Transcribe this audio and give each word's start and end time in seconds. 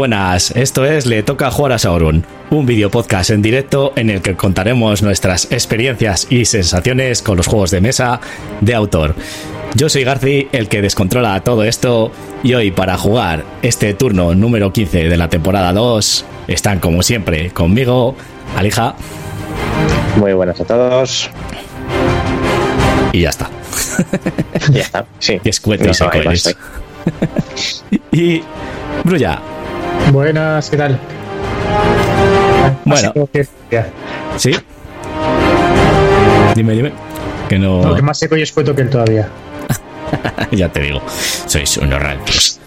Buenas, 0.00 0.52
esto 0.52 0.86
es 0.86 1.04
Le 1.04 1.22
Toca 1.22 1.50
Jugar 1.50 1.72
a 1.72 1.78
Sauron, 1.78 2.24
un 2.48 2.64
video 2.64 2.90
podcast 2.90 3.28
en 3.28 3.42
directo 3.42 3.92
en 3.96 4.08
el 4.08 4.22
que 4.22 4.34
contaremos 4.34 5.02
nuestras 5.02 5.52
experiencias 5.52 6.26
y 6.30 6.46
sensaciones 6.46 7.20
con 7.20 7.36
los 7.36 7.46
juegos 7.46 7.70
de 7.70 7.82
mesa 7.82 8.18
de 8.62 8.74
autor. 8.74 9.14
Yo 9.74 9.90
soy 9.90 10.04
Garci, 10.04 10.48
el 10.52 10.70
que 10.70 10.80
descontrola 10.80 11.44
todo 11.44 11.64
esto, 11.64 12.12
y 12.42 12.54
hoy 12.54 12.70
para 12.70 12.96
jugar 12.96 13.44
este 13.60 13.92
turno 13.92 14.34
número 14.34 14.72
15 14.72 15.06
de 15.06 15.16
la 15.18 15.28
temporada 15.28 15.70
2 15.74 16.24
están 16.48 16.80
como 16.80 17.02
siempre 17.02 17.50
conmigo, 17.50 18.16
Alija. 18.56 18.94
Muy 20.16 20.32
buenas 20.32 20.58
a 20.62 20.64
todos. 20.64 21.28
Y 23.12 23.20
ya 23.20 23.28
está. 23.28 23.50
ya 24.72 24.80
está, 24.80 25.04
sí. 25.18 25.38
Y 25.44 25.48
escueto 25.50 25.84
y 25.84 25.90
y 28.18 28.42
Brulla. 29.04 29.59
Buenas, 30.12 30.68
¿qué 30.68 30.76
tal? 30.76 30.98
Bueno. 32.84 33.12
¿Sí? 34.36 34.52
Dime, 36.56 36.72
dime. 36.72 36.92
Que 37.48 37.58
no... 37.58 37.82
no 37.82 37.94
que 37.94 38.02
más 38.02 38.18
seco 38.18 38.36
y 38.36 38.42
escueto 38.42 38.74
que 38.74 38.82
él 38.82 38.90
todavía. 38.90 39.28
ya 40.50 40.68
te 40.68 40.80
digo, 40.80 41.00
sois 41.46 41.76
unos 41.76 42.02
rancios. 42.02 42.58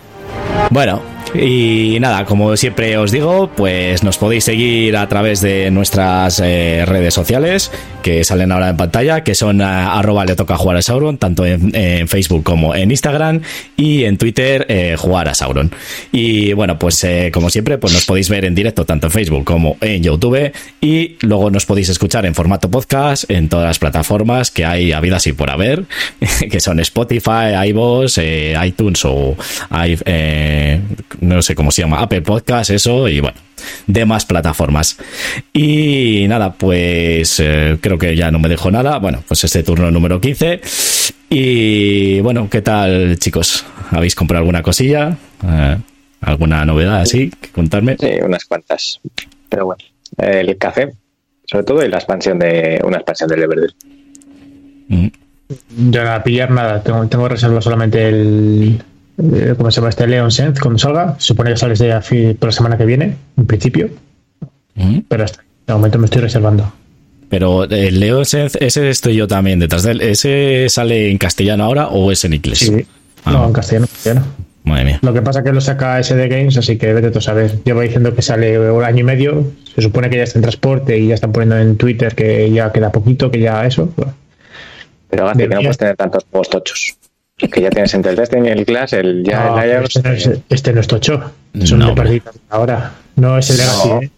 Bueno, 0.69 1.01
y 1.35 1.97
nada, 1.99 2.25
como 2.25 2.55
siempre 2.57 2.97
os 2.97 3.11
digo, 3.11 3.49
pues 3.55 4.03
nos 4.03 4.17
podéis 4.17 4.43
seguir 4.43 4.95
a 4.97 5.07
través 5.07 5.41
de 5.41 5.71
nuestras 5.71 6.39
eh, 6.43 6.83
redes 6.85 7.13
sociales 7.13 7.71
que 8.03 8.23
salen 8.23 8.51
ahora 8.51 8.69
en 8.69 8.77
pantalla, 8.77 9.23
que 9.23 9.33
son 9.33 9.61
uh, 9.61 9.63
arroba 9.63 10.25
le 10.25 10.35
toca 10.35 10.57
jugar 10.57 10.77
a 10.77 10.81
Sauron, 10.81 11.17
tanto 11.17 11.45
en, 11.45 12.07
Facebook 12.07 12.43
como 12.43 12.75
en 12.75 12.91
Instagram 12.91 13.41
y 13.77 14.03
en 14.03 14.17
Twitter 14.17 14.65
eh, 14.69 14.95
jugar 14.97 15.29
a 15.29 15.33
Sauron. 15.33 15.71
Y 16.11 16.53
bueno, 16.53 16.77
pues 16.77 17.03
eh, 17.03 17.31
como 17.33 17.49
siempre, 17.49 17.77
pues 17.77 17.93
nos 17.93 18.05
podéis 18.05 18.29
ver 18.29 18.45
en 18.45 18.53
directo 18.53 18.85
tanto 18.85 19.07
en 19.07 19.11
Facebook 19.11 19.45
como 19.45 19.77
en 19.81 20.03
YouTube 20.03 20.51
y 20.81 21.15
luego 21.21 21.49
nos 21.49 21.65
podéis 21.65 21.89
escuchar 21.89 22.25
en 22.25 22.35
formato 22.35 22.69
podcast 22.69 23.29
en 23.31 23.49
todas 23.49 23.67
las 23.67 23.79
plataformas 23.79 24.51
que 24.51 24.65
hay 24.65 24.91
habidas 24.91 25.25
y 25.27 25.33
por 25.33 25.49
haber, 25.49 25.85
que 26.51 26.59
son 26.59 26.79
Spotify, 26.81 27.55
iVoox, 27.69 28.19
iTunes 28.63 29.05
o 29.05 29.35
no 31.23 31.41
sé 31.41 31.55
cómo 31.55 31.71
se 31.71 31.81
llama, 31.81 31.99
Apple 31.99 32.21
Podcast, 32.21 32.69
eso, 32.69 33.07
y 33.07 33.19
bueno, 33.19 33.37
demás 33.87 34.25
plataformas. 34.25 34.97
Y 35.51 36.25
nada, 36.27 36.53
pues 36.53 37.39
eh, 37.39 37.77
creo 37.81 37.97
que 37.97 38.15
ya 38.15 38.31
no 38.31 38.39
me 38.39 38.49
dejo 38.49 38.71
nada. 38.71 38.99
Bueno, 38.99 39.23
pues 39.27 39.43
este 39.43 39.63
turno 39.63 39.89
número 39.91 40.19
15. 40.19 40.61
Y 41.29 42.19
bueno, 42.21 42.49
¿qué 42.49 42.61
tal, 42.61 43.17
chicos? 43.17 43.65
¿Habéis 43.91 44.15
comprado 44.15 44.39
alguna 44.39 44.61
cosilla? 44.61 45.17
Eh, 45.45 45.77
¿Alguna 46.21 46.63
novedad 46.65 47.01
así 47.01 47.29
que 47.29 47.49
contarme? 47.49 47.97
Sí, 47.99 48.11
unas 48.21 48.45
cuantas. 48.45 48.99
Pero 49.49 49.65
bueno, 49.65 49.83
el 50.17 50.57
café, 50.57 50.93
sobre 51.45 51.63
todo, 51.63 51.85
y 51.85 51.89
la 51.89 51.97
expansión 51.97 52.39
de 52.39 52.79
una 52.83 52.97
expansión 52.97 53.29
del 53.29 53.43
Everdell. 53.43 53.75
Mm. 54.87 55.07
Ya 55.91 56.15
a 56.15 56.23
pillar 56.23 56.51
nada, 56.51 56.81
tengo, 56.81 57.05
tengo 57.07 57.27
reservado 57.27 57.61
solamente 57.61 58.07
el, 58.07 58.81
eh, 59.17 59.53
¿cómo 59.57 59.69
se 59.71 59.75
llama 59.75 59.89
este 59.89 60.07
Leon 60.07 60.31
Sense 60.31 60.59
cuando 60.59 60.79
salga? 60.79 61.15
Se 61.19 61.27
supone 61.27 61.51
que 61.51 61.57
sales 61.57 61.79
de 61.79 62.35
por 62.39 62.49
la 62.49 62.53
semana 62.53 62.77
que 62.77 62.85
viene, 62.85 63.15
en 63.37 63.45
principio. 63.45 63.89
¿Mm? 64.75 64.99
Pero 65.07 65.23
hasta 65.23 65.43
de 65.67 65.73
momento 65.73 65.99
me 65.99 66.05
estoy 66.05 66.21
reservando. 66.21 66.71
Pero 67.29 67.63
el 67.63 67.99
Leon 67.99 68.25
Sense, 68.25 68.57
ese 68.63 68.89
estoy 68.89 69.15
yo 69.15 69.27
también 69.27 69.59
detrás 69.59 69.83
de 69.83 69.91
él. 69.91 70.01
¿Ese 70.01 70.67
sale 70.69 71.09
en 71.09 71.17
castellano 71.17 71.63
ahora 71.63 71.87
o 71.87 72.11
es 72.11 72.23
en 72.25 72.33
inglés? 72.33 72.59
Sí. 72.59 72.85
Ah, 73.25 73.31
no, 73.31 73.47
en 73.47 73.53
castellano, 73.53 73.87
castellano. 73.87 74.25
Madre 74.63 74.85
mía. 74.85 74.99
Lo 75.01 75.13
que 75.13 75.21
pasa 75.21 75.39
es 75.39 75.45
que 75.45 75.51
lo 75.51 75.59
saca 75.59 76.01
SD 76.01 76.27
Games, 76.29 76.57
así 76.57 76.77
que 76.77 76.93
vete 76.93 77.11
tú 77.11 77.19
a 77.19 77.21
saber. 77.21 77.63
Llevo 77.63 77.81
diciendo 77.81 78.15
que 78.15 78.21
sale 78.21 78.71
un 78.71 78.83
año 78.83 78.99
y 78.99 79.03
medio. 79.03 79.51
Se 79.75 79.81
supone 79.81 80.09
que 80.09 80.17
ya 80.17 80.23
está 80.23 80.39
en 80.39 80.43
transporte 80.43 80.97
y 80.97 81.07
ya 81.07 81.15
están 81.15 81.31
poniendo 81.31 81.57
en 81.57 81.75
Twitter 81.75 82.15
que 82.15 82.49
ya 82.51 82.71
queda 82.71 82.91
poquito, 82.91 83.29
que 83.29 83.39
ya 83.39 83.65
eso. 83.65 83.91
Pero 85.09 85.25
Gati, 85.25 85.39
que 85.39 85.47
no 85.47 85.61
puedes 85.61 85.77
tener 85.77 85.95
tantos 85.95 86.25
juegos 86.29 86.49
tochos. 86.49 86.95
Que 87.37 87.61
ya 87.61 87.69
tienes 87.71 87.93
entre 87.93 88.11
el 88.11 88.17
Destiny, 88.17 88.49
el 88.49 88.65
Clash, 88.65 88.93
el 88.93 89.23
ya 89.23 89.45
no, 89.49 89.61
el. 89.61 89.83
Este, 89.83 90.01
no 90.03 90.11
es, 90.11 90.29
este 90.49 90.71
no 90.73 90.81
es 90.81 90.87
tocho. 90.87 91.31
Es 91.53 91.71
un 91.71 91.79
No, 91.79 91.93
de 91.95 92.21
ahora. 92.49 92.91
No 93.15 93.37
es 93.37 93.49
el 93.49 93.57
Legacy, 93.57 93.89
No, 93.89 94.01
¿eh? 94.01 94.11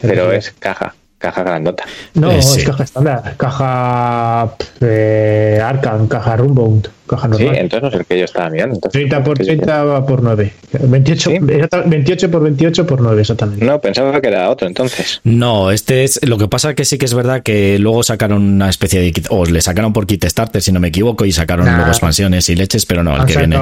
Pero 0.00 0.32
es 0.32 0.50
caja, 0.58 0.94
caja 1.18 1.42
grandota. 1.44 1.84
No, 2.14 2.30
Eh, 2.30 2.38
es 2.38 2.44
sí. 2.52 2.64
caja 2.64 2.82
estándar. 2.84 3.34
Caja 3.36 4.54
eh, 4.80 5.60
Arkham, 5.64 6.08
caja 6.08 6.36
Rumbound, 6.36 6.88
caja 7.06 7.26
Sí, 7.26 7.30
normal. 7.44 7.56
entonces 7.56 7.82
no 7.82 7.88
es 7.88 7.94
el 7.94 8.04
que 8.06 8.18
yo 8.18 8.24
estaba 8.24 8.50
mirando. 8.50 8.74
Entonces, 8.76 8.92
30 9.00 9.24
por 9.24 9.36
¿qué 9.36 9.42
es? 9.42 9.48
30 9.48 10.06
por 10.06 10.22
9. 10.22 10.52
28, 10.82 11.30
¿Sí? 11.30 11.36
exacta- 11.36 11.82
28 11.86 12.30
por 12.30 12.42
28 12.42 12.86
por 12.86 13.00
9, 13.00 13.20
exactamente. 13.20 13.64
No, 13.64 13.80
pensaba 13.80 14.20
que 14.20 14.28
era 14.28 14.50
otro 14.50 14.66
entonces. 14.66 15.20
No, 15.24 15.70
este 15.70 16.04
es. 16.04 16.20
Lo 16.26 16.38
que 16.38 16.48
pasa 16.48 16.74
que 16.74 16.84
sí 16.84 16.98
que 16.98 17.04
es 17.06 17.14
verdad 17.14 17.42
que 17.42 17.78
luego 17.78 18.02
sacaron 18.02 18.42
una 18.42 18.68
especie 18.68 19.00
de 19.00 19.12
kit. 19.12 19.26
O 19.30 19.44
le 19.46 19.60
sacaron 19.60 19.92
por 19.92 20.06
kit 20.06 20.24
starter, 20.26 20.60
si 20.62 20.72
no 20.72 20.80
me 20.80 20.88
equivoco, 20.88 21.24
y 21.24 21.32
sacaron 21.32 21.66
Nah. 21.66 21.76
luego 21.76 21.90
expansiones 21.90 22.48
y 22.48 22.56
leches, 22.56 22.86
pero 22.86 23.02
no, 23.02 23.14
el 23.14 23.20
Han 23.22 23.26
que 23.26 23.36
viene. 23.38 23.56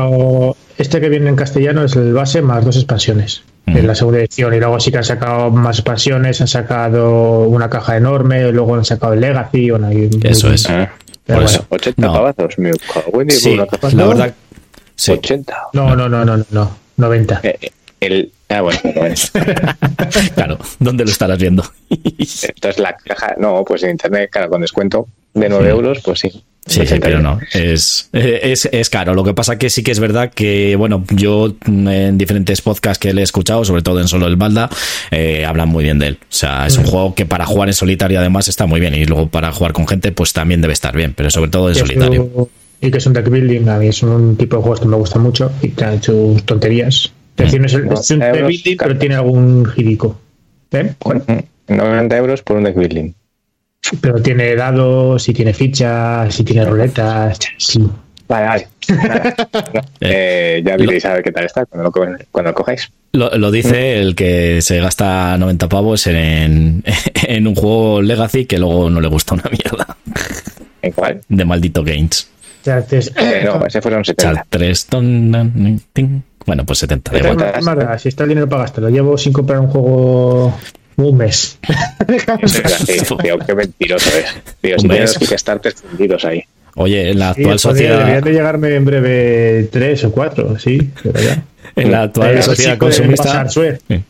este 0.78 1.00
que 1.00 1.08
viene 1.08 1.28
en 1.30 1.36
castellano 1.36 1.84
es 1.84 1.94
el 1.96 2.12
base 2.12 2.42
más 2.42 2.64
dos 2.64 2.76
expansiones. 2.76 3.42
Mm. 3.66 3.78
En 3.78 3.86
la 3.86 3.94
segunda 3.94 4.18
edición. 4.18 4.52
Y 4.52 4.58
luego 4.58 4.78
sí 4.78 4.90
que 4.90 4.98
han 4.98 5.04
sacado 5.04 5.50
más 5.50 5.78
expansiones, 5.78 6.38
han 6.42 6.48
sacado 6.48 7.40
una 7.48 7.70
caja 7.70 7.96
enorme, 7.96 8.52
luego 8.52 8.74
han 8.74 8.84
sacado 8.84 9.14
el 9.14 9.20
Legacy. 9.20 9.70
Bueno, 9.70 9.90
y- 9.90 10.10
Eso 10.22 10.52
es. 10.52 10.68
Ah, 10.68 10.92
Pero 11.26 11.40
Por 11.40 11.44
bueno. 11.44 11.58
eso. 11.58 11.66
80 11.70 12.02
No. 12.02 12.12
pavazos, 12.12 12.58
me 12.58 12.70
cago 12.72 13.22
en 13.22 13.30
Sí, 13.30 13.56
la 13.56 14.06
verdad. 14.06 14.34
Sí. 14.96 15.12
80. 15.12 15.56
No, 15.72 15.96
no, 15.96 16.08
no, 16.08 16.24
no, 16.24 16.36
no, 16.36 16.44
no. 16.50 16.76
90. 16.96 17.40
Eh, 17.42 17.58
eh, 17.60 17.70
el, 18.00 18.32
ah, 18.50 18.60
bueno, 18.60 18.80
bueno. 18.94 19.14
Claro, 20.34 20.58
¿dónde 20.78 21.04
lo 21.04 21.10
estarás 21.10 21.38
viendo? 21.38 21.64
Entonces 21.88 22.78
la 22.78 22.94
caja, 22.96 23.34
no, 23.38 23.64
pues 23.64 23.82
en 23.82 23.90
internet, 23.90 24.28
claro, 24.30 24.50
con 24.50 24.60
descuento 24.60 25.08
de 25.32 25.48
9 25.48 25.68
euros, 25.70 26.00
pues 26.04 26.20
sí. 26.20 26.44
Sí, 26.66 26.80
sí, 26.80 26.94
80 26.94 27.06
pero 27.06 27.20
no, 27.20 27.38
es, 27.52 28.08
es, 28.12 28.68
es 28.72 28.88
caro. 28.90 29.12
Lo 29.14 29.22
que 29.22 29.34
pasa 29.34 29.58
que 29.58 29.68
sí 29.68 29.82
que 29.82 29.90
es 29.90 30.00
verdad 30.00 30.32
que, 30.32 30.76
bueno, 30.76 31.04
yo 31.10 31.54
mm, 31.66 31.88
en 31.88 32.18
diferentes 32.18 32.62
podcasts 32.62 32.98
que 32.98 33.12
le 33.12 33.20
he 33.20 33.24
escuchado, 33.24 33.64
sobre 33.64 33.82
todo 33.82 34.00
en 34.00 34.08
solo 34.08 34.26
el 34.26 34.36
Balda, 34.36 34.70
eh, 35.10 35.44
hablan 35.44 35.68
muy 35.68 35.84
bien 35.84 35.98
de 35.98 36.06
él. 36.08 36.18
O 36.22 36.26
sea, 36.28 36.66
es 36.66 36.78
un 36.78 36.84
juego 36.84 37.14
que 37.14 37.26
para 37.26 37.44
jugar 37.44 37.68
en 37.68 37.74
solitario 37.74 38.18
además 38.18 38.48
está 38.48 38.64
muy 38.66 38.80
bien 38.80 38.94
y 38.94 39.04
luego 39.04 39.28
para 39.28 39.52
jugar 39.52 39.72
con 39.74 39.86
gente 39.86 40.10
pues 40.12 40.32
también 40.32 40.60
debe 40.62 40.72
estar 40.72 40.96
bien, 40.96 41.12
pero 41.14 41.30
sobre 41.30 41.50
todo 41.50 41.68
en 41.68 41.74
solitario. 41.74 42.48
Y 42.80 42.90
que 42.90 42.98
es 42.98 43.06
un 43.06 43.12
deck 43.12 43.28
building, 43.28 43.68
a 43.68 43.78
mí 43.78 43.88
es 43.88 44.02
un 44.02 44.36
tipo 44.36 44.56
de 44.56 44.62
juegos 44.62 44.80
que 44.80 44.86
me 44.86 44.96
gusta 44.96 45.18
mucho 45.18 45.50
y 45.62 45.68
que 45.70 45.84
han 45.84 45.94
hecho 45.94 46.34
tonterías. 46.44 47.12
Es 47.36 47.44
decir, 47.46 47.60
no 47.60 47.66
es, 47.66 47.74
el- 47.74 47.88
es 47.92 48.10
un 48.10 48.18
deck 48.20 48.46
building, 48.46 48.76
pero 48.78 48.98
tiene 48.98 49.14
algún 49.16 49.66
girico. 49.66 50.18
¿Eh? 50.72 50.92
¿Cuál? 50.98 51.22
Mm, 51.26 51.74
90 51.76 52.16
euros 52.16 52.42
por 52.42 52.56
un 52.56 52.64
deck 52.64 52.76
building. 52.76 53.12
Pero 54.00 54.20
tiene 54.22 54.54
dados, 54.56 55.28
y 55.28 55.32
tiene 55.34 55.52
fichas, 55.52 56.38
y 56.40 56.44
tiene 56.44 56.64
ruletas. 56.64 57.38
Sí. 57.58 57.80
Vale, 58.28 58.46
vale. 58.46 58.68
Eh, 60.00 60.62
ya 60.64 60.76
diréis 60.76 61.04
a 61.06 61.14
ver 61.14 61.22
qué 61.22 61.32
tal 61.32 61.44
está 61.46 61.64
cuando 61.66 61.84
lo, 61.84 61.90
co- 61.92 62.06
cuando 62.30 62.50
lo 62.50 62.54
cojáis. 62.54 62.90
Lo, 63.12 63.30
lo 63.38 63.50
dice 63.50 64.00
el 64.00 64.14
que 64.14 64.60
se 64.60 64.78
gasta 64.80 65.36
90 65.38 65.68
pavos 65.68 66.06
en, 66.06 66.82
en 67.26 67.46
un 67.46 67.54
juego 67.54 68.02
Legacy 68.02 68.44
que 68.46 68.58
luego 68.58 68.90
no 68.90 69.00
le 69.00 69.08
gusta 69.08 69.34
una 69.34 69.44
mierda 69.50 69.96
¿En 70.82 70.92
cuál? 70.92 71.20
de 71.28 71.44
maldito 71.44 71.82
Games. 71.82 72.28
Eh, 72.66 73.42
no, 73.44 73.64
ese 73.66 73.80
fueron 73.82 74.04
70. 74.04 74.34
Chartres, 74.40 74.86
ton, 74.86 75.30
nan, 75.30 75.80
tin. 75.92 76.22
Bueno, 76.46 76.64
pues 76.64 76.78
70 76.80 77.12
de 77.12 77.22
vuelta. 77.22 77.98
si 77.98 78.08
está 78.08 78.24
el 78.24 78.30
dinero 78.30 78.48
para 78.48 78.62
gastarlo, 78.62 78.90
llevo 78.90 79.16
sin 79.16 79.32
comprar 79.32 79.60
un 79.60 79.68
juego 79.68 80.58
un 80.96 81.16
mes. 81.16 81.58
Qué 83.46 83.54
mentiroso 83.54 84.10
es. 84.16 84.26
Tío, 84.60 84.78
si 84.78 84.82
Hombre, 84.84 84.96
tienes 84.96 85.10
es- 85.12 85.18
Kickstarter 85.18 85.72
fundidos 85.74 86.24
ahí. 86.24 86.42
Oye, 86.76 87.10
en 87.10 87.18
la 87.20 87.34
Sí, 87.34 87.42
actual 87.42 87.58
sociedad. 87.60 87.98
Deberían 87.98 88.24
de 88.24 88.32
llegarme 88.32 88.74
en 88.74 88.84
breve 88.84 89.68
tres 89.70 90.02
o 90.04 90.10
cuatro, 90.10 90.58
sí. 90.58 90.90
pero 91.02 91.20
ya. 91.20 91.42
En 91.76 91.90
la 91.90 92.02
actual 92.02 92.36
Eh, 92.38 92.42
sociedad 92.42 92.74
sí, 92.74 92.78
consumista. 92.78 93.24
pasar 93.24 93.50
Suez. 93.50 93.80
Sí. 93.88 94.00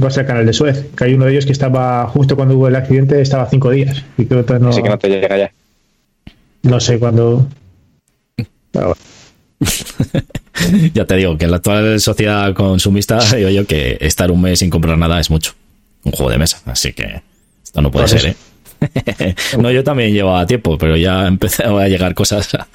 Pasar 0.00 0.22
el 0.22 0.26
canal 0.26 0.46
de 0.46 0.52
Suez. 0.52 0.86
Que 0.96 1.04
hay 1.04 1.14
uno 1.14 1.26
de 1.26 1.32
ellos 1.32 1.46
que 1.46 1.52
estaba, 1.52 2.06
justo 2.08 2.34
cuando 2.34 2.56
hubo 2.56 2.66
el 2.66 2.74
accidente, 2.74 3.20
estaba 3.20 3.48
cinco 3.48 3.70
días. 3.70 4.02
Y 4.18 4.24
creo 4.26 4.44
que 4.44 4.54
no, 4.58 4.70
Así 4.70 4.82
que 4.82 4.88
no 4.88 4.98
te 4.98 5.08
llega 5.08 5.36
ya. 5.38 5.52
no 6.62 6.80
sé 6.80 6.98
cuándo. 6.98 7.46
Bueno. 8.72 8.94
Ya 10.94 11.04
te 11.04 11.16
digo 11.16 11.36
que 11.38 11.44
en 11.44 11.50
la 11.50 11.58
actual 11.58 12.00
sociedad 12.00 12.52
consumista 12.54 13.18
digo 13.36 13.50
yo 13.50 13.66
que 13.66 13.98
estar 14.00 14.30
un 14.30 14.40
mes 14.40 14.58
sin 14.58 14.70
comprar 14.70 14.96
nada 14.98 15.20
es 15.20 15.30
mucho. 15.30 15.52
Un 16.06 16.12
juego 16.12 16.30
de 16.30 16.38
mesa. 16.38 16.60
Así 16.66 16.92
que 16.92 17.20
esto 17.64 17.82
no 17.82 17.90
puede 17.90 18.06
Pues 18.08 18.22
ser, 18.22 18.30
¿eh? 18.30 18.36
no, 19.58 19.70
yo 19.70 19.82
también 19.82 20.12
llevaba 20.12 20.46
tiempo, 20.46 20.76
pero 20.78 20.96
ya 20.96 21.26
empezaron 21.26 21.82
a 21.82 21.88
llegar 21.88 22.14
cosas 22.14 22.54
a, 22.54 22.66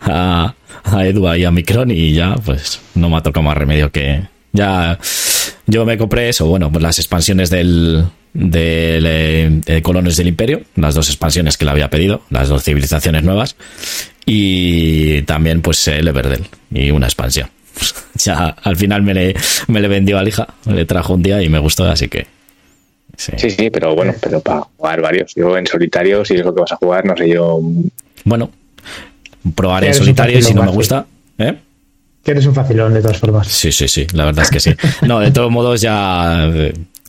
a, 0.00 0.54
a 0.84 1.06
Edu 1.06 1.34
y 1.34 1.44
a 1.44 1.50
Micron 1.50 1.90
y 1.90 2.12
ya, 2.12 2.34
pues 2.34 2.80
no 2.94 3.08
me 3.08 3.16
ha 3.16 3.22
tocado 3.22 3.44
más 3.44 3.56
remedio 3.56 3.90
que. 3.90 4.22
Ya. 4.52 4.98
Yo 5.66 5.84
me 5.84 5.96
compré 5.96 6.28
eso, 6.28 6.46
bueno, 6.46 6.70
pues 6.72 6.82
las 6.82 6.98
expansiones 6.98 7.50
del. 7.50 8.04
eh, 8.34 9.60
de 9.64 9.82
Colones 9.82 10.16
del 10.16 10.26
Imperio, 10.28 10.62
las 10.74 10.94
dos 10.96 11.08
expansiones 11.08 11.56
que 11.56 11.64
le 11.64 11.70
había 11.70 11.90
pedido, 11.90 12.22
las 12.30 12.48
dos 12.48 12.64
civilizaciones 12.64 13.22
nuevas, 13.22 13.54
y 14.26 15.22
también, 15.22 15.60
pues, 15.62 15.86
el 15.88 16.08
Everdell 16.08 16.46
y 16.72 16.90
una 16.90 17.06
expansión. 17.06 17.48
ya 18.16 18.48
al 18.62 18.76
final 18.76 19.02
me 19.02 19.14
le, 19.14 19.34
me 19.68 19.80
le 19.80 19.86
vendió 19.88 20.18
a 20.18 20.24
Lija, 20.24 20.48
me 20.64 20.74
le 20.74 20.84
trajo 20.86 21.14
un 21.14 21.22
día 21.22 21.40
y 21.42 21.48
me 21.48 21.60
gustó, 21.60 21.84
así 21.84 22.08
que. 22.08 22.26
Sí, 23.20 23.32
sí, 23.36 23.50
sí 23.50 23.70
pero 23.70 23.94
bueno, 23.94 24.14
pero 24.18 24.40
para 24.40 24.60
jugar 24.60 25.02
varios. 25.02 25.34
Yo 25.34 25.58
en 25.58 25.66
solitario, 25.66 26.24
si 26.24 26.36
es 26.36 26.44
lo 26.44 26.54
que 26.54 26.62
vas 26.62 26.72
a 26.72 26.76
jugar, 26.76 27.04
no 27.04 27.14
sé 27.14 27.28
yo. 27.28 27.60
Bueno, 28.24 28.50
probaré 29.54 29.88
en 29.88 29.94
solitario 29.94 30.38
y 30.38 30.42
si 30.42 30.54
no 30.54 30.62
me 30.62 30.70
gusta. 30.70 31.04
¿eh? 31.36 31.54
Que 32.24 32.30
eres 32.30 32.46
un 32.46 32.54
facilón 32.54 32.94
de 32.94 33.02
todas 33.02 33.18
formas. 33.18 33.46
Sí, 33.48 33.72
sí, 33.72 33.88
sí, 33.88 34.06
la 34.14 34.24
verdad 34.24 34.44
es 34.44 34.50
que 34.50 34.60
sí. 34.60 34.74
No, 35.06 35.20
de 35.20 35.30
todos 35.30 35.50
modos 35.50 35.82
ya... 35.82 36.50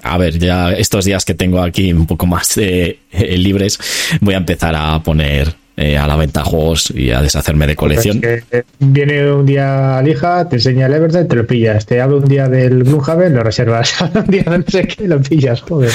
A 0.03 0.17
ver, 0.17 0.39
ya 0.39 0.73
estos 0.73 1.05
días 1.05 1.23
que 1.23 1.35
tengo 1.35 1.61
aquí 1.61 1.93
un 1.93 2.07
poco 2.07 2.25
más 2.25 2.57
eh, 2.57 2.97
libres, 3.37 3.79
voy 4.19 4.33
a 4.33 4.37
empezar 4.37 4.75
a 4.75 5.01
poner 5.03 5.53
eh, 5.81 5.97
a 5.97 6.07
la 6.07 6.15
venta 6.15 6.43
juegos 6.43 6.91
y 6.95 7.11
a 7.11 7.21
deshacerme 7.21 7.67
de 7.67 7.75
colección. 7.75 8.21
Pues 8.21 8.43
viene 8.79 9.31
un 9.31 9.45
día 9.45 9.97
a 9.97 10.01
Lija, 10.01 10.47
te 10.47 10.57
enseña 10.57 10.85
el 10.85 10.93
Everton, 10.93 11.27
te 11.27 11.35
lo 11.35 11.47
pillas. 11.47 11.85
Te 11.85 11.99
hablo 11.99 12.17
un 12.17 12.25
día 12.25 12.47
del 12.47 12.83
Gloomhaven, 12.83 13.33
lo 13.33 13.43
reservas. 13.43 13.95
un 14.15 14.27
día 14.27 14.43
de 14.43 14.57
no 14.59 14.63
sé 14.67 14.87
qué, 14.87 15.07
lo 15.07 15.21
pillas, 15.21 15.61
joder. 15.61 15.91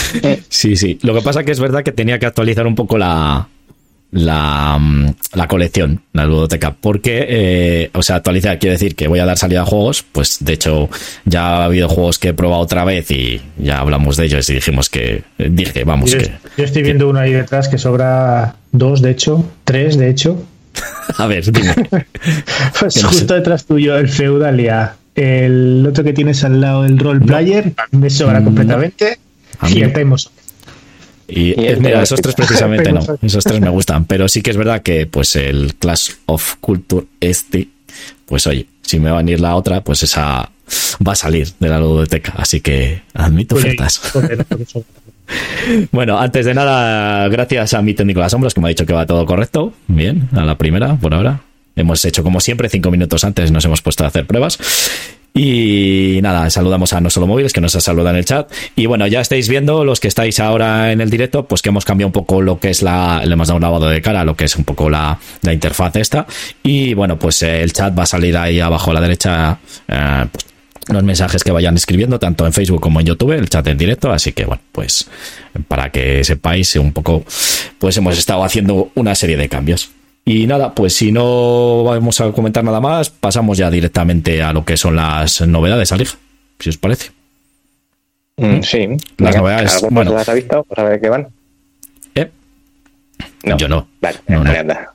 Sí, 0.49 0.77
sí. 0.77 0.99
Lo 1.03 1.15
que 1.15 1.23
pasa 1.23 1.45
que 1.45 1.53
es 1.53 1.61
verdad 1.61 1.83
que 1.83 1.93
tenía 1.93 2.19
que 2.19 2.27
actualizar 2.27 2.67
un 2.67 2.75
poco 2.75 2.99
la, 2.99 3.49
la, 4.17 4.79
mm, 4.79 5.15
la 5.35 5.47
colección, 5.47 6.01
la 6.13 6.25
ludoteca, 6.25 6.75
porque, 6.75 7.27
eh, 7.29 7.91
o 7.93 8.03
sea, 8.03 8.17
actualizar 8.17 8.59
quiere 8.59 8.73
decir 8.73 8.97
que 8.97 9.09
voy 9.09 9.19
a 9.19 9.27
dar 9.27 9.37
salida 9.37 9.63
a 9.63 9.65
juegos, 9.67 10.05
pues 10.11 10.39
de 10.41 10.55
hecho 10.55 10.89
ya 11.25 11.59
ha 11.59 11.65
habido 11.65 11.89
juegos 11.89 12.19
que 12.19 12.29
he 12.29 12.35
probado 12.35 12.63
otra 12.63 12.85
vez 12.85 13.11
y 13.11 13.41
ya 13.59 13.81
hablamos 13.81 14.17
de 14.17 14.25
ellos 14.25 14.49
y 14.49 14.55
dijimos 14.55 14.89
que, 14.89 15.23
eh, 15.39 15.49
dije, 15.51 15.85
vamos, 15.85 16.11
yo, 16.11 16.19
que... 16.19 16.33
Yo 16.57 16.65
estoy 16.65 16.83
viendo 16.83 17.09
uno 17.09 17.21
ahí 17.21 17.33
detrás 17.33 17.69
que 17.69 17.79
sobra 17.79 18.57
dos, 18.73 19.03
de 19.03 19.11
hecho, 19.11 19.45
tres, 19.65 19.99
de 19.99 20.09
hecho. 20.09 20.43
a 21.19 21.27
ver, 21.27 21.45
dime. 21.53 21.75
pues 22.81 23.05
justo 23.05 23.35
detrás 23.35 23.67
tuyo 23.67 23.99
el 23.99 24.09
Feudalia, 24.09 24.97
el 25.15 25.85
otro 25.87 26.05
que 26.05 26.13
tienes 26.15 26.43
al 26.43 26.61
lado, 26.61 26.85
el 26.87 26.99
Role 26.99 27.21
Player, 27.21 27.73
me 27.91 28.09
sobra 28.09 28.43
completamente. 28.43 29.19
y 29.69 29.83
el 29.83 29.93
Time 29.93 30.17
y, 31.29 31.55
mira, 31.81 32.03
esos 32.03 32.21
tres 32.21 32.35
precisamente 32.35 32.93
no, 32.93 33.01
esos 33.23 33.45
tres 33.45 33.61
me 33.61 33.71
gustan, 33.71 34.05
pero 34.07 34.29
sí 34.29 34.43
que 34.43 34.51
es 34.51 34.57
verdad 34.57 34.83
que 34.83 35.07
pues 35.07 35.37
el 35.37 35.75
Clash 35.75 36.11
of 36.27 36.57
Culture 36.61 37.07
este, 37.21 37.69
pues 38.27 38.47
oye, 38.47 38.67
si 38.83 39.01
me 39.01 39.11
va 39.11 39.17
a 39.17 39.23
venir 39.23 39.41
la 39.41 39.57
otra, 39.57 39.83
pues 39.83 40.03
esa 40.03 40.51
va 41.07 41.13
a 41.13 41.17
salir 41.17 41.49
de 41.59 41.69
la 41.69 41.79
ludoteca, 41.79 42.35
así 42.37 42.61
que 42.61 43.03
admito 43.15 43.57
ofertas. 43.57 44.01
bueno, 45.93 46.19
antes 46.19 46.47
de 46.47 46.55
nada, 46.55 47.29
gracias 47.29 47.75
a 47.75 47.83
mi 47.83 47.95
técnico 47.95 48.21
de 48.21 48.25
las 48.25 48.33
sombras 48.33 48.55
que 48.55 48.61
me 48.61 48.69
ha 48.69 48.71
dicho 48.71 48.87
que 48.87 48.93
va 48.93 49.07
todo 49.07 49.27
correcto, 49.27 49.73
bien, 49.89 50.29
a 50.33 50.45
la 50.45 50.57
primera 50.57 50.97
por 50.97 51.15
ahora. 51.15 51.41
Hemos 51.75 52.03
hecho 52.07 52.23
como 52.23 52.41
siempre, 52.41 52.71
cinco 52.71 52.91
minutos 52.91 53.23
antes 53.25 53.51
nos 53.53 53.65
hemos 53.67 53.83
puesto 53.83 54.05
a 54.05 54.07
hacer 54.07 54.27
pruebas. 54.27 54.59
Y 55.39 56.19
nada, 56.23 56.49
saludamos 56.49 56.95
a 56.95 57.01
No 57.03 57.11
Solo 57.11 57.27
Móviles 57.27 57.53
que 57.53 57.61
nos 57.61 57.73
saluda 57.73 58.09
en 58.09 58.17
el 58.17 58.25
chat. 58.25 58.51
Y 58.75 58.87
bueno, 58.87 59.07
ya 59.07 59.21
estáis 59.21 59.51
viendo, 59.51 59.85
los 59.85 60.01
que 60.01 60.09
estáis 60.09 60.41
ahora 60.41 60.93
en 60.93 61.03
el 61.03 61.11
directo, 61.11 61.47
pues 61.47 61.61
que 61.61 61.69
hemos 61.69 61.85
cambiado 61.85 62.09
un 62.09 62.13
poco 62.13 62.41
lo 62.41 62.59
que 62.59 62.71
es 62.71 62.81
la. 62.81 63.21
Le 63.23 63.35
hemos 63.35 63.49
dado 63.49 63.57
un 63.57 63.63
lavado 63.63 63.87
de 63.87 64.01
cara, 64.01 64.25
lo 64.25 64.35
que 64.35 64.47
es 64.47 64.57
un 64.57 64.65
poco 64.65 64.89
la, 64.89 65.19
la 65.43 65.53
interfaz 65.53 65.95
esta. 65.97 66.27
Y 66.63 66.95
bueno, 66.95 67.19
pues 67.19 67.43
eh, 67.43 67.63
el 67.63 67.75
chat 67.75 67.97
va 67.97 68.05
a 68.05 68.07
salir 68.07 68.35
ahí 68.35 68.61
abajo 68.61 68.93
a 68.93 68.95
la 68.95 69.01
derecha. 69.03 69.59
Eh, 69.87 70.25
pues, 70.33 70.47
los 70.89 71.03
mensajes 71.03 71.45
que 71.45 71.53
vayan 71.53 71.77
escribiendo, 71.77 72.19
tanto 72.19 72.47
en 72.47 72.55
Facebook 72.55 72.81
como 72.81 73.01
en 73.01 73.07
YouTube, 73.07 73.33
el 73.33 73.51
chat 73.51 73.67
en 73.67 73.77
directo. 73.77 74.11
Así 74.11 74.33
que 74.33 74.47
bueno, 74.47 74.63
pues 74.73 75.07
para 75.69 75.91
que 75.91 76.25
sepáis 76.25 76.77
un 76.77 76.95
poco, 76.95 77.27
pues 77.79 77.95
hemos 77.99 78.17
estado 78.17 78.43
haciendo 78.43 78.91
una 78.95 79.15
serie 79.15 79.37
de 79.37 79.51
cambios. 79.51 79.91
Y 80.29 80.49
nada, 80.49 80.75
pues 80.75 80.93
si 80.93 81.13
no 81.13 81.85
vamos 81.85 82.21
a 82.21 82.33
comentar 82.33 82.65
nada 82.65 82.81
más, 82.81 83.11
pasamos 83.11 83.57
ya 83.57 83.71
directamente 83.71 84.43
a 84.43 84.53
lo 84.53 84.65
que 84.65 84.77
son 84.77 84.97
las 84.97 85.41
novedades, 85.43 85.93
Alija, 85.93 86.19
si 86.59 86.69
os 86.69 86.77
parece. 86.77 87.13
Mm, 88.37 88.61
sí. 88.61 88.89
Las 89.19 89.37
novedades. 89.37 89.87
Bueno, 89.89 90.15
¿Las 90.15 90.29
has 90.29 90.35
visto? 90.35 90.65
¿Para 90.65 90.83
ver 90.89 91.01
qué 91.01 91.09
van? 91.09 91.29
¿Eh? 92.17 92.29
No. 93.45 93.57
Yo 93.57 93.69
no. 93.69 93.87
Vale, 94.01 94.19
no, 94.27 94.43
no. 94.43 94.51
Anda. 94.51 94.93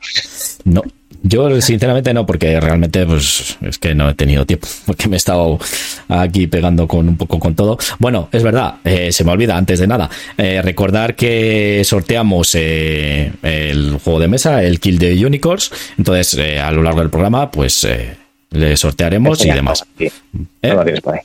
no. 0.65 0.83
Yo 1.23 1.61
sinceramente 1.61 2.13
no, 2.13 2.25
porque 2.25 2.59
realmente 2.59 3.05
pues 3.05 3.57
es 3.61 3.77
que 3.77 3.93
no 3.93 4.09
he 4.09 4.15
tenido 4.15 4.45
tiempo, 4.45 4.67
porque 4.85 5.07
me 5.07 5.15
he 5.15 5.17
estado 5.17 5.59
aquí 6.07 6.47
pegando 6.47 6.87
con 6.87 7.07
un 7.07 7.17
poco 7.17 7.39
con 7.39 7.55
todo. 7.55 7.77
Bueno, 7.99 8.29
es 8.31 8.43
verdad, 8.43 8.75
eh, 8.83 9.11
se 9.11 9.23
me 9.23 9.31
olvida 9.31 9.55
antes 9.55 9.79
de 9.79 9.87
nada, 9.87 10.09
eh, 10.37 10.61
recordar 10.61 11.15
que 11.15 11.81
sorteamos 11.85 12.55
eh, 12.55 13.31
el 13.43 13.99
juego 14.03 14.19
de 14.19 14.27
mesa, 14.27 14.63
el 14.63 14.79
Kill 14.79 14.97
de 14.97 15.25
Unicorns, 15.25 15.71
entonces 15.97 16.33
eh, 16.39 16.59
a 16.59 16.71
lo 16.71 16.81
largo 16.81 17.01
del 17.01 17.09
programa 17.09 17.51
pues 17.51 17.83
eh, 17.83 18.15
le 18.51 18.75
sortearemos 18.75 19.45
y 19.45 19.51
demás. 19.51 19.85
Sí. 19.97 20.05
¿Eh? 20.05 20.69
No 20.69 20.75
lo 20.75 20.83
tienes 20.83 21.01
por 21.01 21.15
ahí. 21.15 21.21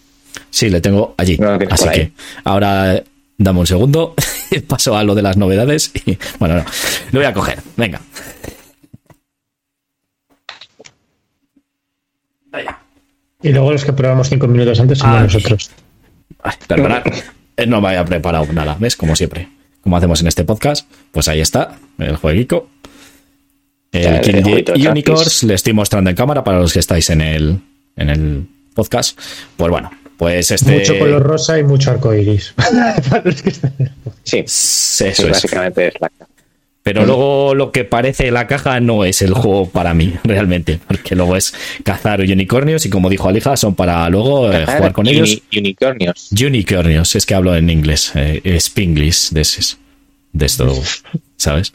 Sí, 0.50 0.68
le 0.68 0.80
tengo 0.80 1.14
allí, 1.16 1.38
No 1.38 1.52
lo 1.52 1.58
tienes 1.58 1.72
así 1.72 1.88
que 1.88 2.12
ahora 2.44 3.02
dame 3.38 3.60
un 3.60 3.66
segundo, 3.66 4.14
paso 4.68 4.96
a 4.96 5.04
lo 5.04 5.14
de 5.14 5.22
las 5.22 5.36
novedades 5.38 5.90
y 6.06 6.18
bueno, 6.38 6.56
no, 6.56 6.64
lo 7.12 7.20
voy 7.20 7.26
a 7.26 7.32
coger, 7.32 7.58
venga. 7.76 8.00
Y 13.42 13.50
luego 13.50 13.72
los 13.72 13.84
que 13.84 13.92
probamos 13.92 14.28
cinco 14.28 14.46
minutos 14.48 14.80
antes 14.80 14.98
somos 14.98 15.16
Ah. 15.16 15.22
nosotros. 15.22 15.70
Ay, 16.42 16.54
perdonad, 16.66 17.02
eh, 17.56 17.66
no 17.66 17.80
me 17.80 17.88
había 17.88 18.04
preparado 18.04 18.46
nada, 18.52 18.76
¿ves? 18.78 18.96
Como 18.96 19.14
siempre. 19.16 19.48
Como 19.82 19.96
hacemos 19.96 20.20
en 20.20 20.26
este 20.26 20.44
podcast, 20.44 20.90
pues 21.12 21.28
ahí 21.28 21.40
está, 21.40 21.76
el 21.98 22.16
jueguico. 22.16 22.68
El 23.92 24.02
Ya, 24.02 24.16
el 24.16 24.20
King 24.22 24.42
de. 24.74 24.88
Unicorns, 24.90 25.42
le 25.44 25.54
estoy 25.54 25.72
mostrando 25.72 26.10
en 26.10 26.16
cámara 26.16 26.42
para 26.44 26.58
los 26.58 26.72
que 26.72 26.80
estáis 26.80 27.08
en 27.10 27.20
el, 27.20 27.60
en 27.96 28.10
el 28.10 28.46
podcast. 28.74 29.18
Pues 29.56 29.70
bueno, 29.70 29.90
pues 30.18 30.50
este. 30.50 30.78
Mucho 30.78 30.98
color 30.98 31.22
rosa 31.22 31.58
y 31.58 31.62
mucho 31.62 31.92
arco 31.92 32.12
iris. 32.12 32.52
Sí, 34.24 34.38
Eso 34.40 34.48
sí, 34.48 35.04
es. 35.22 35.30
básicamente 35.30 35.88
es 35.88 35.94
la 36.00 36.10
Pero 36.86 37.04
luego 37.04 37.54
lo 37.56 37.72
que 37.72 37.82
parece 37.84 38.30
la 38.30 38.46
caja 38.46 38.78
no 38.78 39.04
es 39.04 39.20
el 39.20 39.34
juego 39.34 39.68
para 39.68 39.92
mí, 39.92 40.12
realmente. 40.22 40.78
Porque 40.86 41.16
luego 41.16 41.34
es 41.36 41.52
cazar 41.82 42.20
unicornios 42.20 42.86
y 42.86 42.90
como 42.90 43.10
dijo 43.10 43.28
Alija, 43.28 43.56
son 43.56 43.74
para 43.74 44.08
luego 44.08 44.52
eh, 44.52 44.64
jugar 44.64 44.92
con 44.92 45.04
Uni- 45.08 45.16
ellos. 45.16 45.42
Unicornios. 45.56 46.28
Unicornios, 46.30 47.16
es 47.16 47.26
que 47.26 47.34
hablo 47.34 47.56
en 47.56 47.70
inglés, 47.70 48.12
eh, 48.14 48.40
Spinglish, 48.60 49.30
de, 49.30 49.40
ese- 49.40 49.76
de 50.32 50.46
esto, 50.46 50.80
¿sabes? 51.36 51.72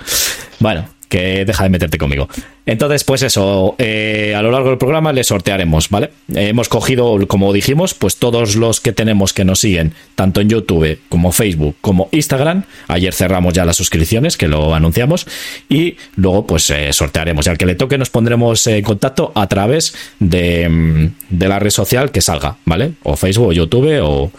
Bueno, 0.60 0.88
que 1.12 1.44
deja 1.44 1.65
de 1.65 1.70
meterte 1.70 1.98
conmigo. 1.98 2.30
Entonces, 2.65 3.03
pues 3.03 3.22
eso, 3.22 3.75
eh, 3.77 4.34
a 4.34 4.41
lo 4.41 4.50
largo 4.50 4.70
del 4.70 4.77
programa 4.77 5.12
le 5.12 5.25
sortearemos, 5.25 5.89
¿vale? 5.89 6.12
Eh, 6.34 6.48
hemos 6.48 6.70
cogido, 6.70 7.27
como 7.27 7.51
dijimos, 7.51 7.94
pues 7.94 8.15
todos 8.15 8.56
los 8.56 8.80
que 8.80 8.94
tenemos 8.94 9.34
que 9.34 9.44
nos 9.44 9.60
siguen, 9.60 9.94
tanto 10.15 10.39
en 10.39 10.48
YouTube 10.48 11.00
como 11.10 11.34
Facebook 11.34 11.75
como 11.82 12.08
Instagram. 12.12 12.63
Ayer 12.88 13.13
cerramos 13.13 13.53
ya 13.53 13.65
las 13.65 13.75
suscripciones, 13.75 14.38
que 14.38 14.48
lo 14.48 14.74
anunciamos, 14.74 15.27
y 15.68 15.98
luego 16.15 16.48
pues 16.48 16.70
eh, 16.70 16.94
sortearemos. 16.94 17.46
Y 17.46 17.50
al 17.50 17.58
que 17.58 17.65
le 17.65 17.75
toque 17.75 17.98
nos 17.98 18.10
pondremos 18.10 18.65
en 18.68 18.82
contacto 18.82 19.34
a 19.36 19.48
través 19.48 19.94
de, 20.20 20.70
mm, 20.70 21.08
de 21.30 21.48
la 21.50 21.60
red 21.60 21.72
social 21.72 22.12
que 22.12 22.22
salga, 22.22 22.56
¿vale? 22.63 22.94
O 23.03 23.18
Facebook 23.18 23.50
o 23.50 23.51
YouTube 23.51 24.00
o, 24.01 24.32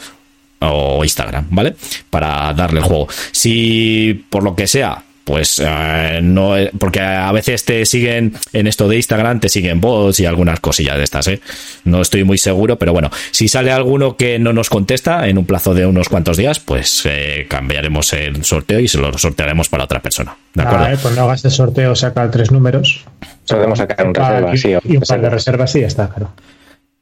o 0.61 1.05
Instagram, 1.05 1.49
¿vale? 1.51 1.75
Para 2.09 2.55
darle 2.55 2.81
el 2.81 2.87
juego. 2.87 3.09
Si 3.31 4.25
por 4.31 4.43
lo 4.43 4.57
que 4.57 4.67
sea, 4.67 5.05
pues 5.25 5.63
eh, 5.65 6.21
no, 6.23 6.55
porque 6.79 7.01
a 7.01 7.31
veces 7.33 7.65
te 7.65 7.85
siguen 7.87 8.35
en 8.53 8.67
esto 8.67 8.89
de 8.89 8.97
Instagram, 8.97 9.41
te 9.41 9.49
siguen 9.49 9.81
bots 9.81 10.21
y 10.21 10.27
algunas 10.27 10.61
cosillas 10.61 10.97
de 10.97 11.05
estas, 11.05 11.29
¿eh? 11.29 11.41
No 11.85 12.01
estoy 12.01 12.25
muy 12.25 12.39
seguro, 12.39 12.79
pero 12.79 12.93
bueno, 12.93 13.11
si 13.31 13.49
sale 13.49 13.71
alguno 13.71 14.17
que 14.17 14.39
no 14.39 14.53
nos 14.53 14.69
contesta 14.69 15.29
en 15.29 15.39
un 15.39 15.47
plazo 15.47 15.75
de 15.75 15.87
unos 15.87 16.09
cuantos 16.09 16.37
días, 16.37 16.61
pues 16.61 17.03
eh, 17.07 17.47
cambiaremos 17.49 18.13
el 18.13 18.45
sorteo 18.45 18.81
y 18.81 18.89
se 18.89 18.99
lo 18.99 19.17
sortearemos 19.17 19.69
para 19.69 19.85
otra 19.85 20.01
persona, 20.01 20.37
¿de 20.55 20.63
acuerdo? 20.63 20.85
Ah, 20.85 20.93
eh, 20.93 20.99
pues 21.01 21.15
no 21.15 21.23
hagas 21.23 21.45
el 21.45 21.51
sorteo, 21.51 21.95
saca 21.95 22.31
tres 22.31 22.51
números. 22.51 23.05
Podemos 23.47 23.79
sacar 23.79 24.07
un 24.07 24.13
par 24.13 24.33
reserva, 24.33 24.55
y, 24.55 24.59
sí. 24.59 24.75
o 24.75 24.81
y 24.85 24.97
un 24.97 25.03
par 25.03 25.21
de 25.21 25.31
reserva. 25.31 25.65
reservas 25.65 25.77
y 25.77 25.81
ya 25.81 25.87
está, 25.87 26.09
claro. 26.09 26.33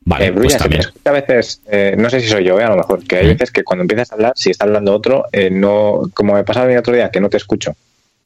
Vale, 0.02 0.26
Eh, 0.28 0.32
pues 0.32 0.58
Brulla, 0.58 0.92
a 1.04 1.12
veces, 1.12 1.62
eh, 1.70 1.94
no 1.98 2.08
sé 2.08 2.20
si 2.20 2.28
soy 2.28 2.44
yo, 2.44 2.58
eh, 2.58 2.64
a 2.64 2.70
lo 2.70 2.76
mejor, 2.76 3.04
que 3.04 3.16
hay 3.16 3.28
veces 3.28 3.50
que 3.50 3.62
cuando 3.62 3.82
empiezas 3.82 4.10
a 4.10 4.14
hablar, 4.14 4.32
si 4.34 4.50
está 4.50 4.64
hablando 4.64 4.94
otro, 4.94 5.26
eh, 5.30 5.50
no, 5.50 6.02
como 6.14 6.34
me 6.34 6.42
pasaba 6.42 6.72
el 6.72 6.78
otro 6.78 6.94
día, 6.94 7.10
que 7.10 7.20
no 7.20 7.28
te 7.28 7.36
escucho. 7.36 7.74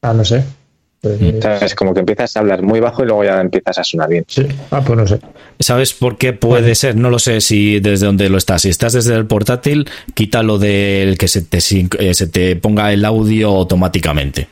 Ah, 0.09 0.13
no 0.13 0.23
sé. 0.25 0.43
Pues, 1.01 1.21
Mm. 1.21 1.41
¿Sabes? 1.41 1.75
Como 1.75 1.93
que 1.93 1.99
empiezas 1.99 2.35
a 2.35 2.39
hablar 2.39 2.63
muy 2.63 2.79
bajo 2.79 3.03
y 3.03 3.05
luego 3.05 3.23
ya 3.23 3.39
empiezas 3.39 3.77
a 3.77 3.83
sonar 3.83 4.09
bien. 4.09 4.25
sí. 4.27 4.43
Ah, 4.71 4.81
pues 4.83 4.97
no 4.97 5.05
sé. 5.07 5.19
¿Sabes 5.59 5.93
por 5.93 6.17
qué 6.17 6.33
puede 6.33 6.73
ser? 6.75 6.95
No 6.95 7.09
lo 7.09 7.19
sé 7.19 7.41
si 7.41 7.79
desde 7.79 8.07
donde 8.07 8.27
lo 8.29 8.37
estás. 8.37 8.63
Si 8.63 8.69
estás 8.69 8.93
desde 8.93 9.13
el 9.15 9.25
portátil, 9.27 9.87
quítalo 10.15 10.57
del 10.57 11.17
que 11.17 11.27
se 11.27 11.41
te, 11.43 11.59
eh, 11.59 12.13
se 12.13 12.27
te 12.27 12.55
ponga 12.55 12.91
el 12.91 13.05
audio 13.05 13.49
automáticamente. 13.49 14.47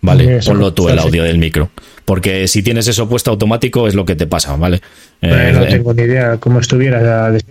Vale, 0.00 0.38
ponlo 0.46 0.72
tú 0.72 0.84
sí, 0.86 0.92
el 0.92 0.98
sí. 1.00 1.04
audio 1.08 1.24
del 1.24 1.38
micro. 1.38 1.70
Porque 2.04 2.48
si 2.48 2.62
tienes 2.62 2.86
eso 2.88 3.08
puesto 3.08 3.30
automático 3.32 3.86
es 3.88 3.94
lo 3.94 4.04
que 4.06 4.14
te 4.16 4.26
pasa, 4.26 4.56
¿vale? 4.56 4.76
Eh, 5.20 5.48
Eh, 5.50 5.52
no 5.52 5.62
eh, 5.64 5.66
tengo 5.68 5.92
ni 5.92 6.02
idea 6.02 6.36
cómo 6.38 6.60
estuviera. 6.60 7.30
de- 7.30 7.42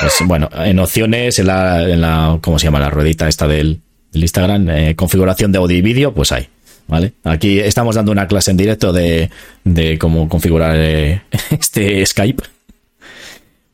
pues, 0.00 0.14
bueno, 0.26 0.48
en 0.56 0.78
opciones, 0.80 1.38
en 1.38 1.46
la, 1.46 1.88
en 1.88 2.00
la, 2.00 2.38
¿cómo 2.42 2.58
se 2.58 2.66
llama? 2.66 2.80
La 2.80 2.90
ruedita 2.90 3.28
esta 3.28 3.46
del, 3.48 3.80
del 4.14 4.22
Instagram, 4.22 4.70
eh, 4.70 4.94
configuración 4.96 5.52
de 5.52 5.58
audio 5.58 5.76
y 5.76 5.82
vídeo, 5.82 6.14
pues 6.14 6.32
ahí, 6.32 6.48
¿vale? 6.86 7.12
Aquí 7.24 7.58
estamos 7.58 7.96
dando 7.96 8.12
una 8.12 8.26
clase 8.26 8.52
en 8.52 8.56
directo 8.56 8.92
de, 8.92 9.28
de 9.64 9.98
cómo 9.98 10.28
configurar 10.28 10.74
eh, 10.78 11.20
este 11.50 12.04
Skype. 12.06 12.42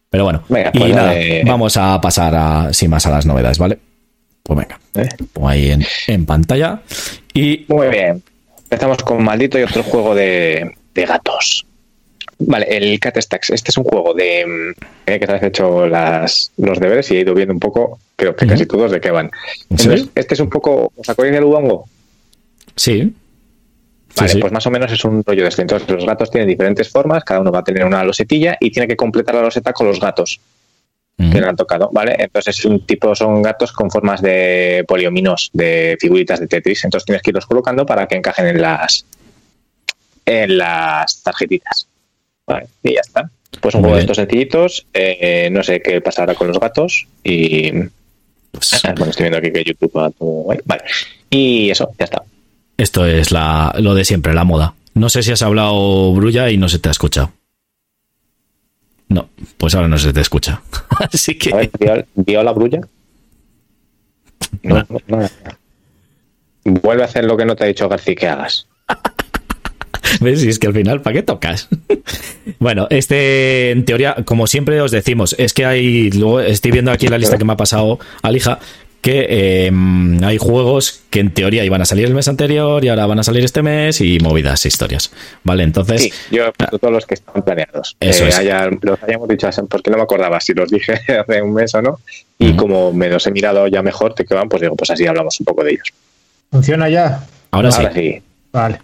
Pero 0.08 0.24
bueno, 0.24 0.42
Venga, 0.48 0.70
y 0.74 0.78
pues, 0.78 0.96
nada, 0.96 1.14
eh, 1.16 1.44
vamos 1.46 1.76
a 1.76 2.00
pasar 2.00 2.34
a, 2.34 2.72
sin 2.72 2.90
más 2.90 3.06
a 3.06 3.10
las 3.10 3.26
novedades, 3.26 3.58
¿vale? 3.58 3.78
Pues 4.42 4.58
venga, 4.58 4.80
pongo 5.32 5.48
ahí 5.48 5.70
en, 5.70 5.84
en 6.08 6.26
pantalla. 6.26 6.80
Y 7.32 7.64
Muy 7.68 7.88
bien. 7.88 8.22
Empezamos 8.64 8.98
con 9.02 9.22
Maldito 9.22 9.58
y 9.58 9.62
otro 9.62 9.82
juego 9.82 10.14
de, 10.14 10.74
de 10.94 11.04
gatos. 11.06 11.66
Vale, 12.40 12.66
el 12.68 12.98
Cat 12.98 13.18
Stacks. 13.18 13.50
Este 13.50 13.70
es 13.70 13.76
un 13.76 13.84
juego 13.84 14.14
de 14.14 14.46
mm, 14.46 14.84
eh, 15.06 15.20
que 15.20 15.26
te 15.26 15.32
has 15.32 15.42
hecho 15.42 15.86
las, 15.86 16.50
los 16.56 16.80
deberes 16.80 17.10
y 17.10 17.16
he 17.16 17.20
ido 17.20 17.34
viendo 17.34 17.52
un 17.52 17.60
poco, 17.60 17.98
creo 18.16 18.34
que 18.34 18.46
casi 18.46 18.66
todos 18.66 18.90
de 18.90 19.00
qué 19.00 19.10
van. 19.10 19.26
¿En 19.26 19.78
Entonces, 19.78 20.08
este 20.14 20.34
es 20.34 20.40
un 20.40 20.48
poco. 20.48 20.92
¿Os 20.96 21.08
acordáis 21.08 21.34
del 21.34 21.44
Ubongo? 21.44 21.86
sí. 22.76 23.14
Vale, 24.16 24.28
sí. 24.28 24.40
pues 24.40 24.52
más 24.52 24.66
o 24.66 24.72
menos 24.72 24.90
es 24.90 25.04
un 25.04 25.22
rollo 25.22 25.44
de 25.44 25.48
este. 25.50 25.62
Entonces, 25.62 25.88
los 25.88 26.04
gatos 26.04 26.32
tienen 26.32 26.48
diferentes 26.48 26.88
formas, 26.88 27.22
cada 27.22 27.40
uno 27.40 27.52
va 27.52 27.60
a 27.60 27.64
tener 27.64 27.84
una 27.84 28.02
losetilla 28.02 28.56
y 28.58 28.72
tiene 28.72 28.88
que 28.88 28.96
completar 28.96 29.36
la 29.36 29.42
loseta 29.42 29.72
con 29.72 29.86
los 29.86 30.00
gatos 30.00 30.40
que 31.16 31.40
le 31.40 31.46
han 31.46 31.56
tocado, 31.56 31.90
¿vale? 31.92 32.16
Entonces 32.18 32.58
es 32.58 32.64
un 32.64 32.86
tipo, 32.86 33.14
son 33.14 33.42
gatos 33.42 33.72
con 33.72 33.90
formas 33.90 34.22
de 34.22 34.84
poliominos, 34.88 35.50
de 35.52 35.98
figuritas 36.00 36.40
de 36.40 36.46
Tetris. 36.46 36.84
Entonces 36.84 37.04
tienes 37.04 37.22
que 37.22 37.30
irlos 37.30 37.46
colocando 37.46 37.84
para 37.84 38.06
que 38.06 38.16
encajen 38.16 38.46
en 38.46 38.62
las 38.62 39.04
en 40.24 40.58
las 40.58 41.22
tarjetitas. 41.22 41.89
Vale, 42.52 42.66
y 42.82 42.94
ya 42.94 43.00
está. 43.00 43.30
Pues 43.60 43.74
un 43.74 43.80
Muy 43.82 43.88
juego 43.88 43.96
de 43.96 44.02
estos 44.02 44.16
sencillitos. 44.16 44.86
eh, 44.94 45.48
no 45.50 45.62
sé 45.62 45.80
qué 45.82 46.00
pasará 46.00 46.34
con 46.34 46.48
los 46.48 46.58
gatos. 46.60 47.06
Y 47.24 47.70
Pues 48.52 48.84
ah, 48.84 48.94
bueno, 48.96 49.10
estoy 49.10 49.24
viendo 49.24 49.38
aquí 49.38 49.52
que 49.52 49.64
YouTube 49.64 49.92
va 49.96 50.10
todo 50.10 50.28
guay. 50.28 50.58
Vale. 50.64 50.82
Y 51.30 51.70
eso, 51.70 51.90
ya 51.98 52.04
está. 52.04 52.22
esto 52.76 53.06
es 53.06 53.30
la, 53.32 53.74
lo 53.78 53.94
de 53.94 54.04
siempre, 54.04 54.34
la 54.34 54.44
moda. 54.44 54.74
No 54.94 55.08
sé 55.08 55.22
si 55.22 55.30
has 55.32 55.42
hablado 55.42 56.12
brulla 56.12 56.50
y 56.50 56.56
no 56.58 56.68
se 56.68 56.78
te 56.78 56.88
ha 56.88 56.92
escuchado. 56.92 57.32
No, 59.08 59.28
pues 59.56 59.74
ahora 59.74 59.88
no 59.88 59.98
se 59.98 60.12
te 60.12 60.20
escucha. 60.20 60.62
Así 61.12 61.36
A 61.52 61.56
ver, 61.56 61.70
que 61.70 61.84
¿vio, 61.84 62.04
vio 62.14 62.42
la 62.42 62.52
brulla? 62.52 62.80
No, 64.62 64.84
no, 64.88 65.00
no. 65.06 65.28
Vuelve 66.64 67.02
a 67.02 67.06
hacer 67.06 67.24
lo 67.24 67.36
que 67.36 67.44
no 67.44 67.56
te 67.56 67.64
ha 67.64 67.66
dicho 67.68 67.88
García 67.88 68.14
que 68.14 68.28
hagas. 68.28 68.66
¿Ves? 70.20 70.42
Y 70.44 70.48
es 70.48 70.58
que 70.58 70.66
al 70.66 70.74
final, 70.74 71.02
¿para 71.02 71.14
qué 71.14 71.22
tocas? 71.22 71.68
bueno, 72.58 72.86
este, 72.90 73.70
en 73.70 73.84
teoría, 73.84 74.16
como 74.24 74.46
siempre 74.46 74.80
os 74.80 74.90
decimos, 74.90 75.34
es 75.38 75.52
que 75.54 75.64
hay, 75.64 76.10
luego 76.10 76.40
estoy 76.40 76.70
viendo 76.72 76.90
aquí 76.92 77.08
la 77.08 77.18
lista 77.18 77.38
que 77.38 77.44
me 77.44 77.52
ha 77.52 77.56
pasado 77.56 77.98
Alija, 78.22 78.58
que 79.00 79.26
eh, 79.30 79.72
hay 80.24 80.36
juegos 80.36 81.00
que 81.08 81.20
en 81.20 81.30
teoría 81.32 81.64
iban 81.64 81.80
a 81.80 81.86
salir 81.86 82.04
el 82.04 82.12
mes 82.14 82.28
anterior 82.28 82.84
y 82.84 82.88
ahora 82.88 83.06
van 83.06 83.18
a 83.18 83.22
salir 83.22 83.42
este 83.42 83.62
mes 83.62 83.98
y 84.02 84.18
movidas, 84.20 84.66
historias. 84.66 85.10
¿Vale? 85.42 85.62
Entonces, 85.62 86.02
Sí, 86.02 86.12
yo 86.30 86.44
he 86.44 86.52
puesto 86.52 86.78
todos 86.78 86.92
los 86.92 87.06
que 87.06 87.14
estaban 87.14 87.42
planeados. 87.42 87.96
Eso 87.98 88.24
Eh, 88.24 88.28
es. 88.28 88.38
haya- 88.38 88.68
los 88.82 89.02
hayamos 89.02 89.26
dicho 89.26 89.48
porque 89.70 89.90
no 89.90 89.96
me 89.96 90.02
acordaba 90.02 90.38
si 90.40 90.52
los 90.52 90.70
dije 90.70 90.92
hace 91.18 91.40
un 91.40 91.54
mes 91.54 91.74
o 91.74 91.80
no. 91.80 91.98
Y 92.38 92.52
como 92.52 92.92
me 92.92 93.08
los 93.08 93.26
he 93.26 93.30
mirado 93.30 93.66
ya 93.68 93.82
mejor 93.82 94.14
de 94.14 94.24
qué 94.26 94.34
van, 94.34 94.48
pues 94.50 94.60
digo, 94.60 94.76
pues 94.76 94.90
así 94.90 95.06
hablamos 95.06 95.38
un 95.40 95.44
poco 95.46 95.64
de 95.64 95.70
ellos. 95.72 95.88
¿Funciona 96.50 96.88
ya? 96.90 97.24
ahora 97.52 97.70
sí. 97.72 97.78
Ahora 97.80 97.94
sí, 97.94 98.22
Vale. 98.52 98.78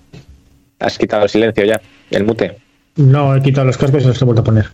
Has 0.78 0.98
quitado 0.98 1.24
el 1.24 1.28
silencio 1.28 1.64
ya, 1.64 1.80
el 2.10 2.24
mute. 2.24 2.56
No, 2.96 3.34
he 3.36 3.42
quitado 3.42 3.66
los 3.66 3.76
cascos 3.76 4.02
y 4.02 4.06
los 4.06 4.20
he 4.20 4.24
vuelto 4.24 4.40
a 4.42 4.44
poner. 4.44 4.66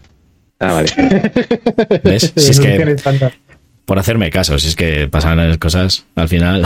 Ah, 0.61 0.75
vale. 0.75 0.89
¿Ves? 2.05 2.33
Si 2.37 2.51
es 2.53 2.61
que- 2.61 2.97
por 3.85 3.99
hacerme 3.99 4.31
caso, 4.31 4.59
si 4.61 4.69
es 4.69 4.77
que 4.77 5.09
pasan 5.09 5.59
cosas 5.59 6.05
al 6.15 6.29
final. 6.29 6.65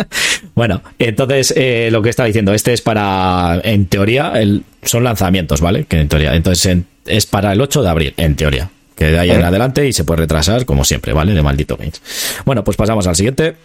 bueno, 0.54 0.80
entonces 0.98 1.52
eh, 1.56 1.88
lo 1.90 2.02
que 2.02 2.10
estaba 2.10 2.28
diciendo, 2.28 2.54
este 2.54 2.72
es 2.72 2.80
para, 2.82 3.60
en 3.64 3.86
teoría, 3.86 4.32
el, 4.36 4.62
son 4.84 5.02
lanzamientos, 5.02 5.60
¿vale? 5.60 5.84
Que 5.84 5.98
en 6.00 6.08
teoría, 6.08 6.34
entonces 6.36 6.64
en- 6.66 6.86
es 7.04 7.26
para 7.26 7.52
el 7.52 7.60
8 7.60 7.82
de 7.82 7.88
abril, 7.88 8.14
en 8.16 8.36
teoría. 8.36 8.70
Que 8.94 9.06
de 9.06 9.18
ahí 9.18 9.30
en 9.30 9.42
adelante 9.42 9.88
y 9.88 9.92
se 9.92 10.04
puede 10.04 10.20
retrasar, 10.20 10.64
como 10.64 10.84
siempre, 10.84 11.12
¿vale? 11.12 11.32
De 11.34 11.42
maldito 11.42 11.76
games. 11.76 12.00
Bueno, 12.44 12.62
pues 12.62 12.76
pasamos 12.76 13.06
al 13.08 13.16
siguiente. 13.16 13.56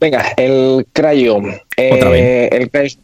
Venga, 0.00 0.32
el 0.36 0.86
Eh. 1.80 2.48
El 2.50 2.70
Crayo 2.70 2.88
es 2.88 2.98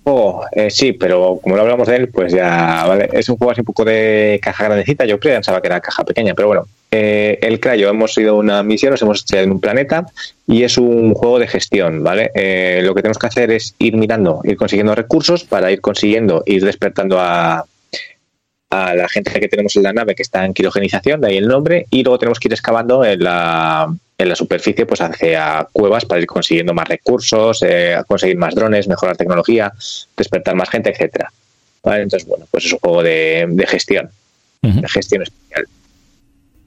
eh, 0.53 0.71
sí, 0.71 0.93
pero 0.93 1.39
como 1.41 1.55
no 1.55 1.63
hablamos 1.63 1.87
de 1.87 1.97
él, 1.97 2.09
pues 2.09 2.33
ya, 2.33 2.85
¿vale? 2.87 3.09
Es 3.13 3.29
un 3.29 3.37
juego 3.37 3.53
así 3.53 3.61
un 3.61 3.67
poco 3.67 3.85
de 3.85 4.41
caja 4.43 4.65
grandecita, 4.65 5.05
yo 5.05 5.21
pensaba 5.21 5.61
que 5.61 5.69
era 5.69 5.81
caja 5.81 6.05
pequeña, 6.05 6.35
pero 6.35 6.49
bueno. 6.49 6.67
Eh, 6.91 7.39
el 7.43 7.59
Crayo, 7.59 7.89
hemos 7.89 8.17
ido 8.19 8.35
a 8.35 8.39
una 8.39 8.63
misión, 8.63 8.93
nos 8.93 9.03
hemos 9.03 9.23
hecho 9.23 9.37
en 9.39 9.51
un 9.51 9.61
planeta 9.61 10.07
y 10.47 10.63
es 10.63 10.79
un 10.79 11.15
juego 11.15 11.41
de 11.41 11.49
gestión, 11.49 12.03
¿vale? 12.03 12.31
Eh, 12.35 12.83
lo 12.85 12.95
que 12.95 13.03
tenemos 13.03 13.19
que 13.19 13.27
hacer 13.27 13.51
es 13.51 13.75
ir 13.79 13.97
mirando, 13.97 14.41
ir 14.45 14.57
consiguiendo 14.57 14.95
recursos 14.95 15.45
para 15.45 15.73
ir 15.73 15.81
consiguiendo, 15.81 16.43
ir 16.47 16.65
despertando 16.65 17.19
a, 17.19 17.65
a 18.71 18.95
la 18.95 19.09
gente 19.09 19.39
que 19.41 19.49
tenemos 19.49 19.75
en 19.77 19.83
la 19.83 19.93
nave 19.93 20.15
que 20.15 20.23
está 20.23 20.45
en 20.45 20.55
quirogenización, 20.55 21.21
de 21.21 21.29
ahí 21.29 21.37
el 21.37 21.49
nombre, 21.49 21.87
y 21.91 22.05
luego 22.05 22.19
tenemos 22.19 22.39
que 22.39 22.49
ir 22.49 22.53
excavando 22.53 23.05
en 23.05 23.25
la, 23.25 23.93
en 24.17 24.29
la 24.29 24.37
superficie 24.37 24.87
pues 24.87 25.01
hacia 25.01 25.67
cuevas 25.73 26.05
para 26.05 26.21
ir 26.21 26.27
consiguiendo 26.27 26.73
más 26.75 26.87
recursos, 26.89 27.63
eh, 27.67 27.97
conseguir 28.07 28.37
más 28.37 28.55
drones, 28.55 28.87
mejorar 28.89 29.17
tecnología, 29.17 29.73
despertar 30.17 30.55
más 30.55 30.71
gente, 30.71 30.91
etcétera. 30.91 31.33
¿Vale? 31.83 32.03
Entonces, 32.05 32.27
bueno, 32.29 32.47
pues 32.51 32.65
es 32.65 32.73
un 32.73 32.79
juego 32.79 33.03
de, 33.03 33.47
de 33.49 33.67
gestión, 33.67 34.09
de 34.63 34.89
gestión 34.89 35.23
especial. 35.23 35.67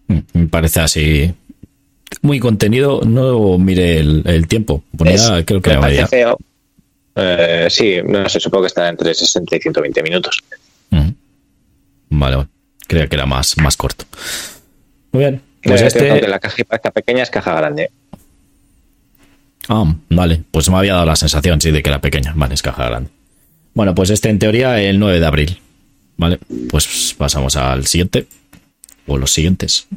Mm, 0.08 0.20
Me 0.34 0.48
parece 0.48 0.80
así. 0.82 1.34
Muy 2.22 2.40
contenido, 2.40 3.02
no 3.06 3.58
mire 3.58 3.98
el, 4.00 4.24
el 4.26 4.48
tiempo. 4.48 4.84
Ponía, 4.96 5.16
Es- 5.16 5.32
creo 5.46 5.62
que 5.62 5.72
me 5.72 5.80
parece 5.80 6.08
feo. 6.08 6.38
Eh, 7.16 7.68
sí, 7.70 7.96
no 8.06 8.30
sé, 8.30 8.40
supongo 8.40 8.64
que 8.64 8.68
estará 8.68 8.90
entre 8.90 9.14
60 9.14 9.56
y 9.56 9.60
120 9.60 10.04
minutos. 10.04 10.40
Vale, 12.10 12.36
vale. 12.38 12.48
Creía 12.88 13.08
que 13.08 13.16
era 13.16 13.26
más, 13.26 13.58
más 13.58 13.76
corto. 13.76 14.06
Muy 15.12 15.24
bien. 15.24 15.42
Pues 15.68 15.82
Eh, 15.82 15.88
este. 15.88 16.10
aunque 16.10 16.28
la 16.28 16.40
caja 16.40 16.92
pequeña, 16.94 17.24
es 17.24 17.30
caja 17.30 17.54
grande. 17.56 17.92
Ah, 19.70 19.94
vale. 20.10 20.44
Pues 20.52 20.70
me 20.70 20.78
había 20.78 20.94
dado 20.94 21.06
la 21.06 21.16
sensación, 21.16 21.60
sí, 21.60 21.72
de 21.72 21.84
que 21.84 21.90
era 21.90 22.00
pequeña. 22.00 22.34
Vale, 22.36 22.54
es 22.54 22.62
caja 22.62 22.86
grande. 22.86 23.10
Bueno, 23.74 23.94
pues 23.94 24.10
este 24.10 24.30
en 24.30 24.40
teoría 24.40 24.82
el 24.82 24.98
9 25.00 25.20
de 25.20 25.26
abril. 25.26 25.60
Vale, 26.16 26.40
pues 26.70 27.14
pasamos 27.18 27.56
al 27.58 27.86
siguiente. 27.86 28.28
O 29.06 29.18
los 29.18 29.32
siguientes. 29.32 29.88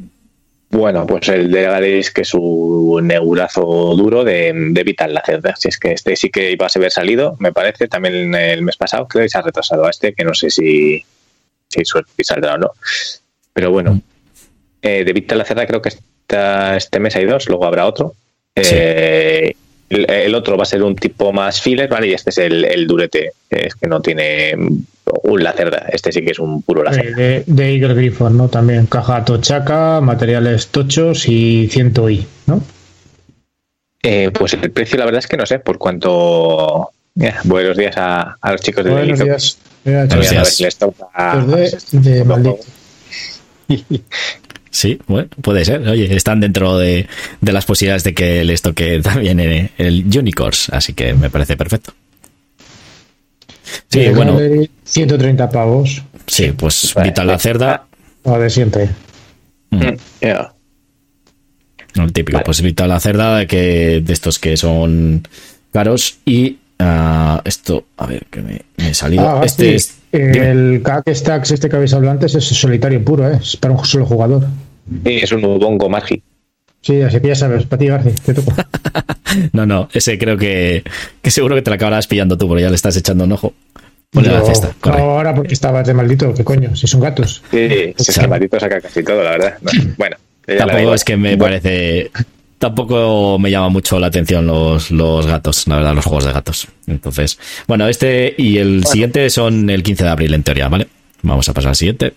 Bueno, 0.71 1.05
pues 1.05 1.29
el 1.29 1.51
de 1.51 1.63
Galeris, 1.63 2.13
que 2.13 2.21
es 2.21 2.33
un 2.33 3.09
neurazo 3.09 3.65
duro 3.97 4.23
de, 4.23 4.53
de 4.55 4.85
Vital 4.85 5.13
la 5.13 5.23
cerda. 5.25 5.57
Si 5.57 5.69
es 5.69 5.79
que 5.79 5.93
este 5.93 6.15
sí 6.15 6.31
que 6.31 6.53
iba 6.53 6.67
a 6.67 6.71
haber 6.73 6.93
salido, 6.93 7.37
me 7.41 7.53
parece, 7.53 7.89
también 7.89 8.33
el 8.35 8.63
mes 8.63 8.77
pasado, 8.77 9.09
creo 9.09 9.25
que 9.25 9.29
se 9.29 9.39
ha 9.39 9.43
retrasado 9.43 9.87
a 9.87 9.91
este, 9.91 10.15
que 10.15 10.25
no 10.25 10.33
sé 10.33 10.49
si, 10.51 11.05
si, 11.69 11.83
saldrá 12.23 12.55
o 12.55 12.59
no. 12.59 12.71
Pero 13.53 13.73
bueno, 13.73 14.01
eh, 14.83 15.05
de 15.05 15.13
Vital 15.13 15.39
la 15.39 15.45
cerda 15.45 15.67
creo 15.67 15.83
que 15.83 15.91
está, 15.91 16.77
este 16.77 17.01
mes 17.01 17.15
hay 17.17 17.25
dos, 17.27 17.49
luego 17.49 17.65
habrá 17.67 17.87
otro. 17.87 18.15
Eh, 18.57 19.55
el, 19.89 20.11
el 20.11 20.35
otro 20.35 20.57
va 20.57 20.63
a 20.63 20.67
ser 20.67 20.83
un 20.83 20.95
tipo 20.97 21.33
más 21.33 21.61
filler, 21.61 21.89
¿vale? 21.89 22.09
Y 22.09 22.13
este 22.13 22.31
es 22.31 22.39
el, 22.39 22.65
el 22.65 22.87
durete, 22.87 23.33
es 23.51 23.75
que 23.75 23.87
no 23.89 24.01
tiene 24.01 24.55
un 24.55 25.43
la 25.43 25.53
cerda. 25.53 25.87
Este 25.93 26.13
sí 26.13 26.23
que 26.25 26.31
es 26.31 26.39
un 26.39 26.63
puro 26.63 26.83
la 26.85 26.93
Eh, 26.93 27.13
de, 27.15 27.45
de 27.47 27.75
Eagle 27.75 27.95
Griffon, 27.95 28.37
¿no? 28.37 28.49
También 28.49 28.87
caja 28.87 29.25
tochaca, 29.25 30.01
materiales 30.01 30.69
tochos 30.69 31.27
y 31.29 31.69
100 31.69 31.93
i, 32.11 32.27
¿no? 32.47 32.63
Eh, 34.03 34.31
pues 34.33 34.55
el 34.55 34.71
precio, 34.71 34.99
la 34.99 35.05
verdad 35.05 35.19
es 35.19 35.27
que 35.27 35.37
no 35.37 35.45
sé 35.47 35.59
por 35.59 35.79
cuánto. 35.79 36.91
Eh, 37.21 37.35
buenos 37.45 37.77
días 37.77 37.97
a, 37.97 38.37
a 38.41 38.53
los 38.53 38.61
chicos 38.61 38.85
de 38.85 38.91
Buenos 38.93 39.19
Delito. 39.19 39.25
días. 39.25 39.59
Eh, 39.85 39.95
A 39.97 39.99
ver 40.01 40.07
Buenos 40.09 40.31
días. 40.31 40.55
si 40.55 40.63
les 40.65 40.77
toca- 40.77 41.09
Chicos 41.47 41.91
de, 41.91 42.01
de 42.11 42.25
maldito. 42.25 42.59
Sí, 44.71 44.99
bueno, 45.09 45.29
puede 45.43 45.65
ser. 45.65 45.87
Oye, 45.89 46.15
están 46.15 46.41
dentro 46.41 46.79
de, 46.79 47.07
de 47.41 47.53
las 47.53 47.65
posibilidades 47.65 48.05
de 48.05 48.15
que 48.15 48.45
les 48.45 48.63
toque 48.63 49.01
también 49.03 49.41
el, 49.41 49.71
el 49.79 50.05
Unicorns, 50.17 50.69
así 50.71 50.93
que 50.93 51.13
me 51.15 51.29
parece 51.31 51.57
perfecto. 51.57 51.93
Sí, 53.89 54.09
bueno, 54.15 54.35
Gallery, 54.35 54.71
130 54.85 55.49
pavos. 55.51 56.03
sí, 56.27 56.53
pues 56.57 56.93
Vale. 56.95 57.09
Vital 57.11 57.27
la 57.27 57.39
cerda, 57.39 57.87
de 58.25 58.51
siempre. 58.51 58.89
Mm, 59.71 59.81
ya. 60.21 60.53
el 61.95 62.13
típico, 62.13 62.37
Vale. 62.37 62.45
pues 62.45 62.61
Vital 62.63 62.89
la 62.89 63.01
cerda, 63.01 63.47
que 63.47 64.01
de 64.05 64.13
estos 64.13 64.39
que 64.39 64.57
son 64.57 65.27
caros 65.73 66.19
y 66.25 66.59
ah, 66.81 67.41
esto, 67.45 67.85
a 67.97 68.07
ver, 68.07 68.27
que 68.31 68.41
me, 68.43 68.63
me 68.77 68.91
he 68.91 68.95
salido. 68.95 69.29
Ah, 69.29 69.43
este 69.45 69.65
sí. 69.65 69.75
es. 69.75 69.97
El 70.13 70.83
Cack 70.83 71.09
Stacks 71.11 71.53
este 71.53 71.69
que 71.69 71.77
habéis 71.77 71.95
hablado 71.95 72.13
antes 72.13 72.35
es 72.35 72.45
solitario 72.45 73.05
puro, 73.05 73.31
¿eh? 73.31 73.39
Es 73.41 73.57
para 73.57 73.75
un 73.75 73.85
solo 73.85 74.07
jugador. 74.07 74.45
Sí, 75.05 75.21
es 75.23 75.31
un 75.31 75.45
Ubongo 75.45 75.89
Magi. 75.89 76.21
Sí, 76.81 77.01
así 77.03 77.21
que 77.21 77.29
ya 77.29 77.35
sabes, 77.35 77.65
para 77.67 77.79
ti, 77.79 77.87
Garci, 77.87 78.11
te 78.11 78.35
toco. 78.35 78.53
No, 79.53 79.65
no, 79.65 79.89
ese 79.93 80.19
creo 80.19 80.37
que, 80.37 80.83
que 81.23 81.31
seguro 81.31 81.55
que 81.55 81.63
te 81.63 81.71
la 81.71 81.77
acabarás 81.77 82.09
pillando 82.09 82.37
tú, 82.37 82.49
porque 82.49 82.63
ya 82.63 82.69
le 82.69 82.75
estás 82.75 82.97
echando 82.97 83.23
un 83.23 83.31
ojo. 83.33 83.55
Ponle 84.11 84.29
la 84.33 84.43
cesta, 84.45 84.75
corre. 84.81 85.01
Ahora 85.01 85.33
porque 85.33 85.55
estabas 85.55 85.87
de 85.87 85.95
maldito, 85.95 86.35
¿qué 86.35 86.43
coño? 86.43 86.75
Si 86.75 86.89
son 86.89 87.01
gatos. 87.01 87.41
Sí, 87.53 87.95
ese 87.97 88.27
maldito 88.27 88.59
saca 88.59 88.81
casi 88.81 89.05
todo, 89.05 89.23
la 89.23 89.31
verdad. 89.31 89.55
No, 89.63 89.71
Bueno, 89.97 90.17
Tampoco 90.45 90.95
es 90.95 91.05
que 91.05 91.17
me 91.17 91.37
parece. 91.37 92.11
Tampoco 92.61 93.39
me 93.39 93.51
llama 93.51 93.71
mucho 93.71 93.99
la 93.99 94.09
atención 94.09 94.47
los, 94.47 94.91
los 94.91 95.27
gatos, 95.27 95.67
la 95.67 95.77
verdad, 95.77 95.95
los 95.95 96.05
juegos 96.05 96.27
de 96.27 96.33
gatos. 96.33 96.69
Entonces, 96.87 97.39
bueno, 97.67 97.89
este 97.89 98.35
y 98.37 98.59
el 98.59 98.85
siguiente 98.85 99.31
son 99.31 99.71
el 99.71 99.83
15 99.83 100.05
de 100.05 100.11
abril, 100.11 100.35
en 100.35 100.43
teoría, 100.43 100.69
¿vale? 100.69 100.87
Vamos 101.23 101.49
a 101.49 101.55
pasar 101.55 101.71
al 101.71 101.77
siguiente. 101.77 102.13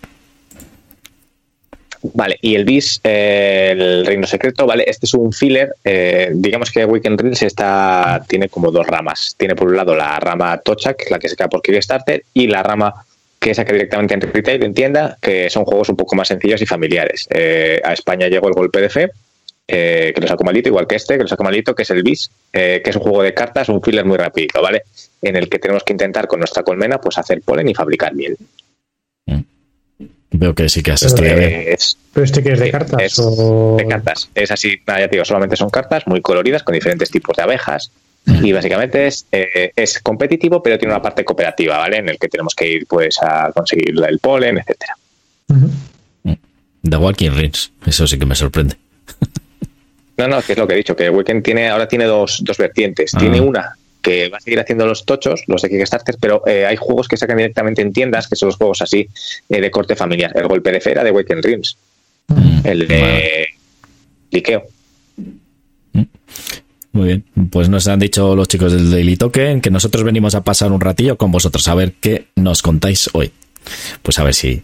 Vale, 2.01 2.37
y 2.41 2.55
el 2.55 2.65
bis, 2.65 2.99
eh, 3.05 3.69
el 3.71 4.05
reino 4.05 4.27
secreto, 4.27 4.65
vale, 4.65 4.83
este 4.85 5.05
es 5.05 5.13
un 5.13 5.31
filler. 5.31 5.75
eh, 5.85 6.31
digamos 6.33 6.71
que 6.71 6.83
Weekend 6.83 7.21
Reels 7.21 7.41
está, 7.43 8.21
tiene 8.27 8.49
como 8.49 8.69
dos 8.69 8.85
ramas. 8.85 9.35
Tiene 9.37 9.55
por 9.55 9.69
un 9.69 9.77
lado 9.77 9.95
la 9.95 10.19
rama 10.19 10.57
Tocha, 10.57 10.93
que 10.95 11.05
es 11.05 11.11
la 11.11 11.19
que 11.19 11.29
se 11.29 11.37
queda 11.37 11.47
por 11.47 11.61
Kickstarter, 11.61 12.25
y 12.33 12.47
la 12.47 12.61
rama 12.63 12.93
que 13.39 13.55
saca 13.55 13.71
directamente 13.71 14.15
en 14.15 14.21
retail, 14.21 14.61
en 14.61 14.73
tienda, 14.73 15.17
que 15.21 15.49
son 15.49 15.63
juegos 15.63 15.87
un 15.87 15.95
poco 15.95 16.17
más 16.17 16.27
sencillos 16.27 16.61
y 16.61 16.65
familiares. 16.65 17.29
Eh, 17.29 17.79
a 17.81 17.93
España 17.93 18.27
llegó 18.27 18.49
el 18.49 18.53
golpe 18.53 18.81
de 18.81 18.89
fe, 18.89 19.11
eh, 19.73 20.11
que 20.13 20.21
lo 20.21 20.27
sacó 20.27 20.43
maldito, 20.43 20.69
igual 20.69 20.87
que 20.87 20.95
este, 20.95 21.15
que 21.17 21.23
lo 21.23 21.27
sacó 21.27 21.43
maldito, 21.43 21.73
que 21.75 21.83
es 21.83 21.89
el 21.89 22.03
bis, 22.03 22.29
eh, 22.53 22.81
que 22.83 22.89
es 22.91 22.95
un 22.95 23.01
juego 23.01 23.23
de 23.23 23.33
cartas, 23.33 23.69
un 23.69 23.81
filler 23.81 24.05
muy 24.05 24.17
rapidito, 24.17 24.61
¿vale? 24.61 24.83
En 25.21 25.35
el 25.35 25.49
que 25.49 25.59
tenemos 25.59 25.83
que 25.83 25.93
intentar 25.93 26.27
con 26.27 26.39
nuestra 26.39 26.63
colmena 26.63 26.99
pues 26.99 27.17
hacer 27.17 27.41
polen 27.41 27.67
y 27.69 27.73
fabricar 27.73 28.13
miel. 28.13 28.37
Veo 30.35 30.55
que 30.55 30.67
sí 30.67 30.81
que 30.81 30.91
has 30.91 31.03
estudiado. 31.03 31.41
Eh, 31.41 31.73
es, 31.73 31.95
¿Pero 32.11 32.23
este 32.23 32.41
que 32.41 32.53
es 32.53 32.59
de 32.59 32.65
Sí, 32.65 32.71
cartas? 32.71 33.01
es 33.03 33.19
o... 33.19 33.75
de 33.77 33.87
cartas. 33.87 34.29
Es 34.33 34.49
así, 34.49 34.77
nada, 34.87 35.01
ya 35.01 35.07
te 35.07 35.15
digo, 35.15 35.25
solamente 35.25 35.55
son 35.55 35.69
cartas 35.69 36.07
muy 36.07 36.21
coloridas 36.21 36.63
con 36.63 36.73
diferentes 36.73 37.11
tipos 37.11 37.37
de 37.37 37.43
abejas. 37.43 37.91
Y 38.25 38.51
básicamente 38.53 39.05
es, 39.05 39.25
eh, 39.33 39.73
es 39.75 39.99
competitivo, 39.99 40.63
pero 40.63 40.79
tiene 40.79 40.93
una 40.93 41.01
parte 41.01 41.25
cooperativa, 41.25 41.77
¿vale? 41.77 41.97
En 41.97 42.07
el 42.09 42.17
que 42.17 42.29
tenemos 42.29 42.55
que 42.55 42.67
ir 42.67 42.87
pues 42.87 43.21
a 43.21 43.51
conseguir 43.53 43.93
el 44.07 44.17
polen, 44.19 44.57
etcétera. 44.59 44.95
Ujú. 45.49 45.69
The 46.89 46.97
Walking 46.97 47.31
Rings. 47.31 47.71
Eso 47.85 48.07
sí 48.07 48.17
que 48.17 48.25
me 48.25 48.35
sorprende. 48.35 48.75
No, 50.17 50.27
no, 50.27 50.41
que 50.41 50.53
es 50.53 50.57
lo 50.57 50.67
que 50.67 50.73
he 50.73 50.77
dicho, 50.77 50.95
que 50.95 51.09
Weekend 51.09 51.43
tiene, 51.43 51.69
ahora 51.69 51.87
tiene 51.87 52.05
dos, 52.05 52.41
dos 52.43 52.57
vertientes. 52.57 53.13
Ah. 53.15 53.19
Tiene 53.19 53.41
una 53.41 53.75
que 54.01 54.27
va 54.29 54.37
a 54.37 54.41
seguir 54.41 54.59
haciendo 54.59 54.85
los 54.85 55.05
tochos, 55.05 55.43
los 55.47 55.61
de 55.61 55.69
Kickstarter, 55.69 56.17
pero 56.19 56.45
eh, 56.45 56.65
hay 56.65 56.75
juegos 56.75 57.07
que 57.07 57.15
sacan 57.15 57.37
directamente 57.37 57.81
en 57.81 57.93
tiendas, 57.93 58.27
que 58.27 58.35
son 58.35 58.47
los 58.47 58.57
juegos 58.57 58.81
así 58.81 59.07
eh, 59.49 59.61
de 59.61 59.71
corte 59.71 59.95
familiar. 59.95 60.31
El 60.35 60.47
golpe 60.47 60.71
de 60.71 60.81
fera 60.81 61.03
de 61.03 61.11
Weekend 61.11 61.43
Rims, 61.43 61.77
el 62.65 62.87
de 62.87 63.01
Vale. 63.01 63.47
liqueo. 64.31 64.63
Muy 66.91 67.07
bien. 67.07 67.23
Pues 67.49 67.69
nos 67.69 67.87
han 67.87 67.99
dicho 67.99 68.35
los 68.35 68.47
chicos 68.47 68.73
del 68.73 68.91
Daily 68.91 69.15
Token 69.15 69.61
que 69.61 69.71
nosotros 69.71 70.03
venimos 70.03 70.35
a 70.35 70.43
pasar 70.43 70.71
un 70.71 70.81
ratillo 70.81 71.17
con 71.17 71.31
vosotros 71.31 71.67
a 71.67 71.73
ver 71.73 71.93
qué 71.93 72.27
nos 72.35 72.61
contáis 72.61 73.09
hoy. 73.13 73.31
Pues 74.03 74.19
a 74.19 74.23
ver 74.23 74.33
si, 74.33 74.63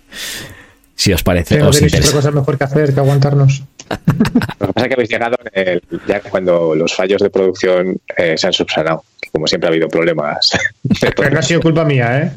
si 1.00 1.13
os 1.13 1.24
parece. 1.24 1.58
¿No 1.58 1.70
os 1.70 1.77
tenéis 1.77 1.94
otra 1.94 2.00
interesa. 2.00 2.18
cosa 2.18 2.32
mejor 2.32 2.58
que 2.58 2.63
hacer 2.65 2.94
que 2.94 3.00
aguantarnos? 3.00 3.63
Lo 3.89 4.68
que 4.68 4.74
pasa 4.74 4.86
es 4.86 4.88
que 4.89 4.94
habéis 4.96 5.10
llegado 5.10 5.38
en 5.53 5.68
el- 5.70 5.82
ya 6.06 6.20
cuando 6.22 6.75
los 6.75 6.94
fallos 6.94 7.22
de 7.22 7.29
producción 7.29 7.98
eh, 8.18 8.38
se 8.38 8.48
han 8.48 8.51
subsanado. 8.53 9.03
que 9.22 9.29
Como 9.32 9.48
siempre 9.48 9.70
ha 9.70 9.72
habido 9.72 9.88
problemas. 9.88 10.51
Pero 11.15 11.29
no 11.29 11.39
ha 11.39 11.41
sido 11.41 11.62
culpa 11.62 11.86
mía, 11.86 12.22
¿eh? 12.22 12.32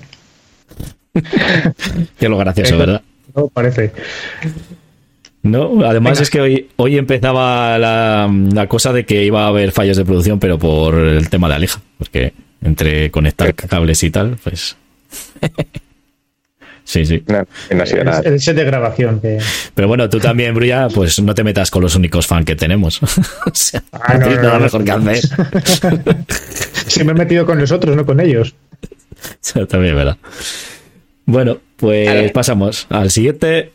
Que 2.19 2.27
es 2.27 2.31
lo 2.31 2.39
gracioso, 2.39 2.79
¿verdad? 2.79 3.03
No, 3.35 3.49
parece. 3.49 3.91
No, 5.43 5.85
además 5.85 6.13
Venga. 6.13 6.23
es 6.23 6.31
que 6.31 6.41
hoy, 6.41 6.69
hoy 6.77 6.97
empezaba 6.99 7.77
la, 7.79 8.31
la 8.53 8.69
cosa 8.69 8.93
de 8.93 9.05
que 9.05 9.25
iba 9.25 9.43
a 9.45 9.49
haber 9.49 9.73
fallos 9.73 9.97
de 9.97 10.05
producción, 10.05 10.39
pero 10.39 10.57
por 10.57 10.95
el 10.97 11.29
tema 11.31 11.49
de 11.49 11.55
Alija, 11.57 11.81
porque 11.99 12.33
entre 12.63 13.11
conectar 13.11 13.53
cables 13.55 14.05
y 14.05 14.11
tal, 14.11 14.37
pues. 14.43 14.77
sí, 16.85 17.05
sí. 17.07 17.23
No, 17.27 17.45
no 17.71 17.83
ha 17.83 17.87
sido 17.87 18.05
nada. 18.05 18.21
El, 18.25 18.35
el 18.35 18.41
set 18.41 18.57
de 18.57 18.65
grabación. 18.65 19.21
Que... 19.21 19.39
Pero 19.75 19.89
bueno, 19.89 20.09
tú 20.09 20.19
también, 20.21 20.55
Brulla, 20.55 20.89
pues 20.89 21.21
no 21.21 21.35
te 21.35 21.45
metas 21.45 21.71
con 21.71 21.83
los 21.83 21.95
únicos 21.97 22.27
fans 22.27 22.45
que 22.47 22.57
tenemos. 22.57 23.03
o 23.03 23.07
sea, 23.55 23.83
Ah, 23.93 24.15
no 24.19 24.29
no, 24.31 24.43
nada 24.43 24.59
mejor 24.59 24.85
que 24.85 24.91
hacer. 24.91 25.23
Si 26.87 27.05
me 27.05 27.13
he 27.13 27.15
metido 27.15 27.47
con 27.47 27.59
nosotros, 27.59 27.97
no 27.97 28.05
con 28.05 28.21
ellos. 28.21 28.55
Eso 29.43 29.67
también, 29.67 29.95
¿verdad? 29.97 30.17
Bueno, 31.25 31.59
pues 31.77 32.07
Vale. 32.07 32.29
pasamos 32.31 32.87
al 32.91 33.11
siguiente. 33.11 33.73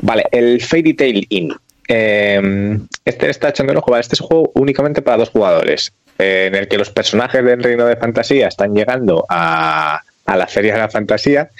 Vale, 0.00 0.24
el 0.32 0.60
Fairy 0.60 0.94
Tail 0.94 1.26
Inn. 1.28 1.54
Eh, 1.88 2.78
este 3.04 3.30
está 3.30 3.50
echando 3.50 3.72
un 3.72 3.78
ojo. 3.78 3.90
Vale, 3.90 4.00
este 4.00 4.16
es 4.16 4.20
un 4.20 4.26
juego 4.26 4.50
únicamente 4.54 5.02
para 5.02 5.18
dos 5.18 5.30
jugadores, 5.30 5.92
eh, 6.18 6.46
en 6.48 6.54
el 6.56 6.68
que 6.68 6.78
los 6.78 6.90
personajes 6.90 7.44
del 7.44 7.62
reino 7.62 7.84
de 7.86 7.96
fantasía 7.96 8.48
están 8.48 8.74
llegando 8.74 9.24
a, 9.28 10.00
a 10.32 10.36
la 10.36 10.46
feria 10.46 10.74
de 10.74 10.78
la 10.80 10.88
fantasía. 10.88 11.50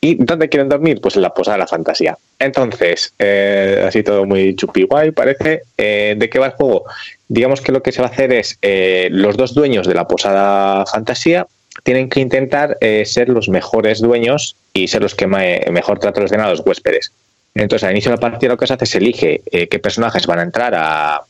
¿Y 0.00 0.14
dónde 0.14 0.48
quieren 0.48 0.68
dormir? 0.68 1.00
Pues 1.00 1.16
en 1.16 1.22
la 1.22 1.34
posada 1.34 1.56
de 1.56 1.60
la 1.60 1.66
fantasía. 1.66 2.16
Entonces, 2.38 3.12
eh, 3.18 3.84
así 3.86 4.02
todo 4.04 4.24
muy 4.26 4.54
chupi 4.54 4.84
guay 4.84 5.10
parece. 5.10 5.62
Eh, 5.76 6.14
¿De 6.16 6.30
qué 6.30 6.38
va 6.38 6.46
el 6.46 6.52
juego? 6.52 6.84
Digamos 7.26 7.60
que 7.60 7.72
lo 7.72 7.82
que 7.82 7.90
se 7.90 8.00
va 8.00 8.08
a 8.08 8.10
hacer 8.10 8.32
es 8.32 8.58
eh, 8.62 9.08
los 9.10 9.36
dos 9.36 9.54
dueños 9.54 9.88
de 9.88 9.94
la 9.94 10.06
posada 10.06 10.86
fantasía 10.86 11.46
tienen 11.84 12.08
que 12.08 12.20
intentar 12.20 12.76
ser 13.04 13.28
los 13.28 13.48
mejores 13.48 14.00
dueños 14.00 14.56
y 14.72 14.88
ser 14.88 15.00
los 15.00 15.14
que 15.14 15.28
mejor 15.28 16.00
les 16.20 16.30
den 16.30 16.40
a 16.40 16.50
los 16.50 16.60
huéspedes. 16.60 17.12
Entonces, 17.54 17.84
al 17.84 17.92
inicio 17.92 18.10
de 18.10 18.16
la 18.16 18.20
partida 18.20 18.50
lo 18.50 18.56
que 18.56 18.66
se 18.66 18.74
hace 18.74 18.84
es 18.84 18.94
elige 18.96 19.42
qué 19.48 19.78
personajes 19.78 20.26
van 20.26 20.40
a 20.40 20.42
entrar 20.42 20.74
a, 20.74 21.20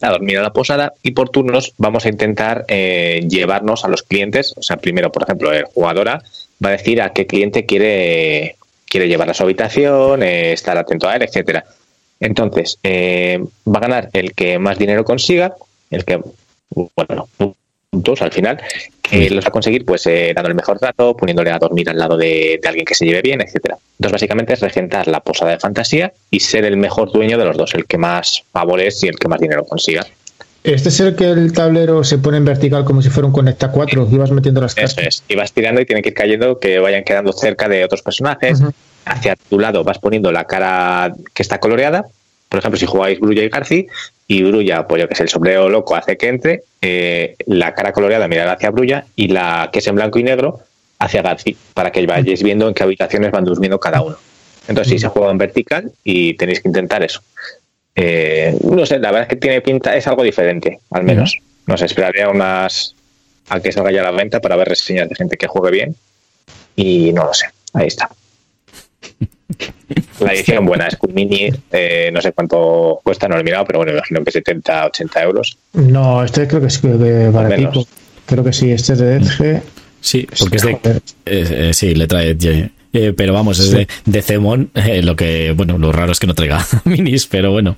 a 0.00 0.10
dormir 0.10 0.38
a 0.38 0.42
la 0.42 0.52
posada 0.52 0.94
y 1.02 1.12
por 1.12 1.30
turnos 1.30 1.72
vamos 1.78 2.04
a 2.04 2.08
intentar 2.08 2.64
eh, 2.68 3.24
llevarnos 3.28 3.84
a 3.84 3.88
los 3.88 4.02
clientes. 4.02 4.54
O 4.56 4.62
sea, 4.62 4.76
primero, 4.76 5.10
por 5.10 5.22
ejemplo, 5.22 5.52
el 5.52 5.64
jugadora 5.64 6.22
va 6.64 6.68
a 6.68 6.72
decir 6.72 7.00
a 7.00 7.12
qué 7.12 7.26
cliente 7.26 7.66
quiere, 7.66 8.56
quiere 8.86 9.08
llevar 9.08 9.30
a 9.30 9.34
su 9.34 9.42
habitación, 9.42 10.22
eh, 10.22 10.52
estar 10.52 10.76
atento 10.76 11.08
a 11.08 11.16
él, 11.16 11.22
etcétera. 11.22 11.64
Entonces, 12.20 12.78
eh, 12.82 13.42
va 13.66 13.78
a 13.78 13.80
ganar 13.80 14.10
el 14.12 14.32
que 14.32 14.58
más 14.58 14.78
dinero 14.78 15.04
consiga, 15.04 15.54
el 15.90 16.04
que, 16.04 16.20
bueno, 16.70 17.28
puntos 17.96 18.20
al 18.22 18.32
final, 18.32 18.60
que 19.00 19.30
los 19.30 19.44
va 19.44 19.48
a 19.48 19.50
conseguir 19.50 19.84
pues 19.84 20.06
eh, 20.06 20.32
dando 20.34 20.48
el 20.50 20.54
mejor 20.54 20.78
trato, 20.78 21.16
poniéndole 21.16 21.50
a 21.50 21.58
dormir 21.58 21.88
al 21.88 21.98
lado 21.98 22.16
de, 22.16 22.58
de 22.60 22.68
alguien 22.68 22.84
que 22.84 22.94
se 22.94 23.06
lleve 23.06 23.22
bien, 23.22 23.40
etcétera. 23.40 23.78
Entonces, 23.98 24.12
básicamente 24.12 24.52
es 24.52 24.60
regentar 24.60 25.08
la 25.08 25.20
posada 25.20 25.52
de 25.52 25.58
fantasía 25.58 26.12
y 26.30 26.40
ser 26.40 26.64
el 26.64 26.76
mejor 26.76 27.10
dueño 27.10 27.38
de 27.38 27.44
los 27.46 27.56
dos, 27.56 27.74
el 27.74 27.86
que 27.86 27.96
más 27.96 28.44
favores 28.52 29.02
y 29.02 29.08
el 29.08 29.18
que 29.18 29.28
más 29.28 29.40
dinero 29.40 29.64
consiga. 29.64 30.06
Este 30.62 30.88
es 30.88 31.00
el 31.00 31.14
que 31.14 31.30
el 31.30 31.52
tablero 31.52 32.02
se 32.02 32.18
pone 32.18 32.38
en 32.38 32.44
vertical 32.44 32.84
como 32.84 33.00
si 33.00 33.08
fuera 33.08 33.26
un 33.28 33.32
Conecta 33.32 33.70
4 33.70 34.08
y 34.10 34.16
vas 34.18 34.32
metiendo 34.32 34.60
las 34.60 34.76
Eso 34.76 34.96
cartas. 34.96 35.06
es. 35.06 35.22
Y 35.28 35.36
vas 35.36 35.52
tirando 35.52 35.80
y 35.80 35.86
tiene 35.86 36.02
que 36.02 36.08
ir 36.08 36.14
cayendo 36.14 36.58
que 36.58 36.80
vayan 36.80 37.04
quedando 37.04 37.32
cerca 37.32 37.68
de 37.68 37.84
otros 37.84 38.02
personajes. 38.02 38.60
Hacia 39.04 39.36
tu 39.48 39.60
lado 39.60 39.84
vas 39.84 40.00
poniendo 40.00 40.32
la 40.32 40.44
cara 40.44 41.12
que 41.32 41.42
está 41.42 41.60
coloreada. 41.60 42.04
Por 42.48 42.58
ejemplo, 42.58 42.78
si 42.78 42.86
jugáis 42.86 43.18
Brulla 43.18 43.42
y 43.42 43.48
Garci, 43.48 43.86
y 44.28 44.42
Brulla, 44.42 44.86
pues 44.86 45.02
yo 45.02 45.08
que 45.08 45.14
sé, 45.14 45.24
el 45.24 45.28
sombrero 45.28 45.68
loco 45.68 45.94
hace 45.94 46.16
que 46.16 46.28
entre, 46.28 46.62
eh, 46.80 47.36
la 47.46 47.74
cara 47.74 47.92
coloreada 47.92 48.28
mirará 48.28 48.52
hacia 48.52 48.70
Brulla 48.70 49.06
y 49.14 49.28
la 49.28 49.70
que 49.72 49.80
es 49.80 49.86
en 49.86 49.94
blanco 49.94 50.18
y 50.18 50.22
negro 50.22 50.60
hacia 50.98 51.22
Garci, 51.22 51.56
para 51.74 51.90
que 51.90 52.04
vayáis 52.06 52.42
viendo 52.42 52.68
en 52.68 52.74
qué 52.74 52.82
habitaciones 52.82 53.30
van 53.30 53.44
durmiendo 53.44 53.78
cada 53.78 54.02
uno. 54.02 54.16
Entonces, 54.68 54.92
sí, 54.92 54.98
se 54.98 55.08
juega 55.08 55.30
en 55.30 55.38
vertical 55.38 55.92
y 56.02 56.34
tenéis 56.34 56.60
que 56.60 56.68
intentar 56.68 57.02
eso. 57.02 57.20
Eh, 57.94 58.56
no 58.62 58.84
sé, 58.84 58.98
la 58.98 59.10
verdad 59.10 59.22
es 59.22 59.28
que 59.28 59.36
tiene 59.36 59.60
pinta, 59.60 59.96
es 59.96 60.06
algo 60.06 60.22
diferente, 60.22 60.80
al 60.90 61.04
menos. 61.04 61.38
No 61.66 61.76
sé, 61.76 61.86
esperaré 61.86 62.22
a 62.22 62.30
unas 62.30 62.94
a 63.48 63.60
que 63.60 63.70
salga 63.70 63.92
ya 63.92 64.02
la 64.02 64.10
venta 64.10 64.40
para 64.40 64.56
ver 64.56 64.68
reseñas 64.68 65.08
de 65.08 65.14
gente 65.14 65.36
que 65.36 65.46
juegue 65.46 65.70
bien. 65.70 65.96
Y 66.74 67.12
no 67.12 67.24
lo 67.24 67.34
sé, 67.34 67.46
ahí 67.72 67.86
está. 67.86 68.10
La 70.20 70.32
edición 70.32 70.64
buena 70.66 70.86
es 70.88 70.96
un 71.00 71.14
mini, 71.14 71.50
eh, 71.72 72.10
no 72.12 72.20
sé 72.22 72.32
cuánto 72.32 73.00
cuesta, 73.02 73.28
no 73.28 73.34
lo 73.36 73.40
he 73.40 73.44
mirado, 73.44 73.64
pero 73.66 73.78
bueno, 73.80 73.92
imagino 73.92 74.24
que 74.24 74.30
70, 74.32 74.86
80 74.86 75.22
euros. 75.22 75.58
No, 75.74 76.24
este 76.24 76.46
creo 76.48 76.60
que 76.60 76.70
sí 76.70 76.80
que 76.80 77.28
vale 77.28 77.56
menos. 77.56 77.76
pico. 77.76 77.88
Creo 78.26 78.42
que 78.44 78.52
sí, 78.52 78.72
este 78.72 78.94
es 78.94 78.98
de 78.98 79.18
DG. 79.20 79.62
Sí, 80.00 80.26
porque 80.38 80.56
es 80.56 80.62
de. 80.62 80.72
Eh, 80.72 81.00
eh, 81.26 81.70
sí, 81.74 81.94
le 81.94 82.06
trae. 82.06 82.36
eh, 82.92 83.12
pero 83.16 83.32
vamos, 83.32 83.58
es 83.58 83.70
Sí. 83.70 83.76
de, 83.76 83.88
de 84.04 84.22
Cemón. 84.22 84.70
eh, 84.74 85.02
lo 85.02 85.14
que. 85.16 85.52
Bueno, 85.52 85.78
lo 85.78 85.92
raro 85.92 86.12
es 86.12 86.18
que 86.18 86.26
no 86.26 86.34
traiga 86.34 86.64
minis, 86.84 87.26
pero 87.26 87.52
bueno. 87.52 87.76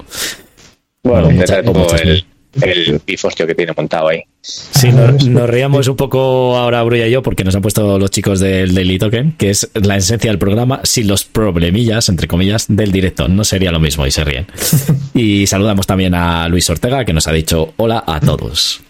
Bueno, 1.03 1.25
Bueno, 1.27 1.31
mucha- 1.41 1.45
trae 1.47 1.63
todo 1.63 1.97
el, 1.97 2.25
el 2.63 3.01
pifostio 3.01 3.47
que 3.47 3.55
tiene 3.55 3.73
montado 3.77 4.09
ahí. 4.09 4.23
Sí, 4.41 4.89
Ah, 4.89 5.13
nos, 5.13 5.27
nos 5.29 5.49
reíamos 5.51 5.87
un 5.89 5.97
poco 5.97 6.57
ahora, 6.57 6.83
Brulla 6.83 7.07
y 7.07 7.11
yo, 7.11 7.23
porque 7.23 7.45
nos 7.45 7.55
han 7.55 7.63
puesto 7.63 7.99
los 7.99 8.11
chicos 8.11 8.41
del 8.41 8.75
Daily 8.75 8.99
Token, 8.99 9.33
que 9.33 9.51
es 9.51 9.71
la 9.75 9.97
esencia 9.97 10.31
del 10.31 10.39
programa, 10.39 10.81
sin 10.85 11.07
los 11.09 11.25
problemillas, 11.25 12.09
entre 12.09 12.27
comillas, 12.29 12.67
del 12.69 12.91
directo. 12.93 13.29
No 13.29 13.45
sería 13.45 13.71
lo 13.71 13.81
mismo 13.81 14.07
y 14.07 14.11
se 14.11 14.25
ríen. 14.25 14.47
Y 15.15 15.47
saludamos 15.47 15.87
también 15.87 16.15
a 16.15 16.49
Luis 16.49 16.69
Ortega, 16.71 17.05
que 17.05 17.13
nos 17.13 17.27
ha 17.29 17.33
dicho 17.33 17.75
hola 17.77 18.03
a 18.07 18.21
todos. 18.21 18.81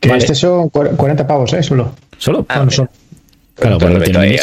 Que 0.00 0.08
Vale. 0.08 0.18
este 0.24 0.34
son 0.34 0.68
cuar- 0.68 0.96
40 0.96 1.26
pavos, 1.26 1.52
¿eh? 1.52 1.62
Solo. 1.62 1.94
¿Solo? 2.18 2.44
Ah, 2.48 2.64
No, 2.64 2.70
son, 2.70 2.90
Claro, 3.54 3.78
bueno, 3.78 3.98
lo 3.98 4.04
tiene 4.04 4.40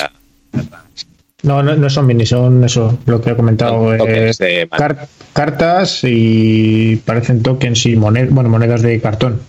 no, 1.43 1.63
no, 1.63 1.75
no 1.75 1.89
son 1.89 2.05
mini, 2.05 2.25
son 2.25 2.63
eso, 2.63 2.99
lo 3.05 3.21
que 3.21 3.31
he 3.31 3.35
comentado. 3.35 3.93
Eh, 3.93 3.97
tokens 3.97 4.37
de 4.37 4.69
car- 4.69 5.07
cartas 5.33 6.01
y 6.03 6.97
parecen 7.05 7.41
tokens 7.43 7.85
y 7.85 7.95
monedas, 7.95 8.29
bueno, 8.31 8.49
monedas 8.49 8.81
de 8.81 8.99
cartón. 8.99 9.41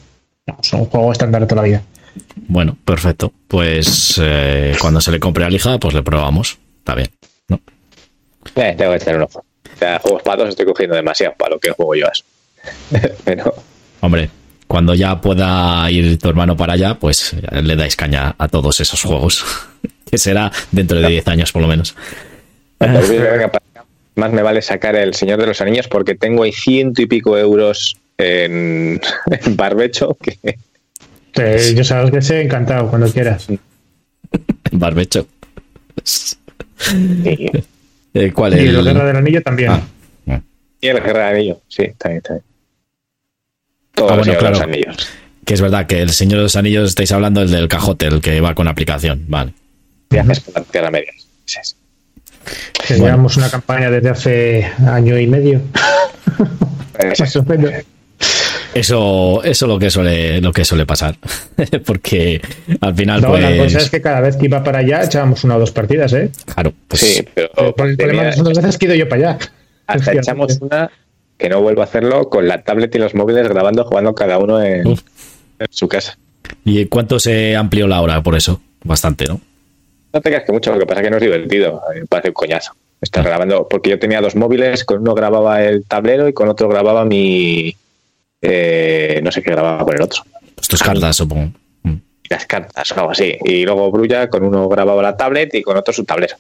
Son 0.63 0.81
un 0.81 0.87
juego 0.87 1.13
estándar 1.13 1.43
de 1.43 1.47
toda 1.47 1.63
la 1.63 1.69
vida. 1.69 1.83
Bueno, 2.49 2.77
perfecto. 2.85 3.33
Pues 3.47 4.21
eh, 4.23 4.75
cuando 4.81 5.01
se 5.01 5.11
le 5.13 5.21
compre 5.21 5.45
a 5.45 5.51
Lija, 5.51 5.79
pues 5.79 5.95
le 5.95 6.03
probamos. 6.03 6.59
Está 6.79 6.95
bien. 6.95 7.09
¿no? 7.49 7.61
Eh, 8.57 8.75
tengo 8.77 8.91
que 8.93 8.97
echar 8.97 9.17
un 9.17 9.23
ojo. 9.23 9.39
O 9.75 9.79
sea, 9.79 9.99
juegos 10.01 10.23
para 10.23 10.39
dos 10.43 10.49
estoy 10.51 10.67
cogiendo 10.67 10.97
demasiado 10.97 11.35
para 11.39 11.55
lo 11.55 11.61
que 11.61 11.71
juego 11.71 11.95
yo. 11.95 12.07
Pero 13.25 13.55
Hombre, 14.01 14.29
cuando 14.67 14.95
ya 14.95 15.21
pueda 15.21 15.89
ir 15.91 16.19
tu 16.19 16.29
hermano 16.29 16.57
para 16.57 16.73
allá, 16.75 16.95
pues 16.99 17.35
le 17.51 17.77
dais 17.77 17.97
caña 17.97 18.35
a 18.39 18.49
todos 18.49 18.81
esos 18.81 19.03
juegos. 19.03 19.45
que 20.11 20.19
será 20.19 20.51
dentro 20.73 21.01
de 21.01 21.09
10 21.09 21.29
años 21.29 21.53
por 21.53 21.63
lo 21.63 21.69
menos. 21.69 21.95
acá, 22.81 23.51
más 24.17 24.33
me 24.33 24.43
vale 24.43 24.61
sacar 24.63 24.97
el 24.97 25.15
Señor 25.15 25.41
de 25.41 25.47
los 25.47 25.61
Anillos 25.61 25.89
porque 25.89 26.15
tengo 26.15 26.43
ahí 26.43 26.53
ciento 26.53 27.01
y 27.03 27.07
pico 27.07 27.39
euros 27.39 27.97
en, 28.19 29.01
en 29.31 29.57
barbecho 29.57 30.17
que 30.21 30.37
Eh, 31.37 31.75
yo 31.77 31.85
sabes 31.85 32.11
que 32.11 32.21
sé, 32.23 32.43
encantado, 32.43 32.89
cuando 32.91 33.11
quieras. 33.11 33.47
Barbecho. 34.73 35.27
sí. 36.03 36.37
Eh, 38.13 38.33
¿Cuál 38.33 38.61
Y 38.61 38.67
es? 38.67 38.75
la 38.75 38.83
Guerra 38.93 39.07
del 39.07 39.17
Anillo 39.17 39.43
también. 39.43 39.71
Ah, 39.71 39.81
ah. 40.29 40.41
y 40.81 40.89
el 40.89 41.01
Guerra 41.01 41.27
del 41.29 41.37
Anillo, 41.37 41.61
sí, 41.69 41.85
también, 41.97 42.23
también. 42.23 42.45
Todo 43.95 44.09
Ah, 44.11 44.15
el 44.15 44.19
bueno, 44.21 44.39
claro. 44.39 44.55
los 44.57 44.63
Anillos. 44.65 45.09
Que 45.45 45.55
es 45.55 45.61
verdad 45.61 45.87
que 45.87 46.01
el 46.03 46.11
Señor 46.11 46.39
de 46.39 46.43
los 46.45 46.57
Anillos 46.57 46.89
estáis 46.89 47.13
hablando 47.13 47.43
el 47.43 47.51
del 47.51 47.69
cajote, 47.69 48.07
el 48.07 48.21
que 48.21 48.41
va 48.41 48.55
con 48.57 48.67
aplicación. 48.69 49.25
Vale. 49.29 49.53
Viajes 50.11 50.41
por 50.41 50.55
la 50.55 50.63
Tierra 50.63 50.91
Media. 50.91 51.13
Sí, 51.45 52.95
Bueno. 52.99 53.27
una 53.37 53.51
campaña 53.51 53.91
desde 53.91 54.09
hace 54.11 54.71
año 54.87 55.19
y 55.19 55.27
medio. 55.27 55.61
Más 57.19 57.37
o 57.37 57.43
menos. 57.45 57.71
Eso, 58.75 59.43
eso 59.43 59.67
lo 59.67 59.79
que 59.79 59.91
suele, 59.91 60.41
lo 60.41 60.53
que 60.53 60.65
suele 60.65 60.87
pasar. 60.87 61.17
Porque 61.87 62.41
al 62.81 62.95
final, 62.95 63.21
No, 63.21 63.29
pues. 63.31 63.43
la 63.43 63.65
cosa 63.65 63.79
es 63.79 63.91
que 63.91 64.01
cada 64.01 64.21
vez 64.21 64.37
que 64.37 64.47
iba 64.47 64.63
para 64.63 64.79
allá 64.79 65.03
echábamos 65.05 65.43
una 65.45 65.57
o 65.57 65.61
dos 65.61 65.71
partidas, 65.73 66.13
¿eh? 66.13 66.31
Claro, 66.55 66.73
pues. 66.89 67.01
sí, 67.01 67.25
pero 67.35 67.51
Pero 67.55 67.75
por 67.75 67.89
el 67.89 67.97
problema 67.97 68.31
que 68.31 68.41
otras 68.41 68.57
veces 68.59 68.79
que 68.79 68.87
he 68.87 68.89
ido 68.89 68.97
yo 68.97 69.09
para 69.09 69.31
allá. 69.33 69.39
hasta 69.87 70.13
echamos 70.13 70.59
una 70.61 70.91
que 71.39 71.49
no 71.49 71.63
vuelvo 71.63 71.81
a 71.81 71.85
hacerlo 71.85 72.29
con 72.29 72.47
la 72.47 72.63
tablet 72.63 72.95
y 72.95 72.99
los 72.99 73.15
móviles 73.15 73.49
grabando, 73.49 73.85
jugando 73.85 74.15
cada 74.15 74.39
uno 74.39 74.63
en 74.63 74.85
su 75.71 75.89
casa. 75.89 76.19
¿Y 76.65 76.85
cuánto 76.87 77.19
se 77.19 77.57
amplió 77.57 77.87
la 77.89 78.01
hora 78.03 78.23
por 78.23 78.37
eso? 78.37 78.61
Bastante, 78.85 79.25
¿no? 79.27 79.41
No 80.13 80.21
te 80.21 80.29
creas 80.31 80.45
que 80.45 80.53
mucho, 80.53 80.73
lo 80.73 80.79
que 80.79 80.87
pasa 80.87 81.01
es 81.01 81.05
que 81.05 81.11
no 81.11 81.17
es 81.17 81.23
divertido, 81.23 81.83
me 81.95 82.07
parece 82.07 82.29
un 82.29 82.35
coñazo. 82.35 82.73
Estar 83.01 83.25
grabando, 83.25 83.67
porque 83.69 83.91
yo 83.91 83.99
tenía 83.99 84.21
dos 84.21 84.37
móviles, 84.37 84.85
con 84.85 85.01
uno 85.01 85.15
grababa 85.15 85.63
el 85.63 85.85
tablero 85.87 86.29
y 86.29 86.35
con 86.35 86.49
otro 86.49 86.69
grababa 86.69 87.05
mi. 87.05 87.75
eh, 88.43 89.21
no 89.23 89.33
sé 89.33 89.43
qué 89.43 89.51
grababa 89.53 89.85
con 89.85 89.95
el 89.95 90.03
otro. 90.03 90.23
Pues 90.55 90.69
tus 90.69 90.83
cartas, 90.83 91.17
supongo. 91.17 91.51
Mm. 91.83 91.95
Las 92.29 92.45
cartas 92.47 92.93
o 92.93 92.95
algo 92.97 93.11
así. 93.13 93.37
Y 93.45 93.65
luego 93.65 93.91
Brulla 93.91 94.29
con 94.29 94.45
uno 94.45 94.69
grababa 94.69 95.01
la 95.03 95.17
tablet 95.17 95.55
y 95.55 95.63
con 95.63 95.77
otro 95.79 95.95
su 95.95 96.05
tablero. 96.05 96.37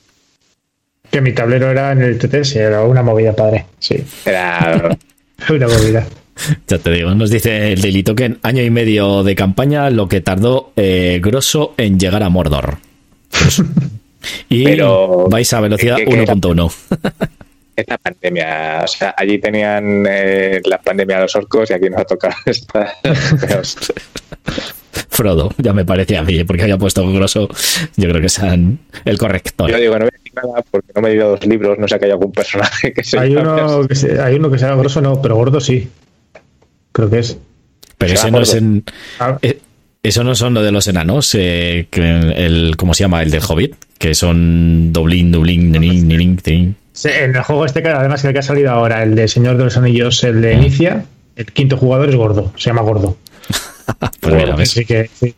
Que 1.10 1.20
mi 1.22 1.32
tablero 1.32 1.70
era 1.70 1.92
en 1.92 2.02
el 2.02 2.18
TTS, 2.18 2.56
era 2.56 2.84
una 2.84 3.02
movida 3.02 3.34
padre. 3.34 3.66
Sí, 3.78 4.04
Era. 4.26 4.96
una 5.48 5.66
movida. 5.66 6.06
Ya 6.68 6.78
te 6.78 6.90
digo, 6.90 7.14
nos 7.14 7.30
dice 7.30 7.72
el 7.72 7.80
Daily 7.80 8.02
Token, 8.02 8.38
año 8.42 8.62
y 8.62 8.70
medio 8.70 9.22
de 9.24 9.34
campaña, 9.34 9.90
lo 9.90 10.08
que 10.08 10.20
tardó 10.20 10.72
eh, 10.76 11.20
Grosso 11.22 11.74
en 11.76 11.98
llegar 11.98 12.22
a 12.22 12.28
Mordor. 12.28 12.78
Y 14.50 14.64
Pero- 14.64 15.28
vais 15.30 15.50
a 15.54 15.60
velocidad 15.60 15.96
¿qué- 15.96 16.04
qué- 16.04 16.10
1.1. 16.26 16.72
esta 17.74 17.96
pandemia. 17.96 18.80
O 18.84 18.86
sea, 18.86 19.14
allí 19.16 19.38
tenían 19.38 20.04
eh, 20.06 20.60
la 20.66 20.76
pandemia 20.78 21.16
de 21.16 21.22
los 21.22 21.36
orcos 21.36 21.70
y 21.70 21.72
aquí 21.72 21.88
nos 21.88 22.00
ha 22.00 22.04
tocado 22.04 22.34
esta. 22.46 22.92
Frodo, 25.08 25.50
ya 25.58 25.72
me 25.72 25.84
parecía 25.84 26.20
a 26.20 26.22
mí, 26.22 26.44
porque 26.44 26.62
había 26.62 26.78
puesto 26.78 27.10
Grosso, 27.12 27.48
yo 27.96 28.08
creo 28.08 28.20
que 28.20 28.26
es 28.26 28.38
el 29.04 29.18
corrector. 29.18 29.70
Yo 29.70 29.78
digo, 29.78 29.94
no 29.94 30.00
voy 30.04 30.08
a 30.14 30.16
decir 30.16 30.32
nada 30.34 30.64
porque 30.70 30.88
no 30.94 31.02
me 31.02 31.08
he 31.08 31.12
leído 31.12 31.30
dos 31.30 31.46
libros, 31.46 31.78
no 31.78 31.88
sé 31.88 31.98
que 31.98 32.04
hay 32.06 32.10
algún 32.10 32.32
personaje 32.32 32.92
que 32.92 33.04
se 33.04 33.18
Hay 33.18 33.34
uno, 33.36 33.86
que 33.86 34.20
hay 34.20 34.34
uno 34.36 34.50
que 34.50 34.58
sea 34.58 34.74
grosso, 34.74 35.00
no, 35.00 35.20
pero 35.20 35.36
gordo 35.36 35.60
sí. 35.60 35.88
Creo 36.92 37.08
que 37.10 37.18
es. 37.20 37.38
Pero 37.98 38.08
Se 38.10 38.14
ese 38.14 38.30
no 38.30 38.40
es 38.40 38.54
en... 38.54 38.84
Ah, 39.18 39.38
eh, 39.42 39.58
Eso 40.02 40.24
no 40.24 40.34
son 40.34 40.54
lo 40.54 40.62
de 40.62 40.72
los 40.72 40.88
enanos, 40.88 41.34
eh, 41.34 41.86
que 41.90 42.00
el, 42.00 42.74
¿cómo 42.78 42.94
se 42.94 43.04
llama? 43.04 43.22
El 43.22 43.30
del 43.30 43.42
Hobbit, 43.46 43.74
que 43.98 44.14
son 44.14 44.94
Dublín, 44.94 45.30
Dublín, 45.30 45.72
Dublín, 45.72 46.08
Dublín. 46.08 46.76
sí, 46.92 47.08
en 47.08 47.36
el 47.36 47.42
juego 47.42 47.66
este, 47.66 47.82
que 47.82 47.90
además 47.90 48.24
el 48.24 48.32
que 48.32 48.38
ha 48.38 48.42
salido 48.42 48.70
ahora, 48.70 49.02
el 49.02 49.14
de 49.14 49.28
Señor 49.28 49.58
de 49.58 49.64
los 49.64 49.76
Anillos, 49.76 50.24
el 50.24 50.40
de 50.40 50.54
Inicia, 50.54 51.04
el 51.36 51.46
quinto 51.46 51.76
jugador 51.76 52.08
es 52.08 52.16
gordo, 52.16 52.52
se 52.56 52.70
llama 52.70 52.82
gordo. 52.82 53.16
Pues 54.20 54.34
mira, 54.34 54.54
¿ves? 54.54 54.70
Así 54.70 54.84
que 54.84 55.10
sí. 55.12 55.34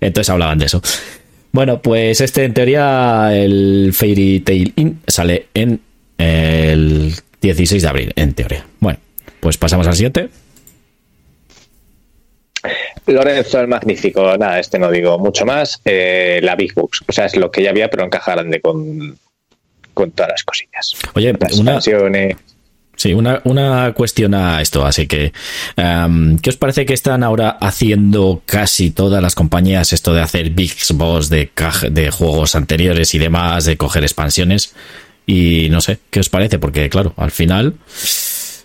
Entonces 0.00 0.30
hablaban 0.30 0.58
de 0.58 0.64
eso. 0.66 0.80
Bueno, 1.52 1.80
pues 1.82 2.20
este 2.20 2.44
en 2.44 2.54
teoría, 2.54 3.30
el 3.32 3.92
Fairy 3.92 4.40
Tail 4.40 4.72
Inn 4.76 5.00
sale 5.06 5.48
en 5.54 5.80
el 6.18 7.14
16 7.40 7.82
de 7.82 7.88
abril, 7.88 8.12
en 8.16 8.32
teoría. 8.32 8.66
Bueno, 8.80 8.98
pues 9.40 9.58
pasamos 9.58 9.86
al 9.86 9.94
siguiente. 9.94 10.30
Lorenzo 13.06 13.60
el 13.60 13.68
Magnífico, 13.68 14.36
nada, 14.38 14.58
este 14.58 14.78
no 14.78 14.90
digo 14.90 15.18
mucho 15.18 15.44
más. 15.44 15.80
Eh, 15.84 16.40
la 16.42 16.56
Big 16.56 16.74
Box, 16.74 17.02
o 17.06 17.12
sea, 17.12 17.26
es 17.26 17.36
lo 17.36 17.50
que 17.50 17.62
ya 17.62 17.70
había, 17.70 17.88
pero 17.90 18.04
en 18.04 18.10
caja 18.10 18.32
grande 18.32 18.60
con, 18.60 19.18
con 19.92 20.10
todas 20.12 20.30
las 20.32 20.44
cosillas. 20.44 20.94
Oye, 21.14 21.32
Las 21.38 21.52
una, 21.58 21.72
expansiones. 21.76 22.36
sí, 22.96 23.12
una, 23.12 23.40
una 23.44 23.92
cuestión 23.92 24.34
a 24.34 24.62
esto, 24.62 24.86
así 24.86 25.06
que, 25.06 25.32
em, 25.76 26.38
¿qué 26.38 26.50
os 26.50 26.56
parece 26.56 26.86
que 26.86 26.94
están 26.94 27.22
ahora 27.22 27.50
haciendo 27.60 28.42
casi 28.46 28.90
todas 28.90 29.22
las 29.22 29.34
compañías 29.34 29.92
esto 29.92 30.14
de 30.14 30.22
hacer 30.22 30.50
Big 30.50 30.72
Boss 30.94 31.28
de, 31.28 31.50
de 31.90 32.10
juegos 32.10 32.54
anteriores 32.54 33.14
y 33.14 33.18
demás, 33.18 33.64
de 33.66 33.76
coger 33.76 34.02
expansiones? 34.02 34.74
Y 35.26 35.68
no 35.70 35.80
sé, 35.80 35.98
¿qué 36.10 36.20
os 36.20 36.28
parece? 36.28 36.58
Porque 36.58 36.88
claro, 36.88 37.14
al 37.16 37.30
final... 37.30 37.74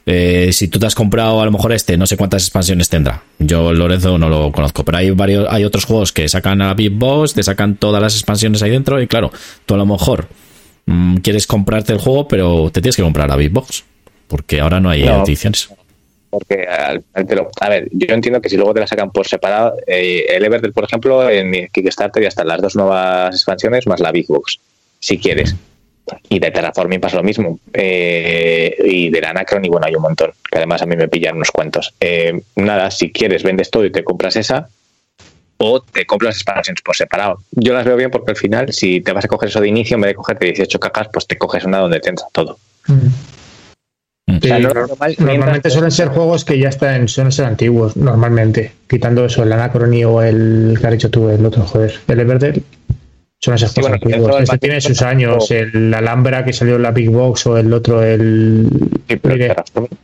Eh, 0.06 0.50
si 0.54 0.68
tú 0.70 0.80
te 0.80 0.86
has 0.88 0.96
comprado 0.96 1.42
a 1.42 1.46
lo 1.46 1.52
mejor 1.52 1.72
este, 1.72 1.96
no 1.98 2.08
sé 2.08 2.18
cuántas 2.18 2.44
expansiones 2.44 2.90
tendrá. 2.90 3.22
Yo 3.38 3.74
Lorenzo 3.74 4.18
no 4.18 4.28
lo 4.30 4.52
conozco, 4.52 4.84
pero 4.84 4.98
hay 4.98 5.12
varios, 5.12 5.48
hay 5.50 5.64
otros 5.66 5.86
juegos 5.86 6.12
que 6.12 6.28
sacan 6.28 6.62
a 6.62 6.68
la 6.68 6.74
Big 6.74 6.92
Boss, 6.92 7.34
te 7.34 7.44
sacan 7.44 7.76
todas 7.76 8.02
las 8.02 8.16
expansiones 8.16 8.62
ahí 8.64 8.72
dentro 8.72 9.02
y 9.02 9.08
claro, 9.08 9.32
tú 9.66 9.76
a 9.76 9.78
lo 9.78 9.86
mejor 9.86 10.28
mm, 10.86 11.18
quieres 11.18 11.46
comprarte 11.46 11.94
el 11.94 12.00
juego, 12.00 12.28
pero 12.28 12.72
te 12.72 12.82
tienes 12.82 12.96
que 12.96 13.04
comprar 13.04 13.30
la 13.30 13.36
Big 13.36 13.52
Box 13.52 13.84
porque 14.28 14.60
ahora 14.62 14.80
no 14.80 14.90
hay 14.90 15.04
No. 15.04 15.24
ediciones. 15.24 15.70
Porque 16.32 16.68
a 16.68 17.70
ver, 17.70 17.90
yo 17.92 18.14
entiendo 18.14 18.40
que 18.40 18.50
si 18.50 18.56
luego 18.56 18.74
te 18.74 18.80
la 18.82 18.88
sacan 18.88 19.10
por 19.12 19.28
separado, 19.28 19.76
eh, 19.88 20.26
el 20.30 20.46
Everdell, 20.46 20.74
por 20.74 20.84
ejemplo, 20.84 21.28
en 21.28 21.68
Kickstarter 21.74 22.22
ya 22.22 22.30
están 22.30 22.48
las 22.48 22.62
dos 22.62 22.76
nuevas 22.76 23.34
expansiones 23.34 23.88
más 23.88 24.00
la 24.00 24.12
Big 24.12 24.28
Box, 24.28 24.60
si 25.00 25.18
quieres. 25.18 25.56
Y 26.30 26.39
de 26.39 26.52
Terraforming 26.52 27.00
pasa 27.02 27.17
lo 27.17 27.24
mismo. 27.24 27.60
Eh, 27.74 28.76
y 28.86 29.10
del 29.10 29.26
Anacron, 29.26 29.63
y 29.65 29.69
bueno, 29.69 29.86
hay 29.88 29.95
un 29.95 30.02
montón, 30.02 30.32
que 30.50 30.58
además 30.58 30.82
a 30.82 30.86
mí 30.86 30.95
me 30.95 31.08
pillan 31.08 31.36
unos 31.36 31.52
cuantos. 31.52 31.93
Eh, 32.00 32.41
nada, 32.56 32.91
si 32.91 33.12
quieres, 33.12 33.43
vendes 33.43 33.69
todo 33.69 33.86
y 33.86 33.91
te 33.91 34.04
compras 34.04 34.36
esa, 34.36 34.69
o 35.58 35.82
te 35.82 36.06
compras 36.06 36.36
expansiones 36.38 36.82
por 36.82 36.95
separado. 36.95 37.39
Yo 37.52 37.74
las 37.74 37.86
veo 37.86 37.98
bien 37.98 38.12
porque 38.12 38.32
al 38.32 38.38
final, 38.38 38.72
si 38.74 39.02
te 39.02 39.12
vas 39.12 39.26
a 39.26 39.28
coger 39.28 39.50
eso 39.50 39.60
de 39.62 39.67
inicio, 39.67 39.95
en 39.95 40.02
vez 40.02 40.12
de 40.12 40.15
cogerte 40.15 40.45
18 40.45 40.80
cajas, 40.80 41.10
pues 41.12 41.28
te 41.28 41.38
coges 41.38 41.65
una 41.65 41.80
donde 41.80 42.00
te 42.00 42.10
entra 42.10 42.26
todo. 42.32 42.58
Mm. 42.88 42.93
O 44.38 44.41
sea, 44.41 44.58
Sí, 44.58 44.63
no- 44.63 44.69
no- 44.69 44.88
normal- 44.88 45.15
normalmente 45.17 45.69
suelen 45.72 45.91
ser 45.91 46.10
juegos 46.10 46.45
que 46.45 46.60
ya 46.60 46.69
están, 46.69 47.08
suelen 47.08 47.32
ser 47.32 47.45
antiguos, 47.45 47.98
normalmente. 47.98 48.72
Quitando 48.88 49.26
eso, 49.26 49.41
el 49.43 49.52
Anacrony 49.52 50.04
o 50.06 50.22
el 50.22 50.78
que 50.80 50.86
has 50.88 50.93
dicho 50.93 51.10
tú, 51.10 51.30
el 51.30 51.43
otro, 51.45 51.63
joder, 51.65 52.00
el 52.08 52.19
Everdell. 52.19 52.63
Suelen 53.39 53.58
ser 53.58 53.69
Sí, 53.69 53.82
bueno, 53.82 53.97
del 53.97 54.43
Este 54.43 54.58
tiene 54.58 54.82
sus 54.82 55.02
años, 55.02 55.49
el 55.52 55.93
Alhambra 55.93 56.43
que 56.43 56.52
salió 56.52 56.75
en 56.75 56.84
la 56.84 56.91
Big 56.91 57.10
Box 57.10 57.47
o 57.47 57.58
el 57.58 57.71
otro, 57.71 58.04
el. 58.04 58.67
Sí, 59.08 59.15
pero 59.15 59.36
Mire, 59.36 59.47
Terraforming 59.47 59.97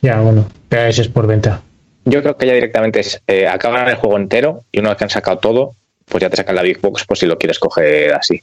ya, 0.00 0.20
bueno, 0.20 0.48
pero 0.68 0.86
ese 0.86 1.02
es 1.02 1.08
por 1.08 1.26
venta. 1.26 1.62
Yo 2.04 2.22
creo 2.22 2.36
que 2.36 2.46
ya 2.46 2.54
directamente 2.54 3.00
es 3.00 3.20
eh, 3.26 3.46
acaban 3.46 3.88
el 3.88 3.96
juego 3.96 4.16
entero 4.16 4.64
y 4.72 4.80
una 4.80 4.90
vez 4.90 4.98
que 4.98 5.04
han 5.04 5.10
sacado 5.10 5.38
todo, 5.38 5.74
pues 6.06 6.22
ya 6.22 6.30
te 6.30 6.36
sacan 6.36 6.54
la 6.54 6.62
Big 6.62 6.80
Box 6.80 7.04
pues 7.06 7.20
si 7.20 7.26
lo 7.26 7.36
quieres 7.36 7.58
coger 7.58 8.14
así. 8.14 8.42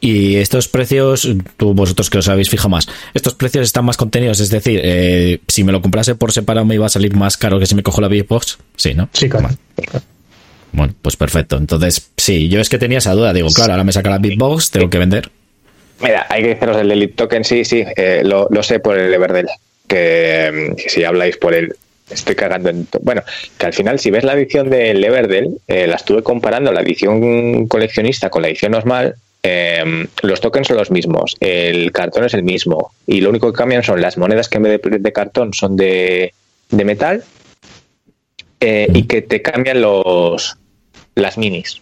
Y 0.00 0.36
estos 0.36 0.68
precios, 0.68 1.26
tú 1.56 1.72
vosotros 1.72 2.10
que 2.10 2.18
os 2.18 2.28
habéis 2.28 2.50
fijado 2.50 2.68
más, 2.68 2.88
estos 3.14 3.34
precios 3.34 3.64
están 3.64 3.86
más 3.86 3.96
contenidos, 3.96 4.40
es 4.40 4.50
decir, 4.50 4.80
eh, 4.84 5.40
si 5.48 5.64
me 5.64 5.72
lo 5.72 5.80
comprase 5.80 6.14
por 6.14 6.32
separado 6.32 6.66
me 6.66 6.74
iba 6.74 6.84
a 6.84 6.90
salir 6.90 7.14
más 7.14 7.38
caro 7.38 7.58
que 7.58 7.64
si 7.64 7.74
me 7.74 7.82
cojo 7.82 8.02
la 8.02 8.08
Big 8.08 8.26
Box. 8.26 8.58
Sí, 8.76 8.92
¿no? 8.92 9.08
Sí, 9.12 9.28
claro. 9.28 9.48
Bueno, 10.74 10.92
pues 11.00 11.16
perfecto. 11.16 11.56
Entonces, 11.56 12.10
sí, 12.16 12.48
yo 12.48 12.60
es 12.60 12.68
que 12.68 12.78
tenía 12.78 12.98
esa 12.98 13.12
duda. 13.12 13.32
Digo, 13.32 13.48
claro, 13.48 13.72
ahora 13.72 13.84
me 13.84 13.92
saca 13.92 14.10
la 14.10 14.18
Big 14.18 14.36
Box, 14.36 14.72
tengo 14.72 14.90
que 14.90 14.98
vender. 14.98 15.30
Mira, 16.00 16.26
hay 16.28 16.42
que 16.42 16.48
deciros 16.48 16.76
del 16.76 16.90
Elite 16.90 17.14
Token, 17.14 17.44
sí, 17.44 17.64
sí, 17.64 17.84
eh, 17.96 18.22
lo, 18.24 18.48
lo 18.50 18.62
sé 18.64 18.80
por 18.80 18.98
el 18.98 19.14
Everdell, 19.14 19.46
que, 19.86 20.72
mm, 20.72 20.74
que 20.74 20.90
si 20.90 21.04
habláis 21.04 21.36
por 21.36 21.54
él, 21.54 21.76
estoy 22.10 22.34
cagando 22.34 22.70
en... 22.70 22.88
Bueno, 23.02 23.22
que 23.56 23.66
al 23.66 23.72
final 23.72 24.00
si 24.00 24.10
ves 24.10 24.24
la 24.24 24.34
edición 24.34 24.68
del 24.68 25.02
Everdell, 25.04 25.56
eh, 25.68 25.86
la 25.86 25.94
estuve 25.94 26.24
comparando, 26.24 26.72
la 26.72 26.80
edición 26.80 27.68
coleccionista 27.68 28.28
con 28.28 28.42
la 28.42 28.48
edición 28.48 28.72
normal, 28.72 29.14
eh, 29.44 30.06
los 30.22 30.40
tokens 30.40 30.66
son 30.66 30.78
los 30.78 30.90
mismos, 30.90 31.36
el 31.38 31.92
cartón 31.92 32.24
es 32.24 32.34
el 32.34 32.42
mismo, 32.42 32.90
y 33.06 33.20
lo 33.20 33.30
único 33.30 33.52
que 33.52 33.56
cambian 33.56 33.84
son 33.84 34.00
las 34.00 34.18
monedas 34.18 34.48
que 34.48 34.56
en 34.56 34.64
vez 34.64 34.82
de, 34.82 34.98
de 34.98 35.12
cartón 35.12 35.54
son 35.54 35.76
de, 35.76 36.34
de 36.70 36.84
metal, 36.84 37.22
eh, 38.60 38.88
y 38.92 39.04
que 39.04 39.22
te 39.22 39.42
cambian 39.42 39.80
los 39.80 40.56
las 41.14 41.38
minis, 41.38 41.80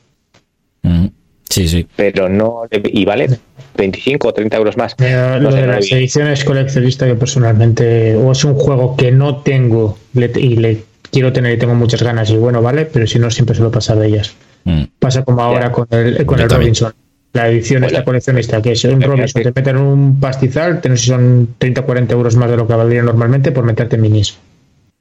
Mm, 0.85 1.07
Sí, 1.49 1.68
sí. 1.68 1.87
pero 1.97 2.29
no... 2.29 2.62
Y 2.73 3.05
vale 3.05 3.29
25 3.77 4.29
o 4.29 4.33
30 4.33 4.57
euros 4.57 4.77
más. 4.77 4.97
No 4.99 5.38
lo 5.38 5.53
de 5.55 5.66
las 5.66 5.90
ediciones 5.92 6.45
coleccionistas 6.45 7.09
que 7.09 7.14
personalmente, 7.14 8.16
o 8.16 8.33
es 8.33 8.42
un 8.45 8.55
juego 8.55 8.97
que 8.97 9.12
no 9.12 9.37
tengo 9.42 9.99
le- 10.14 10.33
y 10.35 10.57
le 10.57 10.83
quiero 11.11 11.33
tener 11.33 11.53
y 11.55 11.59
tengo 11.59 11.75
muchas 11.75 12.03
ganas 12.03 12.31
y 12.31 12.37
bueno, 12.37 12.62
vale, 12.62 12.87
pero 12.87 13.07
si 13.07 13.18
no 13.18 13.31
siempre 13.31 13.55
suelo 13.55 13.71
pasar 13.71 13.99
de 13.99 14.09
ellas. 14.09 14.35
Mm. 14.64 14.83
Pasa 14.99 15.25
como 15.25 15.42
ahora 15.42 15.71
con 15.71 15.87
el, 15.90 16.25
con 16.27 16.38
Yo 16.38 16.45
el 16.45 16.49
también. 16.49 16.68
Robinson. 16.75 16.92
La 17.35 17.49
edición 17.49 17.85
esta 17.85 18.05
coleccionista, 18.05 18.61
que 18.61 18.73
es 18.73 18.85
un 18.85 19.01
Robinson, 19.01 19.42
te 19.42 19.53
meten 19.55 19.77
un 19.79 20.21
pastizal, 20.21 20.81
no 20.87 20.97
sé 20.97 21.03
si 21.03 21.09
son 21.11 21.55
30 21.59 21.81
o 21.83 21.87
40 21.87 22.12
euros 22.14 22.37
más 22.37 22.51
de 22.51 22.57
lo 22.59 22.66
que 22.66 22.75
valdría 22.75 23.03
normalmente 23.03 23.53
por 23.53 23.64
meterte 23.64 23.97
minis. 23.97 24.37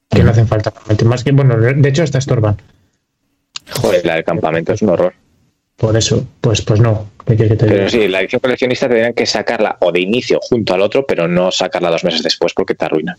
Que 0.08 0.22
no 0.22 0.30
hacen 0.30 0.46
falta. 0.46 0.72
Más 1.04 1.24
que, 1.24 1.32
bueno, 1.32 1.56
de 1.58 1.88
hecho, 1.88 2.02
esta 2.02 2.18
estorban. 2.18 2.56
Joder, 3.72 4.04
la 4.06 4.14
del 4.14 4.24
campamento 4.24 4.72
es 4.72 4.82
un 4.82 4.90
horror. 4.90 5.14
Por 5.76 5.96
eso, 5.96 6.24
pues, 6.40 6.62
pues 6.62 6.80
no. 6.80 7.10
pero 7.26 7.88
sí, 7.88 8.06
la 8.06 8.20
edición 8.20 8.40
coleccionista 8.40 8.86
tendrían 8.86 9.14
que 9.14 9.26
sacarla 9.26 9.78
o 9.80 9.90
de 9.90 10.00
inicio 10.00 10.38
junto 10.40 10.74
al 10.74 10.82
otro, 10.82 11.04
pero 11.06 11.26
no 11.26 11.50
sacarla 11.50 11.90
dos 11.90 12.04
meses 12.04 12.22
después 12.22 12.52
porque 12.54 12.74
te 12.74 12.84
arruina. 12.84 13.16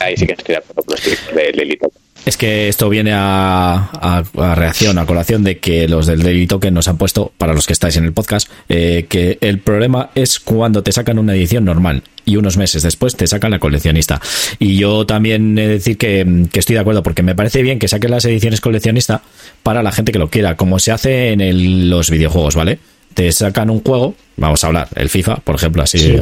Ahí 0.00 0.16
sí 0.16 0.26
que 0.26 0.34
estoy 0.34 0.54
de 0.54 0.58
acuerdo 0.58 0.82
con 0.82 0.94
los 0.94 1.34
de 1.34 1.52
Lelito. 1.52 1.90
Es 2.26 2.36
que 2.36 2.66
esto 2.66 2.88
viene 2.88 3.12
a, 3.14 4.24
reacción, 4.34 4.98
a 4.98 5.06
colación 5.06 5.44
de 5.44 5.58
que 5.58 5.86
los 5.86 6.06
del 6.06 6.24
Daily 6.24 6.48
Token 6.48 6.74
nos 6.74 6.88
han 6.88 6.98
puesto, 6.98 7.32
para 7.38 7.54
los 7.54 7.68
que 7.68 7.72
estáis 7.72 7.96
en 7.98 8.04
el 8.04 8.12
podcast, 8.12 8.50
eh, 8.68 9.06
que 9.08 9.38
el 9.40 9.60
problema 9.60 10.10
es 10.16 10.40
cuando 10.40 10.82
te 10.82 10.90
sacan 10.90 11.20
una 11.20 11.36
edición 11.36 11.64
normal 11.64 12.02
y 12.24 12.34
unos 12.34 12.56
meses 12.56 12.82
después 12.82 13.14
te 13.14 13.28
sacan 13.28 13.52
la 13.52 13.60
coleccionista. 13.60 14.20
Y 14.58 14.76
yo 14.76 15.06
también 15.06 15.56
he 15.56 15.68
de 15.68 15.74
decir 15.74 15.98
que, 15.98 16.48
estoy 16.52 16.74
de 16.74 16.80
acuerdo, 16.80 17.04
porque 17.04 17.22
me 17.22 17.36
parece 17.36 17.62
bien 17.62 17.78
que 17.78 17.86
saquen 17.86 18.10
las 18.10 18.24
ediciones 18.24 18.60
coleccionista 18.60 19.22
para 19.62 19.84
la 19.84 19.92
gente 19.92 20.10
que 20.10 20.18
lo 20.18 20.28
quiera, 20.28 20.56
como 20.56 20.80
se 20.80 20.90
hace 20.90 21.30
en 21.30 21.88
los 21.88 22.10
videojuegos, 22.10 22.56
¿vale? 22.56 22.80
Te 23.14 23.30
sacan 23.30 23.70
un 23.70 23.82
juego, 23.82 24.16
vamos 24.36 24.64
a 24.64 24.66
hablar, 24.66 24.88
el 24.96 25.10
FIFA, 25.10 25.36
por 25.36 25.54
ejemplo, 25.54 25.84
así 25.84 26.00
sí, 26.00 26.16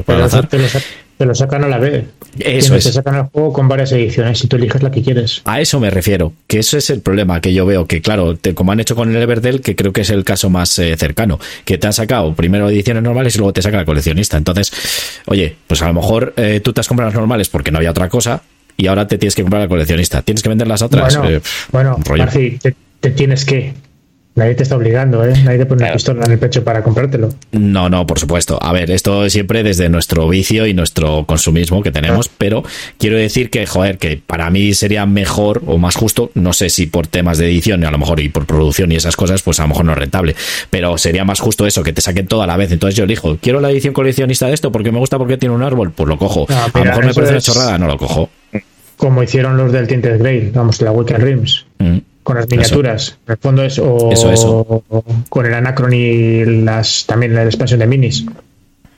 te 1.16 1.24
lo 1.24 1.34
sacan 1.34 1.64
a 1.64 1.68
la 1.68 1.78
vez. 1.78 2.04
Eso 2.38 2.74
es. 2.74 2.84
Te 2.84 2.92
sacan 2.92 3.16
el 3.16 3.22
juego 3.24 3.52
con 3.52 3.68
varias 3.68 3.92
ediciones 3.92 4.42
y 4.42 4.48
tú 4.48 4.56
eliges 4.56 4.82
la 4.82 4.90
que 4.90 5.02
quieres. 5.02 5.42
A 5.44 5.60
eso 5.60 5.80
me 5.80 5.90
refiero, 5.90 6.32
que 6.46 6.58
eso 6.58 6.76
es 6.76 6.90
el 6.90 7.00
problema 7.00 7.40
que 7.40 7.52
yo 7.52 7.66
veo, 7.66 7.86
que 7.86 8.00
claro, 8.00 8.38
como 8.54 8.72
han 8.72 8.80
hecho 8.80 8.96
con 8.96 9.14
el 9.14 9.22
Everdell, 9.22 9.60
que 9.60 9.76
creo 9.76 9.92
que 9.92 10.02
es 10.02 10.10
el 10.10 10.24
caso 10.24 10.50
más 10.50 10.78
eh, 10.78 10.96
cercano, 10.96 11.38
que 11.64 11.78
te 11.78 11.86
han 11.86 11.92
sacado 11.92 12.34
primero 12.34 12.68
ediciones 12.68 13.02
normales 13.02 13.34
y 13.34 13.38
luego 13.38 13.52
te 13.52 13.62
saca 13.62 13.76
la 13.76 13.84
coleccionista. 13.84 14.36
Entonces, 14.36 14.72
oye, 15.26 15.56
pues 15.66 15.82
a 15.82 15.88
lo 15.88 15.94
mejor 15.94 16.34
eh, 16.36 16.60
tú 16.62 16.72
te 16.72 16.80
has 16.80 16.88
comprado 16.88 17.10
las 17.10 17.18
normales 17.18 17.48
porque 17.48 17.70
no 17.70 17.78
había 17.78 17.90
otra 17.90 18.08
cosa 18.08 18.42
y 18.76 18.86
ahora 18.86 19.06
te 19.06 19.18
tienes 19.18 19.34
que 19.34 19.42
comprar 19.42 19.62
la 19.62 19.68
coleccionista. 19.68 20.22
¿Tienes 20.22 20.42
que 20.42 20.48
vender 20.48 20.66
las 20.66 20.82
otras? 20.82 21.18
Bueno, 21.70 21.98
eh, 22.34 22.74
te 23.00 23.10
tienes 23.10 23.44
que 23.44 23.74
Nadie 24.36 24.56
te 24.56 24.64
está 24.64 24.76
obligando, 24.76 25.24
¿eh? 25.24 25.32
Nadie 25.44 25.58
te 25.58 25.66
pone 25.66 25.84
una 25.84 25.92
pistola 25.92 26.24
en 26.24 26.32
el 26.32 26.38
pecho 26.40 26.64
para 26.64 26.82
comprártelo. 26.82 27.28
No, 27.52 27.88
no, 27.88 28.04
por 28.04 28.18
supuesto. 28.18 28.58
A 28.60 28.72
ver, 28.72 28.90
esto 28.90 29.30
siempre 29.30 29.62
desde 29.62 29.88
nuestro 29.88 30.28
vicio 30.28 30.66
y 30.66 30.74
nuestro 30.74 31.24
consumismo 31.24 31.84
que 31.84 31.92
tenemos, 31.92 32.28
pero 32.28 32.64
quiero 32.98 33.16
decir 33.16 33.48
que, 33.48 33.64
joder, 33.64 33.96
que 33.98 34.20
para 34.26 34.50
mí 34.50 34.74
sería 34.74 35.06
mejor 35.06 35.62
o 35.66 35.78
más 35.78 35.94
justo, 35.94 36.32
no 36.34 36.52
sé 36.52 36.68
si 36.68 36.86
por 36.86 37.06
temas 37.06 37.38
de 37.38 37.46
edición, 37.46 37.84
a 37.84 37.92
lo 37.92 37.98
mejor 37.98 38.18
y 38.18 38.28
por 38.28 38.44
producción 38.44 38.90
y 38.90 38.96
esas 38.96 39.14
cosas, 39.14 39.42
pues 39.42 39.60
a 39.60 39.62
lo 39.62 39.68
mejor 39.68 39.84
no 39.84 39.92
es 39.92 39.98
rentable, 39.98 40.34
pero 40.68 40.98
sería 40.98 41.24
más 41.24 41.38
justo 41.38 41.64
eso, 41.64 41.84
que 41.84 41.92
te 41.92 42.00
saquen 42.00 42.26
toda 42.26 42.48
la 42.48 42.56
vez. 42.56 42.72
Entonces 42.72 42.96
yo 42.96 43.04
elijo, 43.04 43.38
quiero 43.40 43.60
la 43.60 43.70
edición 43.70 43.94
coleccionista 43.94 44.48
de 44.48 44.54
esto 44.54 44.72
porque 44.72 44.90
me 44.90 44.98
gusta 44.98 45.16
porque 45.16 45.36
tiene 45.36 45.54
un 45.54 45.62
árbol, 45.62 45.92
pues 45.92 46.08
lo 46.08 46.18
cojo. 46.18 46.48
a 46.50 46.76
lo 46.76 46.84
mejor 46.84 47.06
me 47.06 47.14
parece 47.14 47.32
una 47.34 47.40
chorrada, 47.40 47.78
no 47.78 47.86
lo 47.86 47.96
cojo. 47.98 48.30
Como 48.96 49.22
hicieron 49.22 49.56
los 49.56 49.70
del 49.70 49.86
Tinted 49.86 50.18
Grey, 50.18 50.50
vamos, 50.52 50.80
la 50.80 50.90
Weekend 50.90 51.22
Rims. 51.22 51.66
Mm 51.78 51.98
con 52.24 52.36
las 52.36 52.48
miniaturas. 52.50 53.16
En 53.26 53.32
el 53.32 53.38
fondo 53.38 53.62
es 53.62 53.78
o, 53.78 54.82
con 55.28 55.46
el 55.46 55.54
Anacron 55.54 55.92
y 55.92 56.44
las 56.44 57.06
también 57.06 57.34
la 57.34 57.44
expansión 57.44 57.78
de 57.80 57.86
minis. 57.86 58.24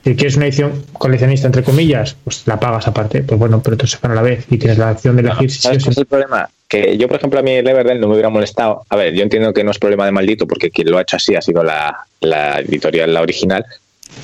Si 0.03 0.15
quieres 0.15 0.37
una 0.37 0.45
edición 0.45 0.85
coleccionista, 0.93 1.47
entre 1.47 1.63
comillas, 1.63 2.15
pues 2.23 2.43
la 2.47 2.59
pagas 2.59 2.87
aparte. 2.87 3.23
Pues 3.23 3.37
bueno, 3.37 3.61
pero 3.61 3.75
te 3.77 3.85
sacan 3.85 4.11
a 4.11 4.15
la 4.15 4.21
vez 4.21 4.45
y 4.49 4.57
tienes 4.57 4.77
la 4.77 4.91
opción 4.91 5.17
de 5.17 5.23
elegir 5.23 5.51
si 5.51 5.59
¿sabes 5.59 5.85
es 5.85 5.97
el 5.97 6.05
problema? 6.05 6.49
Que 6.69 6.97
yo, 6.97 7.07
por 7.07 7.17
ejemplo, 7.17 7.39
a 7.39 7.43
mí 7.43 7.51
el 7.51 7.67
Everdell 7.67 7.99
no 7.99 8.07
me 8.07 8.13
hubiera 8.13 8.29
molestado. 8.29 8.83
A 8.89 8.95
ver, 8.95 9.13
yo 9.13 9.21
entiendo 9.21 9.53
que 9.53 9.63
no 9.63 9.71
es 9.71 9.79
problema 9.79 10.05
de 10.05 10.13
maldito 10.13 10.47
porque 10.47 10.71
quien 10.71 10.89
lo 10.89 10.97
ha 10.97 11.01
hecho 11.01 11.17
así 11.17 11.35
ha 11.35 11.41
sido 11.41 11.63
la, 11.63 12.05
la 12.21 12.59
editorial, 12.59 13.13
la 13.13 13.21
original. 13.21 13.65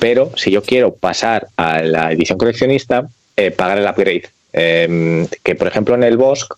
Pero 0.00 0.32
si 0.36 0.50
yo 0.50 0.62
quiero 0.62 0.94
pasar 0.94 1.48
a 1.56 1.82
la 1.82 2.12
edición 2.12 2.38
coleccionista, 2.38 3.06
eh, 3.36 3.50
pagar 3.50 3.78
el 3.78 3.86
upgrade. 3.86 4.24
Em, 4.56 5.26
que 5.42 5.56
por 5.56 5.66
ejemplo 5.66 5.96
en 5.96 6.04
el 6.04 6.16
Bosque 6.16 6.54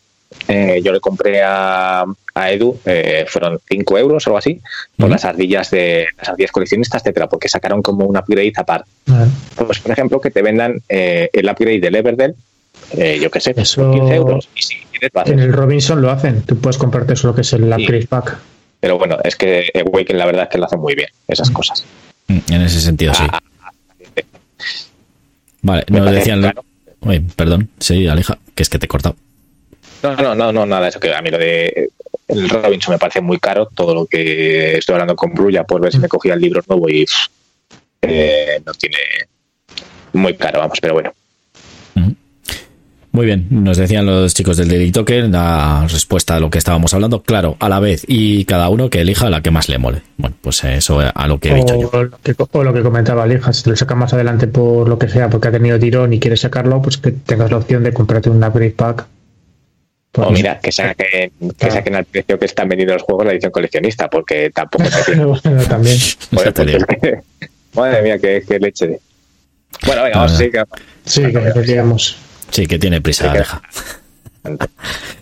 eh, 0.49 0.81
yo 0.83 0.93
le 0.93 1.01
compré 1.01 1.43
a, 1.43 2.05
Edu, 2.35 2.79
eh, 2.85 3.25
fueron 3.29 3.59
5 3.69 3.99
euros 3.99 4.27
o 4.27 4.31
algo 4.31 4.39
así, 4.39 4.61
por 4.97 5.09
las 5.09 5.25
ardillas 5.25 5.71
de 5.71 6.07
las 6.19 6.29
ardillas 6.29 6.53
coleccionistas, 6.53 7.03
etcétera, 7.03 7.29
porque 7.29 7.49
sacaron 7.49 7.83
como 7.83 8.05
un 8.05 8.17
upgrade 8.17 8.53
aparte. 8.57 8.91
Pues, 9.57 9.81
por 9.81 9.93
ejemplo, 9.93 10.21
que 10.21 10.31
te 10.31 10.43
vendan 10.43 10.83
eh, 10.89 11.31
el 11.33 11.49
upgrade 11.49 11.81
del 11.81 11.97
Everdell, 11.97 12.35
yo 13.21 13.31
qué 13.31 13.41
sé, 13.41 13.55
Eso... 13.57 13.91
15 13.91 14.15
euros. 14.15 14.49
Y 14.55 14.63
si 14.63 14.77
quieres, 14.93 15.11
En 15.27 15.39
el 15.39 15.53
Robinson 15.53 16.03
lo 16.03 16.11
hacen, 16.11 16.43
tú 16.43 16.59
puedes 16.59 16.77
comprarte 16.77 17.15
eso 17.15 17.29
lo 17.29 17.35
que 17.35 17.41
es 17.41 17.53
el 17.53 17.65
upgrade 17.65 18.07
pack. 18.07 18.39
Pero 18.81 18.99
bueno, 18.99 19.17
es 19.25 19.35
que 19.35 19.71
Awaken 19.75 20.19
la 20.19 20.27
verdad 20.27 20.45
es 20.45 20.49
que 20.51 20.59
lo 20.59 20.67
hace 20.67 20.77
muy 20.77 20.95
bien, 20.95 21.09
esas 21.27 21.51
cosas. 21.51 21.85
Mm, 22.29 22.39
en 22.51 22.63
ese 22.63 22.81
sentido, 22.81 23.15
sí. 23.15 23.25
Ah, 23.31 23.41
vale, 25.63 25.85
nos 25.89 26.11
decían. 26.11 26.53
perdón, 27.35 27.71
sí, 27.79 28.07
Aleja, 28.07 28.39
que 28.55 28.63
es 28.63 28.69
que 28.69 28.79
te 28.79 28.85
he 28.85 28.89
cortado. 28.89 29.17
No, 30.07 30.23
no, 30.23 30.35
no, 30.35 30.53
no, 30.53 30.67
nada, 30.67 30.89
eso 30.89 31.01
que 31.01 31.13
a 31.13 31.21
mí 31.23 31.31
lo 31.31 31.39
de 31.39 31.91
el 32.29 32.49
Robinson 32.49 32.95
me 32.95 32.99
parece 32.99 33.21
muy 33.21 33.39
caro, 33.39 33.67
todo 33.67 33.95
lo 33.95 34.07
que 34.07 34.79
estoy 34.79 34.95
hablando 34.95 35.17
con 35.17 35.33
Brulla 35.33 35.65
por 35.65 35.81
ver 35.81 35.93
si 35.93 35.99
me 35.99 36.09
cogía 36.09 36.35
el 36.35 36.41
libro 36.41 36.63
nuevo 36.69 36.89
y 36.89 37.07
eh, 38.03 38.61
no 38.65 38.73
tiene 38.75 38.99
muy 40.13 40.35
caro, 40.35 40.61
vamos, 40.61 40.79
pero 40.81 40.95
bueno. 40.95 41.13
Muy 43.13 43.25
bien, 43.25 43.47
nos 43.49 43.79
decían 43.79 44.05
los 44.05 44.35
chicos 44.35 44.59
del 44.59 44.69
Daily 44.69 44.93
Token 44.93 45.33
la 45.33 45.87
respuesta 45.89 46.37
a 46.37 46.41
lo 46.41 46.51
que 46.51 46.59
estábamos 46.59 46.93
hablando, 46.93 47.23
claro, 47.23 47.57
a 47.61 47.71
la 47.71 47.81
vez, 47.81 48.05
y 48.07 48.45
cada 48.45 48.69
uno 48.69 48.91
que 48.91 49.01
elija 49.01 49.31
la 49.31 49.41
que 49.41 49.51
más 49.51 49.71
le 49.71 49.79
mole. 49.79 50.03
Bueno, 50.19 50.37
pues 50.43 50.63
eso 50.65 51.01
a 51.01 51.27
lo 51.27 51.41
que 51.41 51.49
he 51.49 51.55
dicho 51.55 51.81
yo. 51.81 51.91
o 51.91 52.63
lo 52.63 52.75
que 52.75 52.83
comentaba 52.83 53.27
Lija, 53.27 53.55
si 53.55 53.63
te 53.63 53.71
lo 53.71 53.77
sacas 53.77 53.97
más 53.97 54.13
adelante 54.13 54.49
por 54.49 54.87
lo 54.87 54.99
que 54.99 55.09
sea, 55.09 55.31
porque 55.31 55.49
ha 55.49 55.53
tenido 55.53 55.79
tirón 55.79 56.13
y 56.13 56.21
quieres 56.21 56.41
sacarlo, 56.41 56.83
pues 56.83 56.99
que 56.99 57.13
tengas 57.13 57.51
la 57.51 57.57
opción 57.57 57.85
de 57.85 57.95
comprarte 57.95 58.29
un 58.29 58.45
upgrade 58.45 58.73
pack 58.73 59.07
o 60.17 60.31
mira, 60.31 60.59
que 60.61 60.73
saquen, 60.73 61.33
que 61.59 61.71
saquen 61.71 61.95
al 61.95 62.05
precio 62.05 62.39
que 62.39 62.47
están 62.47 62.69
vendiendo 62.69 62.95
los 62.95 63.03
juegos 63.03 63.27
la 63.27 63.33
edición 63.33 63.53
coleccionista, 63.53 64.09
porque 64.09 64.51
tampoco 64.51 64.85
te 65.07 65.17
también. 65.67 65.99
Pues 66.31 66.55
madre 67.75 68.03
mía, 68.03 68.19
qué, 68.19 68.59
leche 68.59 68.87
de. 68.87 69.01
Bueno, 69.85 70.03
venga, 70.05 70.19
vamos 70.19 70.33
a 70.33 70.37
seguir. 70.37 70.65
Sí, 71.05 71.23
que 71.23 71.39
decíamos. 71.39 72.17
Sí, 72.51 72.67
que 72.67 72.79
tiene 72.79 73.01
prisa, 73.01 73.33
deja. 73.33 73.61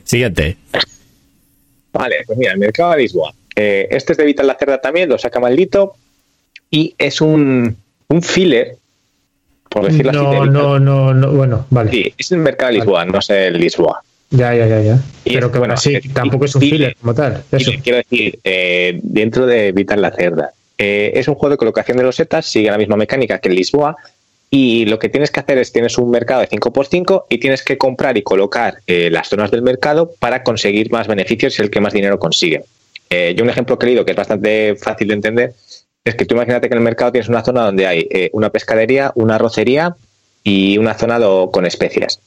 Siguiente. 0.05 0.57
Vale, 1.93 2.17
pues 2.27 2.39
mira, 2.39 2.53
el 2.53 2.59
mercado 2.59 2.93
de 2.93 2.99
Lisboa. 2.99 3.35
Eh, 3.57 3.89
este 3.91 4.13
es 4.13 4.19
de 4.19 4.25
Vital 4.25 4.47
la 4.47 4.55
Cerda 4.55 4.81
también, 4.81 5.09
lo 5.09 5.19
saca 5.19 5.41
maldito. 5.41 5.95
Y 6.71 6.95
es 6.99 7.21
un, 7.21 7.77
un 8.09 8.23
filler, 8.23 8.77
por 9.69 9.87
decirlo 9.87 10.13
no, 10.13 10.43
así. 10.43 10.51
No, 10.51 10.79
no, 10.79 11.15
no, 11.15 11.33
bueno, 11.33 11.67
vale. 11.71 11.91
Sí, 11.91 12.15
es 12.17 12.33
el 12.33 12.39
mercado 12.39 12.73
de 12.73 12.79
Lisboa, 12.79 13.05
no 13.05 13.19
es 13.19 13.31
el 13.31 13.59
Lisboa. 13.59 14.03
Ya, 14.37 14.53
ya, 14.55 14.67
ya, 14.67 14.81
ya. 14.81 14.99
Pero 15.25 15.51
que 15.51 15.59
bueno, 15.59 15.77
sí, 15.77 16.01
tampoco 16.13 16.45
es 16.45 16.55
un 16.57 16.63
filler 16.63 16.97
como 17.01 17.15
tal. 17.15 17.45
Eso. 17.53 17.71
Quiero 17.83 17.99
decir, 17.99 18.39
eh, 18.43 18.99
dentro 19.03 19.47
de 19.47 19.71
Vital 19.73 20.03
la 20.03 20.11
Cerda, 20.11 20.53
eh, 20.77 21.13
es 21.15 21.29
un 21.29 21.37
juego 21.37 21.53
de 21.53 21.57
colocación 21.57 21.97
de 21.97 22.03
losetas, 22.03 22.47
sigue 22.47 22.71
la 22.71 22.79
misma 22.79 22.97
mecánica 22.97 23.39
que 23.39 23.49
el 23.49 23.55
Lisboa, 23.55 23.97
y 24.51 24.87
lo 24.87 24.99
que 24.99 25.09
tienes 25.09 25.31
que 25.31 25.41
hacer 25.41 25.59
es, 25.59 25.73
tienes 25.73 25.99
un 25.99 26.11
mercado 26.11 26.41
de 26.41 26.49
5x5 26.49 27.27
y 27.29 27.39
tienes 27.39 27.63
que 27.63 27.79
comprar 27.79 28.17
y 28.17 28.23
colocar 28.23 28.79
eh, 28.87 29.09
las 29.11 29.29
zonas 29.29 29.51
del 29.51 29.63
mercado 29.63 30.13
para 30.19 30.43
conseguir 30.43 30.91
más 30.91 31.07
beneficios 31.07 31.59
y 31.59 31.63
el 31.63 31.71
que 31.71 31.81
más 31.81 31.93
dinero 31.93 32.19
consigue. 32.19 32.65
yo 33.11 33.45
un 33.45 33.51
ejemplo 33.51 33.79
que 33.79 33.87
he 33.87 33.89
leído 33.91 34.05
que 34.05 34.11
es 34.11 34.17
bastante 34.17 34.75
fácil 34.75 35.09
de 35.09 35.15
entender 35.15 35.53
es 36.05 36.15
que 36.17 36.25
tú 36.25 36.35
imagínate 36.35 36.69
que 36.69 36.75
en 36.75 36.79
el 36.79 36.85
mercado 36.85 37.13
tienes 37.13 37.29
una 37.29 37.45
zona 37.45 37.63
donde 37.63 37.87
hay 37.87 38.09
una 38.33 38.51
pescadería, 38.51 39.13
una 39.15 39.37
arrocería 39.37 39.95
y 40.43 40.77
una 40.79 40.95
zona 40.95 41.19
con 41.51 41.65
especias 41.67 42.21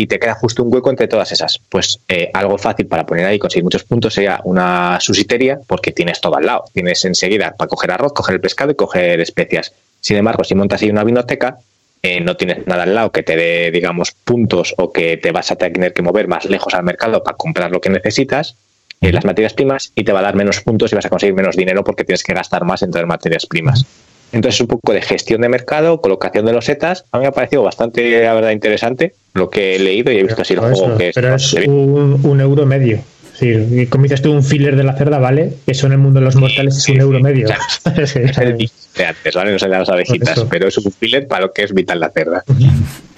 y 0.00 0.06
te 0.06 0.18
queda 0.18 0.34
justo 0.34 0.62
un 0.62 0.72
hueco 0.72 0.88
entre 0.88 1.08
todas 1.08 1.30
esas. 1.30 1.60
Pues 1.68 2.00
eh, 2.08 2.30
algo 2.32 2.56
fácil 2.56 2.86
para 2.86 3.04
poner 3.04 3.26
ahí 3.26 3.36
y 3.36 3.38
conseguir 3.38 3.64
muchos 3.64 3.84
puntos 3.84 4.14
sería 4.14 4.40
una 4.44 4.98
susiteria, 4.98 5.60
porque 5.66 5.92
tienes 5.92 6.22
todo 6.22 6.36
al 6.36 6.46
lado. 6.46 6.64
Tienes 6.72 7.04
enseguida 7.04 7.54
para 7.54 7.68
coger 7.68 7.90
arroz, 7.90 8.14
coger 8.14 8.36
el 8.36 8.40
pescado 8.40 8.72
y 8.72 8.76
coger 8.76 9.20
especias. 9.20 9.74
Sin 10.00 10.16
embargo, 10.16 10.42
si 10.42 10.54
montas 10.54 10.80
ahí 10.80 10.88
una 10.88 11.04
vinoteca, 11.04 11.58
eh, 12.02 12.18
no 12.22 12.34
tienes 12.34 12.66
nada 12.66 12.84
al 12.84 12.94
lado 12.94 13.12
que 13.12 13.22
te 13.22 13.36
dé, 13.36 13.70
digamos, 13.70 14.12
puntos 14.12 14.74
o 14.78 14.90
que 14.90 15.18
te 15.18 15.32
vas 15.32 15.50
a 15.52 15.56
tener 15.56 15.92
que 15.92 16.00
mover 16.00 16.28
más 16.28 16.46
lejos 16.46 16.72
al 16.72 16.82
mercado 16.82 17.22
para 17.22 17.36
comprar 17.36 17.70
lo 17.70 17.82
que 17.82 17.90
necesitas, 17.90 18.56
eh, 19.02 19.12
las 19.12 19.26
materias 19.26 19.52
primas, 19.52 19.92
y 19.94 20.04
te 20.04 20.12
va 20.12 20.20
a 20.20 20.22
dar 20.22 20.34
menos 20.34 20.62
puntos 20.62 20.90
y 20.92 20.94
vas 20.94 21.04
a 21.04 21.10
conseguir 21.10 21.34
menos 21.34 21.56
dinero 21.56 21.84
porque 21.84 22.04
tienes 22.04 22.22
que 22.22 22.32
gastar 22.32 22.64
más 22.64 22.80
en 22.80 22.90
traer 22.90 23.06
materias 23.06 23.44
primas. 23.44 23.84
Entonces, 24.32 24.60
un 24.60 24.68
poco 24.68 24.92
de 24.92 25.02
gestión 25.02 25.40
de 25.40 25.48
mercado, 25.48 26.00
colocación 26.00 26.46
de 26.46 26.52
los 26.52 26.64
setas. 26.64 27.04
A 27.12 27.18
mí 27.18 27.22
me 27.22 27.28
ha 27.28 27.32
parecido 27.32 27.62
bastante, 27.62 28.22
la 28.22 28.34
verdad, 28.34 28.50
interesante 28.50 29.14
lo 29.34 29.50
que 29.50 29.76
he 29.76 29.78
leído 29.78 30.12
y 30.12 30.18
he 30.18 30.22
visto 30.22 30.42
así 30.42 30.54
el 30.54 30.60
juego. 30.60 30.96
que 30.96 31.12
pero 31.14 31.34
es, 31.34 31.52
un, 31.54 32.40
euro 32.40 32.66
medio. 32.66 33.00
Es 33.34 33.40
decir, 33.40 33.88
como 33.88 34.04
dices 34.04 34.22
tú, 34.22 34.32
un 34.32 34.44
filler 34.44 34.76
de 34.76 34.84
la 34.84 34.94
cerda, 34.96 35.18
¿vale? 35.18 35.54
Eso 35.66 35.86
en 35.86 35.92
el 35.92 35.98
mundo 35.98 36.20
de 36.20 36.26
los 36.26 36.36
mortales 36.36 36.76
es 36.76 36.88
un 36.88 37.00
euro 37.00 37.20
medio. 37.20 37.48
es 37.96 38.16
el 38.16 38.58
de 38.96 39.04
antes, 39.04 39.34
¿vale? 39.34 39.52
No 39.52 39.58
se 39.58 39.68
las 39.68 39.88
abejitas, 39.88 40.44
pero 40.50 40.68
es 40.68 40.78
un 40.78 40.92
filler 40.92 41.26
para 41.26 41.46
lo 41.46 41.52
que 41.52 41.62
es 41.62 41.72
vital 41.72 42.00
la 42.00 42.10
cerda. 42.10 42.44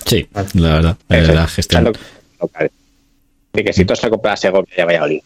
Sí, 0.04 0.28
la 0.54 0.74
verdad. 0.74 0.96
la 1.08 1.46
gestión. 1.46 1.92
De 3.52 3.64
que 3.64 3.72
si 3.72 3.84
tú 3.84 3.92
has 3.92 4.00
comprado 4.00 4.36
Segovia 4.36 4.74
ya 4.76 4.84
vaya 4.86 5.00
a 5.00 5.04
oír. 5.04 5.22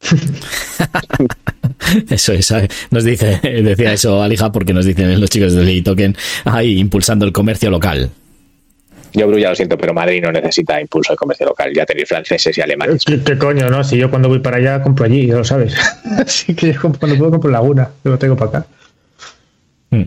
eso 2.10 2.32
es, 2.32 2.54
nos 2.90 3.04
dice, 3.04 3.40
decía 3.42 3.92
eso 3.92 4.22
Alija 4.22 4.52
porque 4.52 4.72
nos 4.72 4.84
dicen 4.84 5.20
los 5.20 5.30
chicos 5.30 5.54
de 5.54 5.82
Token 5.82 6.16
ahí 6.44 6.78
impulsando 6.78 7.24
el 7.24 7.32
comercio 7.32 7.70
local. 7.70 8.10
Yo, 9.12 9.26
Bru, 9.26 9.38
ya 9.38 9.48
lo 9.48 9.56
siento, 9.56 9.78
pero 9.78 9.94
Madrid 9.94 10.22
no 10.22 10.30
necesita 10.30 10.78
impulso 10.78 11.14
de 11.14 11.16
comercio 11.16 11.46
local. 11.46 11.72
Ya 11.74 11.86
tenéis 11.86 12.08
franceses 12.08 12.58
y 12.58 12.60
alemanes. 12.60 13.02
¿Qué, 13.04 13.38
coño, 13.38 13.70
no? 13.70 13.82
Si 13.82 13.96
yo 13.96 14.10
cuando 14.10 14.28
voy 14.28 14.40
para 14.40 14.58
allá 14.58 14.82
compro 14.82 15.06
allí, 15.06 15.26
ya 15.26 15.36
lo 15.36 15.44
sabes. 15.44 15.74
Así 16.04 16.54
que 16.54 16.74
yo 16.74 16.80
cuando 16.80 16.98
puedo 16.98 17.30
compro 17.30 17.50
Laguna, 17.50 17.88
lo 18.04 18.18
tengo 18.18 18.36
para 18.36 18.58
acá. 18.58 18.66
Mm, 19.90 20.02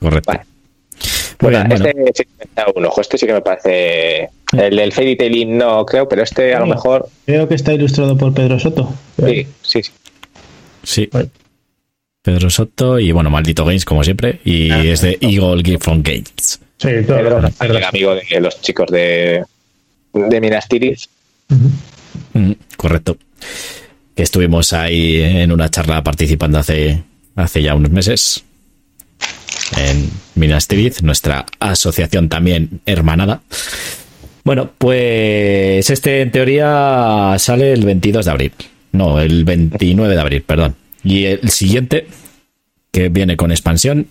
correcto. 0.00 0.32
Bueno, 1.40 1.64
este 1.68 1.92
sí 2.14 2.24
que 2.24 2.48
me 2.56 2.72
un 2.74 2.86
ojo. 2.86 3.00
Este 3.00 3.18
sí 3.18 3.26
que 3.26 3.32
me 3.32 3.40
parece. 3.40 4.30
El 4.52 4.76
del 4.76 4.92
Fairy 4.92 5.16
Tail 5.16 5.56
no 5.56 5.84
creo, 5.84 6.08
pero 6.08 6.22
este 6.22 6.54
a 6.54 6.60
lo 6.60 6.66
mejor. 6.66 7.08
Creo 7.24 7.48
que 7.48 7.54
está 7.54 7.72
ilustrado 7.72 8.16
por 8.16 8.32
Pedro 8.32 8.58
Soto. 8.58 8.92
Sí, 9.24 9.46
sí, 9.62 9.82
sí. 9.82 9.92
Sí. 10.82 11.10
Pedro 12.22 12.50
Soto 12.50 12.98
y 12.98 13.12
bueno, 13.12 13.30
Maldito 13.30 13.64
Games 13.64 13.84
como 13.84 14.02
siempre. 14.02 14.40
Y 14.44 14.70
ah, 14.70 14.84
es 14.84 15.02
de 15.02 15.18
Eagle 15.20 15.62
Gift 15.64 15.84
from 15.84 16.02
Games. 16.02 16.60
Sí, 16.78 16.88
Pedro, 17.06 17.40
el 17.60 17.84
amigo 17.84 18.14
de 18.14 18.40
los 18.40 18.60
chicos 18.60 18.90
de, 18.90 19.44
de 20.12 20.40
Minas 20.40 20.68
Tirith. 20.68 21.00
Mm, 22.32 22.52
correcto. 22.76 23.16
Que 24.14 24.22
estuvimos 24.22 24.72
ahí 24.72 25.22
en 25.22 25.52
una 25.52 25.68
charla 25.68 26.02
participando 26.02 26.58
hace, 26.58 27.02
hace 27.34 27.62
ya 27.62 27.74
unos 27.74 27.90
meses 27.90 28.44
en 29.76 30.10
Minas 30.34 30.68
Tirith, 30.68 31.00
nuestra 31.00 31.46
asociación 31.60 32.28
también 32.28 32.80
hermanada. 32.86 33.40
Bueno, 34.44 34.70
pues 34.78 35.90
este 35.90 36.22
en 36.22 36.30
teoría 36.30 37.34
sale 37.38 37.72
el 37.72 37.84
22 37.84 38.24
de 38.24 38.30
abril. 38.30 38.52
No, 38.92 39.20
el 39.20 39.44
29 39.44 40.14
de 40.14 40.20
abril, 40.20 40.42
perdón. 40.42 40.76
Y 41.02 41.24
el 41.26 41.50
siguiente, 41.50 42.06
que 42.90 43.08
viene 43.08 43.36
con 43.36 43.50
expansión, 43.50 44.06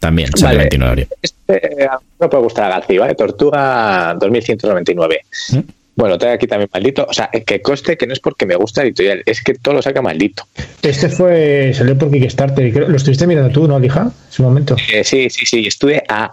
también 0.00 0.30
sale 0.36 0.58
29 0.58 1.08
Este 1.22 1.88
no 2.20 2.28
puede 2.28 2.42
gustar 2.42 2.66
a 2.66 2.76
García, 2.76 3.00
¿vale? 3.00 3.14
Tortuga 3.14 4.14
2199. 4.18 5.20
¿Mm? 5.52 5.58
Bueno, 5.96 6.18
tengo 6.18 6.32
aquí 6.32 6.46
también 6.46 6.68
maldito. 6.72 7.06
O 7.08 7.12
sea, 7.12 7.28
que 7.28 7.62
coste 7.62 7.96
que 7.96 8.06
no 8.06 8.12
es 8.12 8.20
porque 8.20 8.46
me 8.46 8.56
gusta 8.56 8.82
el 8.82 8.88
editorial, 8.88 9.22
es 9.26 9.42
que 9.42 9.54
todo 9.54 9.74
lo 9.74 9.82
saca 9.82 10.02
maldito. 10.02 10.46
Este 10.82 11.08
fue, 11.08 11.72
salió 11.74 11.96
por 11.96 12.10
Kickstarter. 12.10 12.88
Lo 12.88 12.96
estuviste 12.96 13.26
mirando 13.26 13.50
tú, 13.50 13.68
¿no, 13.68 13.78
Lija? 13.78 14.02
En 14.02 14.12
su 14.32 14.42
momento. 14.42 14.76
Eh, 14.92 15.04
sí, 15.04 15.30
sí, 15.30 15.46
sí. 15.46 15.66
Estuve 15.66 16.02
a, 16.08 16.32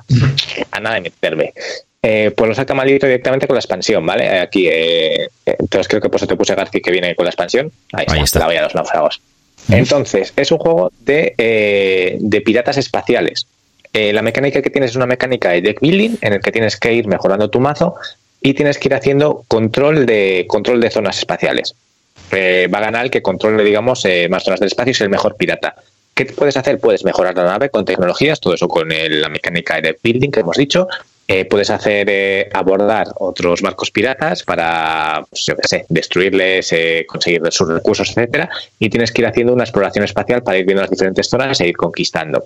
a 0.71 0.79
nada 0.79 0.95
de 0.95 1.01
meterme. 1.01 1.53
Eh, 2.03 2.31
pues 2.35 2.49
lo 2.49 2.55
saca 2.55 2.73
maldito 2.73 3.05
directamente 3.05 3.45
con 3.45 3.55
la 3.55 3.59
expansión, 3.59 4.03
¿vale? 4.03 4.39
Aquí, 4.39 4.67
eh, 4.67 5.29
entonces 5.45 5.87
creo 5.87 6.01
que 6.01 6.09
por 6.09 6.17
eso 6.17 6.25
te 6.25 6.35
puse 6.35 6.55
García 6.55 6.81
que 6.83 6.91
viene 6.91 7.15
con 7.15 7.25
la 7.25 7.29
expansión. 7.29 7.71
Ahí, 7.93 8.05
está, 8.23 8.39
la 8.39 8.47
valla 8.47 8.59
de 8.61 8.65
los 8.65 8.75
náufragos. 8.75 9.21
Entonces, 9.69 10.33
es 10.35 10.51
un 10.51 10.57
juego 10.57 10.91
de, 11.01 12.17
de 12.19 12.41
piratas 12.41 12.77
espaciales. 12.77 13.45
Eh, 13.93 14.13
la 14.13 14.21
mecánica 14.21 14.61
que 14.61 14.69
tienes 14.69 14.91
es 14.91 14.95
una 14.95 15.05
mecánica 15.05 15.49
de 15.49 15.61
deck 15.61 15.81
building 15.81 16.15
en 16.21 16.33
el 16.33 16.41
que 16.41 16.51
tienes 16.51 16.77
que 16.77 16.93
ir 16.93 17.07
mejorando 17.07 17.49
tu 17.49 17.59
mazo 17.59 17.95
y 18.41 18.53
tienes 18.55 18.77
que 18.79 18.87
ir 18.87 18.95
haciendo 18.95 19.43
control 19.47 20.05
de 20.05 20.45
control 20.47 20.81
de 20.81 20.89
zonas 20.89 21.19
espaciales. 21.19 21.75
Eh, 22.31 22.67
va 22.73 22.79
a 22.79 22.81
ganar 22.81 23.05
el 23.05 23.11
que 23.11 23.21
controle, 23.21 23.63
digamos, 23.63 24.03
eh, 24.05 24.27
más 24.29 24.43
zonas 24.43 24.59
del 24.59 24.67
espacio 24.67 24.89
y 24.89 24.93
es 24.93 25.01
el 25.01 25.09
mejor 25.09 25.35
pirata. 25.35 25.75
¿Qué 26.13 26.25
puedes 26.25 26.57
hacer? 26.57 26.79
Puedes 26.79 27.03
mejorar 27.03 27.35
la 27.35 27.43
nave 27.43 27.69
con 27.69 27.85
tecnologías, 27.85 28.39
todo 28.39 28.53
eso 28.53 28.67
con 28.67 28.89
la 28.89 29.29
mecánica 29.29 29.79
de 29.79 29.97
building 30.01 30.31
que 30.31 30.41
hemos 30.41 30.57
dicho. 30.57 30.87
puedes 31.49 31.69
hacer 31.69 32.49
abordar 32.53 33.07
otros 33.15 33.61
barcos 33.61 33.89
piratas 33.89 34.43
para, 34.43 35.25
pues, 35.29 35.45
yo 35.45 35.55
qué 35.55 35.65
sé, 35.65 35.85
destruirles, 35.87 36.75
conseguir 37.07 37.41
sus 37.51 37.69
recursos, 37.69 38.09
etcétera. 38.09 38.49
Y 38.79 38.89
tienes 38.89 39.13
que 39.13 39.21
ir 39.21 39.27
haciendo 39.27 39.53
una 39.53 39.63
exploración 39.63 40.03
espacial 40.03 40.43
para 40.43 40.57
ir 40.57 40.65
viendo 40.65 40.81
las 40.81 40.91
diferentes 40.91 41.29
zonas 41.29 41.61
e 41.61 41.67
ir 41.69 41.77
conquistando. 41.77 42.43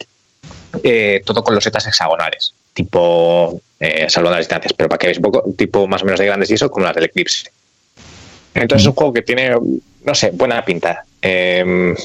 Eh, 0.84 1.22
todo 1.26 1.44
con 1.44 1.56
los 1.56 1.64
setas 1.64 1.88
hexagonales, 1.88 2.54
tipo 2.74 3.62
eh, 3.80 4.08
salvando 4.10 4.38
las 4.38 4.46
distancias, 4.46 4.74
pero 4.74 4.90
para 4.90 4.98
que 4.98 5.08
veáis 5.08 5.18
un 5.18 5.24
poco, 5.24 5.44
tipo 5.58 5.88
más 5.88 6.02
o 6.02 6.06
menos 6.06 6.20
de 6.20 6.26
grandes 6.26 6.50
y 6.52 6.56
eso, 6.56 6.70
como 6.70 6.86
las 6.86 6.96
del 6.96 7.06
Eclipse. 7.06 7.50
Entonces 8.54 8.84
es 8.84 8.88
un 8.88 8.94
juego 8.94 9.14
que 9.14 9.22
tiene, 9.22 9.52
no 10.04 10.16
sé, 10.16 10.32
buena 10.32 10.64
pinta. 10.64 11.04
Em, 11.22 11.96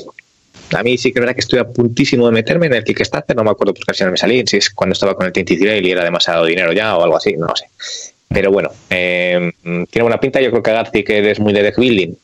a 0.73 0.83
mí 0.83 0.99
sí 0.99 1.13
que 1.13 1.19
es 1.19 1.21
verdad 1.21 1.35
que 1.35 1.41
estoy 1.41 1.59
a 1.59 1.65
puntísimo 1.65 2.27
de 2.27 2.33
meterme 2.33 2.67
en 2.67 2.75
el 2.75 2.85
Kickstarter, 2.85 3.37
no 3.37 3.45
me 3.45 3.51
acuerdo 3.51 3.75
por 3.75 3.85
qué 3.85 4.05
no 4.05 4.11
me 4.11 4.17
salí, 4.17 4.43
si 4.47 4.57
es 4.57 4.71
cuando 4.71 4.93
estaba 4.93 5.15
con 5.15 5.27
el 5.27 5.33
Tinty 5.33 5.59
y 5.61 5.91
era 5.91 6.05
demasiado 6.05 6.45
dinero 6.45 6.73
ya 6.73 6.97
o 6.97 7.05
algo 7.05 7.17
así, 7.17 7.35
no 7.35 7.47
lo 7.47 7.57
sé. 7.57 7.67
Pero 8.29 8.53
bueno, 8.53 8.71
em, 8.89 9.53
tiene 9.63 10.03
buena 10.03 10.21
pinta, 10.21 10.41
yo 10.41 10.51
creo 10.51 10.63
que 10.63 10.73
Garci 10.73 11.03
que 11.03 11.31
es 11.31 11.41
muy 11.41 11.53
de 11.53 11.63
deck 11.63 11.77
building 11.77 12.15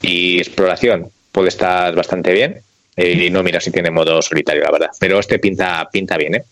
y 0.00 0.38
exploración 0.38 1.10
puede 1.30 1.48
estar 1.48 1.94
bastante 1.94 2.32
bien. 2.32 2.60
Eh, 2.96 3.26
y 3.26 3.30
no 3.30 3.42
mira 3.42 3.60
si 3.60 3.70
tiene 3.70 3.90
modo 3.90 4.20
solitario, 4.20 4.62
la 4.62 4.70
verdad. 4.70 4.90
Pero 4.98 5.18
este 5.18 5.38
pinta, 5.38 5.88
pinta 5.90 6.16
bien, 6.16 6.34
¿eh? 6.36 6.42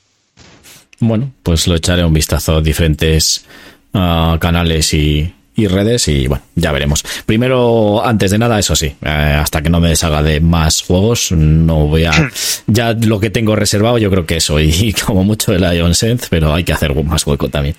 Bueno, 1.00 1.32
pues 1.42 1.66
lo 1.66 1.74
echaré 1.76 2.04
un 2.04 2.12
vistazo 2.12 2.56
a 2.56 2.60
diferentes 2.60 3.46
ah, 3.94 4.36
canales 4.40 4.92
y, 4.94 5.34
redes 5.56 6.08
y 6.08 6.26
bueno, 6.26 6.42
ya 6.54 6.72
veremos. 6.72 7.04
Primero, 7.26 8.02
antes 8.02 8.30
de 8.30 8.38
nada, 8.38 8.58
eso 8.58 8.74
sí, 8.74 8.96
eh, 9.04 9.08
hasta 9.08 9.60
que 9.60 9.68
no 9.68 9.78
me 9.78 9.90
deshaga 9.90 10.22
de 10.22 10.40
más 10.40 10.80
juegos, 10.80 11.32
no 11.32 11.86
voy 11.86 12.06
a... 12.06 12.12
ya 12.66 12.94
lo 12.94 13.20
que 13.20 13.28
tengo 13.28 13.54
reservado 13.56 13.98
yo 13.98 14.10
creo 14.10 14.24
que 14.24 14.38
eso 14.38 14.58
y, 14.58 14.94
como 15.06 15.22
mucho 15.22 15.52
el 15.52 15.62
Ion 15.76 15.94
Sense, 15.94 16.28
pero 16.30 16.54
hay 16.54 16.64
que 16.64 16.72
hacer 16.72 16.94
más 17.04 17.26
hueco 17.26 17.50
también. 17.50 17.74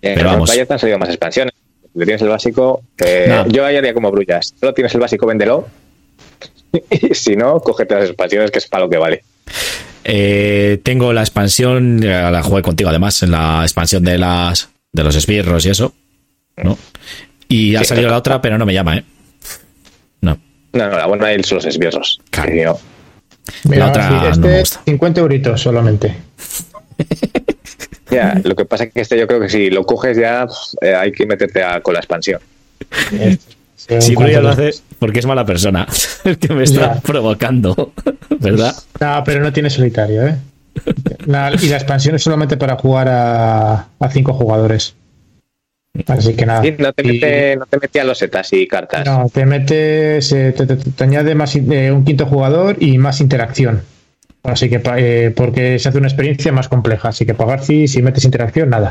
pero 0.00 0.30
vamos. 0.30 0.54
Ya 0.54 0.66
te 0.66 0.72
han 0.72 0.78
salido 0.78 0.98
más 0.98 1.08
expansiones. 1.08 1.52
tienes 1.92 2.22
el 2.22 2.28
básico, 2.28 2.82
eh, 3.04 3.44
yo 3.48 3.64
haría 3.64 3.92
como 3.92 4.12
brullas. 4.12 4.54
Solo 4.60 4.72
tienes 4.72 4.94
el 4.94 5.00
básico, 5.00 5.26
véndelo 5.26 5.66
y 6.90 7.14
si 7.14 7.36
no, 7.36 7.60
cógete 7.60 7.94
las 7.94 8.04
expansiones, 8.04 8.50
que 8.50 8.58
es 8.58 8.66
para 8.66 8.84
lo 8.84 8.90
que 8.90 8.98
vale. 8.98 9.22
Eh, 10.04 10.80
tengo 10.82 11.12
la 11.12 11.20
expansión, 11.20 12.00
la 12.00 12.42
jugué 12.42 12.62
contigo 12.62 12.90
además, 12.90 13.22
en 13.22 13.32
la 13.32 13.60
expansión 13.62 14.04
de 14.04 14.18
las 14.18 14.70
de 14.92 15.04
los 15.04 15.14
esbirros 15.16 15.66
y 15.66 15.70
eso. 15.70 15.94
¿no? 16.62 16.78
Y 17.48 17.76
ha 17.76 17.84
salido 17.84 18.10
la 18.10 18.18
otra, 18.18 18.40
pero 18.42 18.58
no 18.58 18.66
me 18.66 18.74
llama, 18.74 18.98
¿eh? 18.98 19.04
No. 20.20 20.38
No, 20.72 20.90
no, 20.90 20.96
la 20.96 21.06
buena 21.06 21.32
es 21.32 21.50
los 21.50 21.64
esbirros. 21.64 22.20
Claro. 22.30 22.78
la 23.64 23.88
otra 23.88 24.28
este 24.28 24.40
no 24.40 24.48
me 24.48 24.60
gusta. 24.60 24.82
50 24.84 25.20
euritos 25.20 25.60
solamente. 25.60 26.14
ya, 28.10 28.40
lo 28.44 28.54
que 28.54 28.64
pasa 28.64 28.84
es 28.84 28.92
que 28.92 29.00
este 29.00 29.18
yo 29.18 29.26
creo 29.26 29.40
que 29.40 29.48
si 29.48 29.70
lo 29.70 29.84
coges 29.84 30.16
ya 30.16 30.46
eh, 30.82 30.94
hay 30.94 31.12
que 31.12 31.26
meterte 31.26 31.62
con 31.82 31.94
la 31.94 32.00
expansión. 32.00 32.40
Si 34.00 34.14
no, 34.14 34.28
ya 34.28 34.40
lo 34.40 34.50
hace 34.50 34.70
porque 34.98 35.20
es 35.20 35.26
mala 35.26 35.44
persona. 35.44 35.86
El 36.24 36.38
que 36.38 36.52
me 36.54 36.64
está 36.64 37.00
provocando, 37.00 37.92
¿verdad? 38.40 38.74
No, 39.00 39.22
pero 39.24 39.40
no 39.40 39.52
tiene 39.52 39.70
solitario, 39.70 40.26
¿eh? 40.26 40.36
y 41.60 41.68
la 41.68 41.76
expansión 41.76 42.14
es 42.14 42.22
solamente 42.22 42.56
para 42.56 42.76
jugar 42.76 43.08
a, 43.10 43.88
cinco 44.10 44.32
jugadores. 44.32 44.94
Así 46.06 46.34
que 46.34 46.46
nada. 46.46 46.62
no, 46.78 46.92
te 46.92 47.02
mete, 47.02 47.56
no 47.56 47.66
te 47.66 47.78
mete 47.78 48.00
a 48.00 48.04
los 48.04 48.18
setas 48.18 48.52
y 48.52 48.68
cartas. 48.68 49.04
No, 49.04 49.28
te 49.28 49.44
mete, 49.44 50.20
te, 50.20 51.04
añade 51.04 51.34
más, 51.34 51.56
eh, 51.56 51.90
un 51.90 52.04
quinto 52.04 52.26
jugador 52.26 52.76
y 52.78 52.98
más 52.98 53.20
interacción. 53.20 53.82
Así 54.44 54.70
que, 54.70 54.80
eh, 54.96 55.32
porque 55.34 55.78
se 55.78 55.88
hace 55.88 55.98
una 55.98 56.06
experiencia 56.06 56.52
más 56.52 56.68
compleja. 56.68 57.08
Así 57.08 57.26
que 57.26 57.34
pagar 57.34 57.64
si, 57.64 57.88
si 57.88 58.02
metes 58.02 58.24
interacción, 58.24 58.70
nada. 58.70 58.90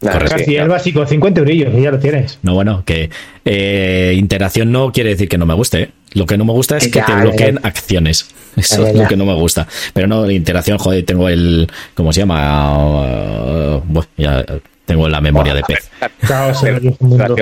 Casi 0.00 0.56
el 0.56 0.68
básico, 0.68 1.06
50 1.06 1.40
eurillos, 1.40 1.74
y 1.76 1.82
ya 1.82 1.90
lo 1.90 1.98
tienes. 1.98 2.38
No, 2.42 2.54
bueno, 2.54 2.82
que 2.84 3.10
eh, 3.44 4.14
interacción 4.16 4.72
no 4.72 4.92
quiere 4.92 5.10
decir 5.10 5.28
que 5.28 5.38
no 5.38 5.46
me 5.46 5.54
guste. 5.54 5.82
¿eh? 5.82 5.90
Lo 6.12 6.26
que 6.26 6.36
no 6.36 6.44
me 6.44 6.52
gusta 6.52 6.76
es 6.76 6.88
que 6.88 7.00
te 7.00 7.14
bloqueen 7.14 7.60
acciones. 7.62 8.28
Eso 8.56 8.86
es 8.86 8.94
lo 8.94 9.08
que 9.08 9.16
no 9.16 9.24
me 9.24 9.34
gusta. 9.34 9.66
Pero 9.92 10.06
no, 10.06 10.30
interacción, 10.30 10.78
joder, 10.78 11.04
tengo 11.04 11.28
el. 11.28 11.68
¿Cómo 11.94 12.12
se 12.12 12.20
llama? 12.20 13.80
bueno, 13.86 14.08
ya 14.16 14.44
tengo 14.84 15.08
la 15.08 15.20
memoria 15.20 15.54
de 15.54 15.62
pez. 15.62 15.90
Caos 16.26 16.62
en 16.64 16.74
el 16.74 16.80
viejo 16.80 17.04
mundo. 17.04 17.36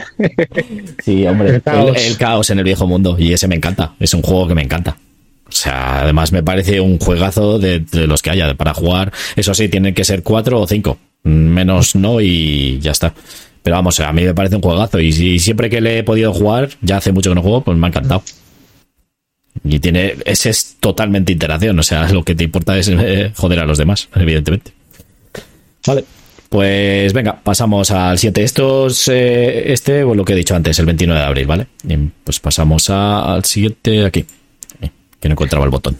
sí, 1.02 1.26
hombre, 1.26 1.56
el 1.56 2.16
caos. 2.16 2.50
en 2.50 2.58
el 2.58 2.64
viejo 2.64 2.86
mundo. 2.86 3.16
Y 3.18 3.32
ese 3.32 3.48
me 3.48 3.56
encanta. 3.56 3.94
Es 3.98 4.14
un 4.14 4.22
juego 4.22 4.48
que 4.48 4.54
me 4.54 4.62
encanta. 4.62 4.96
O 5.46 5.52
sea, 5.52 6.02
además 6.02 6.30
me 6.30 6.44
parece 6.44 6.80
un 6.80 6.98
juegazo 6.98 7.58
de, 7.58 7.80
de 7.80 8.06
los 8.06 8.22
que 8.22 8.30
haya 8.30 8.54
para 8.54 8.72
jugar. 8.72 9.12
Eso 9.34 9.52
sí, 9.52 9.68
tienen 9.68 9.94
que 9.94 10.04
ser 10.04 10.22
cuatro 10.22 10.60
o 10.60 10.66
cinco 10.66 10.98
menos 11.22 11.94
no 11.94 12.20
y 12.20 12.78
ya 12.80 12.92
está. 12.92 13.14
Pero 13.62 13.76
vamos, 13.76 14.00
a 14.00 14.12
mí 14.12 14.24
me 14.24 14.34
parece 14.34 14.56
un 14.56 14.62
juegazo 14.62 15.00
y, 15.00 15.38
siempre 15.38 15.68
que 15.68 15.80
le 15.80 15.98
he 15.98 16.02
podido 16.02 16.32
jugar, 16.32 16.70
ya 16.80 16.96
hace 16.96 17.12
mucho 17.12 17.30
que 17.30 17.34
no 17.34 17.42
juego, 17.42 17.62
pues 17.62 17.76
me 17.76 17.86
ha 17.86 17.88
encantado. 17.88 18.22
Y 19.64 19.78
tiene, 19.78 20.14
ese 20.24 20.50
es 20.50 20.76
totalmente 20.80 21.32
interacción, 21.32 21.78
o 21.78 21.82
sea, 21.82 22.08
lo 22.12 22.22
que 22.24 22.34
te 22.34 22.44
importa 22.44 22.78
es 22.78 22.88
eh, 22.88 23.32
joder 23.36 23.60
a 23.60 23.66
los 23.66 23.78
demás, 23.78 24.08
evidentemente. 24.14 24.72
Vale, 25.86 26.04
pues 26.50 27.12
venga, 27.12 27.40
pasamos 27.40 27.90
al 27.90 28.18
siguiente. 28.18 28.42
Esto 28.42 28.88
es, 28.88 29.08
eh, 29.08 29.72
este, 29.72 30.04
pues 30.04 30.16
lo 30.16 30.24
que 30.24 30.32
he 30.32 30.36
dicho 30.36 30.54
antes, 30.56 30.78
el 30.78 30.86
29 30.86 31.20
de 31.20 31.26
abril, 31.26 31.46
¿vale? 31.46 31.66
pues 32.24 32.40
pasamos 32.40 32.90
al 32.90 33.44
siguiente 33.44 34.04
aquí, 34.04 34.26
eh, 34.80 34.90
que 35.20 35.28
no 35.28 35.34
encontraba 35.34 35.64
el 35.64 35.70
botón. 35.70 35.96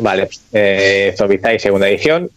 vale, 0.00 0.28
eh, 0.52 1.14
segunda 1.58 1.88
edición. 1.88 2.30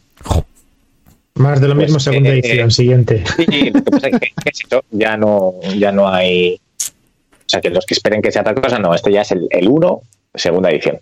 Más 1.38 1.61
de 1.61 1.67
lo 1.67 1.75
mismo, 1.75 1.93
pues, 1.95 2.03
segunda 2.03 2.29
eh, 2.29 2.39
edición, 2.39 2.71
siguiente. 2.71 3.23
Sí, 3.38 3.69
lo 3.71 3.83
que 3.83 3.91
pasa 3.91 4.07
es 4.07 4.19
que, 4.19 4.81
ya 4.91 5.17
no, 5.17 5.53
ya 5.77 5.91
no 5.91 6.07
hay 6.09 6.59
O 6.79 7.49
sea, 7.49 7.61
que 7.61 7.69
los 7.69 7.85
que 7.85 7.93
esperen 7.93 8.21
que 8.21 8.31
sea 8.31 8.41
otra 8.41 8.55
cosa, 8.55 8.79
no, 8.79 8.93
este 8.93 9.11
ya 9.11 9.21
es 9.21 9.31
el, 9.31 9.47
el 9.51 9.67
1, 9.67 10.01
segunda 10.35 10.69
edición. 10.69 10.99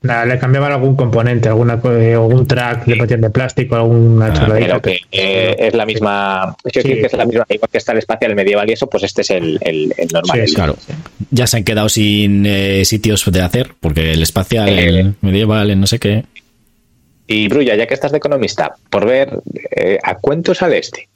Nada, 0.00 0.24
le 0.26 0.38
cambiaban 0.38 0.70
algún 0.70 0.94
componente, 0.94 1.48
alguna 1.48 1.80
co- 1.80 1.92
eh, 1.92 2.14
algún 2.14 2.46
track, 2.46 2.86
le 2.86 2.94
metían 2.94 3.20
de 3.20 3.30
plástico, 3.30 3.74
alguna 3.74 4.26
Ah. 4.28 4.46
Pero 4.56 4.80
que 4.80 5.00
eh, 5.10 5.56
es 5.58 5.74
la 5.74 5.84
misma. 5.84 6.54
Es 6.64 6.72
que, 6.72 6.82
Sí. 6.82 6.88
que 6.88 7.06
es 7.06 7.12
la 7.14 7.24
misma. 7.24 7.44
Igual 7.48 7.68
que 7.68 7.78
está 7.78 7.90
el 7.92 7.98
espacial, 7.98 8.30
el 8.30 8.36
medieval 8.36 8.70
y 8.70 8.74
eso, 8.74 8.86
pues 8.88 9.02
este 9.02 9.22
es 9.22 9.30
el, 9.30 9.58
el, 9.60 9.92
el 9.96 10.08
normal. 10.12 10.36
Sí, 10.36 10.40
el- 10.40 10.48
sí. 10.48 10.54
Claro. 10.54 10.76
Ya 11.32 11.48
se 11.48 11.56
han 11.56 11.64
quedado 11.64 11.88
sin 11.88 12.46
eh, 12.46 12.84
sitios 12.84 13.24
de 13.30 13.42
hacer, 13.42 13.72
porque 13.80 14.12
el 14.12 14.22
espacial, 14.22 14.68
Eh. 14.68 15.00
el 15.00 15.14
medieval, 15.20 15.68
el 15.70 15.80
no 15.80 15.88
sé 15.88 15.98
qué. 15.98 16.24
Y 17.30 17.46
Brulla, 17.48 17.76
ya 17.76 17.86
que 17.86 17.92
estás 17.94 18.10
de 18.10 18.18
economista, 18.18 18.74
por 18.90 19.06
ver 19.06 19.38
eh, 19.76 19.98
a 20.02 20.14
cuánto 20.16 20.54
sale 20.54 20.78
este. 20.78 21.08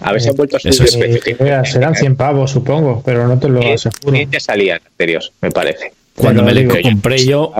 A 0.00 0.12
ver 0.12 0.20
si 0.20 0.28
han 0.28 0.34
vuelto 0.36 0.56
a 0.56 0.60
subir 0.60 1.04
el 1.04 1.16
Eh, 1.16 1.36
eh, 1.38 1.60
serán 1.64 1.94
100 1.94 2.16
pavos, 2.16 2.50
supongo, 2.50 3.02
pero 3.04 3.26
no 3.28 3.38
te 3.38 3.48
lo 3.48 3.62
Eh, 3.62 3.74
aseguro. 3.74 4.16
eh, 4.16 4.26
ya 4.30 4.40
salía 4.40 4.74
el 4.76 4.82
anterior, 4.84 5.22
me 5.40 5.50
parece. 5.52 5.92
Cuando 6.16 6.42
me 6.42 6.52
le 6.54 6.62
digo, 6.62 6.74
compré 6.82 7.24
yo, 7.24 7.52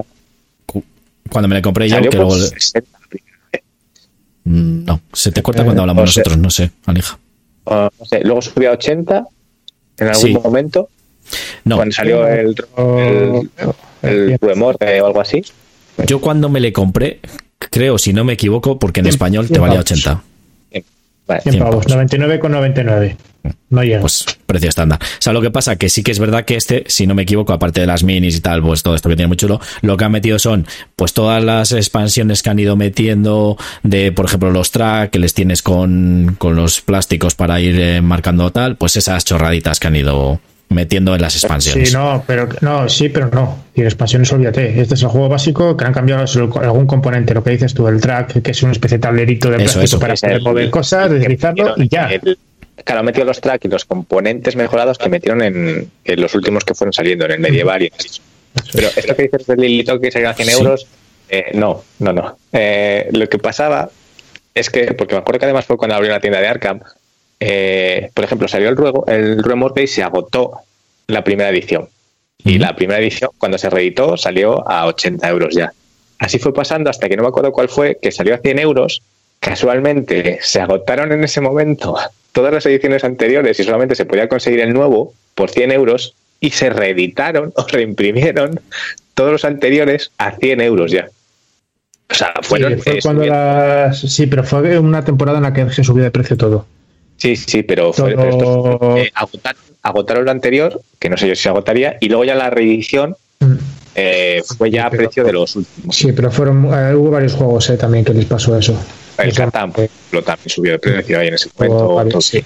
cu- 0.66 0.84
cuando 1.30 1.49
me 1.49 1.55
le 1.55 1.62
compré 1.62 1.88
yo. 1.88 1.97
60 2.30 2.99
la 3.01 3.07
primera 3.09 3.38
vez. 3.53 3.62
Mm, 4.45 4.84
No, 4.84 5.01
se 5.12 5.30
te 5.32 5.42
corta 5.42 5.62
Eh, 5.62 5.64
cuando 5.64 5.82
hablamos 5.82 6.05
nosotros, 6.05 6.36
no 6.36 6.51
sé, 6.51 6.70
Alija. 6.86 7.18
O, 7.64 7.74
no 7.99 8.05
sé, 8.07 8.20
luego 8.24 8.42
subió 8.42 8.70
a 8.70 8.72
80 8.74 9.24
en 9.99 10.09
algún 10.09 10.20
Sí. 10.20 10.34
momento, 10.34 10.88
No, 11.64 11.76
cuando 11.76 11.95
salió 11.95 12.26
el, 12.28 12.55
el, 12.76 13.51
el 14.03 14.38
Ruemorte 14.40 15.01
o 15.01 15.07
algo 15.07 15.20
así. 15.20 15.42
yo 16.07 16.20
cuando 16.20 16.49
me 16.49 16.61
le 16.61 16.72
compré, 16.72 17.20
creo, 17.71 17.99
si 17.99 18.12
no 18.12 18.25
me 18.25 18.35
equivoco, 18.35 18.79
porque 18.79 19.01
en 19.01 19.07
español 19.07 19.49
te 19.49 19.59
valía 19.59 19.77
pavos. 19.83 19.93
80. 19.93 20.23
Vale. 21.27 21.41
100 21.43 21.53
100 21.55 21.65
pavos, 21.65 21.87
pavos. 21.87 22.11
99,99. 22.11 23.17
No 23.71 23.83
llega. 23.83 24.01
Pues 24.01 24.25
precio 24.47 24.69
estándar. 24.69 24.99
O 25.03 25.23
sea, 25.23 25.33
lo 25.33 25.41
que 25.41 25.51
pasa 25.51 25.77
que 25.77 25.89
sí 25.89 26.03
que 26.03 26.12
es 26.12 26.19
verdad 26.19 26.45
que 26.45 26.57
este, 26.57 26.85
si 26.87 27.07
no 27.07 27.15
me 27.15 27.23
equivoco, 27.23 27.53
aparte 27.53 27.81
de 27.81 27.87
las 27.87 28.03
minis 28.03 28.37
y 28.37 28.41
tal, 28.41 28.62
pues 28.62 28.83
todo 28.83 28.95
esto 28.95 29.09
que 29.09 29.17
tiene 29.17 29.29
muy 29.29 29.37
chulo, 29.37 29.61
lo 29.83 29.97
que 29.97 30.05
han 30.05 30.12
metido 30.12 30.39
son 30.39 30.67
pues 30.97 31.12
todas 31.12 31.43
las 31.43 31.73
expansiones 31.73 32.43
que 32.43 32.51
han 32.51 32.59
ido 32.59 32.77
metiendo 32.77 33.57
de, 33.83 34.12
por 34.12 34.27
ejemplo, 34.27 34.51
los 34.51 34.71
track 34.71 35.11
que 35.11 35.19
les 35.19 35.35
tienes 35.35 35.62
con, 35.62 36.37
con 36.39 36.57
los 36.57 36.81
plásticos 36.81 37.35
para 37.35 37.61
ir 37.61 37.79
eh, 37.81 38.01
marcando 38.01 38.51
tal, 38.51 38.77
pues 38.77 38.97
esas 38.97 39.25
chorraditas 39.25 39.81
que 39.81 39.89
han 39.89 39.97
ido 39.97 40.41
metiendo 40.75 41.14
en 41.14 41.20
las 41.22 41.35
expansiones. 41.37 41.89
Sí, 41.91 41.95
no, 41.95 42.22
pero 42.27 42.49
no, 42.61 42.89
sí, 42.89 43.09
pero 43.09 43.29
no. 43.31 43.64
Y 43.75 43.81
en 43.81 43.87
expansiones, 43.87 44.33
olvídate. 44.33 44.81
Este 44.81 44.95
es 44.95 45.03
el 45.03 45.09
juego 45.09 45.29
básico 45.29 45.77
que 45.77 45.85
han 45.85 45.93
cambiado 45.95 46.27
solo 46.27 46.53
algún 46.61 46.87
componente, 46.87 47.33
lo 47.35 47.43
que 47.43 47.51
dices 47.51 47.72
tú, 47.75 47.89
el 47.89 48.01
track, 48.01 48.43
que 48.43 48.51
es 48.51 48.62
una 48.62 48.72
especie 48.72 48.99
de 48.99 49.03
tablerito 49.03 49.51
de 49.51 49.57
Eso, 49.64 49.79
plástico 49.79 49.85
eso. 49.85 49.99
para 50.01 50.14
poder 50.14 50.43
mover 50.43 50.70
cosas, 50.70 51.11
deslizarlo 51.11 51.75
y 51.79 51.89
ya. 51.89 52.09
el- 52.09 52.39
claro, 52.85 53.01
han 53.01 53.07
metido 53.07 53.25
los 53.25 53.41
tracks 53.41 53.64
y 53.64 53.68
los 53.68 53.85
componentes 53.85 54.57
mejorados 54.57 54.99
que 54.99 55.09
metieron 55.09 55.41
en, 55.43 55.91
en 56.05 56.20
los 56.20 56.35
últimos 56.35 56.64
que 56.64 56.75
fueron 56.75 56.93
saliendo, 56.93 57.25
en 57.25 57.31
el 57.33 57.41
medieval 57.41 57.83
y 57.83 57.87
en 57.87 57.93
el 57.95 58.62
Pero 58.72 58.89
esto 58.95 59.16
que 59.16 59.22
dices 59.22 59.47
del 59.47 59.61
Lilito 59.61 60.01
que 60.01 60.11
salía 60.11 60.31
a 60.31 60.35
100 60.35 60.49
Sí. 60.49 60.55
euros, 60.55 60.87
eh, 61.29 61.47
no, 61.55 61.83
no, 62.01 62.12
no. 62.12 62.37
Eh, 62.53 63.09
lo 63.12 63.29
que 63.29 63.39
pasaba 63.39 63.91
es 64.55 64.70
que, 64.70 64.93
porque 64.95 65.14
me 65.14 65.20
acuerdo 65.20 65.39
que 65.41 65.45
además 65.47 65.64
fue 65.64 65.77
cuando 65.77 65.97
abrió 65.97 66.11
la 66.12 66.20
tienda 66.20 66.41
de 66.41 66.47
Arkham, 66.49 66.81
eh, 67.41 68.11
por 68.14 68.24
ejemplo, 68.24 68.49
salió 68.49 68.68
el, 68.68 68.76
ruego, 68.76 69.05
el 69.07 69.43
Remorque 69.43 69.82
y 69.82 69.87
se 69.87 70.03
agotó 70.03 70.53
la 71.07 71.24
primera 71.24 71.51
edición. 71.51 71.89
Y 72.45 72.59
la 72.59 72.76
primera 72.76 73.01
edición, 73.01 73.30
cuando 73.39 73.59
se 73.59 73.70
reeditó, 73.70 74.16
salió 74.16 74.68
a 74.68 74.87
80 74.87 75.28
euros 75.28 75.55
ya. 75.55 75.72
Así 76.18 76.39
fue 76.39 76.53
pasando 76.55 76.91
hasta 76.91 77.09
que 77.09 77.16
no 77.16 77.22
me 77.22 77.28
acuerdo 77.28 77.53
cuál 77.53 77.68
fue, 77.68 77.99
que 78.01 78.12
salió 78.12 78.35
a 78.35 78.39
100 78.39 78.59
euros. 78.59 79.03
Casualmente 79.41 80.39
se 80.43 80.61
agotaron 80.61 81.12
en 81.12 81.24
ese 81.24 81.41
momento 81.41 81.97
todas 82.32 82.53
las 82.53 82.66
ediciones 82.66 83.05
anteriores 83.05 83.59
y 83.61 83.64
solamente 83.64 83.95
se 83.95 84.05
podía 84.05 84.28
conseguir 84.28 84.61
el 84.61 84.72
nuevo 84.72 85.14
por 85.35 85.51
100 85.51 85.72
euros 85.72 86.14
y 86.41 86.51
se 86.51 86.70
reeditaron 86.70 87.53
o 87.57 87.66
reimprimieron 87.66 88.61
todos 89.14 89.32
los 89.32 89.45
anteriores 89.45 90.11
a 90.18 90.32
100 90.32 90.61
euros 90.61 90.91
ya. 90.91 91.09
O 92.11 92.14
sea, 92.14 92.35
fueron... 92.43 92.76
sí, 92.76 92.82
fue 92.82 92.99
cuando 93.01 93.24
las- 93.24 93.99
sí, 93.99 94.26
pero 94.26 94.45
fue 94.45 94.78
una 94.78 95.05
temporada 95.05 95.39
en 95.39 95.45
la 95.45 95.53
que 95.53 95.70
se 95.70 95.82
subió 95.82 96.05
de 96.05 96.11
precio 96.11 96.37
todo. 96.37 96.66
Sí, 97.17 97.37
sí, 97.37 97.62
pero 97.62 97.93
fue, 97.93 98.15
Todo- 98.15 98.25
estos, 98.29 98.99
eh, 98.99 99.11
agotaron, 99.15 99.62
agotaron 99.83 100.25
lo 100.25 100.31
anterior, 100.31 100.81
que 100.99 101.09
no 101.09 101.17
sé 101.17 101.29
yo 101.29 101.35
si 101.35 101.43
se 101.43 101.49
agotaría, 101.49 101.97
y 102.01 102.09
luego 102.09 102.25
ya 102.25 102.35
la 102.35 102.51
reedición 102.51 103.17
Mm. 103.41 103.55
eh, 103.97 104.43
fue 104.59 104.71
ya 104.71 104.87
a 104.87 104.91
Pero- 104.91 105.05
precio 105.05 105.25
de 105.25 105.33
los 105.33 105.55
últimos. 105.57 105.95
Sí, 105.97 106.12
pero 106.12 106.31
fueron 106.31 106.65
eh, 106.73 106.95
hubo 106.95 107.11
varios 107.11 107.35
juegos 107.35 107.69
eh, 107.71 107.77
también 107.77 108.05
que 108.05 108.12
les 108.15 108.25
pasó 108.27 108.57
eso. 108.59 108.77
El 109.19 109.33
Catán, 109.33 109.71
por 109.73 109.85
ejemplo, 109.85 110.23
también 110.23 110.49
subió 110.49 110.73
de 110.73 110.79
precio 110.81 111.19
ahí 111.21 111.29
en 111.29 111.35
ese 111.35 111.49
momento. 111.57 111.95
varios, 111.95 112.25
sí. 112.27 112.45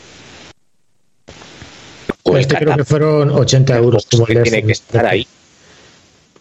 El 2.24 2.36
Este 2.36 2.56
creo 2.56 2.76
que 2.76 2.84
fueron 2.84 3.30
80 3.30 3.76
euros. 3.78 4.06
como 4.10 4.26
el 4.26 4.42
tiene 4.42 4.62
que 4.62 4.72
estar 4.72 5.06
ahí. 5.06 5.26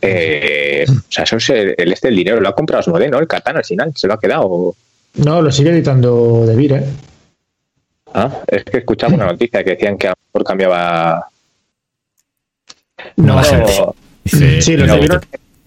Eh, 0.01 0.85
o 0.89 1.01
sea, 1.11 1.23
eso 1.23 1.37
es 1.37 1.49
el, 1.49 1.75
el 1.77 1.93
este 1.93 2.09
el 2.09 2.15
dinero, 2.17 2.39
lo 2.41 2.49
ha 2.49 2.55
comprado 2.55 2.81
Asmodee, 2.81 3.09
¿no? 3.09 3.19
El 3.19 3.27
Catán 3.27 3.57
al 3.57 3.63
final, 3.65 3.93
se 3.95 4.07
lo 4.07 4.13
ha 4.13 4.19
quedado. 4.19 4.75
No, 5.15 5.41
lo 5.41 5.51
sigue 5.51 5.69
editando 5.71 6.45
De 6.45 6.55
Vir, 6.55 6.73
¿eh? 6.73 6.83
Ah, 8.13 8.31
es 8.47 8.63
que 8.63 8.77
escuchaba 8.79 9.13
una 9.13 9.25
noticia 9.25 9.63
que 9.63 9.71
decían 9.71 9.97
que 9.97 10.07
a 10.07 10.11
lo 10.11 10.15
mejor 10.33 10.47
cambiaba. 10.47 11.27
No, 13.17 13.41
gente. 13.43 13.73
Dice, 14.23 14.61
Sí, 14.61 14.75
lo 14.77 14.85
no, 14.87 14.93
estuvieron, 14.93 15.21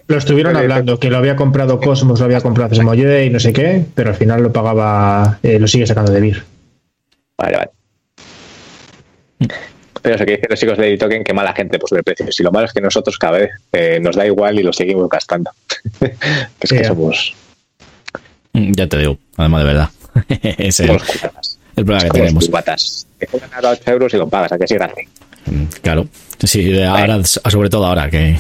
lo 0.09 0.19
estuvieron 0.19 0.53
Vale, 0.55 0.65
hablando, 0.65 0.99
que 0.99 1.11
lo 1.11 1.19
había 1.19 1.37
comprado 1.37 1.81
Cosmos, 1.81 2.19
lo 2.19 2.25
había 2.27 2.41
comprado 2.41 2.73
Asmodee 2.73 3.27
y 3.27 3.31
no 3.31 3.39
sé 3.41 3.53
qué, 3.53 3.85
pero 3.95 4.11
al 4.11 4.17
final 4.17 4.43
lo 4.43 4.53
pagaba, 4.53 5.39
eh, 5.43 5.59
lo 5.59 5.67
sigue 5.67 5.87
sacando 5.87 6.13
de 6.13 6.21
Vir. 6.21 6.45
Vale, 7.39 7.57
vale. 7.57 7.71
Pero 10.03 10.15
eso 10.15 10.25
que 10.25 10.33
dicen 10.33 10.47
los 10.51 10.59
chicos 10.61 10.79
de 10.79 10.89
Editoken, 10.89 11.25
que 11.25 11.35
mala 11.35 11.53
gente 11.53 11.79
pues 11.79 11.93
el 11.93 12.03
precio. 12.03 12.31
Si 12.33 12.43
lo 12.43 12.51
malo 12.51 12.67
es 12.67 12.73
que 12.73 12.81
nosotros 12.81 13.19
cada 13.19 13.39
vez 13.39 13.51
eh, 13.73 13.99
nos 14.01 14.17
da 14.17 14.27
igual 14.27 14.59
y 14.59 14.63
lo 14.63 14.73
seguimos 14.73 15.09
gastando. 15.09 15.51
que 16.01 16.07
es 16.61 16.71
que 16.71 16.83
Ya. 16.83 16.89
somos, 16.89 17.35
Ya 18.53 18.87
te 18.87 18.97
digo, 18.99 19.19
además 19.37 19.61
de 19.63 19.67
verdad. 19.67 19.89
es 20.59 20.81
el. 20.81 20.99
El 21.77 21.85
problema 21.85 22.05
que 22.05 22.11
tenemos. 22.21 22.47
cubatas. 22.47 23.07
Te 23.19 23.27
cobran 23.27 23.51
ahora 23.55 23.71
8 23.71 23.91
euros 23.91 24.15
y 24.15 24.17
lo 24.17 24.29
pagas, 24.29 24.53
a 24.53 24.59
que 24.59 24.67
sí 24.67 24.75
grande. 24.75 25.09
Mm, 25.47 25.65
Claro. 25.83 26.07
Sí, 26.43 26.81
ahora, 26.83 27.23
sobre 27.25 27.69
todo 27.69 27.85
ahora 27.87 28.09
que 28.11 28.39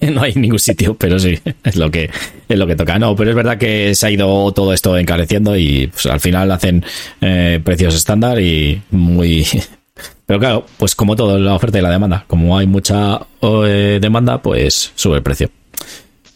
no 0.00 0.22
hay 0.22 0.32
ningún 0.34 0.58
sitio, 0.58 0.94
pero 0.94 1.18
sí, 1.18 1.38
es 1.64 1.76
lo 1.76 1.90
que 1.90 2.08
es 2.48 2.58
lo 2.58 2.66
que 2.66 2.76
toca. 2.76 2.98
No, 2.98 3.14
pero 3.14 3.30
es 3.30 3.36
verdad 3.36 3.58
que 3.58 3.94
se 3.94 4.06
ha 4.06 4.10
ido 4.10 4.50
todo 4.52 4.72
esto 4.72 4.96
encareciendo 4.96 5.54
y 5.56 5.86
pues, 5.88 6.06
al 6.06 6.20
final 6.20 6.50
hacen 6.50 6.82
eh, 7.20 7.60
precios 7.62 7.94
estándar 7.94 8.40
y 8.40 8.80
muy 8.90 9.46
pero 10.26 10.40
claro, 10.40 10.66
pues 10.78 10.94
como 10.94 11.14
todo 11.14 11.38
la 11.38 11.54
oferta 11.54 11.78
y 11.78 11.82
la 11.82 11.90
demanda, 11.90 12.24
como 12.26 12.56
hay 12.56 12.66
mucha 12.66 13.20
eh, 13.42 13.98
demanda, 14.00 14.40
pues 14.40 14.92
sube 14.94 15.16
el 15.16 15.22
precio. 15.22 15.50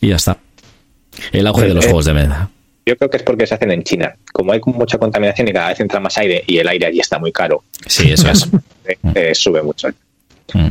Y 0.03 0.09
ya 0.09 0.17
está. 0.17 0.37
El 1.33 1.47
auge 1.47 1.69
de 1.69 1.75
los 1.75 1.85
Eh, 1.85 1.89
juegos 1.89 2.05
de 2.05 2.13
mesa. 2.13 2.51
Yo 2.87 2.97
creo 2.97 3.11
que 3.11 3.17
es 3.17 3.23
porque 3.25 3.47
se 3.49 3.55
hacen 3.55 3.73
en 3.73 3.83
China. 3.83 4.15
Como 4.33 4.53
hay 4.53 4.61
mucha 4.65 4.97
contaminación 4.97 5.49
y 5.49 5.53
cada 5.53 5.69
vez 5.69 5.81
entra 5.81 5.99
más 5.99 6.17
aire 6.19 6.45
y 6.47 6.59
el 6.59 6.69
aire 6.69 6.87
allí 6.87 7.01
está 7.01 7.19
muy 7.19 7.33
caro, 7.33 7.65
Sí, 7.87 8.13
eso 8.13 8.31
es. 8.31 8.49
eh, 8.87 8.97
eh, 9.15 9.35
sube 9.35 9.61
mucho. 9.63 9.89
Mm. 10.55 10.71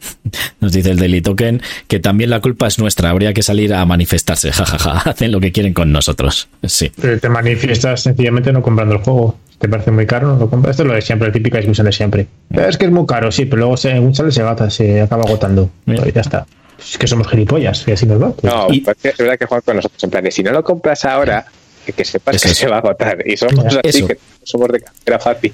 Nos 0.60 0.72
dice 0.72 0.90
el 0.90 0.98
Daily 0.98 1.20
Token 1.20 1.62
que 1.86 2.00
también 2.00 2.30
la 2.30 2.40
culpa 2.40 2.66
es 2.66 2.78
nuestra, 2.78 3.10
habría 3.10 3.32
que 3.32 3.42
salir 3.42 3.72
a 3.72 3.84
manifestarse, 3.86 4.50
jajaja, 4.52 5.10
hacen 5.10 5.30
lo 5.30 5.38
que 5.38 5.52
quieren 5.52 5.74
con 5.74 5.92
nosotros. 5.92 6.48
Sí. 6.64 6.90
Pero 7.00 7.20
te 7.20 7.28
manifiestas 7.28 8.02
sencillamente 8.02 8.52
no 8.52 8.60
comprando 8.60 8.96
el 8.96 9.00
juego. 9.02 9.38
¿Te 9.58 9.68
parece 9.68 9.90
muy 9.90 10.06
caro? 10.06 10.28
No 10.28 10.38
lo 10.38 10.50
compras. 10.50 10.72
Esto 10.72 10.84
es 10.84 10.88
lo 10.88 10.94
de 10.94 11.02
siempre, 11.02 11.28
la 11.28 11.32
típica 11.32 11.58
discusión 11.58 11.84
de 11.84 11.92
siempre. 11.92 12.28
Es 12.50 12.78
que 12.78 12.86
es 12.86 12.92
muy 12.92 13.06
caro, 13.06 13.32
sí, 13.32 13.44
pero 13.44 13.58
luego 13.58 13.76
según 13.76 14.14
sale 14.14 14.30
se 14.30 14.42
gata, 14.42 14.70
se 14.70 15.00
acaba 15.00 15.24
agotando. 15.24 15.70
Mira. 15.84 16.02
Pues 16.02 16.14
ya 16.14 16.20
está. 16.20 16.46
Es 16.78 16.96
que 16.98 17.06
somos 17.06 17.28
gilipollas, 17.28 17.86
y 17.86 17.92
así 17.92 18.06
nos 18.06 18.22
va. 18.22 18.30
pues. 18.32 18.52
No, 18.52 18.68
Y- 18.70 18.80
porque 18.80 19.08
es 19.08 19.16
verdad 19.16 19.38
que 19.38 19.46
juegan 19.46 19.62
con 19.64 19.76
nosotros 19.76 20.02
en 20.04 20.10
plan 20.10 20.24
de 20.24 20.30
si 20.30 20.42
no 20.42 20.52
lo 20.52 20.62
compras 20.62 21.04
ahora, 21.04 21.44
que, 21.84 21.92
que 21.92 22.04
sepas 22.04 22.40
que 22.40 22.48
se 22.48 22.66
va 22.68 22.76
a 22.76 22.78
agotar. 22.78 23.18
Y 23.26 23.36
somos 23.36 23.64
así, 23.64 24.06
que 24.06 24.18
somos 24.42 24.68
de 24.70 24.80
cartera 24.80 25.18
fácil. 25.18 25.52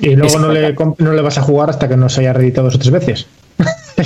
Y 0.00 0.14
luego 0.14 0.38
no 0.38 0.52
le, 0.52 0.74
no 0.98 1.12
le 1.12 1.22
vas 1.22 1.38
a 1.38 1.42
jugar 1.42 1.70
hasta 1.70 1.88
que 1.88 1.96
no 1.96 2.08
se 2.08 2.20
haya 2.20 2.32
reeditado 2.32 2.66
dos 2.66 2.76
o 2.76 2.78
tres 2.78 2.90
veces. 2.90 3.26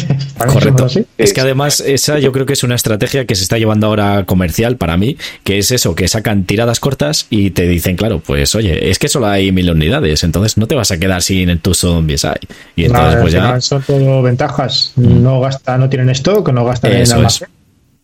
Correcto. 0.39 0.87
Es 1.19 1.33
que 1.33 1.41
además 1.41 1.81
esa 1.81 2.19
yo 2.19 2.33
creo 2.33 2.47
que 2.47 2.53
es 2.53 2.63
una 2.63 2.75
estrategia 2.75 3.25
que 3.25 3.35
se 3.35 3.43
está 3.43 3.59
llevando 3.59 3.87
ahora 3.87 4.25
comercial 4.25 4.77
para 4.77 4.97
mí, 4.97 5.17
que 5.45 5.59
es 5.59 5.71
eso, 5.71 5.95
que 5.95 6.09
sacan 6.09 6.45
tiradas 6.45 6.81
cortas 6.81 7.27
y 7.31 7.51
te 7.51 7.67
dicen, 7.69 7.97
claro, 7.97 8.21
pues 8.21 8.55
oye, 8.55 8.91
es 8.91 8.99
que 8.99 9.09
solo 9.09 9.27
hay 9.27 9.53
mil 9.53 9.71
unidades, 9.71 10.25
entonces 10.25 10.57
no 10.57 10.67
te 10.67 10.75
vas 10.75 10.91
a 10.91 10.99
quedar 10.99 11.23
sin 11.23 11.59
tu 11.61 11.75
zombies 11.75 12.25
ahí. 12.25 12.35
Y 12.77 12.85
entonces 12.85 13.11
Nada, 13.11 13.21
pues 13.21 13.33
ya... 13.33 13.61
Son 13.61 13.83
todo 13.83 14.23
ventajas. 14.23 14.93
No 14.97 15.41
gasta, 15.41 15.79
no 15.79 15.89
tienen 15.89 16.11
stock, 16.11 16.49
no 16.51 16.65
gastan 16.65 16.93
en 16.93 17.13
almacén. 17.13 17.49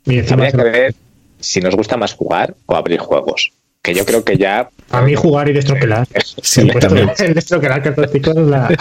Y 0.04 0.18
encima 0.18 0.34
Habría 0.46 0.50
se 0.50 0.56
que 0.56 0.62
lo- 0.64 0.70
ver 0.70 0.94
si 1.40 1.60
nos 1.60 1.74
gusta 1.76 1.96
más 1.96 2.14
jugar 2.14 2.54
o 2.66 2.76
abrir 2.76 2.98
juegos. 2.98 3.52
Que 3.82 3.94
yo 3.94 4.04
creo 4.06 4.24
que 4.24 4.38
ya. 4.38 4.68
a 4.90 5.02
mí 5.02 5.14
jugar 5.16 5.48
y 5.48 5.52
destroquelar. 5.52 6.06
Sí, 6.42 6.66
también. 6.80 7.10
el 7.18 7.34
destroquelar 7.34 7.82
cartástico 7.82 8.30
es 8.30 8.36
la. 8.36 8.76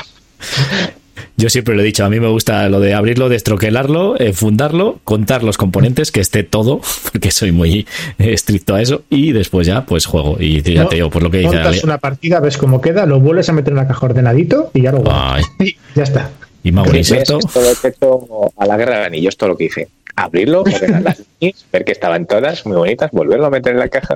Yo 1.42 1.50
siempre 1.50 1.74
lo 1.74 1.82
he 1.82 1.86
dicho, 1.86 2.06
a 2.06 2.10
mí 2.12 2.20
me 2.20 2.28
gusta 2.28 2.70
lo 2.70 2.80
de 2.80 2.94
abrirlo, 2.94 3.28
destroquelarlo, 3.28 4.16
eh, 4.20 4.32
fundarlo, 4.32 5.00
contar 5.04 5.44
los 5.44 5.58
componentes, 5.58 6.12
que 6.12 6.20
esté 6.20 6.44
todo, 6.44 6.82
porque 7.12 7.32
soy 7.32 7.52
muy 7.52 7.88
eh, 8.20 8.34
estricto 8.34 8.76
a 8.76 8.82
eso, 8.84 9.02
y 9.10 9.32
después 9.32 9.66
ya 9.66 9.88
pues 9.88 10.06
juego. 10.06 10.38
Y 10.40 10.62
ya 10.62 10.84
No, 10.84 10.90
te 10.90 10.98
digo, 10.98 11.10
por 11.10 11.24
lo 11.24 11.32
que 11.32 11.40
dice 11.40 11.56
Montas 11.56 11.84
una 11.84 11.98
partida, 11.98 12.40
ves 12.42 12.58
cómo 12.58 12.80
queda, 12.80 13.08
lo 13.08 13.20
vuelves 13.20 13.50
a 13.50 13.54
meter 13.54 13.74
en 13.74 13.80
una 13.80 13.88
caja 13.88 14.06
ordenadito 14.06 14.70
y 14.76 14.84
ya 14.84 14.92
lo 14.92 15.00
guardas. 15.00 15.48
Ay. 15.58 15.76
Y 15.94 15.98
ya 15.98 16.04
está. 16.04 16.30
Y 16.64 16.72
me 16.72 16.82
hago 16.82 16.92
un 16.92 16.98
inserto. 16.98 17.40
Esto 17.40 17.60
lo 17.60 17.68
he 17.70 17.90
hecho 17.90 18.54
a 18.56 18.66
la 18.68 18.78
guerra 18.78 19.00
de 19.00 19.06
anillos, 19.06 19.36
todo 19.36 19.50
lo 19.50 19.58
que 19.58 19.64
hice. 19.64 19.88
Abrirlo, 20.16 20.62
ordenar 20.62 21.02
las 21.02 21.24
ver 21.72 21.86
que 21.86 21.92
estaban 21.92 22.28
todas 22.28 22.68
muy 22.68 22.78
bonitas, 22.78 23.10
volverlo 23.12 23.48
a 23.48 23.50
meter 23.50 23.74
en 23.74 23.80
la 23.80 23.90
caja 23.90 24.16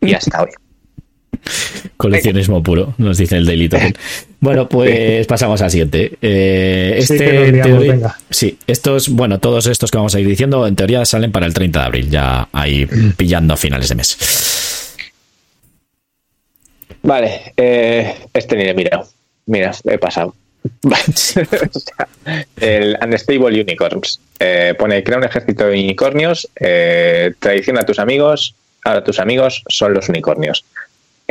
y 0.00 0.14
hasta 0.14 0.42
hoy. 0.42 0.50
Coleccionismo 1.96 2.62
puro, 2.62 2.94
nos 2.98 3.18
dice 3.18 3.36
el 3.36 3.46
Daily 3.46 3.68
Token. 3.68 3.94
Bueno, 4.42 4.66
pues 4.70 5.26
pasamos 5.26 5.60
al 5.60 5.70
siguiente. 5.70 6.12
Eh, 6.22 7.00
Sí, 7.06 7.12
este, 7.12 7.46
en 7.48 7.52
liamos, 7.56 7.72
teoría- 7.72 7.92
venga. 7.92 8.18
sí, 8.30 8.56
estos, 8.66 9.10
bueno, 9.10 9.38
todos 9.38 9.66
estos 9.66 9.90
que 9.90 9.98
vamos 9.98 10.14
a 10.14 10.20
ir 10.20 10.26
diciendo, 10.26 10.66
en 10.66 10.76
teoría 10.76 11.04
salen 11.04 11.30
para 11.30 11.44
el 11.44 11.52
30 11.52 11.78
de 11.78 11.84
abril, 11.84 12.08
ya 12.10 12.48
ahí 12.52 12.86
pillando 13.18 13.52
a 13.52 13.58
finales 13.58 13.90
de 13.90 13.94
mes. 13.96 14.16
Vale, 17.02 17.52
eh, 17.56 18.14
este 18.32 18.56
ni 18.56 18.64
le 18.64 18.70
he 18.70 18.74
mirado. 18.74 19.06
Mira, 19.46 19.72
he 19.84 19.98
pasado. 19.98 20.34
El 22.60 22.96
Unstable 23.02 23.60
Unicorns. 23.60 24.20
Eh, 24.38 24.74
pone, 24.78 25.02
crea 25.04 25.18
un 25.18 25.24
ejército 25.24 25.66
de 25.66 25.72
unicornios, 25.80 26.48
eh, 26.58 27.32
traiciona 27.38 27.80
a 27.80 27.84
tus 27.86 27.98
amigos, 27.98 28.54
ahora 28.84 29.04
tus 29.04 29.18
amigos 29.18 29.62
son 29.68 29.94
los 29.94 30.08
unicornios. 30.08 30.64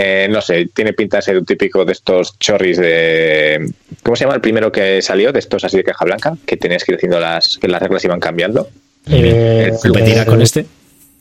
Eh, 0.02 0.28
no 0.30 0.40
sé, 0.42 0.70
tiene 0.74 0.94
pinta 0.94 1.18
de 1.18 1.24
ser 1.24 1.38
un 1.38 1.46
típico 1.46 1.84
de 1.84 1.92
estos 1.92 2.40
chorris 2.40 2.78
de... 2.78 3.70
¿Cómo 4.02 4.16
se 4.16 4.24
llama 4.24 4.36
el 4.36 4.42
primero 4.42 4.72
que 4.72 5.02
salió? 5.02 5.34
De 5.34 5.40
estos 5.40 5.64
así 5.66 5.76
de 5.76 5.84
caja 5.84 6.06
blanca, 6.06 6.38
que 6.46 6.56
tenías 6.56 6.86
que 6.86 6.94
ir 6.94 6.98
haciendo 6.98 7.20
las, 7.20 7.58
que 7.58 7.68
las 7.68 7.82
reglas 7.82 8.06
iban 8.06 8.22
cambiando. 8.22 8.70
Eh, 9.08 9.74
¿Competirá 9.82 10.22
eh, 10.22 10.26
con 10.26 10.42
este? 10.42 10.66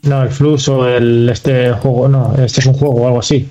No, 0.02 0.22
el 0.22 0.28
Flux 0.28 0.68
o 0.68 0.88
el 0.88 1.28
este 1.28 1.72
juego, 1.72 2.08
no, 2.08 2.36
este 2.44 2.60
es 2.60 2.66
un 2.66 2.74
juego 2.74 2.94
o 3.02 3.06
algo 3.08 3.18
así. 3.18 3.48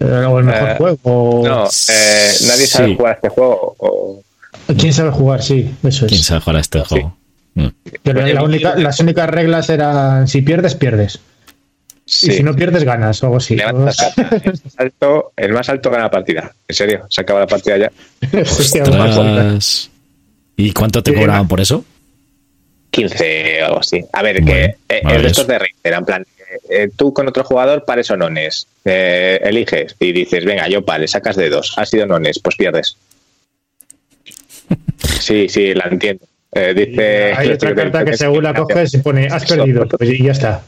Eh, 0.00 0.04
o 0.26 0.38
el 0.38 0.44
mejor 0.46 0.70
Eh, 0.70 0.74
juego. 0.78 1.42
No, 1.46 1.64
eh, 1.66 2.32
nadie 2.46 2.66
sabe 2.66 2.88
Sí. 2.88 2.96
jugar 2.96 3.12
a 3.12 3.14
este 3.16 3.28
juego. 3.28 3.76
o- 3.78 4.22
¿Quién 4.78 4.94
sabe 4.94 5.10
jugar? 5.10 5.42
Sí, 5.42 5.70
eso 5.82 6.06
¿Quién 6.06 6.20
es. 6.20 6.26
sabe 6.26 6.40
jugar 6.40 6.56
a 6.56 6.60
este 6.60 6.78
Sí. 6.78 6.84
juego? 6.88 7.16
Mm. 7.54 7.66
Pero 8.02 8.26
la 8.26 8.42
única- 8.42 8.76
las 8.76 8.98
únicas 9.00 9.28
reglas 9.28 9.68
eran 9.68 10.26
si 10.26 10.40
pierdes, 10.40 10.74
pierdes. 10.74 11.20
Sí. 12.06 12.30
Y 12.32 12.36
si 12.36 12.42
no 12.42 12.54
pierdes, 12.54 12.84
ganas 12.84 13.22
o 13.22 13.26
algo 13.26 13.38
así. 13.38 13.56
Levantas 13.56 13.96
cartas. 13.96 14.42
El 14.44 14.52
más 14.62 14.74
alto, 14.78 15.32
el 15.36 15.52
más 15.52 15.68
alto 15.70 15.90
gana 15.90 16.04
la 16.04 16.10
partida. 16.10 16.52
En 16.68 16.74
serio, 16.74 17.06
se 17.08 17.20
acaba 17.22 17.40
la 17.40 17.46
partida 17.46 17.78
ya. 17.78 17.92
Ostras. 18.40 19.90
¿Y 20.56 20.72
cuánto 20.72 21.02
te 21.02 21.14
cobraban 21.14 21.48
por 21.48 21.60
eso? 21.60 21.84
15 22.90 23.62
o 23.62 23.66
algo 23.66 23.80
así. 23.80 24.04
A 24.12 24.22
ver, 24.22 24.40
Bueno, 24.42 24.52
que 24.52 24.64
eh, 24.64 24.76
es 24.88 24.96
de 25.00 25.02
maravilloso. 25.02 25.30
estos 25.40 25.46
de 25.48 25.58
Richter, 25.58 25.92
en 25.94 26.04
plan, 26.04 26.26
eh, 26.68 26.88
tú 26.94 27.12
con 27.12 27.26
otro 27.26 27.42
jugador 27.42 27.84
pares 27.84 28.10
o 28.10 28.16
nones. 28.16 28.66
Eh, 28.84 29.40
eliges 29.42 29.96
y 29.98 30.12
dices, 30.12 30.44
venga, 30.44 30.68
yo 30.68 30.84
pare, 30.84 31.08
sacas 31.08 31.36
de 31.36 31.48
dos. 31.48 31.72
Has 31.76 31.88
sido 31.90 32.06
nones, 32.06 32.38
pues 32.38 32.56
pierdes. 32.56 32.96
Sí, 35.20 35.48
sí, 35.48 35.72
la 35.74 35.84
entiendo. 35.90 36.26
Eh, 36.52 36.74
dice, 36.74 37.32
Hay 37.34 37.48
otra 37.50 37.74
carta 37.74 38.04
que 38.04 38.16
según 38.16 38.44
la 38.44 38.52
coges 38.54 38.90
se 38.90 38.98
pone 38.98 39.26
has 39.26 39.44
perdido. 39.44 39.86
Pues 39.88 40.10
y 40.10 40.22
ya 40.22 40.32
está. 40.32 40.62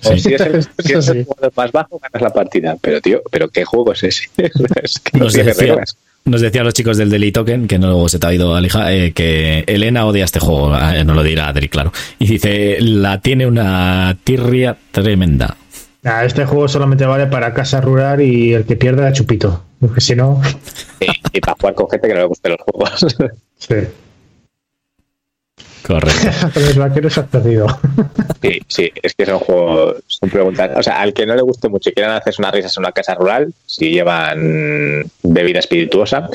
Si 0.00 0.34
es 0.34 0.40
el, 0.40 0.56
Eso 0.56 0.70
si 0.78 0.92
es 0.94 1.08
el 1.08 1.14
sí. 1.18 1.24
jugador 1.26 1.52
más 1.56 1.72
bajo, 1.72 1.98
ganas 2.00 2.22
la 2.22 2.30
partida. 2.32 2.76
Pero, 2.80 3.00
tío, 3.00 3.22
¿pero 3.30 3.48
qué 3.48 3.64
juego 3.64 3.92
es 3.92 4.02
ese? 4.04 4.24
es 4.82 4.98
que 5.00 5.18
no 5.18 5.24
Nos 5.24 5.32
tiene 5.34 5.48
decía, 5.50 5.74
reglas. 5.74 5.96
nos 6.24 6.40
decían 6.40 6.64
los 6.64 6.74
chicos 6.74 6.96
del 6.96 7.10
Daily 7.10 7.32
Token, 7.32 7.66
que 7.68 7.78
no 7.78 8.08
se 8.08 8.18
te 8.18 8.26
ha 8.26 8.34
ido 8.34 8.54
Alija, 8.54 8.92
eh, 8.92 9.12
que 9.12 9.64
Elena 9.66 10.06
odia 10.06 10.24
este 10.24 10.40
juego, 10.40 10.76
eh, 10.76 11.04
no 11.04 11.14
lo 11.14 11.22
dirá 11.22 11.48
Adri, 11.48 11.68
claro. 11.68 11.92
Y 12.18 12.26
dice, 12.26 12.76
la 12.80 13.20
tiene 13.20 13.46
una 13.46 14.16
tirria 14.24 14.76
tremenda. 14.90 15.56
Nah, 16.02 16.24
este 16.24 16.44
juego 16.44 16.66
solamente 16.66 17.06
vale 17.06 17.26
para 17.26 17.54
casa 17.54 17.80
rural 17.80 18.20
y 18.20 18.52
el 18.54 18.64
que 18.64 18.74
pierda 18.76 19.12
chupito. 19.12 19.62
Porque 19.80 20.00
si 20.00 20.14
no, 20.16 20.40
Y, 21.00 21.06
y 21.36 21.40
para 21.40 21.56
jugar 21.58 21.74
con 21.74 21.88
gente 21.90 22.08
que 22.08 22.14
no 22.14 22.20
le 22.20 22.26
gusten 22.26 22.52
los 22.52 22.60
juegos. 22.62 23.06
sí. 23.58 23.74
Correcto. 25.86 26.28
Con 26.54 26.62
los 26.64 26.76
vaqueros 26.76 27.18
has 27.18 27.26
perdido. 27.26 27.66
Sí, 28.40 28.60
sí, 28.68 28.90
es 29.02 29.14
que 29.14 29.26
son 29.26 29.38
juegos, 29.38 29.96
son 30.06 30.30
preguntas. 30.30 30.70
O 30.76 30.82
sea, 30.82 31.00
al 31.00 31.12
que 31.12 31.26
no 31.26 31.34
le 31.34 31.42
guste 31.42 31.68
mucho 31.68 31.90
y 31.90 31.92
quieran 31.92 32.14
hacerse 32.16 32.40
unas 32.42 32.52
risas 32.52 32.76
en 32.76 32.80
una 32.82 32.92
casa 32.92 33.14
rural, 33.14 33.52
si 33.66 33.90
llevan 33.90 35.04
bebida 35.22 35.58
espirituosa, 35.60 36.28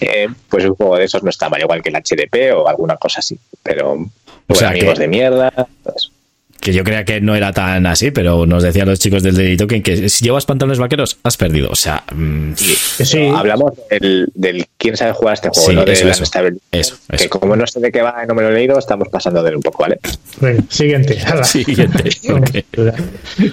eh, 0.00 0.28
pues 0.48 0.64
un 0.64 0.74
juego 0.74 0.96
de 0.96 1.04
esos 1.04 1.22
no 1.22 1.30
está 1.30 1.48
mal, 1.48 1.60
igual 1.60 1.82
que 1.82 1.88
el 1.90 1.96
HDP 1.96 2.52
o 2.54 2.68
alguna 2.68 2.96
cosa 2.96 3.20
así. 3.20 3.38
Pero, 3.62 3.96
pues, 4.46 4.58
sea, 4.60 4.70
amigos 4.70 4.94
que- 4.94 5.00
de 5.00 5.08
mierda. 5.08 5.50
pues, 5.82 6.10
que 6.60 6.72
yo 6.72 6.84
creía 6.84 7.04
que 7.04 7.20
no 7.20 7.34
era 7.34 7.52
tan 7.52 7.86
así, 7.86 8.10
pero 8.10 8.46
nos 8.46 8.62
decían 8.62 8.86
los 8.88 8.98
chicos 8.98 9.22
del 9.22 9.34
Daily 9.34 9.56
Token 9.56 9.82
que 9.82 10.08
si 10.08 10.24
llevas 10.24 10.44
pantalones 10.46 10.78
vaqueros, 10.78 11.18
has 11.22 11.36
perdido. 11.36 11.70
O 11.70 11.76
sea, 11.76 12.04
mm, 12.14 12.52
sí. 12.54 13.26
Hablamos 13.34 13.72
del, 13.88 14.28
del 14.34 14.66
quién 14.76 14.96
sabe 14.96 15.12
jugar 15.12 15.32
a 15.32 15.34
este 15.34 15.48
juego, 15.48 15.68
Sí, 15.68 15.74
no 15.74 15.82
eso, 15.82 16.04
de 16.04 16.10
la 16.10 16.56
eso. 16.72 16.96
Que 17.08 17.16
eso. 17.16 17.30
como 17.30 17.56
no 17.56 17.66
sé 17.66 17.80
de 17.80 17.90
qué 17.90 18.02
va 18.02 18.20
y 18.22 18.26
no 18.26 18.34
me 18.34 18.42
lo 18.42 18.50
he 18.50 18.52
leído, 18.52 18.78
estamos 18.78 19.08
pasando 19.08 19.42
de 19.42 19.50
él 19.50 19.56
un 19.56 19.62
poco, 19.62 19.82
¿vale? 19.82 19.98
Venga, 20.40 20.62
siguiente. 20.68 21.18
Siguiente. 21.44 22.10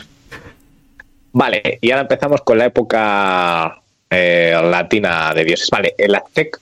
Vale, 1.32 1.78
y 1.82 1.92
ahora 1.92 2.02
empezamos 2.02 2.42
con 2.42 2.58
la 2.58 2.66
época 2.66 3.80
eh, 4.10 4.60
latina 4.72 5.34
de 5.36 5.44
dioses. 5.46 5.70
Vale, 5.70 5.94
el 5.98 6.16
Aztec. 6.16 6.60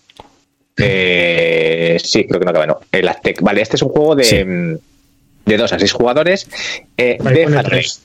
eh, 0.78 1.98
sí, 2.04 2.26
creo 2.26 2.40
que 2.40 2.46
no 2.46 2.52
acaba, 2.52 2.68
no. 2.68 2.80
El 2.92 3.08
Aztec. 3.08 3.42
Vale, 3.42 3.62
este 3.62 3.78
es 3.78 3.82
un 3.84 3.90
juego 3.90 4.16
de, 4.16 4.24
Sí. 4.26 4.38
De 5.46 5.58
2 5.58 5.74
a 5.74 5.80
6 5.80 5.92
jugadores. 5.92 6.48
eh, 6.98 7.18
de 7.20 7.44
faroleo. 7.44 7.64
tres. 7.64 8.02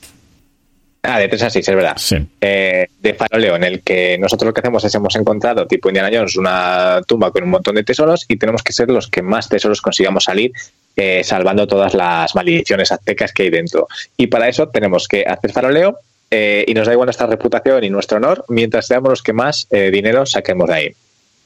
Ah, 1.03 1.19
de 1.19 1.29
3 1.29 1.43
a 1.43 1.51
6, 1.51 1.67
es 1.69 1.75
verdad. 1.75 1.97
Sí. 1.97 2.17
Eh, 2.43 2.87
de 3.01 3.15
faroleo, 3.15 3.57
en 3.57 3.65
el 3.65 3.81
que 3.81 4.19
nosotros 4.19 4.49
lo 4.49 4.53
que 4.55 4.61
hacemos 4.61 4.85
es 4.85 4.95
hemos 4.95 5.17
encontrado, 5.17 5.67
tipo 5.67 5.89
Indiana 5.89 6.11
Jones, 6.13 6.37
una 6.37 7.01
tumba 7.07 7.31
con 7.31 7.43
un 7.43 7.51
montón 7.51 7.75
de 7.75 7.85
tesoros 7.85 8.27
y 8.29 8.37
tenemos 8.37 8.63
que 8.63 8.75
ser 8.75 8.91
los 8.91 9.09
que 9.09 9.23
más 9.23 9.49
tesoros 9.49 9.81
consigamos 9.81 10.25
salir, 10.25 10.53
eh, 10.97 11.25
salvando 11.25 11.67
todas 11.67 11.95
las 11.95 12.35
maldiciones 12.35 12.93
aztecas 12.93 13.33
que 13.33 13.45
hay 13.45 13.51
dentro. 13.51 13.89
Y 14.19 14.27
para 14.27 14.49
eso 14.49 14.69
tenemos 14.69 15.09
que 15.09 15.25
hacer 15.27 15.53
faroleo 15.53 15.99
eh, 16.31 16.65
y 16.69 16.75
nos 16.75 16.87
da 16.87 16.93
igual 16.93 17.07
nuestra 17.07 17.27
reputación 17.27 17.83
y 17.83 17.89
nuestro 17.89 18.19
honor 18.19 18.45
mientras 18.49 18.87
seamos 18.87 19.09
los 19.09 19.23
que 19.23 19.33
más 19.33 19.67
eh, 19.71 19.91
dinero 19.91 20.27
saquemos 20.27 20.69
de 20.69 20.75
ahí. 20.75 20.89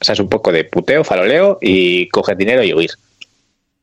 O 0.01 0.03
sea, 0.03 0.13
es 0.13 0.19
un 0.19 0.27
poco 0.27 0.51
de 0.51 0.65
puteo, 0.65 1.05
faroleo 1.05 1.59
y 1.61 2.09
coger 2.09 2.35
dinero 2.35 2.61
y 2.61 2.73
huir. 2.73 2.91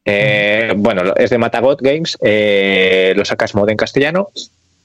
Eh, 0.04 0.72
bueno, 0.76 1.14
es 1.16 1.30
de 1.30 1.38
Matagot 1.38 1.80
Games, 1.80 2.18
eh, 2.20 3.12
lo 3.16 3.24
sacas 3.24 3.54
mod 3.54 3.70
en 3.70 3.76
castellano 3.76 4.30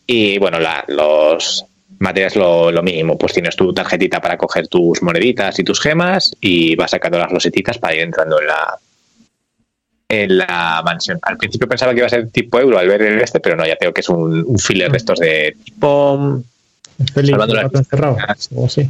y 0.06 0.38
bueno, 0.38 0.60
la- 0.60 0.86
los 0.88 1.66
materiales 2.00 2.36
lo, 2.36 2.72
lo 2.72 2.84
mínimo, 2.84 3.18
pues 3.18 3.34
tienes 3.34 3.56
tu 3.56 3.74
tarjetita 3.74 4.22
para 4.22 4.38
coger 4.38 4.68
tus 4.68 5.02
moneditas 5.02 5.58
y 5.58 5.64
tus 5.64 5.80
gemas 5.82 6.36
y 6.40 6.76
vas 6.76 6.92
sacando 6.92 7.18
las 7.18 7.32
losetitas 7.32 7.78
para 7.80 7.96
ir 7.96 8.02
entrando 8.02 8.40
en 8.40 8.48
la 8.48 8.78
en 10.10 10.38
la 10.38 10.82
mansión. 10.86 11.20
Al 11.24 11.36
principio 11.38 11.68
pensaba 11.68 11.92
que 11.94 11.98
iba 12.00 12.08
a 12.08 12.10
ser 12.10 12.30
tipo 12.30 12.60
euro 12.60 12.78
al 12.78 12.88
ver 12.88 13.02
el 13.02 13.20
este, 13.20 13.42
pero 13.42 13.58
no, 13.58 13.66
ya 13.66 13.76
tengo 13.76 13.94
que 13.94 14.00
es 14.02 14.08
un, 14.10 14.42
un 14.48 14.58
filler 14.58 14.90
de 14.92 14.98
estos 14.98 15.20
de 15.20 15.58
tipo... 15.66 16.42
O 18.56 18.66
así. 18.66 18.90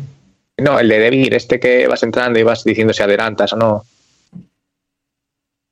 No, 0.59 0.79
el 0.79 0.87
de 0.89 0.99
Devir, 0.99 1.33
este 1.33 1.59
que 1.59 1.87
vas 1.87 2.03
entrando 2.03 2.37
y 2.37 2.43
vas 2.43 2.63
diciendo 2.63 2.93
si 2.93 3.01
adelantas 3.01 3.51
o 3.53 3.55
no. 3.57 3.83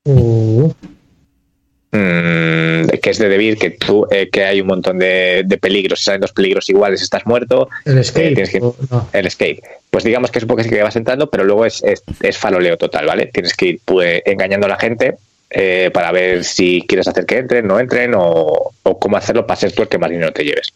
Uh, 0.05 0.71
Mm, 1.91 2.87
que 3.01 3.09
es 3.11 3.17
de 3.19 3.29
Devir, 3.29 3.57
que 3.57 3.69
tú, 3.69 4.05
eh, 4.11 4.29
que 4.29 4.43
hay 4.43 4.59
un 4.59 4.67
montón 4.67 4.97
de, 4.99 5.43
de 5.45 5.57
peligros, 5.57 5.99
si 5.99 6.05
salen 6.05 6.19
dos 6.19 6.33
peligros 6.33 6.69
iguales, 6.69 7.01
estás 7.01 7.25
muerto. 7.25 7.69
el 7.85 7.99
escape. 7.99 8.31
tienes 8.33 8.49
que- 8.49 8.59
o- 8.61 8.75
no. 8.91 9.07
El 9.13 9.27
escape. 9.27 9.61
Pues 9.91 10.03
digamos 10.03 10.29
que 10.29 10.39
es 10.39 10.43
un 10.43 10.49
poco 10.49 10.59
así 10.59 10.69
que 10.69 10.83
vas 10.83 10.97
entrando, 10.97 11.29
pero 11.29 11.45
luego 11.45 11.65
es, 11.65 11.81
es, 11.83 12.03
es 12.19 12.37
faroleo 12.37 12.77
total, 12.77 13.05
¿vale? 13.05 13.27
Tienes 13.27 13.53
que 13.53 13.65
ir 13.67 13.79
pues, 13.85 14.21
engañando 14.25 14.65
a 14.65 14.69
la 14.71 14.77
gente 14.77 15.15
eh, 15.49 15.89
para 15.93 16.11
ver 16.11 16.43
si 16.43 16.83
quieres 16.85 17.07
hacer 17.07 17.25
que 17.25 17.37
entren, 17.37 17.65
no 17.65 17.79
entren 17.79 18.13
o, 18.13 18.71
o 18.83 18.99
cómo 18.99 19.15
hacerlo 19.15 19.47
para 19.47 19.57
ser 19.61 19.71
tú 19.71 19.83
el 19.83 19.87
que 19.87 19.97
más 19.97 20.09
dinero 20.09 20.33
te 20.33 20.43
lleves. 20.43 20.73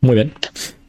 Muy 0.00 0.14
bien. 0.16 0.32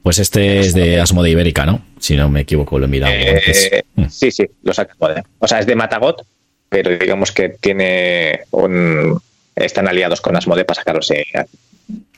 Pues 0.01 0.17
este 0.17 0.61
es 0.61 0.73
de 0.73 0.99
Asmode 0.99 1.29
Ibérica, 1.29 1.65
¿no? 1.67 1.83
Si 2.01 2.15
no 2.15 2.29
me 2.29 2.41
equivoco, 2.41 2.77
lo 2.79 2.85
he 2.85 2.89
mirado 2.89 3.13
antes. 3.13 3.69
Eh, 3.71 3.83
Mm. 3.95 4.05
sí, 4.09 4.31
sí, 4.31 4.43
lo 4.63 4.73
sacas. 4.73 4.97
joder. 4.97 5.23
O 5.39 5.47
sea, 5.47 5.59
es 5.59 5.65
de 5.65 5.75
Matagot, 5.75 6.25
pero 6.69 6.97
digamos 6.97 7.31
que 7.31 7.49
tiene 7.49 8.41
un... 8.51 9.21
Están 9.55 9.87
aliados 9.87 10.19
con 10.21 10.35
Asmode 10.35 10.65
para 10.65 10.79
sacarlos. 10.79 11.11
eh, 11.11 11.25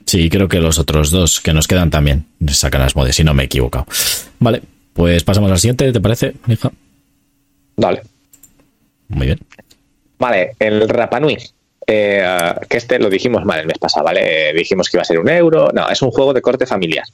Sí, 0.05 0.29
creo 0.29 0.47
que 0.47 0.59
los 0.59 0.79
otros 0.79 1.11
dos 1.11 1.39
que 1.41 1.53
nos 1.53 1.67
quedan 1.67 1.89
también 1.89 2.25
sacan 2.47 2.81
Asmode, 2.81 3.11
si 3.13 3.23
no 3.23 3.33
me 3.33 3.43
he 3.43 3.45
equivocado. 3.47 3.85
Vale, 4.39 4.61
pues 4.93 5.23
pasamos 5.23 5.51
al 5.51 5.59
siguiente, 5.59 5.91
¿te 5.91 5.99
parece, 6.01 6.33
hija? 6.47 6.71
Vale. 7.77 8.01
Muy 9.09 9.25
bien. 9.27 9.39
Vale, 10.19 10.51
el 10.59 10.87
Rapanui. 10.87 11.37
eh, 11.87 12.23
que 12.69 12.77
este 12.77 12.97
lo 12.99 13.09
dijimos 13.09 13.43
mal 13.43 13.59
el 13.59 13.67
mes 13.67 13.77
pasado, 13.79 14.05
¿vale? 14.05 14.49
Eh, 14.49 14.53
dijimos 14.53 14.89
que 14.89 14.95
iba 14.97 15.01
a 15.01 15.05
ser 15.05 15.19
un 15.19 15.27
euro. 15.29 15.69
No, 15.73 15.89
es 15.89 16.01
un 16.01 16.11
juego 16.11 16.33
de 16.33 16.41
corte 16.41 16.65
familiar. 16.65 17.05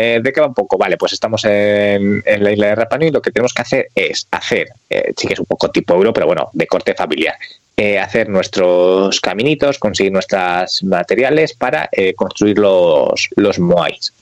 Eh, 0.00 0.20
¿De 0.22 0.32
qué 0.32 0.40
va 0.40 0.46
un 0.46 0.54
poco? 0.54 0.78
Vale, 0.78 0.96
pues 0.96 1.12
estamos 1.12 1.44
en, 1.44 2.22
en 2.24 2.44
la 2.44 2.52
isla 2.52 2.68
de 2.68 2.74
Rapanui 2.76 3.08
y 3.08 3.10
lo 3.10 3.20
que 3.20 3.32
tenemos 3.32 3.52
que 3.52 3.62
hacer 3.62 3.88
es 3.92 4.28
hacer, 4.30 4.68
eh, 4.88 5.12
sí 5.16 5.26
que 5.26 5.34
es 5.34 5.40
un 5.40 5.46
poco 5.46 5.70
tipo 5.70 5.94
euro, 5.94 6.12
pero 6.12 6.26
bueno, 6.26 6.50
de 6.52 6.68
corte 6.68 6.94
familiar. 6.94 7.34
Eh, 7.76 7.98
hacer 7.98 8.28
nuestros 8.28 9.20
caminitos, 9.20 9.78
conseguir 9.80 10.12
nuestros 10.12 10.84
materiales 10.84 11.54
para 11.54 11.90
construir 12.14 12.58
los, 12.58 13.28
los 13.34 13.58
moais, 13.58 14.12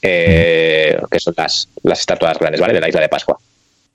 que 0.00 0.98
son 1.18 1.34
las, 1.36 1.68
las 1.82 2.00
estatuas 2.00 2.38
grandes, 2.38 2.60
¿vale? 2.60 2.74
De 2.74 2.80
la 2.80 2.88
isla 2.88 3.00
de 3.00 3.08
Pascua. 3.08 3.38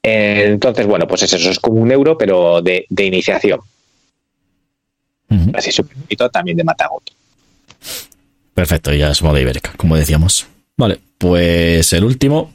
entonces, 0.04 0.86
bueno, 0.86 1.08
pues 1.08 1.24
eso, 1.24 1.38
es 1.38 1.60
como 1.60 1.82
un 1.82 1.92
euro, 1.92 2.18
pero 2.18 2.62
de, 2.62 2.86
iniciación. 2.98 3.60
Así 5.54 5.72
súper 5.72 6.30
también 6.30 6.56
de 6.58 6.64
Matagot. 6.64 7.12
Perfecto, 8.54 8.94
ya 8.94 9.12
es 9.12 9.22
moda 9.22 9.40
ibérica, 9.40 9.74
como 9.78 9.96
decíamos. 9.96 10.48
Vale, 10.78 11.00
pues 11.18 11.92
el 11.94 12.04
último. 12.04 12.54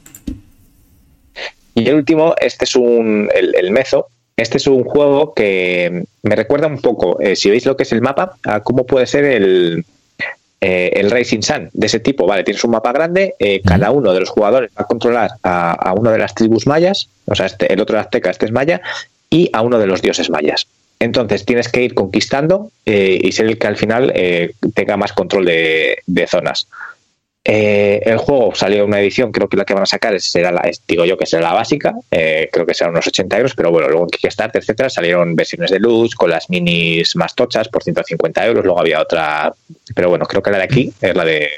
Y 1.75 1.87
el 1.87 1.95
último, 1.95 2.35
este 2.39 2.65
es 2.65 2.75
un. 2.75 3.29
El, 3.33 3.71
Mezo. 3.71 4.07
Este 4.35 4.57
es 4.57 4.65
un 4.65 4.83
juego 4.83 5.33
que 5.33 6.05
me 6.23 6.35
recuerda 6.35 6.65
un 6.65 6.79
poco, 6.79 7.19
eh, 7.19 7.35
si 7.35 7.51
veis 7.51 7.67
lo 7.67 7.77
que 7.77 7.83
es 7.83 7.91
el 7.91 8.01
mapa, 8.01 8.37
a 8.43 8.61
cómo 8.61 8.83
puede 8.83 9.05
ser 9.05 9.25
el, 9.25 9.85
eh, 10.59 10.91
el 10.95 11.11
Racing 11.11 11.41
Sun 11.41 11.69
de 11.71 11.85
ese 11.85 11.99
tipo. 11.99 12.25
Vale, 12.25 12.43
tienes 12.43 12.63
un 12.63 12.71
mapa 12.71 12.91
grande, 12.91 13.35
eh, 13.37 13.61
cada 13.63 13.91
uno 13.91 14.11
de 14.11 14.21
los 14.21 14.29
jugadores 14.29 14.71
va 14.71 14.83
a 14.83 14.87
controlar 14.87 15.31
a, 15.43 15.73
a 15.73 15.93
una 15.93 16.11
de 16.11 16.17
las 16.17 16.33
tribus 16.33 16.65
mayas, 16.65 17.09
o 17.25 17.35
sea, 17.35 17.45
este, 17.45 17.71
el 17.71 17.79
otro 17.79 17.99
azteca, 17.99 18.31
este 18.31 18.47
es 18.47 18.51
maya, 18.51 18.81
y 19.29 19.51
a 19.53 19.61
uno 19.61 19.77
de 19.77 19.85
los 19.85 20.01
dioses 20.01 20.31
mayas. 20.31 20.65
Entonces 21.03 21.45
tienes 21.45 21.67
que 21.67 21.83
ir 21.83 21.93
conquistando 21.95 22.71
eh, 22.85 23.19
y 23.21 23.33
ser 23.33 23.47
el 23.47 23.57
que 23.57 23.67
al 23.67 23.75
final 23.75 24.13
eh, 24.15 24.53
tenga 24.73 24.95
más 24.95 25.11
control 25.11 25.45
de, 25.45 26.27
zonas. 26.29 26.69
Eh, 27.45 28.01
el 28.05 28.17
juego 28.17 28.55
salió 28.55 28.85
una 28.85 29.01
edición, 29.01 29.31
creo 29.31 29.49
que 29.49 29.57
la 29.57 29.65
que 29.65 29.73
van 29.73 29.83
a 29.83 29.85
sacar 29.85 30.19
será 30.21 30.51
la, 30.51 30.71
digo 30.87 31.03
yo 31.03 31.17
que 31.17 31.25
será 31.25 31.41
la 31.41 31.53
básica, 31.53 31.93
creo 32.09 32.65
que 32.65 32.73
será 32.73 32.89
unos 32.89 33.05
80 33.05 33.35
euros, 33.35 33.53
pero 33.53 33.69
bueno, 33.69 33.89
luego 33.89 34.05
en 34.05 34.09
Kickstarter, 34.09 34.61
etcétera, 34.61 34.89
salieron 34.89 35.35
versiones 35.35 35.71
de 35.71 35.79
luz 35.79 36.15
con 36.15 36.29
las 36.29 36.49
minis 36.49 37.17
más 37.17 37.35
tochas 37.35 37.67
por 37.67 37.83
150 37.83 38.45
euros, 38.45 38.63
luego 38.63 38.79
había 38.79 39.01
otra, 39.01 39.53
pero 39.93 40.09
bueno, 40.09 40.25
creo 40.25 40.41
que 40.41 40.51
la 40.51 40.59
de 40.59 40.63
aquí 40.63 40.93
es 41.01 41.15
la 41.15 41.25
de 41.25 41.49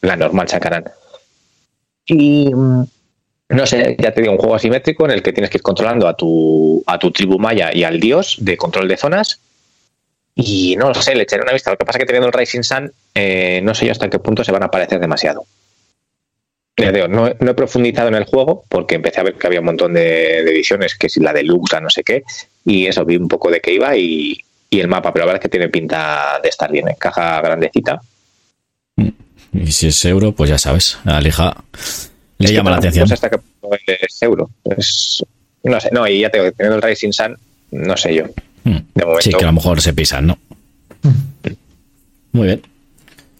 la 0.00 0.16
normal 0.16 0.48
sacarán. 0.48 0.84
Y 2.06 2.52
mm, 2.52 2.82
no 3.50 3.66
sé, 3.66 3.96
ya 3.98 4.12
te 4.12 4.20
digo, 4.20 4.32
un 4.32 4.38
juego 4.38 4.54
asimétrico 4.54 5.04
en 5.04 5.12
el 5.12 5.22
que 5.22 5.32
tienes 5.32 5.50
que 5.50 5.58
ir 5.58 5.62
controlando 5.62 6.06
a 6.06 6.14
tu, 6.14 6.82
a 6.86 6.98
tu 6.98 7.10
tribu 7.10 7.38
maya 7.38 7.70
y 7.72 7.84
al 7.84 8.00
dios 8.00 8.36
de 8.40 8.56
control 8.56 8.88
de 8.88 8.96
zonas. 8.96 9.40
Y 10.40 10.76
no 10.76 10.90
lo 10.90 10.94
sé, 10.94 11.16
le 11.16 11.24
echaré 11.24 11.42
una 11.42 11.52
vista. 11.52 11.72
Lo 11.72 11.76
que 11.76 11.84
pasa 11.84 11.98
es 11.98 12.02
que 12.02 12.06
teniendo 12.06 12.28
el 12.28 12.32
Rising 12.32 12.62
Sun, 12.62 12.92
eh, 13.12 13.60
no 13.64 13.74
sé 13.74 13.86
yo 13.86 13.92
hasta 13.92 14.08
qué 14.08 14.20
punto 14.20 14.44
se 14.44 14.52
van 14.52 14.62
a 14.62 14.70
parecer 14.70 15.00
demasiado. 15.00 15.44
no, 16.76 17.08
no, 17.08 17.26
he 17.50 17.54
profundizado 17.54 18.06
en 18.06 18.14
el 18.14 18.24
juego 18.24 18.64
porque 18.68 18.94
empecé 18.94 19.18
a 19.18 19.24
ver 19.24 19.34
que 19.34 19.48
había 19.48 19.58
un 19.58 19.66
montón 19.66 19.94
de, 19.94 20.38
ediciones, 20.38 20.94
que 20.94 21.08
si 21.08 21.18
la 21.18 21.32
de 21.32 21.42
Lux, 21.42 21.74
no 21.82 21.90
sé 21.90 22.04
qué, 22.04 22.22
y 22.64 22.86
eso 22.86 23.04
vi 23.04 23.16
un 23.16 23.26
poco 23.26 23.50
de 23.50 23.60
qué 23.60 23.72
iba 23.72 23.96
y, 23.96 24.38
el 24.70 24.86
mapa, 24.86 25.12
pero 25.12 25.24
la 25.24 25.32
verdad 25.32 25.40
es 25.40 25.42
que 25.42 25.48
tiene 25.48 25.70
pinta 25.70 26.38
de 26.40 26.48
estar 26.48 26.70
bien, 26.70 26.86
¿eh? 26.86 26.96
caja 26.96 27.40
grandecita. 27.40 28.00
Y 29.52 29.72
si 29.72 29.88
es 29.88 30.04
euro, 30.04 30.30
pues 30.30 30.50
ya 30.50 30.58
sabes, 30.58 30.98
alija 31.04 31.64
le 32.38 32.52
llama 32.52 32.70
la 32.70 32.76
atención. 32.76 33.08
Pues 33.08 33.24
hasta 33.24 33.30
que 33.30 33.98
es 34.00 34.22
euro. 34.22 34.48
no 35.64 35.80
sé, 35.80 35.88
no, 35.90 36.06
y 36.06 36.20
ya 36.20 36.30
tengo 36.30 36.52
teniendo 36.52 36.76
el 36.76 36.82
Racing 36.82 37.10
Sun, 37.10 37.36
no 37.72 37.96
sé 37.96 38.14
yo. 38.14 38.26
De 38.94 39.04
momento. 39.04 39.22
Sí, 39.22 39.30
que 39.30 39.44
a 39.44 39.48
lo 39.48 39.52
mejor 39.52 39.80
se 39.80 39.92
pisan, 39.92 40.26
¿no? 40.26 40.38
Muy 42.32 42.46
bien. 42.46 42.62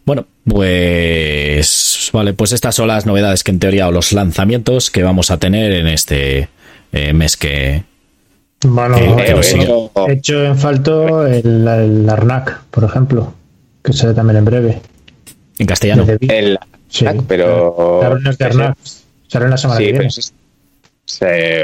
Bueno, 0.05 0.27
pues 0.49 2.11
vale, 2.13 2.33
pues 2.33 2.53
estas 2.53 2.75
son 2.75 2.89
las 2.89 3.05
novedades 3.05 3.45
que 3.45 3.51
en 3.51 3.59
teoría 3.59 3.89
o 3.89 3.93
los 3.93 4.13
lanzamientos 4.13 4.91
que 4.91 5.03
vamos 5.03 5.31
a 5.31 5.39
tener 5.39 5.73
en 5.73 5.87
este 5.87 6.49
eh, 6.93 7.13
mes 7.13 7.37
que. 7.37 7.85
Bueno, 8.65 8.97
he, 8.97 10.13
hecho, 10.13 10.45
en 10.45 10.59
falto 10.59 11.27
el, 11.27 11.69
el, 11.69 12.09
Arnak, 12.09 12.63
por 12.71 12.85
ejemplo, 12.85 13.35
que 13.85 13.93
sale 13.93 14.15
también 14.15 14.39
en 14.39 14.45
breve. 14.45 14.81
En 15.59 15.67
castellano. 15.67 16.07
El, 16.09 16.59
Sí, 16.89 17.05
pero. 17.27 18.01
La 18.03 18.33
de 18.33 18.45
Arnak. 18.45 18.79
Sale 19.27 19.49
la 19.49 19.57
semana 19.59 19.79
que 19.79 19.93
viene. 19.93 20.09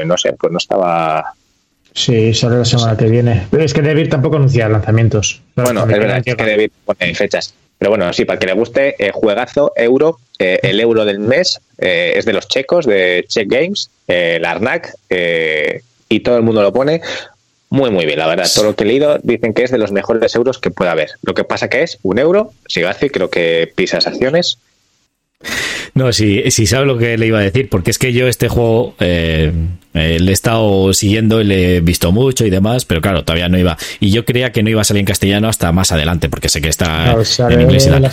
no 0.05 0.17
sé, 0.17 0.33
pues 0.33 0.51
no 0.51 0.57
estaba. 0.57 1.33
Sí, 1.95 2.33
sale 2.33 2.57
la 2.57 2.65
semana 2.65 2.97
que 2.97 3.05
viene. 3.05 3.47
Es 3.57 3.73
que 3.73 3.81
David 3.81 4.09
tampoco 4.09 4.35
anuncia 4.35 4.67
lanzamientos. 4.67 5.41
Bueno, 5.55 5.81
es 5.81 5.87
verdad 5.87 6.23
que 6.23 6.35
David 6.35 6.69
pone 6.83 7.15
fechas. 7.15 7.53
Pero 7.77 7.91
bueno, 7.91 8.11
sí, 8.11 8.25
para 8.25 8.37
que 8.37 8.47
le 8.47 8.53
guste, 8.53 8.95
eh, 8.99 9.11
juegazo, 9.13 9.71
euro, 9.77 10.19
eh, 10.37 10.59
el 10.63 10.79
euro 10.81 11.05
del 11.05 11.19
mes 11.19 11.61
eh, 11.77 12.13
es 12.15 12.25
de 12.25 12.33
los 12.33 12.47
checos, 12.49 12.85
de 12.85 13.25
Check 13.27 13.49
Games, 13.49 13.89
el 14.07 14.43
Arnak, 14.43 14.93
y 16.09 16.19
todo 16.19 16.35
el 16.37 16.43
mundo 16.43 16.61
lo 16.61 16.73
pone. 16.73 17.01
Muy, 17.69 17.91
muy 17.91 18.05
bien, 18.05 18.19
la 18.19 18.27
verdad. 18.27 18.47
Todo 18.53 18.65
lo 18.65 18.75
que 18.75 18.83
he 18.83 18.87
leído 18.87 19.17
dicen 19.23 19.53
que 19.53 19.63
es 19.63 19.71
de 19.71 19.77
los 19.77 19.91
mejores 19.91 20.35
euros 20.35 20.59
que 20.59 20.71
puede 20.71 20.91
haber. 20.91 21.11
Lo 21.23 21.33
que 21.33 21.45
pasa 21.45 21.69
que 21.69 21.83
es 21.83 21.97
un 22.03 22.19
euro, 22.19 22.51
si 22.67 22.83
hace, 22.83 23.09
creo 23.09 23.29
que 23.29 23.71
pisas 23.73 24.05
acciones, 24.05 24.59
no, 25.93 26.11
sí, 26.13 26.43
sí 26.49 26.65
sabe 26.67 26.85
lo 26.85 26.97
que 26.97 27.17
le 27.17 27.27
iba 27.27 27.39
a 27.39 27.41
decir, 27.41 27.69
porque 27.69 27.91
es 27.91 27.97
que 27.97 28.13
yo 28.13 28.27
este 28.27 28.47
juego 28.47 28.95
eh, 28.99 29.51
eh, 29.93 30.17
le 30.19 30.31
he 30.31 30.33
estado 30.33 30.93
siguiendo 30.93 31.41
y 31.41 31.45
le 31.45 31.77
he 31.77 31.81
visto 31.81 32.11
mucho 32.11 32.45
y 32.45 32.49
demás, 32.49 32.85
pero 32.85 33.01
claro, 33.01 33.23
todavía 33.23 33.49
no 33.49 33.57
iba. 33.57 33.77
Y 33.99 34.11
yo 34.11 34.25
creía 34.25 34.51
que 34.51 34.63
no 34.63 34.69
iba 34.69 34.81
a 34.81 34.83
salir 34.83 35.01
en 35.01 35.05
castellano 35.05 35.47
hasta 35.47 35.71
más 35.71 35.91
adelante, 35.91 36.29
porque 36.29 36.49
sé 36.49 36.61
que 36.61 36.69
está 36.69 37.15
en 37.49 37.61
inglés 37.61 37.87
y 37.87 37.89
tal. 37.89 38.11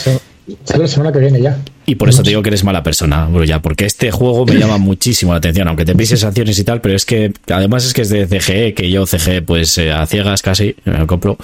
Sale 0.65 0.83
la 0.83 0.89
semana 0.89 1.13
que 1.13 1.21
viene 1.21 1.41
ya. 1.41 1.57
Y 1.87 1.95
por 1.95 2.09
eso 2.09 2.23
te 2.23 2.31
digo 2.31 2.43
que 2.43 2.49
eres 2.49 2.65
mala 2.65 2.83
persona, 2.83 3.29
ya, 3.45 3.63
porque 3.63 3.87
este 3.87 4.11
juego 4.11 4.45
me 4.45 4.57
llama 4.57 4.79
muchísimo 4.79 5.33
la 5.33 5.39
atención, 5.39 5.69
aunque 5.69 5.85
te 5.85 5.95
pises 5.95 6.25
acciones 6.25 6.59
y 6.59 6.65
tal, 6.65 6.81
pero 6.81 6.97
es 6.97 7.05
que 7.05 7.33
además 7.49 7.85
es 7.87 7.95
que 7.95 8.03
es 8.03 8.09
de 8.09 8.27
CGE, 8.27 8.75
que 8.75 8.91
yo 8.91 9.07
CGE 9.07 9.43
pues 9.43 9.79
eh, 9.79 9.93
a 9.93 10.05
ciegas 10.07 10.43
casi 10.43 10.75
me 10.85 10.99
lo 10.99 11.07
compro, 11.07 11.39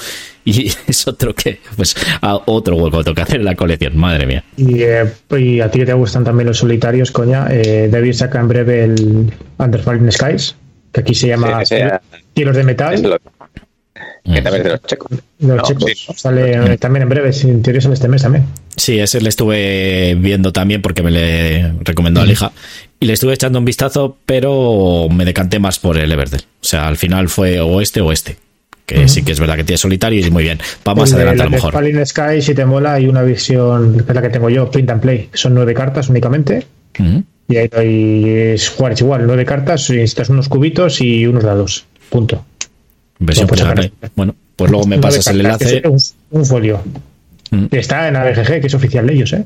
y 0.44 0.72
es 0.86 1.06
otro 1.06 1.34
que, 1.34 1.60
pues 1.76 1.94
a 2.20 2.40
otro 2.46 2.76
hueco 2.76 3.04
tengo 3.04 3.14
que 3.14 3.22
hacer 3.22 3.36
en 3.36 3.44
la 3.44 3.54
colección, 3.54 3.96
madre 3.96 4.26
mía. 4.26 4.44
Y, 4.56 4.82
eh, 4.82 5.04
y 5.38 5.60
a 5.60 5.70
ti 5.70 5.80
que 5.80 5.86
te 5.86 5.92
gustan 5.92 6.24
también 6.24 6.48
los 6.48 6.58
solitarios, 6.58 7.12
coña, 7.12 7.46
eh, 7.50 7.88
David 7.90 8.14
saca 8.14 8.40
en 8.40 8.48
breve 8.48 8.84
el 8.84 9.32
Under 9.58 9.80
Falling 9.80 10.10
Skies, 10.10 10.56
que 10.92 11.00
aquí 11.00 11.14
se 11.14 11.28
llama 11.28 11.62
Tiros 12.34 12.56
de 12.56 12.64
Metal. 12.64 13.20
Que 14.32 14.42
también 14.42 14.60
es 14.60 14.64
de 14.64 14.70
los 14.70 14.82
checos. 14.82 15.10
Los 15.38 15.62
checos. 15.62 16.06
Sale 16.16 16.78
también 16.78 17.04
en 17.04 17.08
breve, 17.08 17.30
en 17.42 17.62
teoría 17.62 17.80
sale 17.80 17.94
este 17.94 18.08
mes 18.08 18.22
también. 18.22 18.44
Sí, 18.76 18.98
ese 18.98 19.20
le 19.20 19.28
estuve 19.28 20.14
viendo 20.16 20.52
también 20.52 20.82
porque 20.82 21.02
me 21.02 21.10
le 21.10 21.72
recomendó 21.80 22.20
a 22.20 22.26
la 22.26 22.32
hija. 22.32 22.52
Y 23.00 23.06
le 23.06 23.12
estuve 23.12 23.34
echando 23.34 23.58
un 23.58 23.64
vistazo, 23.64 24.16
pero 24.26 25.08
me 25.10 25.24
decanté 25.24 25.58
más 25.58 25.78
por 25.78 25.96
el 25.98 26.10
Everdell. 26.10 26.42
O 26.60 26.64
sea, 26.64 26.88
al 26.88 26.96
final 26.96 27.28
fue 27.28 27.60
o 27.60 27.80
este 27.80 28.00
o 28.00 28.12
este. 28.12 28.36
Que 28.86 29.06
sí 29.06 29.22
que 29.22 29.32
es 29.32 29.40
verdad 29.40 29.56
que 29.56 29.64
tiene 29.64 29.76
solitario 29.76 30.26
y 30.26 30.30
muy 30.30 30.44
bien. 30.44 30.58
Vamos 30.82 31.10
más 31.10 31.12
adelante 31.12 31.42
a 31.42 31.44
lo 31.44 31.50
mejor. 31.50 31.74
Falling 31.74 32.06
Sky, 32.06 32.40
si 32.40 32.54
te 32.54 32.64
mola, 32.64 32.94
hay 32.94 33.06
una 33.06 33.22
visión, 33.22 33.94
que 33.94 34.00
es 34.00 34.14
la 34.14 34.22
que 34.22 34.30
tengo 34.30 34.48
yo, 34.48 34.70
print 34.70 34.88
and 34.90 35.02
play. 35.02 35.28
Son 35.34 35.52
nueve 35.54 35.74
cartas 35.74 36.08
únicamente. 36.08 36.66
Y 37.50 37.56
ahí 37.56 38.24
es 38.26 38.70
jugar 38.70 38.94
igual, 38.98 39.26
nueve 39.26 39.44
cartas, 39.44 39.90
necesitas 39.90 40.30
unos 40.30 40.48
cubitos 40.48 41.00
y 41.00 41.26
unos 41.26 41.44
dados. 41.44 41.84
Punto. 42.08 42.44
Versión 43.18 43.48
pues, 43.48 43.62
Bueno, 44.14 44.34
pues 44.56 44.70
luego 44.70 44.86
me 44.86 44.98
pasas 44.98 45.26
el 45.28 45.40
enlace. 45.40 45.82
Un, 46.30 46.44
folio. 46.44 46.80
Mm. 47.50 47.66
Está 47.70 48.08
en 48.08 48.16
ABGG, 48.16 48.60
que 48.60 48.66
es 48.66 48.74
oficial 48.74 49.06
de 49.06 49.14
ellos, 49.14 49.32
¿eh? 49.32 49.44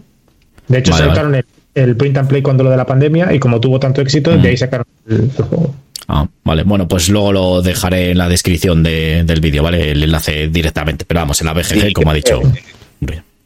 De 0.68 0.78
hecho, 0.78 0.92
sacaron 0.92 1.34
el, 1.74 1.96
print 1.96 2.16
and 2.16 2.28
play 2.28 2.42
cuando 2.42 2.64
lo 2.64 2.70
de 2.70 2.76
la 2.76 2.86
pandemia 2.86 3.32
y 3.32 3.38
como 3.38 3.60
tuvo 3.60 3.80
tanto 3.80 4.00
éxito, 4.00 4.36
de 4.36 4.48
ahí 4.48 4.54
mm. 4.54 4.58
sacaron 4.58 4.86
el, 5.08 5.30
juego. 5.30 5.74
Ah, 6.08 6.26
vale. 6.44 6.62
Bueno, 6.64 6.88
pues 6.88 7.08
luego 7.08 7.32
lo 7.32 7.62
dejaré 7.62 8.10
en 8.10 8.18
la 8.18 8.28
descripción 8.28 8.82
del 8.82 9.40
vídeo, 9.40 9.62
¿vale? 9.62 9.92
El 9.92 10.02
enlace 10.02 10.48
directamente. 10.48 11.04
Pero 11.04 11.20
vamos, 11.20 11.40
en 11.40 11.46
la 11.46 11.52
BGG, 11.54 11.92
como 11.92 12.10
ha 12.10 12.14
dicho. 12.14 12.40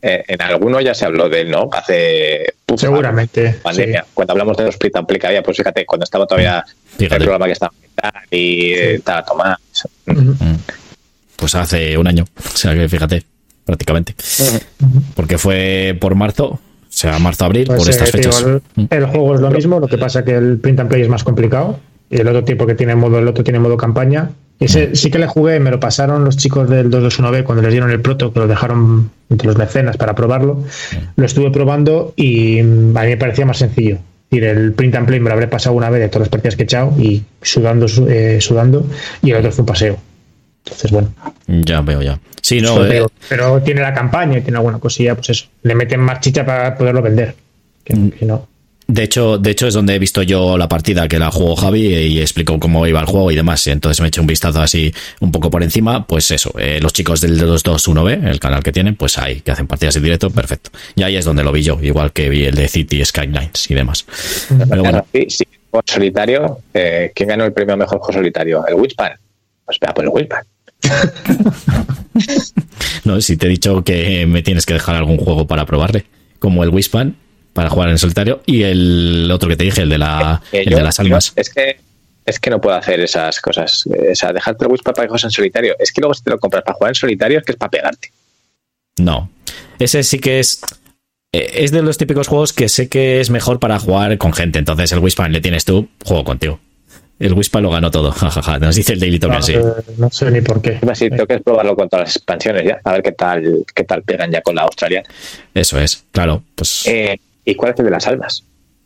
Eh, 0.02 0.24
en 0.28 0.42
alguno 0.42 0.80
ya 0.80 0.94
se 0.94 1.04
habló 1.04 1.28
de 1.28 1.40
él, 1.40 1.50
¿no? 1.50 1.68
Hace. 1.72 2.54
Seguramente. 2.76 3.56
Pandemia. 3.62 4.04
Cuando 4.14 4.32
hablamos 4.32 4.56
de 4.56 4.64
los 4.66 4.76
print 4.76 4.96
and 4.96 5.06
play 5.06 5.18
que 5.18 5.26
había, 5.26 5.42
pues 5.42 5.56
fíjate, 5.56 5.84
cuando 5.84 6.04
estaba 6.04 6.26
todavía 6.26 6.64
el 6.98 7.08
programa 7.08 7.46
que 7.46 7.52
estaba 7.52 7.72
y 8.30 8.72
estaba 8.72 9.24
tomando. 9.24 9.56
Pues 11.36 11.54
hace 11.54 11.96
un 11.98 12.06
año. 12.06 12.24
O 12.38 12.56
sea 12.56 12.74
que 12.74 12.88
fíjate, 12.88 13.22
prácticamente. 13.64 14.14
Porque 15.14 15.38
fue 15.38 15.96
por 16.00 16.14
marzo, 16.14 16.46
o 16.46 16.60
sea, 16.88 17.18
marzo-abril, 17.18 17.66
pues 17.66 17.78
por 17.78 17.90
estas 17.90 18.10
fechas. 18.10 18.44
el, 18.90 19.06
juego 19.06 19.34
es 19.34 19.40
lo 19.40 19.50
mismo, 19.50 19.80
lo 19.80 19.86
que 19.86 19.98
pasa 19.98 20.24
que 20.24 20.34
el 20.34 20.58
print 20.58 20.80
and 20.80 20.88
play 20.88 21.02
es 21.02 21.08
más 21.08 21.24
complicado. 21.24 21.78
Y 22.08 22.20
el 22.20 22.28
otro 22.28 22.44
tipo 22.44 22.66
que 22.66 22.74
tiene 22.74 22.94
modo, 22.94 23.18
el 23.18 23.28
otro 23.28 23.44
tiene 23.44 23.58
modo 23.58 23.76
campaña. 23.76 24.30
Ese 24.58 24.96
sí 24.96 25.10
que 25.10 25.18
le 25.18 25.26
jugué, 25.26 25.60
me 25.60 25.70
lo 25.70 25.78
pasaron 25.78 26.24
los 26.24 26.36
chicos 26.38 26.70
del 26.70 26.90
221B 26.90 27.44
cuando 27.44 27.62
les 27.62 27.72
dieron 27.72 27.90
el 27.90 28.00
proto, 28.00 28.32
que 28.32 28.38
lo 28.38 28.46
dejaron 28.46 29.10
entre 29.28 29.48
los 29.48 29.58
mecenas 29.58 29.98
para 29.98 30.14
probarlo. 30.14 30.64
Lo 31.16 31.26
estuve 31.26 31.50
probando 31.50 32.14
y 32.16 32.60
a 32.60 32.62
mí 32.62 32.94
me 32.94 33.16
parecía 33.18 33.44
más 33.44 33.58
sencillo 33.58 33.98
el 34.30 34.72
print 34.72 34.94
and 34.96 35.06
play 35.06 35.20
me 35.20 35.28
lo 35.28 35.34
habré 35.34 35.48
pasado 35.48 35.76
una 35.76 35.90
vez 35.90 36.00
de 36.00 36.08
todas 36.08 36.22
las 36.22 36.28
partidas 36.28 36.56
que 36.56 36.62
he 36.62 36.64
echado 36.64 36.92
y 36.98 37.22
sudando, 37.40 37.86
eh, 38.08 38.40
sudando, 38.40 38.86
y 39.22 39.30
el 39.30 39.36
otro 39.36 39.52
fue 39.52 39.62
un 39.62 39.66
paseo. 39.66 39.98
Entonces, 40.64 40.90
bueno. 40.90 41.14
Ya 41.46 41.80
veo, 41.80 42.02
ya. 42.02 42.18
Sí, 42.42 42.60
no. 42.60 42.84
Eh. 42.84 43.06
Pero, 43.28 43.62
tiene 43.62 43.82
la 43.82 43.94
campaña 43.94 44.38
y 44.38 44.42
tiene 44.42 44.58
alguna 44.58 44.78
cosilla, 44.78 45.14
pues 45.14 45.30
eso. 45.30 45.46
Le 45.62 45.74
meten 45.74 46.00
más 46.00 46.20
chicha 46.20 46.44
para 46.44 46.76
poderlo 46.76 47.02
vender. 47.02 47.34
que 47.84 47.94
mm. 47.94 48.12
no. 48.22 48.48
De 48.88 49.02
hecho, 49.02 49.36
de 49.36 49.50
hecho 49.50 49.66
es 49.66 49.74
donde 49.74 49.96
he 49.96 49.98
visto 49.98 50.22
yo 50.22 50.56
la 50.56 50.68
partida 50.68 51.08
que 51.08 51.18
la 51.18 51.32
jugó 51.32 51.56
Javi 51.56 51.86
y 51.86 52.20
explicó 52.20 52.60
cómo 52.60 52.86
iba 52.86 53.00
el 53.00 53.06
juego 53.06 53.32
y 53.32 53.36
demás. 53.36 53.66
Entonces 53.66 54.00
me 54.00 54.06
he 54.06 54.08
hecho 54.08 54.20
un 54.20 54.28
vistazo 54.28 54.60
así 54.60 54.94
un 55.20 55.32
poco 55.32 55.50
por 55.50 55.64
encima. 55.64 56.06
Pues 56.06 56.30
eso, 56.30 56.52
eh, 56.58 56.78
los 56.80 56.92
chicos 56.92 57.20
del 57.20 57.40
221B, 57.40 58.28
el 58.28 58.38
canal 58.38 58.62
que 58.62 58.70
tienen, 58.70 58.94
pues 58.94 59.18
ahí, 59.18 59.40
que 59.40 59.50
hacen 59.50 59.66
partidas 59.66 59.96
en 59.96 60.04
directo, 60.04 60.30
perfecto. 60.30 60.70
Y 60.94 61.02
ahí 61.02 61.16
es 61.16 61.24
donde 61.24 61.42
lo 61.42 61.50
vi 61.50 61.62
yo, 61.62 61.78
igual 61.82 62.12
que 62.12 62.28
vi 62.28 62.44
el 62.44 62.54
de 62.54 62.68
City 62.68 63.04
Skylines 63.04 63.70
y 63.70 63.74
demás. 63.74 64.06
Pero 64.68 64.82
bueno. 64.82 65.04
Sí, 65.12 65.44
juego 65.70 65.84
solitario, 65.84 66.58
eh, 66.72 67.10
¿quién 67.12 67.28
ganó 67.28 67.44
el 67.44 67.52
premio 67.52 67.74
a 67.74 67.76
mejor 67.76 67.98
juego 67.98 68.12
solitario? 68.12 68.64
El 68.68 68.74
Witchpan. 68.74 69.12
Pues 69.64 69.80
vea 69.80 69.92
por 69.92 70.04
el 70.04 70.10
Witchpan. 70.10 70.44
no, 73.04 73.20
si 73.20 73.36
te 73.36 73.46
he 73.46 73.48
dicho 73.48 73.82
que 73.82 74.26
me 74.26 74.42
tienes 74.42 74.64
que 74.64 74.74
dejar 74.74 74.94
algún 74.94 75.16
juego 75.16 75.46
para 75.46 75.66
probarle, 75.66 76.04
como 76.38 76.62
el 76.62 76.70
Wishpan 76.70 77.16
para 77.56 77.70
jugar 77.70 77.88
en 77.88 77.98
solitario 77.98 78.42
y 78.46 78.62
el 78.62 79.30
otro 79.32 79.48
que 79.48 79.56
te 79.56 79.64
dije, 79.64 79.82
el 79.82 79.88
de, 79.88 79.98
la, 79.98 80.42
el 80.52 80.66
de 80.66 80.82
las 80.82 81.00
almas. 81.00 81.32
es 81.34 81.50
que 81.50 81.78
es 82.26 82.38
que 82.38 82.50
no 82.50 82.60
puedo 82.60 82.76
hacer 82.76 83.00
esas 83.00 83.40
cosas. 83.40 83.84
O 83.86 84.14
sea, 84.14 84.32
dejarte 84.32 84.64
el 84.64 84.70
Wishpan 84.70 84.94
para 84.94 85.08
jugar 85.08 85.20
en 85.24 85.30
solitario. 85.30 85.76
Es 85.78 85.92
que 85.92 86.00
luego 86.00 86.12
si 86.12 86.22
te 86.22 86.30
lo 86.30 86.38
compras 86.38 86.64
para 86.64 86.76
jugar 86.76 86.90
en 86.90 86.94
solitario 86.96 87.38
es 87.38 87.44
que 87.44 87.52
es 87.52 87.58
para 87.58 87.70
pegarte. 87.70 88.12
No. 88.98 89.30
Ese 89.78 90.02
sí 90.02 90.18
que 90.18 90.40
es. 90.40 90.60
Eh, 91.32 91.62
es 91.64 91.70
de 91.70 91.82
los 91.82 91.98
típicos 91.98 92.26
juegos 92.28 92.52
que 92.52 92.68
sé 92.68 92.88
que 92.88 93.20
es 93.20 93.30
mejor 93.30 93.58
para 93.58 93.78
jugar 93.78 94.18
con 94.18 94.32
gente. 94.32 94.58
Entonces 94.58 94.92
el 94.92 94.98
Wishpan 94.98 95.32
le 95.32 95.40
tienes 95.40 95.64
tú, 95.64 95.88
juego 96.04 96.24
contigo. 96.24 96.60
El 97.18 97.32
Wispa 97.32 97.60
lo 97.60 97.70
ganó 97.70 97.90
todo, 97.90 98.12
jajaja. 98.12 98.58
Nos 98.58 98.76
dice 98.76 98.92
el 98.92 99.00
Daily 99.00 99.18
Token, 99.18 99.42
sí. 99.42 99.54
No 99.96 100.10
sé 100.10 100.30
ni 100.30 100.40
por 100.40 100.60
qué. 100.60 100.78
Sí, 100.94 101.08
tengo 101.08 101.26
que 101.26 101.40
probarlo 101.40 101.74
con 101.74 101.88
todas 101.88 102.08
las 102.08 102.16
expansiones 102.16 102.64
ya, 102.64 102.80
a 102.84 102.92
ver 102.92 103.02
qué 103.02 103.12
tal, 103.12 103.64
qué 103.74 103.84
tal 103.84 104.02
pegan 104.02 104.30
ya 104.30 104.42
con 104.42 104.54
la 104.54 104.62
Australia. 104.62 105.02
Eso 105.54 105.78
es, 105.80 106.04
claro. 106.12 106.42
Pues... 106.54 106.86
Eh, 106.86 107.18
¿Y 107.46 107.54
cuál 107.54 107.72
es 107.72 107.78
el 107.78 107.86
de 107.86 107.90
las 107.92 108.06
almas? 108.06 108.44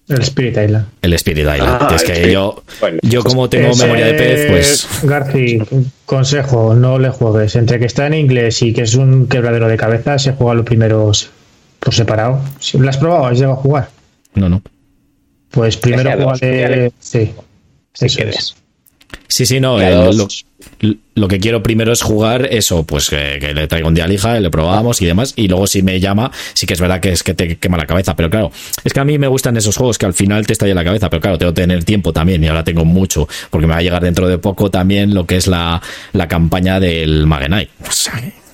El 0.08 0.20
Spirit 0.22 0.56
Island. 0.56 0.86
El 1.02 1.12
Spirit 1.14 1.44
Island. 1.44 1.78
Ah, 1.80 1.92
es 1.94 2.02
que 2.02 2.32
yo, 2.32 2.62
yo 3.02 3.22
como 3.22 3.48
tengo 3.48 3.74
memoria 3.74 4.06
de 4.06 4.14
pez, 4.14 4.50
pues. 4.50 4.88
Garci, 5.02 5.60
consejo, 6.04 6.74
no 6.74 6.98
le 6.98 7.10
juegues. 7.10 7.56
Entre 7.56 7.78
que 7.78 7.86
está 7.86 8.06
en 8.06 8.14
inglés 8.14 8.60
y 8.62 8.72
que 8.72 8.82
es 8.82 8.94
un 8.94 9.28
quebradero 9.28 9.68
de 9.68 9.76
cabeza, 9.76 10.18
se 10.18 10.32
juega 10.32 10.54
los 10.54 10.66
primeros 10.66 11.30
por 11.78 11.94
separado. 11.94 12.40
¿Lo 12.74 12.88
has 12.88 12.98
probado? 12.98 13.26
¿Has 13.26 13.38
llegado 13.38 13.54
a 13.54 13.56
jugar? 13.56 13.88
No, 14.34 14.48
no. 14.48 14.62
Pues 15.50 15.76
primero 15.76 16.12
juega 16.12 16.36
de. 16.38 16.92
Sí. 16.98 17.32
Sí, 19.28 19.46
sí, 19.46 19.60
no. 19.60 19.80
Eh, 19.80 20.12
lo, 20.12 20.28
que 21.28 21.38
quiero 21.38 21.62
primero 21.62 21.92
es 21.92 22.02
jugar 22.02 22.46
eso, 22.50 22.84
pues 22.84 23.10
que, 23.10 23.38
le 23.54 23.68
traigo 23.68 23.88
un 23.88 23.94
día 23.94 24.04
a 24.04 24.12
hija, 24.12 24.38
le 24.40 24.50
probamos 24.50 25.00
y 25.02 25.06
demás. 25.06 25.32
Y 25.36 25.48
luego 25.48 25.66
si 25.66 25.82
me 25.82 26.00
llama, 26.00 26.30
sí 26.54 26.66
que 26.66 26.74
es 26.74 26.80
verdad 26.80 27.00
que 27.00 27.12
es 27.12 27.22
que 27.22 27.34
te 27.34 27.56
quema 27.56 27.76
la 27.76 27.86
cabeza. 27.86 28.16
Pero 28.16 28.30
claro, 28.30 28.52
es 28.84 28.92
que 28.92 29.00
a 29.00 29.04
mí 29.04 29.18
me 29.18 29.26
gustan 29.26 29.56
esos 29.56 29.76
juegos 29.76 29.98
que 29.98 30.06
al 30.06 30.14
final 30.14 30.46
te 30.46 30.52
estalla 30.52 30.74
la 30.74 30.84
cabeza. 30.84 31.10
Pero 31.10 31.20
claro, 31.20 31.38
tengo 31.38 31.52
que 31.52 31.62
tener 31.62 31.84
tiempo 31.84 32.12
también 32.12 32.42
y 32.42 32.48
ahora 32.48 32.64
tengo 32.64 32.84
mucho. 32.84 33.28
Porque 33.50 33.66
me 33.66 33.74
va 33.74 33.78
a 33.78 33.82
llegar 33.82 34.02
dentro 34.02 34.28
de 34.28 34.38
poco 34.38 34.70
también 34.70 35.14
lo 35.14 35.26
que 35.26 35.36
es 35.36 35.46
la, 35.46 35.80
la 36.12 36.28
campaña 36.28 36.80
del 36.80 37.26
Magenite. 37.26 37.70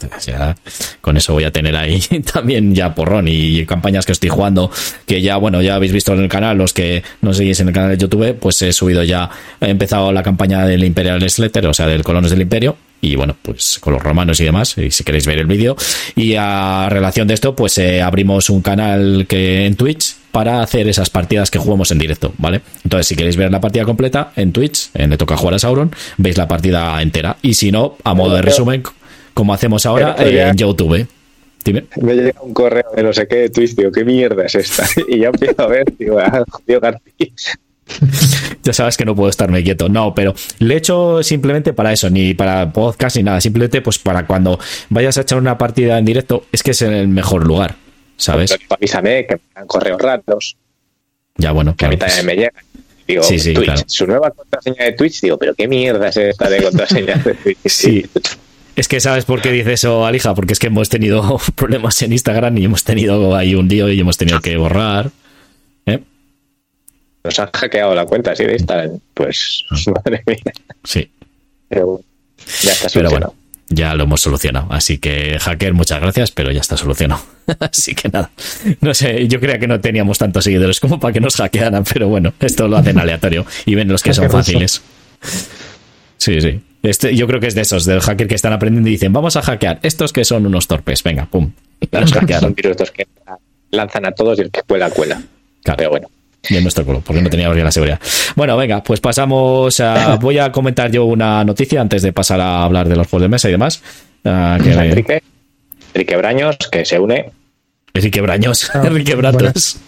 O 0.05 0.21
sea, 0.21 0.55
con 1.01 1.17
eso 1.17 1.33
voy 1.33 1.45
a 1.45 1.51
tener 1.51 1.75
ahí 1.75 2.01
también 2.33 2.75
ya 2.75 2.95
porrón 2.95 3.27
y 3.29 3.65
campañas 3.67 4.05
que 4.05 4.13
estoy 4.13 4.29
jugando 4.29 4.71
que 5.07 5.23
ya, 5.23 5.37
bueno, 5.37 5.63
ya 5.63 5.77
habéis 5.77 5.93
visto 5.93 6.13
en 6.13 6.21
el 6.21 6.29
canal, 6.29 6.59
los 6.59 6.73
que 6.73 7.03
no 7.23 7.33
seguís 7.33 7.61
en 7.61 7.69
el 7.69 7.75
canal 7.75 7.91
de 7.91 7.99
YouTube, 7.99 8.37
pues 8.39 8.61
he 8.63 8.73
subido 8.73 9.03
ya, 9.03 9.31
he 9.61 9.71
empezado 9.71 10.13
la 10.13 10.23
campaña 10.23 10.67
del 10.67 10.85
Imperial 10.85 11.29
Slater, 11.29 11.67
o 11.67 11.75
sea, 11.75 11.87
del 11.87 12.03
Colonos 12.03 12.31
del 12.31 12.43
Imperio, 12.43 12.56
y 13.01 13.15
bueno, 13.17 13.37
pues 13.41 13.79
con 13.79 13.93
los 13.93 14.03
romanos 14.03 14.41
y 14.41 14.45
demás, 14.45 14.77
y 14.79 14.91
si 14.91 15.05
queréis 15.05 15.27
ver 15.27 15.39
el 15.39 15.47
vídeo. 15.47 15.77
Y 16.15 16.35
a 16.37 16.89
relación 16.91 17.29
de 17.29 17.35
esto, 17.35 17.55
pues 17.55 17.79
eh, 17.79 18.03
abrimos 18.03 18.51
un 18.51 18.63
canal 18.63 19.27
que 19.29 19.67
en 19.67 19.77
Twitch 19.77 20.17
para 20.33 20.61
hacer 20.61 20.89
esas 20.89 21.09
partidas 21.09 21.51
que 21.51 21.59
jugamos 21.59 21.91
en 21.91 21.99
directo, 21.99 22.35
¿vale? 22.39 22.61
Entonces, 22.85 23.07
si 23.07 23.17
queréis 23.17 23.37
ver 23.37 23.51
la 23.51 23.61
partida 23.61 23.85
completa 23.85 24.33
en 24.37 24.53
Twitch, 24.53 24.91
en 24.95 25.11
Le 25.11 25.17
Toca 25.17 25.37
Jugar 25.37 25.55
a 25.55 25.59
Sauron, 25.59 25.95
veis 26.19 26.37
la 26.37 26.49
partida 26.49 27.01
entera. 27.01 27.37
Y 27.43 27.55
si 27.55 27.71
no, 27.71 27.97
a 28.05 28.13
modo 28.13 28.35
de 28.35 28.43
resumen, 28.43 28.83
como 29.35 29.55
hacemos 29.55 29.87
ahora 29.87 30.17
en 30.19 30.57
YouTube. 30.57 31.07
Dime. 31.65 31.85
Me 32.01 32.15
llega 32.15 32.41
un 32.43 32.55
correo 32.55 32.85
de 32.95 33.03
no 33.03 33.13
sé 33.13 33.27
qué 33.27 33.37
de 33.37 33.51
Twitch, 33.51 33.75
digo, 33.75 33.91
¿qué 33.91 34.05
mierda 34.05 34.45
es 34.45 34.55
esta? 34.55 34.87
Y 35.09 35.19
ya 35.21 35.29
empiezo 35.29 35.63
a 35.63 35.67
ver, 35.67 35.85
digo, 35.99 36.19
ah, 36.19 36.45
tío 36.65 36.81
García. 36.81 37.33
ya 38.63 38.73
sabes 38.73 38.97
que 38.97 39.05
no 39.05 39.15
puedo 39.15 39.31
estarme 39.31 39.63
quieto. 39.63 39.89
No, 39.89 40.15
pero 40.15 40.35
le 40.59 40.75
he 40.75 40.77
hecho 40.79 41.23
simplemente 41.23 41.73
para 41.73 41.93
eso, 41.93 42.11
ni 42.11 42.35
para 42.35 42.73
podcast 42.73 43.17
ni 43.17 43.23
nada. 43.23 43.41
Simplemente 43.41 43.81
pues 43.81 43.99
para 43.99 44.27
cuando 44.27 44.59
vayas 44.91 45.19
a 45.19 45.23
echar 45.23 45.39
una 45.39 45.57
partida 45.59 45.99
en 45.99 46.05
directo, 46.05 46.47
es 46.53 46.63
que 46.63 46.73
es 46.73 46.83
el 46.83 47.09
mejor 47.09 47.47
lugar, 47.47 47.77
¿sabes? 48.17 48.57
avísame 48.69 49.27
que 49.27 49.37
me 49.37 49.43
dan 49.55 49.67
correos 49.67 50.01
raros. 50.01 50.57
Ya, 51.37 51.53
bueno. 51.53 51.75
Que 51.77 51.87
a 51.87 51.89
mí 51.89 51.97
también 51.97 52.27
me 52.27 52.35
llega. 52.35 52.53
Digo, 53.07 53.23
sí, 53.23 53.39
sí, 53.39 53.55
Twitch, 53.55 53.85
su 53.87 54.05
nueva 54.07 54.33
contraseña 54.33 54.85
de 54.85 54.93
Twitch, 54.93 55.21
digo, 55.21 55.39
pero 55.39 55.55
qué 55.55 55.69
mierda 55.69 56.09
es 56.09 56.17
esta 56.17 56.51
de 56.51 56.61
contraseña 56.61 57.17
de 57.17 57.35
Twitch. 57.35 57.59
sí. 57.67 58.05
Es 58.75 58.89
que 58.89 59.01
sabes 59.01 59.25
por 59.25 59.41
qué 59.41 59.53
dice 59.53 59.73
eso, 59.73 60.05
Alija, 60.05 60.35
porque 60.35 60.53
es 60.53 60.59
que 60.59 60.67
hemos 60.67 60.89
tenido 60.89 61.39
problemas 61.55 62.03
en 62.03 62.13
Instagram 62.13 62.59
y 62.59 62.65
hemos 62.65 62.83
tenido 62.83 63.37
ahí 63.37 63.55
un 63.55 63.69
lío 63.69 63.89
y 63.91 64.01
hemos 64.01 64.17
tenido 64.17 64.41
que 64.41 64.57
borrar. 64.57 65.13
¿eh? 65.87 66.01
Nos 67.27 67.39
han 67.41 67.51
hackeado 67.51 67.95
la 67.95 68.07
cuenta, 68.07 68.35
sí, 68.37 68.45
de 68.45 68.53
Instagram. 68.53 69.01
Pues, 69.15 69.65
madre 69.95 70.23
mía. 70.27 70.53
Sí. 70.85 71.11
Pero 71.69 72.01
ya 72.63 72.73
está 72.73 72.89
Pero 72.95 73.11
bueno, 73.11 73.35
ya 73.69 73.95
lo 73.95 74.05
hemos 74.05 74.21
solucionado. 74.21 74.69
Así 74.71 74.99
que, 74.99 75.39
hacker, 75.41 75.75
muchas 75.75 76.01
gracias, 76.01 76.31
pero 76.31 76.53
ya 76.53 76.61
está 76.61 76.77
solucionado. 76.77 77.21
Así 77.61 77.95
que 77.95 78.09
nada. 78.09 78.31
No 78.81 78.95
sé, 78.95 79.27
yo 79.27 79.41
creía 79.41 79.59
que 79.59 79.67
no 79.67 79.81
teníamos 79.81 80.19
tantos 80.19 80.45
seguidores 80.45 80.79
como 80.79 81.01
para 81.01 81.13
que 81.13 81.21
nos 81.21 81.35
hackearan, 81.37 81.83
pero 81.85 82.09
bueno, 82.09 82.33
esto 82.39 82.69
lo 82.69 82.77
hacen 82.77 82.99
aleatorio 82.99 83.45
y 83.65 83.75
ven 83.75 83.89
los 83.89 84.03
que 84.03 84.15
son 84.15 84.31
fáciles. 84.31 84.83
Sí, 86.19 86.41
sí. 86.41 86.61
Este, 86.83 87.17
yo 87.17 87.27
creo 87.27 87.41
que 87.41 87.49
es 87.49 87.57
de 87.57 87.63
esos, 87.63 87.85
del 87.85 88.01
hacker 88.01 88.29
que 88.29 88.37
están 88.37 88.53
aprendiendo 88.53 88.89
y 88.89 88.93
dicen, 88.93 89.13
vamos 89.13 89.37
a 89.37 89.43
hackear. 89.43 89.81
Estos 89.83 90.13
que 90.13 90.25
son 90.25 90.47
unos 90.47 90.69
torpes, 90.69 91.03
venga, 91.03 91.27
pum. 91.27 91.51
Los 91.91 92.11
son 92.41 92.55
virus 92.55 92.91
que 92.93 93.09
lanzan 93.71 94.07
a 94.07 94.13
todos 94.13 94.39
y 94.39 94.43
el 94.43 94.51
que 94.53 94.63
cuela, 94.63 94.91
cuela. 94.91 95.21
Claro. 95.65 95.77
Pero 95.77 95.91
bueno. 95.91 96.09
Y 96.49 96.57
en 96.57 96.63
nuestro 96.63 96.85
culo, 96.85 97.01
porque 97.01 97.23
no 97.23 97.31
teníamos 97.31 97.55
bien 97.55 97.65
la 97.65 97.73
seguridad. 97.73 98.01
Bueno, 98.35 98.57
venga, 98.57 98.83
pues 98.83 99.01
pasamos 99.01 99.81
a. 99.81 100.17
Voy 100.21 100.39
a 100.39 100.53
comentar 100.53 100.91
yo 100.91 101.05
una 101.05 101.45
noticia 101.45 101.81
antes 101.81 102.03
de 102.03 102.13
pasar 102.13 102.41
a 102.41 102.65
hablar 102.65 102.89
de 102.89 102.97
los 102.97 103.07
juegos 103.07 103.23
de 103.23 103.29
mesa 103.29 103.49
y 103.49 103.53
demás. 103.53 103.83
Uh, 104.25 104.63
que... 104.63 104.73
Enrique, 104.73 105.23
Enrique 105.95 106.17
Braños, 106.17 106.57
que 106.71 106.85
se 106.85 106.99
une. 106.99 107.31
Enrique 107.95 108.21
Braños, 108.21 108.71
ah, 108.75 108.83
Enrique 108.85 109.15
Bratos. 109.15 109.79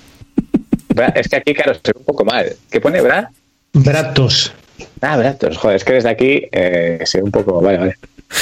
Es 1.14 1.28
que 1.28 1.36
aquí, 1.36 1.54
claro, 1.54 1.74
se 1.74 1.92
ve 1.92 1.98
un 1.98 2.04
poco 2.04 2.24
mal. 2.24 2.46
¿Qué 2.70 2.80
pone 2.80 3.00
Bra? 3.00 3.30
Bratos. 3.72 4.52
Ah, 5.00 5.16
Bratos, 5.16 5.56
joder, 5.56 5.76
es 5.76 5.84
que 5.84 5.92
desde 5.92 6.08
aquí 6.08 6.42
eh, 6.50 7.00
se 7.04 7.22
un 7.22 7.30
poco. 7.30 7.60
Vale, 7.60 7.78
vale. 7.78 7.94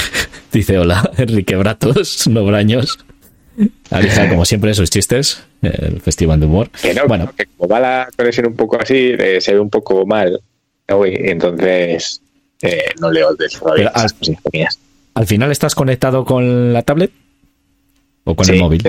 Dice 0.51 0.77
hola, 0.77 1.11
Enrique 1.17 1.55
Bratos, 1.55 2.27
no 2.27 2.45
Braños. 2.45 2.97
Alisa, 3.89 4.29
como 4.29 4.45
siempre, 4.45 4.73
sus 4.73 4.89
chistes, 4.89 5.43
el 5.61 5.99
festival 6.01 6.39
de 6.39 6.45
humor. 6.45 6.69
Que 6.81 6.93
no, 6.93 7.07
bueno, 7.07 7.31
que 7.35 7.45
como 7.45 7.67
va 7.67 7.79
la 7.79 8.09
conexión 8.15 8.47
un 8.47 8.55
poco 8.55 8.79
así, 8.79 9.13
eh, 9.17 9.41
se 9.41 9.53
ve 9.53 9.59
un 9.59 9.69
poco 9.69 10.05
mal. 10.05 10.39
Uy, 10.89 11.17
entonces 11.19 12.21
eh, 12.61 12.85
no 12.99 13.11
leo 13.11 13.35
de 13.35 13.47
Pero 13.75 13.91
al, 13.93 14.11
al, 15.13 15.25
final 15.25 15.51
estás 15.51 15.75
conectado 15.75 16.23
con 16.23 16.71
la 16.71 16.81
tablet 16.83 17.11
o 18.23 18.35
con 18.35 18.49
el 18.49 18.59
móvil. 18.59 18.83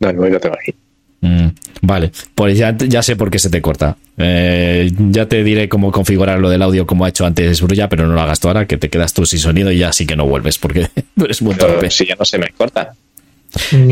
No, 0.00 0.10
el 0.10 0.16
móvil 0.16 0.32
lo 0.34 0.40
tengo 0.40 0.56
aquí. 0.60 0.74
Mm, 1.22 1.48
vale, 1.80 2.12
pues 2.34 2.58
ya, 2.58 2.76
ya, 2.76 3.02
sé 3.02 3.16
por 3.16 3.30
qué 3.30 3.38
se 3.38 3.48
te 3.48 3.62
corta. 3.62 3.96
Eh, 4.18 4.90
ya 5.10 5.26
te 5.26 5.42
diré 5.42 5.68
cómo 5.68 5.90
configurar 5.90 6.38
lo 6.38 6.50
del 6.50 6.62
audio 6.62 6.86
como 6.86 7.04
ha 7.04 7.08
hecho 7.08 7.24
antes 7.24 7.60
Brulla, 7.62 7.88
pero 7.88 8.06
no 8.06 8.14
lo 8.14 8.20
hagas 8.20 8.38
tú 8.38 8.48
ahora, 8.48 8.66
que 8.66 8.76
te 8.76 8.90
quedas 8.90 9.14
tú 9.14 9.24
sin 9.24 9.38
sonido 9.38 9.72
y 9.72 9.78
ya 9.78 9.92
sí 9.92 10.06
que 10.06 10.14
no 10.14 10.26
vuelves 10.26 10.58
porque 10.58 10.88
tú 11.16 11.24
eres 11.24 11.40
muy 11.40 11.54
torpe. 11.54 11.90
Si 11.90 12.06
ya 12.06 12.16
no 12.16 12.24
se 12.24 12.38
me 12.38 12.50
corta. 12.50 12.94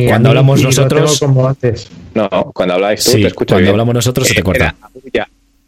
Cuando 0.09 0.29
hablamos 0.31 0.63
nosotros. 0.63 1.19
Como 1.19 1.47
antes. 1.47 1.89
No, 2.15 2.29
cuando 2.53 2.75
habláis 2.75 3.05
tú, 3.05 3.13
te 3.13 3.27
escucho 3.27 3.55
Cuando 3.55 3.71
hablamos 3.71 3.95
nosotros 3.95 4.29
se 4.29 4.35
te 4.35 4.43
corta. 4.43 4.75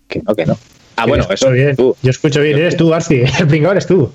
que 0.09 0.23
no, 0.23 0.35
que 0.35 0.47
no. 0.47 0.59
Ah, 0.97 1.07
bueno, 1.07 1.27
eso. 1.31 1.51
Bien. 1.51 1.77
Tú. 1.77 1.97
Yo 2.03 2.11
escucho 2.11 2.41
bien, 2.41 2.59
eres 2.59 2.77
tú, 2.77 2.89
Garci. 2.89 3.23
El 3.39 3.47
pringao 3.47 3.73
eres 3.73 3.87
tú. 3.87 4.11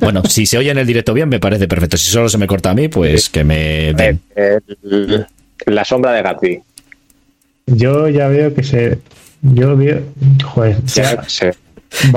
Bueno, 0.00 0.22
si 0.24 0.46
se 0.46 0.58
oye 0.58 0.70
en 0.70 0.78
el 0.78 0.86
directo 0.86 1.14
bien, 1.14 1.28
me 1.28 1.38
parece 1.38 1.68
perfecto. 1.68 1.96
Si 1.96 2.10
solo 2.10 2.28
se 2.28 2.38
me 2.38 2.46
corta 2.46 2.70
a 2.70 2.74
mí, 2.74 2.88
pues 2.88 3.28
que 3.28 3.44
me 3.44 3.94
den. 3.94 4.20
La 5.66 5.84
sombra 5.84 6.12
de 6.12 6.22
García. 6.22 6.60
Yo 7.66 8.08
ya 8.08 8.28
veo 8.28 8.52
que 8.54 8.62
se. 8.62 8.98
Yo 9.42 9.76
veo. 9.76 10.02
Joder, 10.44 10.76
ya, 10.84 11.24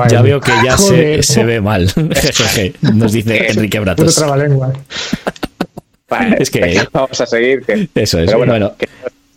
ya 0.09 0.21
veo 0.21 0.39
que 0.39 0.51
ya 0.63 0.78
se, 0.78 1.24
se, 1.24 1.43
ve 1.43 1.61
mal. 1.61 1.91
Nos 2.93 3.11
dice 3.11 3.51
Enrique 3.51 3.80
Bratos. 3.80 4.24
Vale, 6.14 6.38
es 6.39 6.51
que. 6.51 6.88
Vamos 6.91 7.20
a 7.20 7.26
seguir. 7.26 7.64
eso 7.95 8.20
es. 8.20 8.26
Pero 8.26 8.38
bueno, 8.38 8.53
bueno 8.53 8.76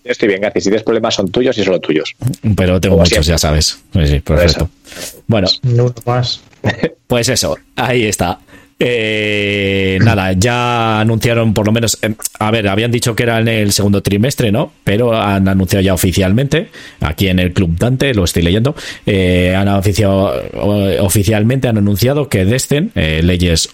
yo 0.07 0.12
estoy 0.12 0.29
bien, 0.29 0.41
García. 0.41 0.61
Si 0.61 0.68
tienes 0.68 0.85
problemas 0.85 1.14
son 1.14 1.31
tuyos 1.31 1.59
y 1.59 1.64
solo 1.64 1.81
tuyos. 1.81 2.14
Pero 2.57 2.81
tengo 2.81 2.97
muchos, 2.97 3.27
ya 3.27 3.39
sabes. 3.39 3.81
Sí, 3.93 4.20
perfecto. 4.20 4.70
Bueno. 5.27 5.49
No 5.62 5.93
más. 6.05 6.41
Pues 7.07 7.29
eso, 7.29 7.57
ahí 7.77 8.07
está. 8.07 8.39
Eh, 8.79 9.99
nada, 10.03 10.33
ya 10.33 11.01
anunciaron 11.01 11.55
por 11.55 11.64
lo 11.64 11.72
menos, 11.72 11.99
eh, 12.03 12.14
a 12.39 12.51
ver, 12.51 12.68
habían 12.68 12.91
dicho 12.91 13.16
que 13.16 13.22
era 13.22 13.41
en 13.41 13.49
el 13.49 13.72
segundo 13.72 14.03
trimestre, 14.03 14.53
¿no? 14.53 14.70
Pero 14.85 15.18
han 15.18 15.49
anunciado 15.49 15.83
ya 15.83 15.95
oficialmente, 15.95 16.68
aquí 17.01 17.29
en 17.29 17.39
el 17.39 17.55
Club 17.55 17.79
Dante, 17.79 18.12
lo 18.12 18.24
estoy 18.24 18.43
leyendo, 18.43 18.74
eh, 19.07 19.55
han 19.57 19.68
anunciado, 19.68 20.31
oficialmente 21.01 21.68
han 21.68 21.79
anunciado 21.79 22.29
que 22.29 22.45
Descent, 22.45 22.95
Leyes 22.95 23.70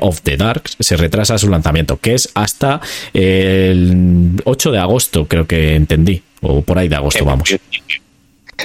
of 0.00 0.20
the 0.20 0.36
Dark, 0.36 0.62
se 0.78 0.96
retrasa 0.96 1.36
su 1.36 1.48
lanzamiento, 1.48 1.98
que 1.98 2.14
es 2.14 2.30
hasta 2.34 2.80
el 3.12 4.40
8 4.44 4.70
de 4.70 4.78
agosto, 4.78 5.26
creo 5.26 5.48
que 5.48 5.74
entendí, 5.74 6.22
o 6.42 6.62
por 6.62 6.78
ahí 6.78 6.86
de 6.86 6.94
agosto, 6.94 7.24
vamos. 7.24 7.56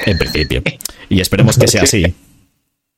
En 0.05 0.17
principio. 0.19 0.61
Y 1.09 1.19
esperemos 1.19 1.57
que 1.57 1.67
sea 1.67 1.81
así. 1.81 2.13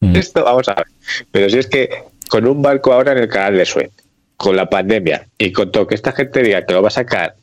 Esto, 0.14 0.44
vamos 0.44 0.68
a 0.68 0.76
ver. 0.76 0.88
Pero 1.32 1.50
si 1.50 1.60
es 1.60 1.68
que 1.68 1.90
con 2.32 2.48
un 2.48 2.62
barco 2.62 2.94
ahora 2.94 3.12
en 3.12 3.18
el 3.18 3.28
canal 3.28 3.58
de 3.58 3.66
Suez, 3.66 3.92
con 4.38 4.56
la 4.56 4.70
pandemia 4.70 5.28
y 5.38 5.52
con 5.52 5.70
todo 5.70 5.86
que 5.86 5.96
esta 5.96 6.14
gente 6.14 6.42
diga 6.42 6.66
que 6.66 6.72
lo 6.72 6.82
va 6.82 6.88
a 6.88 6.92
sacar 6.92 7.36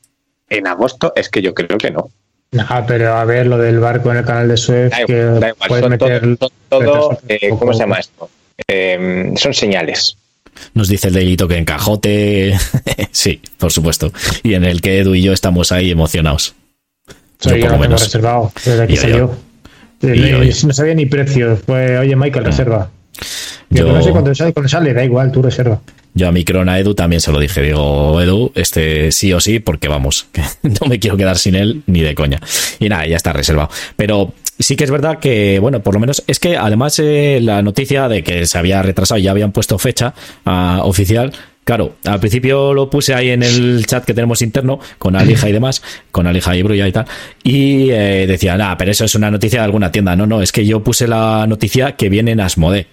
en 0.48 0.66
agosto, 0.66 1.12
es 1.14 1.28
que 1.28 1.42
yo 1.42 1.52
creo 1.52 1.76
que 1.76 1.90
no. 1.90 2.10
No, 2.52 2.64
pero 2.86 3.12
a 3.12 3.26
ver, 3.26 3.46
lo 3.48 3.58
del 3.58 3.80
barco 3.80 4.10
en 4.10 4.16
el 4.16 4.24
canal 4.24 4.48
de 4.48 4.56
Suez, 4.56 4.90
que 5.06 5.52
puede 5.68 5.88
meter. 5.90 6.38
Todo, 6.70 7.18
eh, 7.28 7.50
¿Cómo 7.50 7.74
se 7.74 7.80
llama 7.80 7.98
esto? 7.98 8.30
Eh, 8.66 9.34
son 9.36 9.52
señales. 9.52 10.16
Nos 10.72 10.88
dice 10.88 11.08
el 11.08 11.14
delito 11.14 11.46
que 11.46 11.58
encajote. 11.58 12.56
sí, 13.10 13.42
por 13.58 13.70
supuesto. 13.70 14.10
Y 14.42 14.54
en 14.54 14.64
el 14.64 14.80
que 14.80 15.00
Edu 15.00 15.14
y 15.14 15.20
yo 15.20 15.34
estamos 15.34 15.70
ahí 15.70 15.90
emocionados. 15.90 16.54
Soy 17.38 17.60
yo, 17.60 17.66
por 17.66 17.72
lo 17.72 17.78
menos. 17.78 18.02
reservado 18.04 18.50
desde 18.64 18.86
que 18.86 18.96
salió. 18.96 19.36
No 20.00 20.72
sabía 20.72 20.94
ni 20.94 21.04
precios. 21.04 21.60
Pues, 21.66 22.00
oye, 22.00 22.16
Michael, 22.16 22.46
reserva. 22.46 22.90
Yo, 23.70 23.92
no 23.92 24.02
sé 24.02 24.10
cuándo 24.10 24.34
sale, 24.34 24.52
cuando 24.52 24.68
sale, 24.68 24.94
da 24.94 25.04
igual, 25.04 25.30
tú 25.30 25.42
reserva. 25.42 25.80
Yo 26.14 26.26
a 26.26 26.32
mi 26.32 26.44
crona 26.44 26.78
Edu 26.78 26.94
también 26.94 27.20
se 27.20 27.30
lo 27.30 27.38
dije. 27.38 27.62
Digo, 27.62 28.20
Edu, 28.20 28.50
este 28.54 29.12
sí 29.12 29.32
o 29.32 29.40
sí, 29.40 29.60
porque 29.60 29.88
vamos, 29.88 30.28
no 30.62 30.86
me 30.88 30.98
quiero 30.98 31.16
quedar 31.16 31.38
sin 31.38 31.54
él 31.54 31.82
ni 31.86 32.00
de 32.00 32.14
coña. 32.14 32.40
Y 32.78 32.88
nada, 32.88 33.06
ya 33.06 33.16
está 33.16 33.32
reservado. 33.32 33.70
Pero 33.96 34.32
sí 34.58 34.76
que 34.76 34.84
es 34.84 34.90
verdad 34.90 35.18
que, 35.18 35.58
bueno, 35.58 35.80
por 35.80 35.94
lo 35.94 36.00
menos 36.00 36.22
es 36.26 36.40
que 36.40 36.56
además 36.56 36.98
eh, 36.98 37.40
la 37.42 37.62
noticia 37.62 38.08
de 38.08 38.22
que 38.22 38.46
se 38.46 38.58
había 38.58 38.82
retrasado, 38.82 39.18
ya 39.18 39.30
habían 39.30 39.52
puesto 39.52 39.78
fecha 39.78 40.14
uh, 40.46 40.80
oficial. 40.82 41.32
Claro, 41.64 41.96
al 42.06 42.18
principio 42.18 42.72
lo 42.72 42.88
puse 42.88 43.14
ahí 43.14 43.28
en 43.28 43.42
el 43.42 43.84
chat 43.84 44.02
que 44.02 44.14
tenemos 44.14 44.40
interno 44.40 44.80
con 44.98 45.14
Alija 45.16 45.50
y 45.50 45.52
demás, 45.52 45.82
con 46.10 46.26
Alija 46.26 46.56
y 46.56 46.62
Brulla 46.62 46.88
y 46.88 46.92
tal, 46.92 47.04
y 47.44 47.90
eh, 47.90 48.26
decía, 48.26 48.56
nada, 48.56 48.78
pero 48.78 48.90
eso 48.90 49.04
es 49.04 49.14
una 49.14 49.30
noticia 49.30 49.58
de 49.58 49.66
alguna 49.66 49.92
tienda. 49.92 50.16
No, 50.16 50.26
no, 50.26 50.40
es 50.40 50.50
que 50.50 50.64
yo 50.64 50.82
puse 50.82 51.06
la 51.06 51.46
noticia 51.46 51.94
que 51.94 52.08
viene 52.08 52.30
en 52.30 52.40
Asmode. 52.40 52.86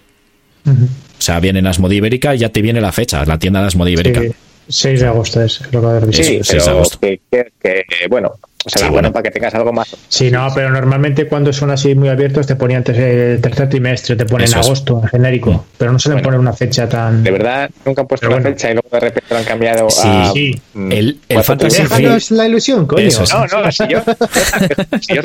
O 0.66 1.22
sea, 1.22 1.40
viene 1.40 1.60
en 1.60 1.66
Asmode 1.66 1.94
Ibérica 1.94 2.34
y 2.34 2.38
ya 2.38 2.50
te 2.50 2.62
viene 2.62 2.80
la 2.80 2.92
fecha, 2.92 3.24
la 3.24 3.38
tienda 3.38 3.60
de 3.60 3.66
Asmode 3.66 3.92
Ibérica. 3.92 4.22
6 4.68 5.00
de 5.00 5.06
agosto 5.06 5.42
es 5.42 5.60
lo 5.72 5.80
que 6.10 6.12
Sí, 6.12 6.40
pero 6.48 6.64
de 6.64 6.70
agosto. 6.70 6.98
Que, 7.00 7.20
que, 7.30 7.84
bueno, 8.08 8.32
o 8.66 8.68
sea, 8.68 8.90
bueno, 8.90 9.12
para 9.12 9.22
que 9.22 9.30
tengas 9.30 9.54
algo 9.54 9.72
más. 9.72 9.96
Sí, 10.08 10.28
no, 10.28 10.48
pero 10.52 10.70
normalmente 10.70 11.28
cuando 11.28 11.52
son 11.52 11.70
así 11.70 11.94
muy 11.94 12.08
abiertos 12.08 12.48
te 12.48 12.56
ponen 12.56 12.78
antes 12.78 12.98
el 12.98 13.40
tercer 13.40 13.68
trimestre, 13.68 14.16
te 14.16 14.26
ponen 14.26 14.52
agosto 14.52 15.00
en 15.00 15.08
genérico, 15.08 15.52
mm. 15.52 15.62
pero 15.78 15.92
no 15.92 16.00
suelen 16.00 16.20
poner 16.20 16.40
una 16.40 16.52
fecha 16.52 16.88
tan. 16.88 17.22
De 17.22 17.30
verdad, 17.30 17.70
nunca 17.84 18.00
han 18.00 18.08
puesto 18.08 18.26
una 18.26 18.40
fecha 18.40 18.68
y 18.72 18.74
luego 18.74 18.88
de 18.90 18.98
repente 18.98 19.26
lo 19.30 19.36
han 19.38 19.44
cambiado 19.44 19.88
sí, 19.88 20.08
a. 20.08 20.32
Sí, 20.32 20.60
mm, 20.74 20.92
el, 20.92 21.20
el 21.28 21.44
Fantasy 21.44 21.82
Déjanos 21.82 22.30
la 22.32 22.48
ilusión, 22.48 22.86
coño. 22.86 23.08
no, 23.32 23.62
no, 23.62 23.70
si 23.70 23.86
yo, 23.86 24.02
si 25.00 25.14
yo, 25.14 25.22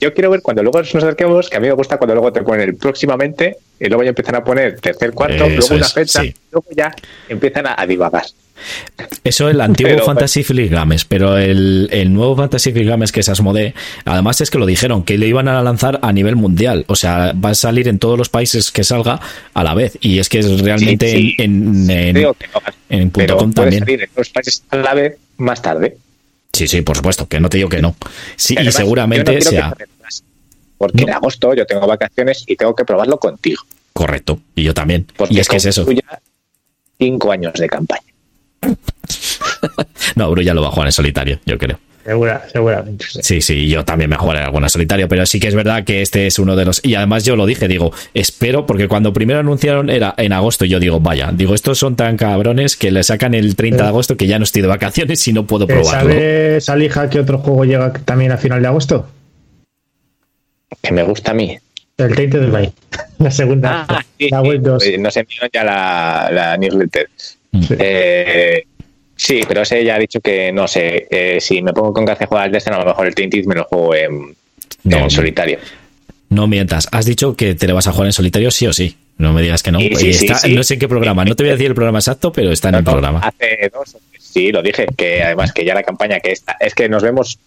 yo, 0.00 0.14
quiero 0.14 0.30
ver 0.30 0.40
cuando 0.40 0.62
luego 0.62 0.78
nos 0.78 0.94
acerquemos, 0.94 1.50
que 1.50 1.56
a 1.56 1.60
mí 1.60 1.66
me 1.66 1.74
gusta 1.74 1.96
cuando 1.96 2.14
luego 2.14 2.32
te 2.32 2.42
ponen 2.42 2.68
el 2.68 2.76
próximamente 2.76 3.56
y 3.80 3.86
luego 3.86 4.04
ya 4.04 4.10
empiezan 4.10 4.36
a 4.36 4.44
poner 4.44 4.78
tercer, 4.78 5.12
cuarto, 5.12 5.48
luego 5.48 5.74
una 5.74 5.88
fecha, 5.88 6.24
y 6.24 6.32
luego 6.50 6.66
ya 6.76 6.94
empiezan 7.28 7.66
a, 7.66 7.74
a 7.76 7.86
divagar. 7.86 8.24
Eso 9.24 9.48
el 9.48 9.60
antiguo 9.60 9.98
Fantasy 10.04 10.42
Flight 10.42 10.70
Games, 10.70 11.04
pero 11.04 11.36
el, 11.36 11.88
nuevo 12.12 12.36
Fantasy 12.36 12.72
Flight 12.72 12.88
Games 12.88 13.12
que 13.12 13.20
es 13.20 13.28
Asmodee, 13.28 13.74
además 14.04 14.40
es 14.40 14.50
que 14.50 14.58
lo 14.58 14.66
dijeron, 14.66 15.02
que 15.04 15.18
le 15.18 15.26
iban 15.26 15.48
a 15.48 15.62
lanzar 15.62 15.98
a 16.02 16.12
nivel 16.12 16.36
mundial, 16.36 16.84
o 16.88 16.96
sea, 16.96 17.32
va 17.32 17.50
a 17.50 17.54
salir 17.54 17.88
en 17.88 17.98
todos 17.98 18.18
los 18.18 18.28
países 18.28 18.70
que 18.70 18.84
salga 18.84 19.20
a 19.54 19.64
la 19.64 19.74
vez, 19.74 19.98
y 20.00 20.18
es 20.18 20.28
que 20.28 20.40
es 20.40 20.60
realmente 20.60 21.34
en, 21.38 21.90
en, 21.90 22.16
en, 22.88 23.10
.com 23.10 23.52
también. 23.52 23.80
salir 23.80 24.02
en 24.02 24.10
los 24.16 24.28
países 24.30 24.62
a 24.70 24.76
la 24.76 24.94
vez 24.94 25.18
más 25.36 25.60
tarde. 25.62 25.96
Sí, 26.52 26.66
sí, 26.66 26.82
por 26.82 26.96
supuesto, 26.96 27.28
que 27.28 27.40
no 27.40 27.48
te 27.48 27.58
digo 27.58 27.68
que 27.68 27.80
no. 27.80 27.94
Sí, 28.36 28.56
y 28.60 28.72
seguramente 28.72 29.40
sea... 29.40 29.74
porque 30.78 31.02
en 31.02 31.10
agosto 31.10 31.54
yo 31.54 31.66
tengo 31.66 31.86
vacaciones 31.86 32.44
y 32.46 32.56
tengo 32.56 32.74
que 32.74 32.84
probarlo 32.84 33.18
contigo. 33.18 33.62
Correcto, 33.92 34.40
y 34.54 34.62
yo 34.62 34.74
también. 34.74 35.06
y 35.28 35.38
es 35.38 35.48
que 35.48 35.56
es 35.56 35.66
eso. 35.66 35.86
Cinco 37.00 37.32
años 37.32 37.54
de 37.54 37.66
campaña. 37.68 38.02
no, 40.16 40.30
Bru 40.30 40.42
ya 40.42 40.54
lo 40.54 40.62
va 40.62 40.68
a 40.68 40.70
jugar 40.70 40.88
en 40.88 40.92
solitario, 40.92 41.40
yo 41.46 41.58
creo. 41.58 41.78
Segura, 42.04 42.42
seguramente. 42.50 43.04
Sí. 43.22 43.40
sí, 43.40 43.68
yo 43.68 43.84
también 43.84 44.08
me 44.08 44.16
jugaré 44.16 44.40
alguna 44.40 44.68
solitario, 44.68 45.06
pero 45.06 45.26
sí 45.26 45.38
que 45.38 45.48
es 45.48 45.54
verdad 45.54 45.84
que 45.84 46.00
este 46.00 46.26
es 46.26 46.38
uno 46.38 46.56
de 46.56 46.64
los. 46.64 46.84
Y 46.84 46.94
además 46.94 47.24
yo 47.24 47.36
lo 47.36 47.44
dije, 47.44 47.68
digo, 47.68 47.92
espero, 48.14 48.66
porque 48.66 48.88
cuando 48.88 49.12
primero 49.12 49.38
anunciaron 49.38 49.90
era 49.90 50.14
en 50.16 50.32
agosto, 50.32 50.64
yo 50.64 50.80
digo, 50.80 50.98
vaya, 51.00 51.30
digo, 51.32 51.54
estos 51.54 51.78
son 51.78 51.96
tan 51.96 52.16
cabrones 52.16 52.76
que 52.76 52.90
le 52.90 53.02
sacan 53.02 53.34
el 53.34 53.54
30 53.54 53.82
de 53.82 53.88
agosto 53.88 54.16
que 54.16 54.26
ya 54.26 54.38
no 54.38 54.44
estoy 54.44 54.62
de 54.62 54.68
vacaciones 54.68 55.26
y 55.28 55.32
no 55.32 55.46
puedo 55.46 55.66
probarlo. 55.66 56.10
¿Sabes, 56.10 56.68
Alija, 56.68 57.10
que 57.10 57.20
otro 57.20 57.38
juego 57.38 57.64
llega 57.64 57.92
también 57.92 58.32
a 58.32 58.38
final 58.38 58.62
de 58.62 58.68
agosto? 58.68 59.06
Que 60.82 60.92
me 60.92 61.02
gusta 61.02 61.32
a 61.32 61.34
mí. 61.34 61.58
El 62.00 62.14
30 62.14 62.38
de 62.38 62.46
mayo. 62.46 62.72
La 63.18 63.30
segunda. 63.30 63.86
Ah, 63.88 64.04
la 64.18 64.42
web 64.42 64.60
2. 64.60 64.84
Nos 64.98 65.16
enviaron 65.16 65.50
ya 65.52 65.64
la, 65.64 66.30
la 66.32 66.56
newsletter. 66.56 67.08
Eh, 67.78 68.64
sí, 69.16 69.42
pero 69.46 69.62
ese 69.62 69.84
ya 69.84 69.96
ha 69.96 69.98
dicho 69.98 70.20
que 70.20 70.52
no 70.52 70.66
sé. 70.66 71.06
Eh, 71.10 71.38
si 71.40 71.62
me 71.62 71.72
pongo 71.72 71.92
con 71.92 72.06
que 72.06 72.12
hace 72.12 72.26
jugar 72.26 72.44
al 72.44 72.52
Destiny, 72.52 72.76
a 72.76 72.80
lo 72.80 72.86
mejor 72.86 73.06
el 73.06 73.14
Tainted 73.14 73.44
me 73.44 73.54
lo 73.56 73.64
juego 73.64 73.94
en, 73.94 75.10
solitario. 75.10 75.58
No 76.30 76.46
mientas, 76.46 76.88
has 76.92 77.06
dicho 77.06 77.34
que 77.34 77.54
te 77.54 77.66
lo 77.66 77.74
vas 77.74 77.88
a 77.88 77.92
jugar 77.92 78.06
en 78.06 78.12
solitario 78.12 78.50
sí 78.50 78.66
o 78.66 78.72
sí. 78.72 78.96
No 79.18 79.32
me 79.32 79.42
digas 79.42 79.62
que 79.62 79.72
no. 79.72 79.80
no 79.80 80.62
sé 80.62 80.74
en 80.74 80.80
qué 80.80 80.88
programa. 80.88 81.24
No 81.24 81.36
te 81.36 81.42
voy 81.42 81.50
a 81.50 81.52
decir 81.52 81.66
el 81.66 81.74
programa 81.74 81.98
exacto, 81.98 82.32
pero 82.32 82.52
está 82.52 82.70
en 82.70 82.76
el 82.76 82.84
programa. 82.84 83.20
Hace 83.20 83.70
dos 83.72 83.96
Sí, 84.32 84.52
lo 84.52 84.62
dije, 84.62 84.86
que 84.96 85.24
además 85.24 85.52
que 85.52 85.64
ya 85.64 85.74
la 85.74 85.82
campaña 85.82 86.20
que 86.20 86.30
está, 86.30 86.56
es 86.60 86.72
que 86.72 86.88
nos 86.88 87.02
vemos, 87.02 87.40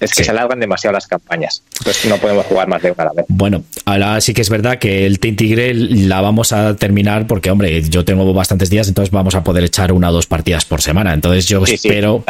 es 0.00 0.14
que 0.14 0.22
se 0.22 0.30
alargan 0.30 0.60
demasiado 0.60 0.94
las 0.94 1.08
campañas, 1.08 1.64
entonces 1.78 2.04
no 2.06 2.18
podemos 2.18 2.46
jugar 2.46 2.68
más 2.68 2.80
de 2.82 2.92
una 2.92 3.02
a 3.02 3.06
la 3.06 3.12
vez. 3.14 3.26
Bueno, 3.28 3.64
ahora 3.84 4.20
sí 4.20 4.32
que 4.32 4.40
es 4.40 4.48
verdad 4.48 4.78
que 4.78 5.06
el 5.06 5.18
Tigre 5.18 5.74
la 5.74 6.20
vamos 6.20 6.52
a 6.52 6.76
terminar 6.76 7.26
porque, 7.26 7.50
hombre, 7.50 7.82
yo 7.82 8.04
tengo 8.04 8.32
bastantes 8.32 8.70
días, 8.70 8.86
entonces 8.86 9.10
vamos 9.10 9.34
a 9.34 9.42
poder 9.42 9.64
echar 9.64 9.90
una 9.90 10.10
o 10.10 10.12
dos 10.12 10.28
partidas 10.28 10.64
por 10.64 10.82
semana, 10.82 11.14
entonces 11.14 11.46
yo 11.46 11.64
espero 11.64 12.24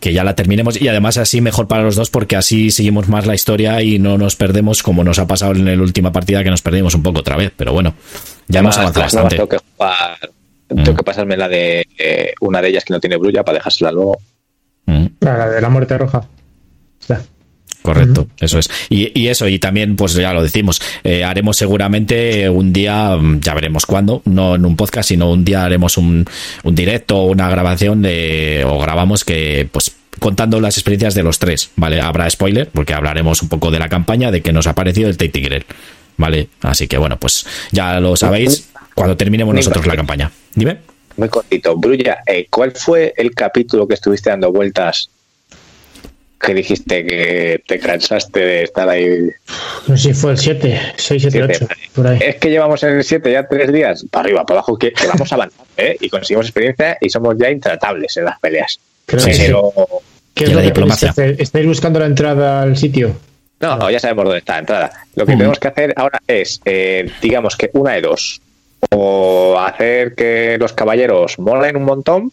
que 0.00 0.12
ya 0.12 0.24
la 0.24 0.34
terminemos 0.34 0.80
y 0.80 0.88
además 0.88 1.16
así 1.16 1.40
mejor 1.40 1.68
para 1.68 1.84
los 1.84 1.94
dos 1.94 2.10
porque 2.10 2.34
así 2.34 2.72
seguimos 2.72 3.08
más 3.08 3.24
la 3.24 3.36
historia 3.36 3.82
y 3.82 4.00
no 4.00 4.18
nos 4.18 4.34
perdemos 4.34 4.82
como 4.82 5.04
nos 5.04 5.20
ha 5.20 5.28
pasado 5.28 5.52
en 5.52 5.64
la 5.64 5.80
última 5.80 6.10
partida 6.10 6.42
que 6.42 6.50
nos 6.50 6.62
perdimos 6.62 6.96
un 6.96 7.04
poco 7.04 7.20
otra 7.20 7.36
vez, 7.36 7.52
pero 7.56 7.72
bueno, 7.72 7.94
ya 8.48 8.60
hemos 8.60 8.76
avanzado 8.78 9.04
bastante. 9.04 9.36
Tengo 9.36 9.48
que 9.48 9.58
jugar 9.76 10.18
tengo 10.68 10.92
mm. 10.92 10.96
que 10.96 11.02
pasarme 11.02 11.36
la 11.36 11.48
de 11.48 11.86
eh, 11.98 12.34
una 12.40 12.60
de 12.60 12.68
ellas 12.68 12.84
que 12.84 12.92
no 12.92 13.00
tiene 13.00 13.16
brulla 13.16 13.42
para 13.42 13.58
dejársela 13.58 13.90
luego. 13.90 14.18
Mm. 14.86 15.06
La 15.20 15.48
de 15.48 15.60
la 15.60 15.68
muerte 15.68 15.96
roja. 15.98 16.26
Correcto, 17.82 18.26
eso 18.38 18.58
es. 18.58 18.68
Y, 18.90 19.28
eso, 19.28 19.48
y 19.48 19.58
también, 19.58 19.96
pues 19.96 20.12
ya 20.12 20.34
lo 20.34 20.42
decimos, 20.42 20.82
eh, 21.04 21.24
haremos 21.24 21.56
seguramente 21.56 22.50
un 22.50 22.72
día, 22.72 23.16
mm, 23.16 23.40
ya 23.40 23.54
veremos 23.54 23.86
cuándo, 23.86 24.20
no 24.26 24.56
en 24.56 24.66
un 24.66 24.76
podcast, 24.76 25.08
sino 25.08 25.30
un 25.30 25.44
día 25.44 25.64
haremos 25.64 25.96
un, 25.96 26.26
un 26.64 26.74
directo 26.74 27.16
o 27.16 27.30
una 27.30 27.48
grabación 27.48 28.02
de, 28.02 28.64
o 28.66 28.78
grabamos 28.78 29.24
que, 29.24 29.66
pues, 29.72 29.94
contando 30.18 30.60
las 30.60 30.76
experiencias 30.76 31.14
de 31.14 31.22
los 31.22 31.38
tres, 31.38 31.70
¿vale? 31.76 32.00
Habrá 32.00 32.28
spoiler, 32.28 32.68
porque 32.68 32.92
hablaremos 32.92 33.42
un 33.42 33.48
poco 33.48 33.70
de 33.70 33.78
la 33.78 33.88
campaña, 33.88 34.30
de 34.30 34.42
que 34.42 34.52
nos 34.52 34.66
ha 34.66 34.74
parecido 34.74 35.08
el 35.08 35.16
Tate 35.16 35.64
¿vale? 36.18 36.48
Así 36.60 36.88
que 36.88 36.98
bueno, 36.98 37.18
pues 37.18 37.46
ya 37.70 38.00
lo 38.00 38.16
sabéis 38.16 38.68
cuando 38.98 39.16
terminemos 39.16 39.54
nosotros 39.54 39.86
la 39.86 39.96
campaña. 39.96 40.30
Dime. 40.54 40.78
Muy 41.16 41.28
cortito. 41.28 41.76
Brulla, 41.76 42.18
eh, 42.26 42.46
¿cuál 42.50 42.72
fue 42.72 43.14
el 43.16 43.34
capítulo 43.34 43.86
que 43.86 43.94
estuviste 43.94 44.30
dando 44.30 44.52
vueltas 44.52 45.10
que 46.40 46.54
dijiste 46.54 47.04
que 47.04 47.62
te 47.66 47.78
cansaste 47.78 48.40
de 48.40 48.62
estar 48.64 48.88
ahí? 48.88 49.30
No 49.86 49.96
sé 49.96 50.08
si 50.08 50.14
fue 50.14 50.32
el 50.32 50.38
7, 50.38 50.80
6, 50.96 51.22
7, 51.22 51.42
8. 51.42 51.66
Por 51.94 52.06
ahí. 52.06 52.18
Es 52.22 52.36
que 52.36 52.50
llevamos 52.50 52.82
en 52.82 52.96
el 52.96 53.04
7 53.04 53.32
ya 53.32 53.46
tres 53.46 53.72
días, 53.72 54.04
para 54.10 54.24
arriba, 54.24 54.44
para 54.44 54.60
abajo, 54.60 54.76
que, 54.76 54.92
vamos 55.06 55.32
avanzando 55.32 55.66
¿eh? 55.76 55.96
y 56.00 56.08
conseguimos 56.08 56.46
experiencia 56.46 56.98
y 57.00 57.08
somos 57.10 57.36
ya 57.38 57.50
intratables 57.50 58.16
en 58.16 58.24
las 58.24 58.38
peleas. 58.38 58.78
Creo 59.06 59.20
sí, 59.20 59.32
pero... 59.38 59.72
¿Qué 60.34 60.44
es 60.44 60.54
la 60.54 60.62
diplomacia. 60.62 61.12
¿Estáis 61.16 61.66
buscando 61.66 61.98
la 61.98 62.06
entrada 62.06 62.62
al 62.62 62.76
sitio? 62.76 63.16
No, 63.58 63.76
no, 63.76 63.90
ya 63.90 63.98
sabemos 63.98 64.26
dónde 64.26 64.38
está 64.38 64.52
la 64.52 64.58
entrada. 64.60 64.92
Lo 65.16 65.26
que 65.26 65.32
tenemos 65.32 65.58
que 65.58 65.66
hacer 65.66 65.92
ahora 65.96 66.22
es, 66.28 66.60
eh, 66.64 67.10
digamos 67.20 67.56
que 67.56 67.70
una 67.72 67.94
de 67.94 68.02
dos 68.02 68.40
o 68.90 69.58
hacer 69.58 70.14
que 70.14 70.56
los 70.58 70.72
caballeros 70.72 71.38
molen 71.38 71.76
un 71.76 71.84
montón, 71.84 72.32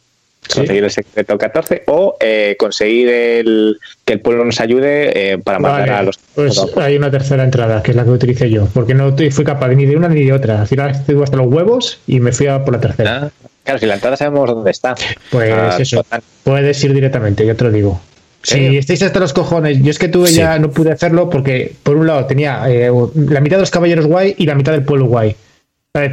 conseguir 0.53 0.83
el 0.83 0.91
secreto 0.91 1.37
14, 1.37 1.83
o 1.87 2.17
eh, 2.19 2.55
conseguir 2.59 3.09
el, 3.09 3.79
que 4.03 4.13
el 4.13 4.21
pueblo 4.21 4.45
nos 4.45 4.59
ayude 4.59 5.33
eh, 5.33 5.37
para 5.37 5.59
matar 5.59 5.89
a 5.89 6.03
los. 6.03 6.17
Pues 6.35 6.61
hay 6.77 6.97
una 6.97 7.11
tercera 7.11 7.43
entrada, 7.43 7.81
que 7.81 7.91
es 7.91 7.97
la 7.97 8.03
que 8.03 8.11
utilicé 8.11 8.49
yo, 8.49 8.67
porque 8.73 8.93
no 8.93 9.15
fui 9.31 9.43
capaz 9.43 9.69
ni 9.69 9.85
de 9.85 9.95
una 9.95 10.07
ni 10.07 10.23
de 10.23 10.33
otra. 10.33 10.61
Al 10.61 10.67
final 10.67 10.91
estuve 10.91 11.23
hasta 11.23 11.37
los 11.37 11.47
huevos 11.47 11.99
y 12.07 12.19
me 12.19 12.31
fui 12.31 12.47
a 12.47 12.63
por 12.63 12.73
la 12.73 12.79
tercera. 12.79 13.23
Ah, 13.23 13.47
claro, 13.63 13.79
si 13.79 13.85
la 13.85 13.95
entrada 13.95 14.17
sabemos 14.17 14.49
dónde 14.49 14.71
está. 14.71 14.95
Pues 15.31 15.51
ah, 15.51 15.77
eso, 15.79 16.05
puedes 16.43 16.83
ir 16.83 16.93
directamente, 16.93 17.45
yo 17.45 17.55
te 17.55 17.63
lo 17.63 17.71
digo. 17.71 18.01
Si 18.43 18.77
estáis 18.77 19.01
hasta 19.01 19.19
los 19.19 19.33
cojones, 19.33 19.81
yo 19.81 19.89
es 19.89 19.97
que 19.97 20.07
tuve 20.07 20.31
ya 20.31 20.59
no 20.59 20.69
pude 20.69 20.91
hacerlo 20.91 21.31
porque 21.31 21.73
por 21.81 21.97
un 21.97 22.05
lado 22.05 22.25
tenía 22.25 22.61
eh, 22.69 22.91
la 23.15 23.41
mitad 23.41 23.57
de 23.57 23.61
los 23.61 23.71
caballeros 23.71 24.05
guay 24.05 24.35
y 24.37 24.45
la 24.45 24.53
mitad 24.53 24.71
del 24.71 24.83
pueblo 24.83 25.07
guay 25.07 25.35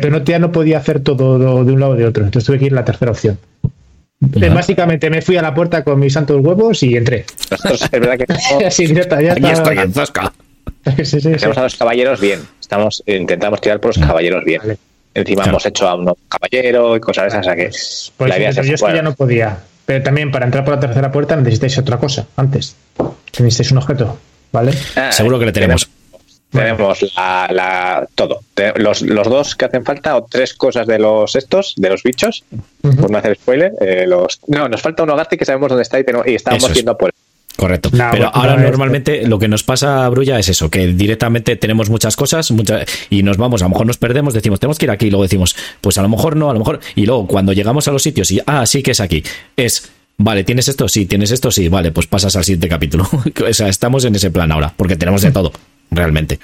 pero 0.00 0.10
no, 0.10 0.24
ya 0.24 0.38
no 0.38 0.52
podía 0.52 0.78
hacer 0.78 1.00
todo 1.00 1.64
de 1.64 1.72
un 1.72 1.80
lado 1.80 1.92
o 1.92 1.96
de 1.96 2.06
otro. 2.06 2.24
Entonces 2.24 2.46
tuve 2.46 2.58
que 2.58 2.66
ir 2.66 2.72
a 2.72 2.76
la 2.76 2.84
tercera 2.84 3.10
opción. 3.10 3.38
Básicamente 4.20 5.10
me 5.10 5.20
fui 5.22 5.36
a 5.36 5.42
la 5.42 5.52
puerta 5.54 5.82
con 5.82 5.98
mis 5.98 6.12
santos 6.12 6.40
huevos 6.44 6.82
y 6.82 6.96
entré. 6.96 7.24
Es 7.50 7.90
verdad 7.90 8.16
que 8.16 8.24
estamos, 8.32 8.64
Así 8.64 8.86
directa, 8.86 9.20
ya 9.20 9.32
Aquí 9.32 9.42
estaba- 9.46 9.70
estoy 9.72 9.78
en 9.78 9.92
Zasca. 9.92 10.32
Sí, 10.96 11.04
sí, 11.04 11.20
sí. 11.20 11.30
tenemos 11.32 11.58
a 11.58 11.62
los 11.62 11.76
caballeros 11.76 12.20
bien. 12.20 12.40
Estamos, 12.60 13.02
intentamos 13.06 13.60
tirar 13.60 13.80
por 13.80 13.96
los 13.96 14.04
caballeros 14.06 14.44
bien. 14.44 14.60
Vale. 14.62 14.78
Encima 15.14 15.42
Claro. 15.42 15.50
hemos 15.50 15.66
hecho 15.66 15.88
a 15.88 15.94
un 15.96 16.14
caballero 16.28 16.96
y 16.96 17.00
cosas 17.00 17.24
de 17.24 17.28
esas. 17.28 17.40
O 17.40 17.44
sea 17.44 17.56
que 17.56 17.70
Pues 18.16 18.30
la 18.30 18.38
idea 18.38 18.50
yo 18.52 18.62
es 18.62 18.68
es 18.70 18.82
que 18.82 18.94
ya 18.94 19.02
no 19.02 19.14
podía. 19.14 19.58
Pero 19.84 20.02
también 20.04 20.30
para 20.30 20.44
entrar 20.46 20.64
por 20.64 20.74
la 20.74 20.80
tercera 20.80 21.10
puerta 21.12 21.36
necesitáis 21.36 21.76
otra 21.78 21.98
cosa 21.98 22.26
antes. 22.36 22.76
Necesitáis 23.38 23.72
un 23.72 23.78
objeto, 23.78 24.18
¿vale? 24.52 24.72
Ah, 24.96 25.10
Seguro 25.12 25.38
que 25.38 25.46
le 25.46 25.52
tenemos. 25.52 25.82
Tenemos 25.84 26.01
la, 26.53 27.48
la- 27.50 28.09
todo. 28.14 28.40
Los, 28.76 29.03
los 29.03 29.28
dos 29.28 29.55
que 29.57 29.64
hacen 29.64 29.84
falta, 29.84 30.16
o 30.16 30.24
tres 30.28 30.55
cosas 30.55 30.86
de 30.86 30.98
los 30.98 31.34
estos, 31.36 31.74
de 31.76 31.88
los 31.90 32.03
bichos, 32.03 32.44
por 32.80 33.11
no 33.11 33.18
hacer 33.18 33.36
spoiler. 33.36 33.72
eh, 33.80 34.05
los, 34.07 34.40
no, 34.46 34.68
nos 34.68 34.80
falta 34.82 35.03
un 35.03 35.11
hogarty 35.11 35.36
que 35.36 35.44
sabemos 35.44 35.68
dónde 35.68 35.82
está 35.82 35.98
y, 35.98 36.05
tenemos- 36.05 36.26
y 36.26 36.34
estábamos 36.34 36.70
es. 36.70 36.76
yendo 36.76 36.92
a 36.92 36.98
por 36.98 37.09
él. 37.09 37.14
Correcto. 37.57 37.90
No, 37.92 37.98
Pero 38.11 38.11
bueno, 38.11 38.30
ahora 38.34 38.57
no, 38.57 38.62
normalmente 38.62 39.26
lo 39.26 39.38
que 39.38 39.46
nos 39.46 39.62
pasa, 39.62 40.09
Brulla, 40.09 40.38
es 40.38 40.48
eso, 40.48 40.70
que 40.70 40.86
directamente 40.88 41.55
tenemos 41.57 41.90
muchas 41.90 42.16
cosas 42.16 42.50
muchas, 42.50 42.86
y 43.11 43.22
nos 43.22 43.36
vamos, 43.36 43.61
a 43.62 43.66
lo 43.66 43.70
mejor 43.70 43.86
nos 43.86 43.98
perdemos, 43.98 44.32
decimos, 44.34 44.59
tenemos 44.59 44.78
que 44.78 44.86
ir 44.86 44.90
aquí, 44.90 45.07
y 45.07 45.11
luego 45.11 45.22
decimos, 45.22 45.55
pues 45.82 45.98
a 45.98 46.03
lo 46.03 46.09
mejor 46.09 46.34
no, 46.34 46.48
a 46.50 46.55
lo 46.55 46.59
mejor, 46.61 46.80
y 46.96 47.05
luego 47.05 47.26
cuando 47.26 47.53
llegamos 47.53 47.86
a 47.88 47.92
los 47.92 48.03
sitios 48.03 48.30
y, 48.30 48.40
ah, 48.46 48.64
sí 48.66 48.82
que 48.82 48.92
es 48.92 49.00
aquí, 49.00 49.22
es, 49.57 49.90
vale, 50.16 50.44
¿tienes 50.44 50.66
esto? 50.68 50.88
Sí, 50.88 51.05
¿tienes 51.05 51.30
esto? 51.30 51.50
Sí, 51.50 51.68
vale, 51.68 51.92
pues 51.92 52.07
pasas 52.07 52.34
al 52.36 52.44
siguiente 52.44 52.68
capítulo. 52.68 53.07
o 53.48 53.53
sea, 53.53 53.68
estamos 53.68 54.05
en 54.07 54.14
ese 54.14 54.30
plan 54.30 54.50
ahora, 54.50 54.72
porque 54.74 54.96
tenemos 54.96 55.20
de 55.20 55.30
todo, 55.30 55.53
realmente. 55.93 56.38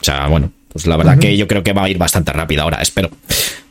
O 0.00 0.04
sea, 0.04 0.26
bueno, 0.26 0.50
pues 0.72 0.86
la 0.86 0.96
verdad 0.96 1.18
que 1.18 1.36
yo 1.36 1.46
creo 1.48 1.62
que 1.62 1.72
va 1.72 1.84
a 1.84 1.88
ir 1.88 1.98
bastante 1.98 2.32
rápida 2.32 2.62
ahora, 2.62 2.78
espero. 2.82 3.10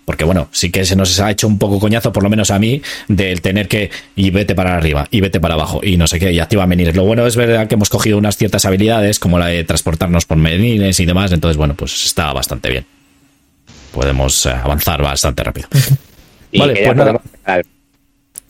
Porque 0.06 0.24
bueno, 0.24 0.48
sí 0.54 0.72
que 0.72 0.86
se 0.86 0.96
nos 0.96 1.20
ha 1.20 1.30
hecho 1.32 1.48
un 1.48 1.60
poco 1.60 1.80
coñazo, 1.80 2.14
por 2.14 2.24
lo 2.24 2.30
menos 2.30 2.50
a 2.50 2.60
mí, 2.60 2.82
del 3.10 3.42
tener 3.42 3.68
que 3.68 3.92
y 4.16 4.30
vete 4.30 4.56
para 4.56 4.78
arriba 4.78 5.06
y 5.12 5.20
vete 5.20 5.42
para 5.42 5.56
abajo 5.56 5.82
y 5.84 5.98
no 5.98 6.08
sé 6.08 6.18
qué, 6.18 6.32
y 6.32 6.40
activa 6.40 6.66
menires. 6.66 6.96
Lo 6.96 7.04
bueno 7.04 7.28
es 7.28 7.36
verdad 7.36 7.68
que 7.68 7.76
hemos 7.76 7.90
cogido 7.90 8.18
unas 8.18 8.38
ciertas 8.38 8.64
habilidades, 8.66 9.20
como 9.20 9.38
la 9.38 9.48
de 9.48 9.66
transportarnos 9.66 10.26
por 10.26 10.38
menires 10.38 10.98
y 11.02 11.06
demás, 11.06 11.34
entonces 11.34 11.58
bueno, 11.58 11.74
pues 11.76 12.06
está 12.06 12.32
bastante 12.32 12.70
bien. 12.70 12.86
Podemos 13.92 14.46
eh, 14.46 14.50
avanzar 14.52 15.02
bastante 15.02 15.44
rápido. 15.44 15.68
Y 16.54 16.60
Vale, 16.60 16.76
ya 16.76 16.86
pues 16.86 16.98
nada. 16.98 17.12
podemos 17.14 17.32
pegar 17.44 17.66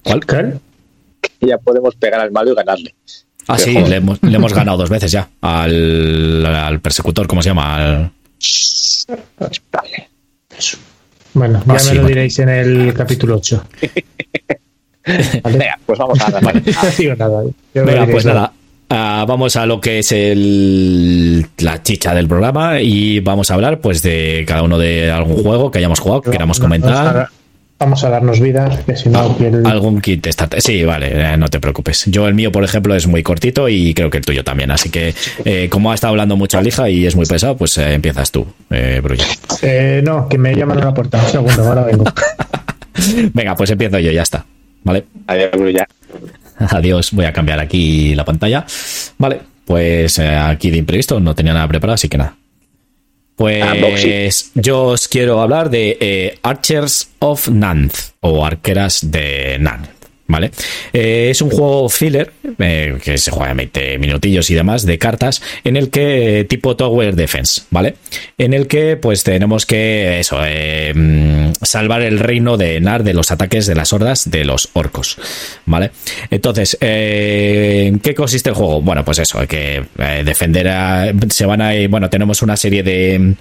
al- 0.06 0.26
¿Cuál? 0.26 0.62
Ya 1.42 1.58
podemos 1.58 1.96
pegar 1.96 2.22
al 2.22 2.32
malo 2.32 2.52
y 2.52 2.56
ganarle. 2.56 2.96
Ah, 3.48 3.58
sí, 3.58 3.74
le 3.74 3.96
hemos, 3.98 4.22
le 4.22 4.36
hemos 4.36 4.54
ganado 4.54 4.78
dos 4.78 4.90
veces 4.90 5.12
ya 5.12 5.28
al, 5.42 6.46
al 6.46 6.80
persecutor, 6.82 7.28
¿cómo 7.28 7.42
se 7.42 7.50
llama? 7.50 7.76
Al- 7.76 8.12
Vale. 9.72 10.10
Bueno, 11.34 11.64
ya 11.66 11.74
Ah, 11.74 11.80
sí, 11.80 11.90
me 11.90 11.96
lo 11.96 12.02
bueno. 12.02 12.08
diréis 12.16 12.40
en 12.40 12.50
el 12.50 12.94
capítulo 12.94 13.36
8. 13.38 13.64
¿Vale? 15.44 15.58
Venga, 15.58 15.80
pues 15.86 16.00
vamos 16.00 16.20
a 16.22 16.30
darle. 16.32 16.64
No 17.08 17.16
nada. 17.16 17.44
yo 17.74 17.86
Venga, 17.86 18.08
pues 18.08 18.26
nada. 18.26 18.52
ah, 18.90 19.26
vamos 19.28 19.56
a 19.56 19.66
lo 19.66 19.80
que 19.80 20.00
es 20.00 20.12
el, 20.12 21.46
la 21.60 21.82
chicha 21.84 22.14
del 22.14 22.28
programa 22.28 22.82
y 22.82 23.20
vamos 23.22 23.50
a 23.52 23.54
hablar 23.54 23.80
pues 23.80 24.02
de 24.02 24.44
cada 24.48 24.64
uno 24.64 24.78
de 24.78 25.10
algún 25.12 25.42
juego 25.44 25.72
que 25.72 25.78
hayamos 25.78 26.00
jugado, 26.00 26.22
que 26.24 26.32
queramos 26.32 26.60
comentar. 26.60 27.30
Vamos 27.80 28.04
a 28.04 28.10
darnos 28.10 28.40
vida, 28.40 28.70
que 28.86 28.96
si 28.96 29.10
no, 29.10 29.36
el- 29.40 29.66
Algún 29.66 30.02
kit 30.02 30.26
starter. 30.28 30.62
Sí, 30.62 30.84
vale, 30.84 31.10
eh, 31.14 31.38
no 31.38 31.48
te 31.48 31.60
preocupes. 31.60 32.06
Yo 32.08 32.28
el 32.28 32.34
mío, 32.34 32.52
por 32.52 32.64
ejemplo, 32.64 32.96
es 32.96 33.08
muy 33.08 33.24
cortito 33.24 33.70
y 33.70 33.94
creo 33.94 34.10
que 34.10 34.18
el 34.18 34.26
tuyo 34.26 34.44
también. 34.44 34.72
Así 34.72 34.90
que, 34.90 35.14
eh, 35.46 35.68
como 35.70 35.92
ha 35.92 35.96
estado 35.96 36.12
hablando 36.12 36.36
mucho 36.36 36.58
Alija 36.58 36.90
y 36.90 37.06
es 37.06 37.16
muy 37.16 37.26
pesado, 37.26 37.56
pues 37.58 37.78
eh, 37.78 37.94
empiezas 37.94 38.32
tú, 38.32 38.48
eh, 38.70 39.00
Brulla. 39.04 39.26
Eh, 39.62 40.02
no, 40.04 40.28
que 40.28 40.38
me 40.38 40.56
llaman 40.56 40.82
a 40.82 40.86
la 40.86 40.94
puerta. 40.94 41.20
Un 41.24 41.30
segundo, 41.32 41.64
ahora 41.64 41.84
vengo. 41.84 42.04
Venga, 43.34 43.56
pues 43.56 43.70
empiezo 43.70 44.00
yo, 44.00 44.12
ya 44.12 44.24
está. 44.24 44.46
Vale. 44.84 45.06
Adiós, 45.28 45.52
Brulla. 45.52 45.88
Adiós, 46.60 47.12
voy 47.12 47.26
a 47.26 47.34
cambiar 47.34 47.60
aquí 47.60 48.16
la 48.16 48.26
pantalla. 48.26 48.66
Vale, 49.20 49.40
pues 49.66 50.18
eh, 50.20 50.36
aquí 50.36 50.72
de 50.72 50.78
imprevisto 50.78 51.20
no 51.20 51.36
tenía 51.36 51.54
nada 51.54 51.68
preparado, 51.68 51.94
así 51.96 52.10
que 52.10 52.18
nada. 52.18 52.36
Pues 53.38 54.52
yo 54.56 54.84
os 54.86 55.08
quiero 55.08 55.40
hablar 55.42 55.70
de 55.70 55.98
eh, 56.02 56.40
Archers 56.42 57.10
of 57.20 57.48
Nanth 57.50 57.94
o 58.22 58.44
Arqueras 58.44 59.12
de 59.12 59.58
Nanth. 59.60 59.97
¿Vale? 60.28 60.52
Eh, 60.94 61.30
es 61.32 61.42
un 61.42 61.50
juego 61.50 61.88
filler 61.90 62.34
eh, 62.60 62.98
que 63.04 63.18
se 63.18 63.32
juega 63.32 63.52
en 63.52 63.58
20 63.58 63.98
minutillos 63.98 64.50
y 64.50 64.56
demás 64.56 64.86
de 64.86 64.98
cartas 64.98 65.42
en 65.64 65.78
el 65.78 65.90
que 65.90 66.46
tipo 66.50 66.76
Tower 66.76 67.16
Defense, 67.16 67.62
¿vale? 67.70 67.96
En 68.38 68.54
el 68.54 68.68
que 68.68 68.98
pues 68.98 69.24
tenemos 69.24 69.66
que 69.66 70.20
eso 70.20 70.40
eh, 70.46 70.94
mm, 70.94 71.54
salvar 71.62 72.02
el 72.02 72.20
reino 72.20 72.58
de 72.58 72.80
Nar 72.80 73.04
de 73.04 73.14
los 73.14 73.32
ataques 73.32 73.66
de 73.68 73.76
las 73.76 73.94
hordas 73.94 74.30
de 74.30 74.46
los 74.46 74.70
orcos, 74.74 75.18
¿vale? 75.66 75.92
Entonces, 76.30 76.78
eh, 76.82 77.86
¿en 77.88 78.00
qué 78.00 78.14
consiste 78.14 78.50
el 78.50 78.56
juego? 78.56 78.82
Bueno, 78.82 79.04
pues 79.06 79.20
eso, 79.20 79.40
hay 79.40 79.48
que 79.48 79.86
eh, 79.98 80.24
defender 80.26 80.68
a, 80.68 81.12
se 81.30 81.46
van 81.46 81.62
a 81.62 81.72
bueno, 81.90 82.10
tenemos 82.10 82.42
una 82.42 82.58
serie 82.58 82.84
de 82.84 83.36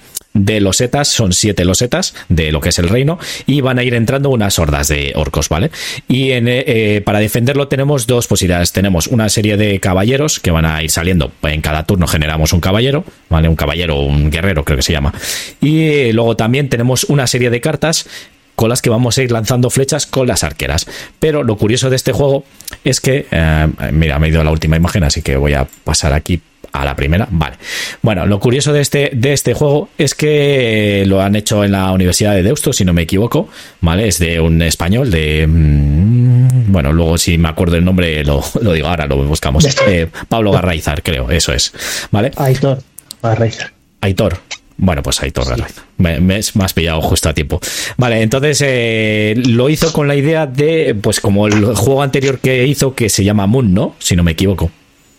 de 0.45 0.61
losetas, 0.61 1.09
son 1.09 1.33
siete 1.33 1.65
losetas 1.65 2.15
de 2.29 2.53
lo 2.53 2.61
que 2.61 2.71
es 2.71 2.79
el 2.79 2.89
reino, 2.89 3.19
y 3.47 3.61
van 3.61 3.79
a 3.79 3.83
ir 3.83 3.95
entrando 3.95 4.31
unas 4.31 4.59
hordas 4.59 4.89
de 4.89 5.13
orcos, 5.15 5.49
¿vale? 5.49 5.71
Y 6.09 6.33
en, 6.33 6.47
eh, 6.49 7.03
para 7.05 7.19
defenderlo 7.19 7.69
tenemos 7.69 8.07
dos 8.07 8.27
posibilidades. 8.27 8.73
Tenemos 8.73 9.07
una 9.07 9.29
serie 9.29 9.57
de 9.57 9.81
caballeros 9.81 10.41
que 10.41 10.51
van 10.51 10.65
a 10.65 10.83
ir 10.83 10.91
saliendo. 10.91 11.33
En 11.43 11.61
cada 11.61 11.85
turno 11.85 12.07
generamos 12.07 12.53
un 12.53 12.61
caballero, 12.61 13.05
¿vale? 13.29 13.49
Un 13.49 13.57
caballero 13.57 14.01
un 14.01 14.31
guerrero, 14.31 14.65
creo 14.65 14.77
que 14.77 14.83
se 14.83 14.93
llama. 14.93 15.13
Y 15.61 15.83
eh, 15.83 16.13
luego 16.13 16.37
también 16.37 16.69
tenemos 16.69 17.05
una 17.05 17.27
serie 17.27 17.51
de 17.51 17.61
cartas 17.61 18.07
con 18.55 18.71
las 18.71 18.81
que 18.81 18.91
vamos 18.91 19.19
a 19.19 19.23
ir 19.23 19.31
lanzando 19.31 19.71
flechas 19.71 20.07
con 20.07 20.27
las 20.27 20.43
arqueras. 20.43 20.87
Pero 21.21 21.43
lo 21.43 21.57
curioso 21.57 21.91
de 21.91 21.97
este 21.97 22.13
juego 22.13 22.45
es 22.85 23.01
que, 23.01 23.27
eh, 23.31 23.69
mira, 23.93 24.19
me 24.19 24.27
he 24.27 24.31
ido 24.31 24.41
a 24.41 24.45
la 24.45 24.51
última 24.51 24.77
imagen, 24.77 25.05
así 25.05 25.23
que 25.23 25.37
voy 25.37 25.53
a 25.53 25.67
pasar 25.85 26.13
aquí 26.13 26.41
a 26.81 26.85
la 26.85 26.97
primera. 26.97 27.27
Vale. 27.31 27.57
Bueno, 28.03 28.27
lo 28.27 28.39
curioso 28.41 28.73
de 28.73 28.81
este, 28.81 29.11
de 29.15 29.33
este 29.33 29.55
juego 29.55 29.89
es 29.99 30.15
que 30.15 31.05
lo 31.07 31.21
han 31.23 31.37
hecho 31.37 31.65
en 31.65 31.73
la 31.73 31.91
Universidad 31.93 32.35
de 32.35 32.43
Deusto, 32.43 32.73
si 32.73 32.85
no 32.85 32.93
me 32.93 33.03
equivoco. 33.03 33.49
¿Vale? 33.81 34.09
Es 34.09 34.19
de 34.19 34.41
un 34.41 34.61
español, 34.63 35.11
de. 35.11 35.47
mm, 35.47 36.73
Bueno, 36.73 36.93
luego 36.93 37.19
si 37.19 37.39
me 37.39 37.49
acuerdo 37.49 37.77
el 37.77 37.85
nombre 37.85 38.25
lo, 38.25 38.43
lo 38.61 38.73
digo, 38.73 38.89
ahora 38.89 39.07
lo 39.07 39.17
buscamos. 39.25 39.65
Eh, 39.87 40.09
Pablo 40.29 40.53
Garraizar, 40.53 41.03
creo, 41.03 41.31
eso 41.31 41.53
es. 41.53 41.73
¿Vale? 42.11 42.31
Aitor, 42.37 42.83
raíz. 43.23 43.59
Aitor. 44.01 44.39
Bueno, 44.79 45.03
pues 45.03 45.23
Aitor 45.23 45.49
Garraizar. 45.49 45.85
Me, 45.97 46.21
me, 46.21 46.41
me 46.55 46.65
has 46.65 46.75
pillado 46.75 47.01
justo 47.01 47.29
a 47.31 47.35
tiempo. 47.35 47.61
Vale, 47.97 48.21
entonces 48.21 48.63
eh, 48.65 49.35
lo 49.47 49.71
hizo 49.71 49.93
con 49.93 50.07
la 50.07 50.15
idea 50.17 50.47
de, 50.47 50.95
pues 51.01 51.21
como 51.21 51.47
el 51.47 51.65
juego 51.75 52.03
anterior 52.03 52.39
que 52.41 52.67
hizo, 52.67 52.95
que 52.95 53.09
se 53.09 53.25
llama 53.25 53.47
Moon, 53.47 53.73
¿no? 53.73 53.95
Si 53.99 54.15
no 54.17 54.23
me 54.23 54.33
equivoco. 54.33 54.71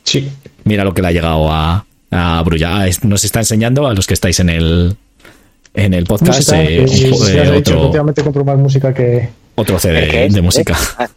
Sí. 0.04 0.30
Mira 0.68 0.84
lo 0.84 0.94
que 0.94 1.02
le 1.02 1.08
ha 1.08 1.12
llegado 1.12 1.52
a, 1.52 1.86
a 2.12 2.42
Brulla. 2.44 2.80
Ah, 2.80 2.88
es- 2.88 3.04
Nos 3.04 3.24
está 3.24 3.40
enseñando 3.40 3.88
a 3.88 3.94
los 3.94 4.06
que 4.08 4.14
estáis 4.14 4.40
en 4.40 4.50
el 4.50 4.96
en 5.74 5.94
el 5.94 6.06
podcast 6.06 6.40
Música, 6.40 6.64
eh, 6.64 6.76
y- 6.76 6.80
un 6.80 6.90
y 6.90 7.12
po- 7.18 7.28
ya 7.28 7.44
eh, 7.44 7.52
dicho, 7.52 7.74
otro, 7.74 7.86
últimamente 7.86 8.24
compro 8.24 8.44
más 8.46 8.58
música 8.58 8.94
que 8.94 9.30
otro 9.56 9.76
¿El 9.76 9.82
CD 9.82 10.08
qué 10.08 10.26
es? 10.26 10.34
de 10.34 10.42
música. 10.42 10.76
Ah, 10.98 11.08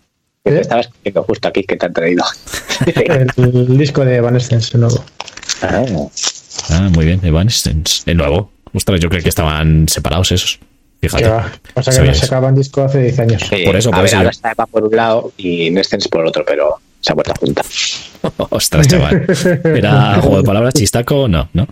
que 0.44 0.50
te 0.52 0.56
¿Eh? 0.58 0.60
estaba 0.60 0.80
escribiendo 0.82 1.22
justo 1.24 1.48
aquí 1.48 1.64
que 1.64 1.76
te 1.76 1.86
han 1.86 1.92
traído. 1.92 2.24
el, 2.96 3.78
disco 3.78 4.04
de 4.04 4.16
Evanescence 4.16 4.70
el 4.74 4.80
nuevo. 4.82 5.04
Ah, 5.62 5.84
Ah, 6.70 6.88
muy 6.94 7.04
bien, 7.06 7.20
Evanescence. 7.22 8.02
El 8.06 8.16
nuevo. 8.18 8.50
Ostras, 8.72 9.00
yo 9.00 9.08
creo 9.08 9.22
que 9.22 9.28
estaban 9.28 9.86
separados 9.88 10.30
esos. 10.32 10.58
Fíjate. 11.00 11.24
Que 11.24 11.28
va. 11.30 11.50
Pasa 11.74 11.90
que 12.02 12.08
no 12.08 12.14
sacaban 12.14 12.54
disco 12.54 12.82
hace 12.82 13.00
10 13.02 13.18
años. 13.20 13.42
sí, 13.48 13.62
Por 13.64 13.76
eso, 13.76 13.88
a 13.88 13.92
por 13.92 14.04
ver, 14.04 14.14
ahora 14.14 14.30
está 14.30 14.52
Eva 14.52 14.66
por 14.66 14.84
un 14.84 14.94
lado 14.94 15.32
y 15.38 15.70
Nestens 15.70 16.06
por 16.08 16.26
otro, 16.26 16.44
pero 16.46 16.76
se 17.00 17.12
ha 17.12 17.14
vuelto 17.14 17.32
a 17.32 17.36
juntar. 17.36 17.64
Ostras, 18.50 18.86
chaval. 18.88 19.26
¿Era 19.64 20.20
juego 20.20 20.38
de 20.38 20.42
palabras 20.44 20.74
chistaco? 20.74 21.28
No, 21.28 21.48
¿no? 21.52 21.66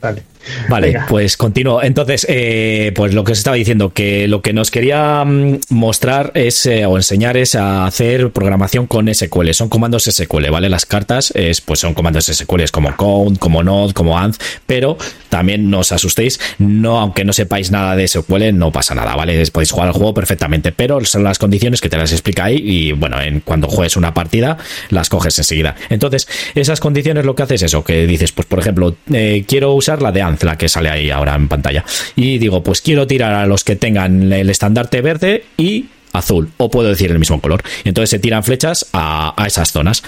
Vale. 0.00 0.22
Vale, 0.68 0.88
Venga. 0.88 1.06
pues 1.08 1.36
continúo. 1.36 1.82
Entonces, 1.82 2.26
eh, 2.28 2.92
pues 2.94 3.14
lo 3.14 3.24
que 3.24 3.32
os 3.32 3.38
estaba 3.38 3.56
diciendo, 3.56 3.90
que 3.90 4.28
lo 4.28 4.42
que 4.42 4.52
nos 4.52 4.70
quería 4.70 5.24
mm, 5.24 5.60
mostrar 5.70 6.32
es, 6.34 6.66
eh, 6.66 6.86
o 6.86 6.96
enseñar 6.96 7.36
es 7.36 7.54
a 7.54 7.86
hacer 7.86 8.30
programación 8.30 8.86
con 8.86 9.12
SQL. 9.12 9.52
Son 9.52 9.68
comandos 9.68 10.04
SQL, 10.04 10.50
¿vale? 10.50 10.68
Las 10.68 10.86
cartas 10.86 11.32
es, 11.34 11.60
pues 11.60 11.80
son 11.80 11.94
comandos 11.94 12.26
SQL 12.26 12.64
como 12.72 12.94
count, 12.96 13.38
como 13.38 13.62
node, 13.62 13.92
como 13.94 14.18
anth, 14.18 14.36
pero 14.66 14.96
también 15.28 15.70
no 15.70 15.80
os 15.80 15.92
asustéis, 15.92 16.40
no, 16.58 17.00
aunque 17.00 17.24
no 17.24 17.32
sepáis 17.32 17.70
nada 17.70 17.96
de 17.96 18.06
SQL, 18.06 18.52
no 18.52 18.70
pasa 18.72 18.94
nada, 18.94 19.16
¿vale? 19.16 19.44
Podéis 19.50 19.70
jugar 19.70 19.88
al 19.88 19.94
juego 19.94 20.14
perfectamente, 20.14 20.72
pero 20.72 21.04
son 21.04 21.24
las 21.24 21.38
condiciones 21.38 21.80
que 21.80 21.88
te 21.88 21.96
las 21.96 22.12
explica 22.12 22.44
ahí 22.44 22.56
y 22.56 22.92
bueno, 22.92 23.20
en, 23.20 23.40
cuando 23.40 23.68
juegues 23.68 23.96
una 23.96 24.14
partida, 24.14 24.58
las 24.90 25.08
coges 25.08 25.38
enseguida. 25.38 25.74
Entonces, 25.90 26.28
esas 26.54 26.80
condiciones 26.80 27.24
lo 27.24 27.34
que 27.34 27.42
haces 27.42 27.62
es 27.62 27.70
eso, 27.70 27.84
que 27.84 28.06
dices, 28.06 28.32
pues 28.32 28.46
por 28.46 28.58
ejemplo, 28.58 28.96
eh, 29.12 29.44
quiero 29.46 29.72
usar 29.74 30.02
la 30.02 30.10
de 30.12 30.22
Anth, 30.22 30.33
la 30.42 30.56
que 30.56 30.68
sale 30.68 30.90
ahí 30.90 31.10
ahora 31.10 31.34
en 31.34 31.48
pantalla. 31.48 31.84
Y 32.16 32.38
digo, 32.38 32.62
pues 32.62 32.80
quiero 32.80 33.06
tirar 33.06 33.34
a 33.34 33.46
los 33.46 33.64
que 33.64 33.76
tengan 33.76 34.32
el 34.32 34.50
estandarte 34.50 35.00
verde 35.00 35.44
y 35.56 35.86
azul, 36.14 36.50
o 36.56 36.70
puedo 36.70 36.88
decir 36.88 37.10
el 37.10 37.18
mismo 37.18 37.40
color. 37.40 37.62
Entonces 37.84 38.10
se 38.10 38.18
tiran 38.18 38.44
flechas 38.44 38.86
a, 38.92 39.34
a 39.36 39.46
esas 39.46 39.72
zonas. 39.72 40.02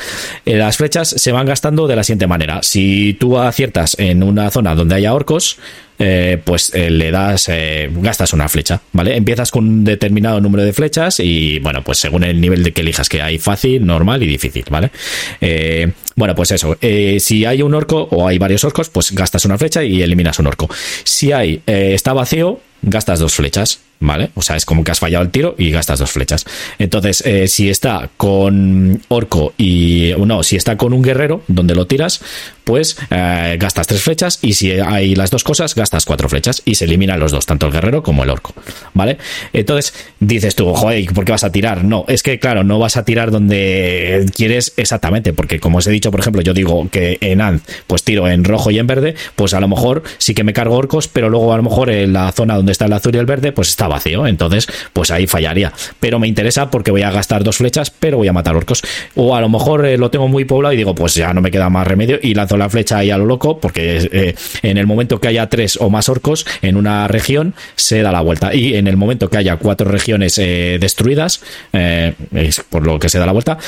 Eh, 0.45 0.57
las 0.57 0.77
flechas 0.77 1.09
se 1.09 1.33
van 1.33 1.47
gastando 1.47 1.87
de 1.87 1.97
la 1.97 2.05
siguiente 2.05 2.27
manera. 2.27 2.61
Si 2.63 3.15
tú 3.15 3.39
aciertas 3.39 3.97
en 3.99 4.23
una 4.23 4.51
zona 4.51 4.75
donde 4.75 4.95
haya 4.95 5.13
orcos, 5.13 5.59
eh, 5.99 6.41
pues 6.45 6.73
eh, 6.75 6.91
le 6.91 7.11
das, 7.11 7.51
gastas 7.91 8.33
una 8.33 8.49
flecha, 8.49 8.81
¿vale? 8.93 9.17
Empiezas 9.17 9.51
con 9.51 9.67
un 9.67 9.85
determinado 9.85 10.41
número 10.41 10.63
de 10.63 10.73
flechas 10.73 11.21
y, 11.21 11.59
bueno, 11.59 11.83
pues 11.83 11.99
según 11.99 12.23
el 12.23 12.41
nivel 12.41 12.63
de 12.63 12.73
que 12.73 12.83
elijas, 12.83 13.09
que 13.09 13.23
hay 13.23 13.39
fácil, 13.39 13.85
normal 13.85 14.23
y 14.23 14.27
difícil, 14.27 14.65
¿vale? 14.71 14.91
Bueno, 16.17 16.35
pues 16.35 16.51
eso, 16.51 16.77
si 16.81 17.45
hay 17.45 17.63
un 17.63 17.75
orco 17.75 18.09
o 18.11 18.27
hay 18.27 18.39
varios 18.39 18.65
orcos, 18.65 18.89
pues 18.89 19.13
gastas 19.13 19.45
una 19.45 19.59
flecha 19.59 19.85
y 19.85 20.03
eliminas 20.03 20.39
un 20.39 20.49
orco. 20.49 20.69
Si 21.05 21.31
hay, 21.31 21.63
está 21.67 22.13
vacío, 22.13 22.61
gastas 22.83 23.19
dos 23.19 23.35
flechas, 23.35 23.81
¿vale? 24.01 24.31
O 24.35 24.43
sea, 24.43 24.57
es 24.57 24.65
como 24.65 24.85
que 24.85 24.91
has 24.91 25.01
fallado 25.01 25.25
el 25.25 25.31
tiro 25.31 25.55
y 25.59 25.71
gastas 25.71 25.99
dos 25.99 26.11
flechas. 26.11 26.45
Entonces, 26.79 27.23
eh, 27.27 27.49
si 27.49 27.69
está 27.69 28.11
con 28.17 29.03
orco 29.09 29.55
y 29.59 30.13
no, 30.19 30.43
si 30.43 30.57
está 30.57 30.77
con 30.77 30.93
un 30.93 31.03
guerrero 31.03 31.43
donde 31.49 31.75
lo 31.75 31.87
tiras, 31.87 32.21
pues 32.65 32.97
eh, 33.11 33.57
gastas 33.59 33.87
tres 33.87 34.03
flechas 34.03 34.39
y 34.43 34.55
si 34.55 34.73
hay 34.73 35.15
las 35.15 35.31
dos 35.31 35.45
cosas, 35.45 35.75
gastas 35.75 36.05
cuatro 36.05 36.29
flechas 36.29 36.63
y 36.65 36.75
se 36.75 36.85
eliminan 36.85 37.19
los 37.19 37.33
dos, 37.33 37.47
tanto 37.47 37.67
el 37.67 37.73
guerrero 37.73 38.03
como 38.03 38.25
el 38.25 38.31
orco, 38.31 38.55
¿vale? 38.95 39.19
Entonces, 39.53 39.95
dices 40.21 40.55
tú, 40.55 40.73
joder, 40.75 41.05
¿por 41.13 41.25
qué 41.25 41.33
vas 41.33 41.45
a 41.45 41.53
tirar? 41.53 41.85
No, 41.85 42.05
es 42.09 42.23
que 42.23 42.39
claro, 42.39 42.65
no 42.65 42.79
vas 42.79 42.97
a 42.97 43.05
tirar 43.05 43.31
donde 43.31 44.27
quieres 44.35 44.75
exactamente, 44.77 45.33
porque 45.33 45.59
como 45.61 45.79
os 45.79 45.87
he 45.87 45.91
dicho, 45.91 46.06
por 46.11 46.21
ejemplo, 46.21 46.43
yo 46.43 46.55
digo 46.55 46.89
que 46.91 47.19
en 47.21 47.41
Ant, 47.41 47.63
pues 47.87 48.03
tiro 48.03 48.29
en 48.29 48.45
rojo 48.45 48.71
y 48.71 48.79
en 48.79 48.87
verde, 48.87 49.15
pues 49.35 49.55
a 49.55 49.61
lo 49.61 49.69
mejor 49.69 50.03
sí 50.19 50.35
que 50.35 50.45
me 50.45 50.53
cargo 50.53 50.77
orcos, 50.77 51.09
pero 51.09 51.29
luego 51.29 51.53
a 51.53 51.57
lo 51.57 51.63
mejor 51.63 51.91
en 51.91 52.13
la 52.13 52.31
zona 52.33 52.57
donde 52.57 52.73
está 52.73 52.87
el 52.87 52.93
azul 52.93 53.15
y 53.15 53.19
el 53.19 53.27
verde, 53.27 53.53
pues 53.53 53.69
está 53.69 53.89
vacío. 53.89 54.27
Entonces, 54.27 54.67
pues 54.93 55.11
ahí 55.11 55.27
fallaría. 55.27 55.73
Pero 56.01 56.19
me 56.19 56.29
interesa 56.29 56.71
porque 56.71 56.91
voy 56.91 57.03
a 57.03 57.11
gastar 57.11 57.45
dos 57.45 57.57
flechas, 57.57 57.91
pero 57.91 58.19
voy 58.19 58.29
a 58.29 58.33
matar 58.33 58.57
orcos. 58.57 58.83
O 59.15 59.35
a 59.35 59.41
lo 59.41 59.49
mejor 59.49 59.87
eh, 59.87 59.99
lo 59.99 60.11
tengo 60.11 60.29
muy 60.29 60.45
poblado 60.45 60.73
y 60.73 60.77
digo, 60.77 60.95
pues 60.95 61.15
ya 61.15 61.33
no 61.33 61.41
me 61.41 61.51
queda 61.51 61.69
más 61.69 61.87
remedio 61.87 62.19
y 62.23 62.35
lanzo 62.35 62.57
la 62.57 62.69
flecha 62.69 62.99
ahí 62.99 63.11
a 63.11 63.19
lo 63.19 63.27
loco, 63.27 63.59
porque 63.59 64.09
eh, 64.13 64.35
en 64.63 64.79
el 64.79 64.87
momento 64.87 65.21
que 65.21 65.29
haya 65.29 65.49
tres 65.49 65.79
o 65.81 65.91
más 65.91 66.09
orcos 66.09 66.47
en 66.63 66.77
una 66.77 67.09
región, 67.09 67.55
se 67.75 68.03
da 68.03 68.13
la 68.13 68.21
vuelta. 68.21 68.55
Y 68.55 68.75
en 68.77 68.87
el 68.87 68.97
momento 68.97 69.29
que 69.29 69.39
haya 69.39 69.57
cuatro 69.57 69.91
regiones 69.91 70.39
eh, 70.39 70.79
destruidas, 70.81 71.43
es 71.73 72.61
por 72.69 72.87
lo 72.87 72.99
que 72.99 73.09
se 73.09 73.19
da 73.19 73.27
la 73.27 73.33
vuelta, 73.33 73.59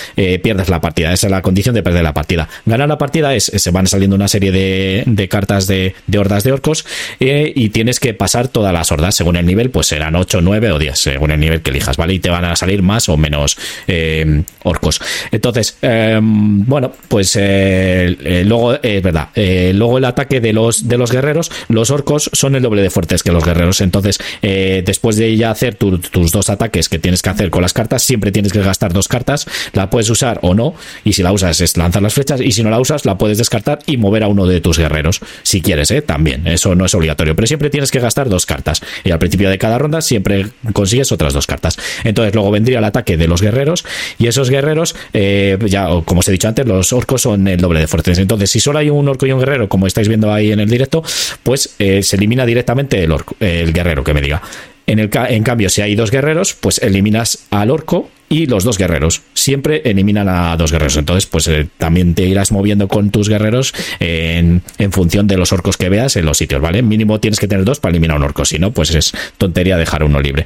pierdes 0.43 0.69
la 0.69 0.81
partida. 0.81 1.13
Esa 1.13 1.27
es 1.27 1.31
la 1.31 1.43
condición 1.43 1.75
de 1.75 1.83
perder 1.83 2.03
la 2.03 2.15
partida. 2.15 2.28
Ganar 2.67 2.89
la 2.89 2.99
partida 2.99 3.35
es, 3.35 3.45
se 3.45 3.71
van 3.71 3.87
saliendo 3.87 4.17
una 4.17 4.29
serie 4.29 4.53
de, 4.53 5.29
cartas 5.29 5.67
de, 5.67 5.95
hordas 6.17 6.45
de 6.45 6.53
orcos 6.53 6.85
y 7.19 7.69
tienes 7.71 8.01
que 8.01 8.15
pasar 8.15 8.49
todas 8.49 8.73
las 8.73 8.93
hordas 8.93 9.15
según 9.15 9.37
el 9.37 9.47
nivel, 9.47 9.71
pues 9.71 9.87
serán 9.87 10.15
8, 10.17 10.41
9 10.41 10.73
o 10.73 10.79
10, 10.79 10.99
según 10.99 11.31
el 11.31 11.41
nivel 11.41 11.63
que 11.63 11.71
elijas, 11.71 11.97
¿vale? 11.97 12.15
Y 12.15 12.19
te 12.19 12.31
van 12.31 12.45
a 12.45 12.57
salir 12.57 12.83
más 12.83 13.09
o 13.09 13.17
menos 13.17 13.57
eh, 13.87 14.43
orcos. 14.65 15.01
Entonces, 15.31 15.77
em, 15.83 16.65
bueno, 16.65 16.93
pues 17.09 17.37
eh, 17.37 18.17
eh, 18.23 18.45
luego, 18.47 18.75
es 18.75 19.03
verdad, 19.03 19.29
luego 19.35 19.99
el 19.99 20.05
ataque 20.05 20.41
de 20.41 20.53
los, 20.53 20.89
de 20.89 20.99
los 20.99 21.11
guerreros, 21.11 21.51
los 21.69 21.91
orcos 21.91 22.31
son 22.33 22.55
el 22.55 22.63
doble 22.63 22.83
de 22.83 22.91
fuertes 22.91 23.23
que 23.23 23.33
los 23.33 23.45
guerreros. 23.45 23.81
Entonces, 23.81 24.19
después 24.43 25.17
de 25.17 25.37
ya 25.37 25.51
hacer 25.51 25.75
tus 25.75 26.33
dos 26.33 26.51
ataques 26.51 26.89
que 26.89 26.99
tienes 26.99 27.23
que 27.23 27.31
hacer 27.31 27.51
con 27.51 27.63
las 27.63 27.73
cartas, 27.73 28.03
siempre 28.03 28.33
tienes 28.33 28.53
que 28.53 28.61
gastar 28.61 28.93
dos 28.93 29.09
cartas, 29.09 29.47
la 29.73 29.91
puedes 29.91 30.11
usar 30.11 30.39
o 30.43 30.55
no, 30.55 30.75
y 31.05 31.13
si 31.13 31.23
la 31.23 31.33
usas 31.33 31.61
es 31.61 31.77
lanzar 31.77 32.03
las 32.03 32.15
y 32.41 32.53
si 32.53 32.63
no 32.63 32.71
la 32.71 32.81
usas, 32.81 33.05
la 33.05 33.19
puedes 33.19 33.39
descartar 33.39 33.81
y 33.87 33.97
mover 33.97 34.23
a 34.23 34.29
uno 34.29 34.47
de 34.47 34.61
tus 34.61 34.79
guerreros, 34.79 35.21
si 35.43 35.61
quieres, 35.61 35.91
¿eh? 35.91 36.03
También, 36.03 36.47
eso 36.47 36.75
no 36.75 36.85
es 36.85 36.95
obligatorio, 36.95 37.35
pero 37.37 37.47
siempre 37.47 37.71
tienes 37.71 37.91
que 37.91 38.01
gastar 38.01 38.29
dos 38.29 38.47
cartas. 38.47 38.83
Y 39.05 39.11
al 39.11 39.19
principio 39.19 39.51
de 39.51 39.59
cada 39.59 39.79
ronda 39.79 40.01
siempre 40.01 40.47
consigues 40.73 41.13
otras 41.13 41.33
dos 41.33 41.47
cartas. 41.47 41.79
Entonces 42.05 42.35
luego 42.35 42.51
vendría 42.51 42.79
el 42.79 42.85
ataque 42.85 43.17
de 43.17 43.29
los 43.29 43.43
guerreros 43.43 43.85
y 44.19 44.27
esos 44.27 44.51
guerreros, 44.51 44.95
eh, 45.13 45.59
ya 45.67 45.89
como 46.05 46.21
os 46.21 46.29
he 46.29 46.33
dicho 46.33 46.49
antes, 46.49 46.67
los 46.67 46.93
orcos 46.93 47.23
son 47.23 47.47
el 47.49 47.61
doble 47.61 47.81
de 47.81 47.87
fuertes. 47.87 48.19
Entonces 48.19 48.51
si 48.51 48.61
solo 48.61 48.79
hay 48.79 48.91
un 48.91 49.09
orco 49.09 49.27
y 49.27 49.33
un 49.33 49.41
guerrero, 49.41 49.69
como 49.69 49.87
estáis 49.87 50.09
viendo 50.09 50.33
ahí 50.33 50.53
en 50.53 50.61
el 50.61 50.69
directo, 50.69 51.03
pues 51.43 51.75
eh, 51.79 52.03
se 52.03 52.17
elimina 52.17 52.47
directamente 52.47 53.03
el, 53.03 53.13
orco, 53.13 53.37
el 53.41 53.73
guerrero 53.73 54.05
que 54.05 54.15
me 54.15 54.21
diga. 54.21 54.43
En, 54.87 54.99
el, 54.99 55.11
en 55.13 55.43
cambio, 55.43 55.69
si 55.69 55.83
hay 55.83 55.95
dos 55.95 56.11
guerreros, 56.11 56.55
pues 56.55 56.79
eliminas 56.79 57.47
al 57.51 57.71
orco 57.71 58.09
y 58.29 58.47
los 58.47 58.65
dos 58.65 58.79
guerreros. 58.79 59.23
Siempre 59.35 59.83
eliminan 59.85 60.29
a 60.29 60.57
dos 60.57 60.73
guerreros. 60.73 60.97
Entonces, 60.97 61.27
pues 61.27 61.49
eh, 61.49 61.69
también 61.79 62.15
te 62.15 62.25
irás 62.25 62.53
moviendo 62.53 62.89
con 62.89 63.11
tus 63.11 63.29
guerreros 63.29 63.75
en, 64.01 64.63
función 64.91 65.27
de 65.27 65.37
los 65.37 65.53
orcos 65.53 65.77
que 65.77 65.89
veas 65.89 66.17
en 66.17 66.25
los 66.25 66.39
sitios, 66.39 66.61
¿vale? 66.61 66.83
Mínimo 66.83 67.21
tienes 67.21 67.39
que 67.39 67.49
tener 67.49 67.65
dos 67.65 67.81
para 67.81 67.91
eliminar 67.91 68.17
un 68.17 68.25
orco. 68.25 68.45
Si 68.45 68.59
no, 68.59 68.73
pues 68.73 68.95
es 68.95 69.13
tontería 69.37 69.77
dejar 69.77 70.03
uno 70.03 70.21
libre. 70.21 70.45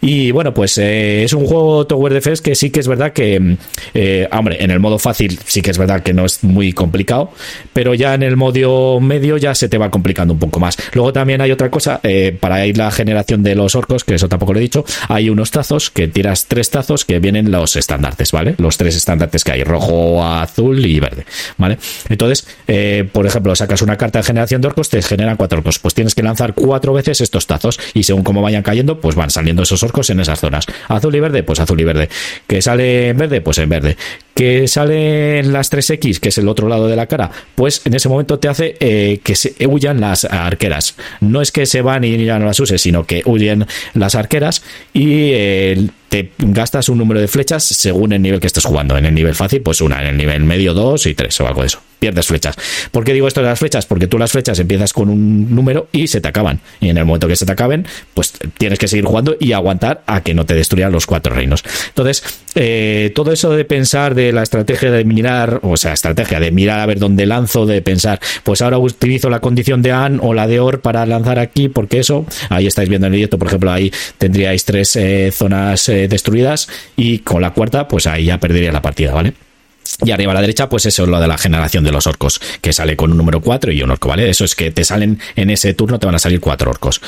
Y 0.00 0.30
bueno, 0.30 0.54
pues 0.54 0.78
eh, 0.78 1.24
es 1.24 1.32
un 1.32 1.46
juego 1.46 1.86
Tower 1.86 2.12
Defense 2.12 2.42
que 2.42 2.54
sí 2.54 2.70
que 2.70 2.80
es 2.80 2.88
verdad 2.88 3.12
que, 3.12 3.56
eh, 3.94 4.28
hombre, 4.32 4.62
en 4.62 4.70
el 4.70 4.80
modo 4.80 4.98
fácil 4.98 5.38
sí 5.46 5.62
que 5.62 5.70
es 5.70 5.78
verdad 5.78 6.02
que 6.02 6.12
no 6.12 6.24
es 6.24 6.44
muy 6.44 6.72
complicado, 6.72 7.32
pero 7.72 7.94
ya 7.94 8.14
en 8.14 8.22
el 8.22 8.36
modo 8.36 9.00
medio 9.00 9.36
ya 9.36 9.54
se 9.54 9.68
te 9.68 9.78
va 9.78 9.90
complicando 9.90 10.34
un 10.34 10.40
poco 10.40 10.60
más. 10.60 10.76
Luego 10.92 11.12
también 11.12 11.40
hay 11.40 11.50
otra 11.50 11.70
cosa, 11.70 12.00
para 12.40 12.66
ir 12.66 12.76
la 12.76 12.90
generación 12.90 13.42
de 13.42 13.54
los 13.54 13.74
orcos, 13.74 14.04
que 14.04 14.14
eso 14.14 14.28
tampoco 14.28 14.52
lo 14.52 14.58
he 14.58 14.62
dicho, 14.62 14.84
hay 15.08 15.30
unos 15.30 15.50
tazos 15.50 15.90
que 15.90 16.08
tiras 16.08 16.46
tres 16.46 16.70
tazos 16.70 17.04
que 17.04 17.20
vienen 17.24 17.50
los 17.50 17.74
estandartes, 17.76 18.32
¿vale? 18.32 18.54
Los 18.58 18.76
tres 18.76 18.94
estandartes 18.96 19.44
que 19.44 19.52
hay, 19.52 19.64
rojo, 19.64 20.22
azul 20.22 20.84
y 20.84 21.00
verde, 21.00 21.24
¿vale? 21.56 21.78
Entonces, 22.10 22.46
eh, 22.68 23.08
por 23.10 23.24
ejemplo, 23.26 23.56
sacas 23.56 23.80
una 23.80 23.96
carta 23.96 24.18
de 24.18 24.24
generación 24.24 24.60
de 24.60 24.68
orcos, 24.68 24.90
te 24.90 25.00
generan 25.00 25.38
cuatro 25.38 25.58
orcos, 25.58 25.78
pues 25.78 25.94
tienes 25.94 26.14
que 26.14 26.22
lanzar 26.22 26.52
cuatro 26.52 26.92
veces 26.92 27.22
estos 27.22 27.46
tazos 27.46 27.80
y 27.94 28.02
según 28.02 28.24
cómo 28.24 28.42
vayan 28.42 28.62
cayendo, 28.62 29.00
pues 29.00 29.16
van 29.16 29.30
saliendo 29.30 29.62
esos 29.62 29.82
orcos 29.82 30.10
en 30.10 30.20
esas 30.20 30.38
zonas. 30.38 30.66
Azul 30.86 31.14
y 31.14 31.20
verde, 31.20 31.42
pues 31.42 31.60
azul 31.60 31.80
y 31.80 31.84
verde. 31.84 32.10
Que 32.46 32.60
sale 32.60 33.08
en 33.08 33.16
verde, 33.16 33.40
pues 33.40 33.56
en 33.56 33.70
verde. 33.70 33.96
Que 34.34 34.68
sale 34.68 35.42
las 35.44 35.72
3X, 35.72 36.20
que 36.20 36.28
es 36.28 36.36
el 36.36 36.46
otro 36.46 36.68
lado 36.68 36.88
de 36.88 36.96
la 36.96 37.06
cara, 37.06 37.30
pues 37.54 37.80
en 37.86 37.94
ese 37.94 38.10
momento 38.10 38.38
te 38.38 38.48
hace 38.48 38.76
eh, 38.80 39.20
que 39.24 39.34
se 39.34 39.54
huyan 39.66 39.98
las 39.98 40.26
arqueras. 40.26 40.94
No 41.20 41.40
es 41.40 41.52
que 41.52 41.64
se 41.64 41.80
van 41.80 42.04
y 42.04 42.22
ya 42.22 42.38
no 42.38 42.44
las 42.44 42.60
uses, 42.60 42.82
sino 42.82 43.04
que 43.04 43.22
huyen 43.24 43.66
las 43.94 44.14
arqueras 44.14 44.62
y 44.92 45.30
eh, 45.32 45.88
te 46.14 46.30
gastas 46.38 46.88
un 46.88 46.98
número 46.98 47.20
de 47.20 47.26
flechas 47.26 47.64
según 47.64 48.12
el 48.12 48.22
nivel 48.22 48.38
que 48.38 48.46
estés 48.46 48.64
jugando. 48.64 48.96
En 48.96 49.04
el 49.04 49.12
nivel 49.12 49.34
fácil, 49.34 49.62
pues 49.62 49.80
una, 49.80 50.00
en 50.00 50.06
el 50.06 50.16
nivel 50.16 50.44
medio, 50.44 50.72
dos 50.72 51.06
y 51.06 51.14
tres 51.14 51.40
o 51.40 51.48
algo 51.48 51.62
de 51.62 51.66
eso. 51.66 51.80
Pierdes 52.04 52.26
flechas. 52.26 52.54
¿Por 52.90 53.02
qué 53.02 53.14
digo 53.14 53.26
esto 53.26 53.40
de 53.40 53.46
las 53.46 53.58
flechas? 53.58 53.86
Porque 53.86 54.06
tú 54.06 54.18
las 54.18 54.30
flechas 54.30 54.58
empiezas 54.58 54.92
con 54.92 55.08
un 55.08 55.54
número 55.54 55.88
y 55.90 56.06
se 56.06 56.20
te 56.20 56.28
acaban. 56.28 56.60
Y 56.78 56.90
en 56.90 56.98
el 56.98 57.06
momento 57.06 57.26
que 57.28 57.34
se 57.34 57.46
te 57.46 57.52
acaben, 57.52 57.86
pues 58.12 58.34
tienes 58.58 58.78
que 58.78 58.88
seguir 58.88 59.06
jugando 59.06 59.38
y 59.40 59.52
aguantar 59.52 60.02
a 60.04 60.22
que 60.22 60.34
no 60.34 60.44
te 60.44 60.52
destruyan 60.52 60.92
los 60.92 61.06
cuatro 61.06 61.34
reinos. 61.34 61.64
Entonces, 61.88 62.22
eh, 62.56 63.10
todo 63.14 63.32
eso 63.32 63.52
de 63.52 63.64
pensar 63.64 64.14
de 64.14 64.32
la 64.34 64.42
estrategia 64.42 64.90
de 64.90 65.02
mirar, 65.06 65.60
o 65.62 65.78
sea, 65.78 65.94
estrategia 65.94 66.40
de 66.40 66.50
mirar 66.50 66.80
a 66.80 66.84
ver 66.84 66.98
dónde 66.98 67.24
lanzo, 67.24 67.64
de 67.64 67.80
pensar, 67.80 68.20
pues 68.42 68.60
ahora 68.60 68.76
utilizo 68.76 69.30
la 69.30 69.40
condición 69.40 69.80
de 69.80 69.92
AN 69.92 70.20
o 70.22 70.34
la 70.34 70.46
de 70.46 70.60
OR 70.60 70.82
para 70.82 71.06
lanzar 71.06 71.38
aquí, 71.38 71.70
porque 71.70 72.00
eso, 72.00 72.26
ahí 72.50 72.66
estáis 72.66 72.90
viendo 72.90 73.06
en 73.06 73.14
el 73.14 73.16
directo, 73.16 73.38
por 73.38 73.48
ejemplo, 73.48 73.72
ahí 73.72 73.90
tendríais 74.18 74.66
tres 74.66 74.94
eh, 74.96 75.32
zonas 75.32 75.88
eh, 75.88 76.06
destruidas 76.06 76.68
y 76.98 77.20
con 77.20 77.40
la 77.40 77.54
cuarta, 77.54 77.88
pues 77.88 78.06
ahí 78.06 78.26
ya 78.26 78.36
perdería 78.36 78.72
la 78.72 78.82
partida, 78.82 79.14
¿vale? 79.14 79.32
Y 80.04 80.10
arriba 80.10 80.32
a 80.32 80.34
la 80.34 80.40
derecha, 80.40 80.68
pues 80.68 80.86
eso 80.86 81.04
es 81.04 81.08
lo 81.08 81.20
de 81.20 81.28
la 81.28 81.38
generación 81.38 81.84
de 81.84 81.92
los 81.92 82.06
orcos, 82.06 82.40
que 82.60 82.72
sale 82.72 82.96
con 82.96 83.12
un 83.12 83.16
número 83.16 83.40
4 83.40 83.72
y 83.72 83.82
un 83.82 83.90
orco, 83.90 84.08
¿vale? 84.08 84.28
Eso 84.28 84.44
es 84.44 84.54
que 84.54 84.70
te 84.70 84.84
salen 84.84 85.18
en 85.36 85.50
ese 85.50 85.74
turno, 85.74 85.98
te 85.98 86.06
van 86.06 86.14
a 86.14 86.18
salir 86.18 86.40
cuatro 86.40 86.70
orcos, 86.70 87.00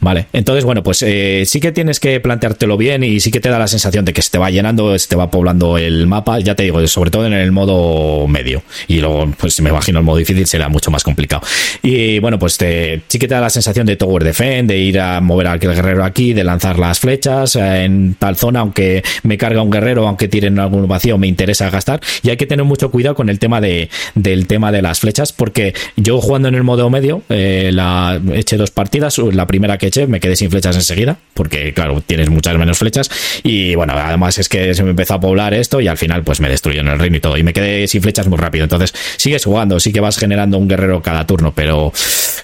¿vale? 0.00 0.26
Entonces, 0.32 0.64
bueno, 0.64 0.82
pues 0.82 1.02
eh, 1.02 1.44
sí 1.46 1.60
que 1.60 1.72
tienes 1.72 2.00
que 2.00 2.20
planteártelo 2.20 2.76
bien 2.76 3.04
y 3.04 3.20
sí 3.20 3.30
que 3.30 3.40
te 3.40 3.48
da 3.48 3.58
la 3.58 3.68
sensación 3.68 4.04
de 4.04 4.12
que 4.12 4.22
se 4.22 4.30
te 4.30 4.38
va 4.38 4.50
llenando, 4.50 4.98
se 4.98 5.08
te 5.08 5.16
va 5.16 5.30
poblando 5.30 5.78
el 5.78 6.06
mapa, 6.06 6.40
ya 6.40 6.54
te 6.54 6.64
digo, 6.64 6.86
sobre 6.88 7.10
todo 7.10 7.26
en 7.26 7.32
el 7.32 7.52
modo 7.52 8.26
medio. 8.26 8.62
Y 8.88 9.00
luego, 9.00 9.30
pues 9.38 9.60
me 9.60 9.70
imagino 9.70 9.98
el 9.98 10.04
modo 10.04 10.16
difícil 10.16 10.46
será 10.46 10.68
mucho 10.68 10.90
más 10.90 11.04
complicado. 11.04 11.42
Y 11.82 12.18
bueno, 12.18 12.38
pues 12.38 12.58
te, 12.58 13.02
sí 13.08 13.18
que 13.18 13.28
te 13.28 13.34
da 13.34 13.40
la 13.40 13.50
sensación 13.50 13.86
de 13.86 13.96
Tower 13.96 14.24
Defend, 14.24 14.68
de 14.68 14.78
ir 14.78 15.00
a 15.00 15.20
mover 15.20 15.46
al 15.46 15.58
guerrero 15.58 16.04
aquí, 16.04 16.32
de 16.32 16.44
lanzar 16.44 16.78
las 16.78 16.98
flechas 16.98 17.56
eh, 17.56 17.84
en 17.84 18.14
tal 18.14 18.36
zona, 18.36 18.60
aunque 18.60 19.02
me 19.22 19.38
carga 19.38 19.62
un 19.62 19.70
guerrero, 19.70 20.08
aunque 20.08 20.28
tiren 20.28 20.58
algún 20.58 20.88
vacío, 20.88 21.18
me 21.18 21.26
interesa 21.26 21.70
gastar 21.70 22.00
y 22.22 22.30
hay 22.30 22.36
que 22.36 22.46
tener 22.46 22.64
mucho 22.64 22.90
cuidado 22.90 23.14
con 23.14 23.28
el 23.28 23.38
tema 23.38 23.60
de, 23.60 23.90
del 24.14 24.46
tema 24.46 24.72
de 24.72 24.82
las 24.82 25.00
flechas, 25.00 25.32
porque 25.32 25.74
yo 25.96 26.20
jugando 26.20 26.48
en 26.48 26.54
el 26.54 26.62
modo 26.62 26.88
medio, 26.90 27.22
eh, 27.28 27.70
la, 27.72 28.20
eché 28.34 28.56
dos 28.56 28.70
partidas, 28.70 29.18
la 29.18 29.46
primera 29.46 29.78
que 29.78 29.88
eché 29.88 30.06
me 30.06 30.20
quedé 30.20 30.36
sin 30.36 30.50
flechas 30.50 30.76
enseguida, 30.76 31.18
porque 31.34 31.72
claro, 31.74 32.00
tienes 32.00 32.30
muchas 32.30 32.56
menos 32.56 32.78
flechas, 32.78 33.10
y 33.42 33.74
bueno, 33.74 33.94
además 33.96 34.38
es 34.38 34.48
que 34.48 34.74
se 34.74 34.82
me 34.82 34.90
empezó 34.90 35.14
a 35.14 35.20
poblar 35.20 35.54
esto 35.54 35.80
y 35.80 35.88
al 35.88 35.98
final 35.98 36.22
pues 36.22 36.40
me 36.40 36.48
destruyó 36.48 36.80
en 36.80 36.88
el 36.88 36.98
reino 36.98 37.16
y 37.16 37.20
todo, 37.20 37.36
y 37.36 37.42
me 37.42 37.52
quedé 37.52 37.86
sin 37.88 38.02
flechas 38.02 38.28
muy 38.28 38.38
rápido, 38.38 38.64
entonces 38.64 38.94
sigues 39.16 39.44
jugando, 39.44 39.80
sí 39.80 39.92
que 39.92 40.00
vas 40.00 40.16
generando 40.16 40.58
un 40.58 40.68
guerrero 40.68 41.02
cada 41.02 41.26
turno, 41.26 41.52
pero 41.54 41.92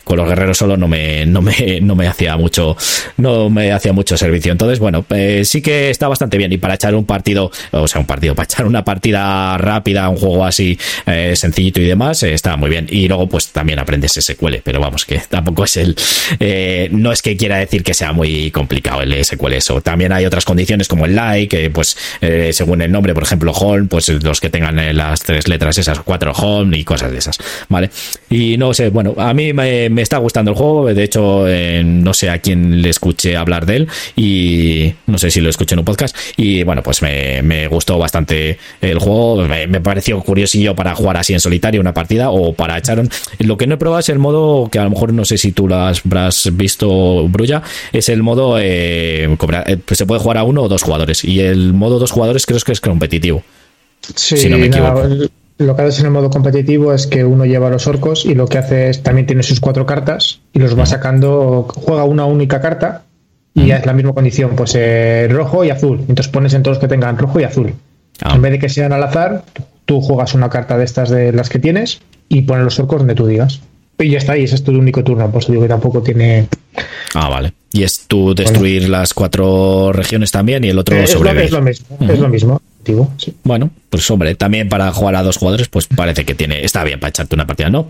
con 0.05 0.16
los 0.16 0.28
guerreros 0.28 0.59
solo 0.59 0.76
no 0.76 0.88
me, 0.88 1.26
no 1.26 1.42
me, 1.42 1.80
no 1.80 1.94
me 1.94 2.06
hacía 2.09 2.36
mucho, 2.36 2.76
no 3.16 3.50
me 3.50 3.72
hacía 3.72 3.92
mucho 3.92 4.16
servicio, 4.16 4.52
entonces 4.52 4.78
bueno, 4.78 5.05
eh, 5.10 5.42
sí 5.44 5.62
que 5.62 5.90
está 5.90 6.09
bastante 6.09 6.38
bien, 6.38 6.52
y 6.52 6.59
para 6.59 6.74
echar 6.74 6.94
un 6.94 7.05
partido, 7.05 7.50
o 7.70 7.86
sea, 7.86 8.00
un 8.00 8.06
partido, 8.06 8.34
para 8.34 8.44
echar 8.44 8.66
una 8.66 8.84
partida 8.84 9.56
rápida, 9.59 9.67
un 10.08 10.16
juego 10.16 10.44
así 10.44 10.78
eh, 11.06 11.34
sencillito 11.36 11.80
y 11.80 11.86
demás, 11.86 12.22
eh, 12.22 12.32
está 12.32 12.56
muy 12.56 12.70
bien. 12.70 12.86
Y 12.90 13.08
luego, 13.08 13.28
pues 13.28 13.48
también 13.48 13.78
aprendes 13.78 14.12
SQL, 14.12 14.56
pero 14.62 14.80
vamos, 14.80 15.04
que 15.04 15.18
tampoco 15.28 15.64
es 15.64 15.76
el. 15.76 15.96
Eh, 16.40 16.88
no 16.92 17.12
es 17.12 17.22
que 17.22 17.36
quiera 17.36 17.58
decir 17.58 17.82
que 17.82 17.94
sea 17.94 18.12
muy 18.12 18.50
complicado 18.50 19.02
el 19.02 19.24
SQL 19.24 19.52
eso. 19.54 19.80
También 19.80 20.12
hay 20.12 20.26
otras 20.26 20.44
condiciones 20.44 20.88
como 20.88 21.06
el 21.06 21.14
like, 21.14 21.70
pues 21.70 21.96
según 22.52 22.82
el 22.82 22.92
nombre, 22.92 23.14
por 23.14 23.22
ejemplo, 23.22 23.52
home, 23.52 23.86
pues 23.86 24.08
los 24.08 24.40
que 24.40 24.50
tengan 24.50 24.96
las 24.96 25.20
tres 25.22 25.48
letras 25.48 25.78
esas, 25.78 26.00
cuatro 26.00 26.32
home 26.32 26.76
y 26.78 26.84
cosas 26.84 27.10
de 27.10 27.18
esas, 27.18 27.38
¿vale? 27.68 27.90
Y 28.30 28.56
no 28.56 28.74
sé, 28.74 28.90
bueno, 28.90 29.14
a 29.16 29.34
mí 29.34 29.52
me, 29.52 29.86
está 30.00 30.18
gustando 30.18 30.52
el 30.52 30.56
juego, 30.56 30.92
de 30.92 31.02
hecho, 31.02 31.46
no 31.84 32.14
sé 32.14 32.30
a 32.30 32.38
quién 32.38 32.82
le 32.82 32.90
escuché 32.90 33.36
hablar 33.36 33.66
de 33.66 33.76
él 33.76 33.88
y 34.16 34.94
no 35.06 35.18
sé 35.18 35.30
si 35.30 35.40
lo 35.40 35.50
escuché 35.50 35.74
en 35.74 35.80
un 35.80 35.84
podcast 35.84 36.16
y 36.36 36.62
bueno, 36.62 36.82
pues 36.82 37.02
me, 37.02 37.42
me 37.42 37.68
gustó 37.68 37.98
bastante 37.98 38.58
el 38.80 38.98
juego, 38.98 39.36
me, 39.46 39.57
pareció 39.82 40.20
curiosillo 40.20 40.74
para 40.74 40.94
jugar 40.94 41.16
así 41.16 41.32
en 41.32 41.40
solitario 41.40 41.80
una 41.80 41.94
partida 41.94 42.30
o 42.30 42.52
para 42.52 42.78
echar 42.78 43.02
Lo 43.39 43.56
que 43.56 43.66
no 43.66 43.74
he 43.74 43.78
probado 43.78 44.01
es 44.01 44.09
el 44.09 44.18
modo, 44.18 44.68
que 44.70 44.78
a 44.78 44.85
lo 44.85 44.90
mejor 44.90 45.12
no 45.12 45.24
sé 45.24 45.39
si 45.39 45.52
tú 45.52 45.68
lo 45.68 45.76
has, 45.76 46.02
visto, 46.56 47.28
Brulla, 47.28 47.62
es 47.93 48.09
el 48.09 48.22
modo, 48.22 48.59
eh, 48.59 49.24
eh, 49.24 49.76
pues 49.85 49.98
se 49.98 50.06
puede 50.06 50.20
jugar 50.20 50.39
a 50.39 50.44
uno 50.44 50.62
o 50.62 50.68
dos 50.68 50.82
jugadores 50.82 51.24
y 51.24 51.40
el 51.40 51.72
modo 51.72 51.98
dos 51.98 52.10
jugadores 52.10 52.47
creo 52.47 52.59
que 52.60 52.72
es 52.72 52.80
competitivo. 52.80 53.43
Sí, 54.14 54.36
si 54.36 54.48
no 54.48 54.59
me 54.59 54.66
equivoco. 54.66 55.09
lo 55.59 55.76
que 55.76 55.82
haces 55.82 56.01
en 56.01 56.06
el 56.06 56.12
modo 56.12 56.30
competitivo 56.30 56.93
es 56.93 57.06
que 57.06 57.24
uno 57.24 57.44
lleva 57.47 57.70
los 57.70 57.86
orcos 57.86 58.24
y 58.24 58.35
lo 58.35 58.47
que 58.47 58.59
hace 58.59 58.90
es 58.90 59.02
también 59.02 59.26
tiene 59.26 59.43
sus 59.43 59.60
cuatro 59.60 59.86
cartas 59.86 60.40
y 60.52 60.59
los 60.59 60.78
va 60.78 60.86
sacando, 60.86 61.66
juega 61.68 62.05
una 62.05 62.26
única 62.26 62.60
carta 62.60 63.02
y 63.55 63.72
es 63.72 63.85
la 63.86 63.93
misma 63.93 64.12
condición, 64.12 64.52
pues 64.56 64.74
eh, 64.76 65.26
rojo 65.30 65.64
y 65.64 65.70
azul. 65.70 65.98
Entonces 66.01 66.28
pones 66.28 66.55
en 66.55 66.62
todos 66.62 66.76
los 66.76 66.80
que 66.80 66.89
tengan 66.89 67.18
rojo 67.18 67.40
y 67.40 67.44
azul. 67.44 67.74
Ah. 68.22 68.34
En 68.34 68.42
vez 68.42 68.52
de 68.52 68.58
que 68.58 68.68
sean 68.68 68.92
al 68.92 69.02
azar, 69.02 69.44
tú 69.84 70.00
juegas 70.00 70.34
una 70.34 70.50
carta 70.50 70.76
de 70.76 70.84
estas 70.84 71.10
de 71.10 71.32
las 71.32 71.48
que 71.48 71.58
tienes 71.58 72.00
y 72.28 72.42
pones 72.42 72.64
los 72.64 72.78
orcos 72.78 72.98
donde 72.98 73.14
tú 73.14 73.26
digas. 73.26 73.60
Y 73.98 74.10
ya 74.10 74.18
está, 74.18 74.38
y 74.38 74.44
ese 74.44 74.54
es 74.54 74.62
tu 74.62 74.70
único 74.70 75.02
turno, 75.02 75.28
por 75.30 75.42
eso 75.42 75.50
digo 75.50 75.62
que 75.62 75.68
tampoco 75.68 76.02
tiene. 76.02 76.46
Ah, 77.14 77.28
vale. 77.28 77.52
Y 77.72 77.82
es 77.82 78.04
tú 78.06 78.34
destruir 78.34 78.88
las 78.88 79.12
cuatro 79.12 79.92
regiones 79.92 80.30
también 80.30 80.62
y 80.64 80.68
el 80.68 80.78
otro 80.78 80.96
eh, 80.96 81.04
es 81.04 81.10
sobrevivir. 81.10 81.46
es 81.46 81.50
lo 81.50 81.62
mismo, 81.62 81.98
es 82.00 82.18
lo 82.18 82.28
mismo. 82.28 82.60
Bueno, 83.44 83.70
pues 83.90 84.10
hombre, 84.10 84.34
también 84.34 84.68
para 84.68 84.90
jugar 84.92 85.16
a 85.16 85.22
dos 85.22 85.36
jugadores, 85.36 85.68
pues 85.68 85.86
parece 85.88 86.24
que 86.24 86.34
tiene, 86.34 86.64
está 86.64 86.84
bien 86.84 87.00
para 87.00 87.10
echarte 87.10 87.34
una 87.34 87.46
partida, 87.46 87.68
¿no? 87.68 87.86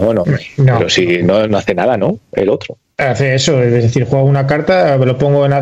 No, 0.00 0.12
no, 0.12 0.24
Pero 0.56 0.90
si 0.90 1.22
no, 1.22 1.46
no 1.46 1.56
hace 1.56 1.74
nada, 1.74 1.96
¿no? 1.96 2.18
El 2.32 2.50
otro 2.50 2.76
hace 2.98 3.34
eso, 3.34 3.62
es 3.62 3.70
decir, 3.72 4.04
juego 4.04 4.24
una 4.24 4.46
carta, 4.46 4.96
lo 4.96 5.16
pongo 5.16 5.46
en. 5.46 5.52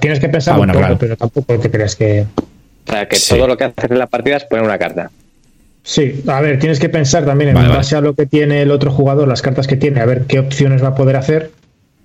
tienes 0.00 0.20
que 0.20 0.28
pensar 0.28 0.58
ah, 0.58 0.96
pero 0.98 1.16
tampoco 1.16 1.58
te 1.58 1.70
creas 1.70 1.96
que. 1.96 2.26
O 2.86 2.92
sea, 2.92 3.08
que 3.08 3.18
todo 3.28 3.48
lo 3.48 3.56
que 3.56 3.64
haces 3.64 3.90
en 3.90 3.98
la 3.98 4.06
partida 4.06 4.36
es 4.36 4.44
poner 4.44 4.64
una 4.64 4.78
carta. 4.78 5.10
Sí, 5.82 6.22
a 6.26 6.40
ver, 6.40 6.58
tienes 6.58 6.80
que 6.80 6.88
pensar 6.88 7.24
también 7.24 7.56
en 7.56 7.68
base 7.68 7.94
a 7.94 8.00
lo 8.00 8.14
que 8.14 8.26
tiene 8.26 8.62
el 8.62 8.72
otro 8.72 8.90
jugador, 8.90 9.28
las 9.28 9.40
cartas 9.40 9.66
que 9.68 9.76
tiene, 9.76 10.00
a 10.00 10.06
ver 10.06 10.24
qué 10.26 10.40
opciones 10.40 10.82
va 10.82 10.88
a 10.88 10.94
poder 10.94 11.16
hacer 11.16 11.52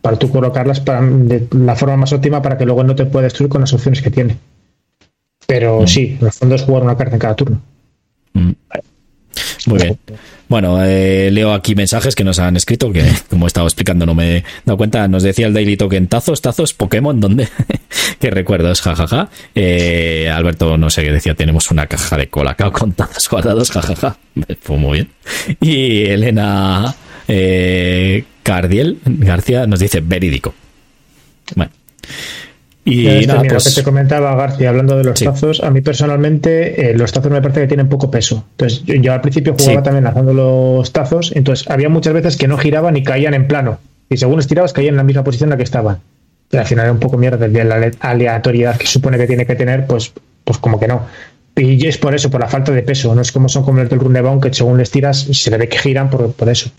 para 0.02 0.18
tú 0.18 0.30
colocarlas 0.30 0.80
para, 0.80 1.02
de 1.02 1.48
la 1.52 1.76
forma 1.76 1.98
más 1.98 2.14
óptima 2.14 2.41
para 2.41 2.58
que 2.58 2.66
luego 2.66 2.84
no 2.84 2.95
te 2.95 3.06
pueda 3.06 3.24
destruir 3.24 3.49
con 3.49 3.62
las 3.62 3.74
opciones 3.74 4.02
que 4.02 4.12
tiene. 4.12 4.38
Pero 5.48 5.82
mm. 5.82 5.88
sí, 5.88 6.18
en 6.20 6.28
el 6.28 6.32
fondo 6.32 6.56
es 6.56 6.64
jugar 6.64 6.84
una 6.84 6.98
carta 6.98 7.16
en 7.16 7.20
cada 7.20 7.36
turno. 7.36 7.62
Mm. 8.34 8.52
Muy 9.66 9.80
bien. 9.80 9.98
Bueno, 10.48 10.84
eh, 10.84 11.30
leo 11.32 11.54
aquí 11.54 11.76
mensajes 11.76 12.16
que 12.16 12.24
nos 12.24 12.40
han 12.40 12.58
escrito, 12.58 12.92
que 12.92 13.04
como 13.30 13.46
he 13.46 13.48
estado 13.48 13.68
explicando 13.68 14.06
no 14.06 14.16
me 14.16 14.38
he 14.38 14.44
dado 14.66 14.78
cuenta. 14.78 15.08
Nos 15.08 15.24
decía 15.24 15.48
el 15.48 15.54
Daily 15.54 15.78
Token, 15.78 16.08
tazos, 16.08 16.42
tazos, 16.42 16.74
Pokémon, 16.74 17.20
¿dónde? 17.20 17.48
qué 18.20 18.32
recuerdos, 18.32 18.82
jajaja. 18.82 19.30
Eh, 19.56 20.30
Alberto, 20.34 20.78
no 20.78 20.90
sé 20.90 21.04
qué 21.04 21.12
decía, 21.12 21.36
tenemos 21.36 21.72
una 21.72 21.88
caja 21.88 22.18
de 22.18 22.28
colacao 22.28 22.72
con 22.72 22.94
tazos 22.94 23.30
guardados, 23.30 23.72
jajaja. 23.72 24.18
Fue 24.62 24.78
muy 24.78 24.94
bien. 24.94 25.10
Y 25.60 26.06
Elena 26.06 26.96
eh, 27.28 28.26
Cardiel 28.44 29.00
García 29.06 29.68
nos 29.68 29.80
dice 29.80 30.02
verídico. 30.02 30.54
Bueno. 31.56 31.72
Y 32.84 33.26
nada, 33.28 33.44
pues... 33.48 33.64
que 33.66 33.82
te 33.82 33.84
comentaba 33.84 34.36
García, 34.36 34.70
hablando 34.70 34.98
de 34.98 35.03
los 35.03 35.20
tazos, 35.20 35.64
a 35.64 35.70
mí 35.70 35.82
personalmente 35.82 36.90
eh, 36.90 36.98
los 36.98 37.12
tazos 37.12 37.32
me 37.32 37.41
parece 37.41 37.62
que 37.62 37.68
tienen 37.68 37.90
poco 37.90 38.10
peso. 38.10 38.44
Entonces, 38.52 38.84
yo, 38.86 39.14
al 39.14 39.22
principio 39.22 39.56
jugaba 39.58 39.84
también 39.84 40.03
lanzando 40.06 40.34
los 40.34 40.91
tazos, 40.91 41.32
entonces 41.36 41.70
había 41.70 41.90
muchas 41.90 42.14
veces 42.14 42.38
que 42.38 42.48
no 42.48 42.58
giraban 42.58 42.98
y 42.98 43.03
caían 43.03 43.36
en 43.36 43.48
plano. 43.48 43.80
Y 44.10 44.18
según 44.18 44.40
estirabas, 44.40 44.74
caían 44.74 44.94
en 44.94 44.98
la 44.98 45.03
misma 45.03 45.24
posición 45.24 45.48
en 45.48 45.52
la 45.52 45.58
que 45.58 45.64
estaban. 45.64 45.99
Y 46.52 46.58
al 46.58 46.66
final 46.66 46.86
era 46.86 46.91
un 46.91 46.99
poco 46.99 47.18
mierda 47.18 47.48
de 47.48 47.64
la 47.64 47.91
aleatoriedad 47.99 48.78
que 48.78 48.88
supone 48.88 49.18
que 49.18 49.28
tiene 49.28 49.45
que 49.45 49.56
tener, 49.56 49.86
pues, 49.86 50.12
pues 50.44 50.58
como 50.58 50.80
que 50.80 50.88
no. 50.88 51.06
Y 51.56 51.86
es 51.86 51.98
por 51.98 52.16
eso, 52.16 52.30
por 52.30 52.41
la 52.41 52.48
falta 52.48 52.72
de 52.72 52.82
peso. 52.82 53.14
No 53.14 53.22
es 53.22 53.32
como 53.32 53.48
son 53.48 53.64
como 53.64 53.80
el 53.82 53.90
del 53.90 53.99
Runebound, 53.99 54.41
que 54.41 54.53
según 54.53 54.78
les 54.78 54.90
tiras 54.90 55.20
se 55.20 55.52
le 55.52 55.58
ve 55.58 55.70
que 55.70 55.78
giran 55.78 56.10
por, 56.10 56.32
por 56.34 56.49
eso. 56.49 56.72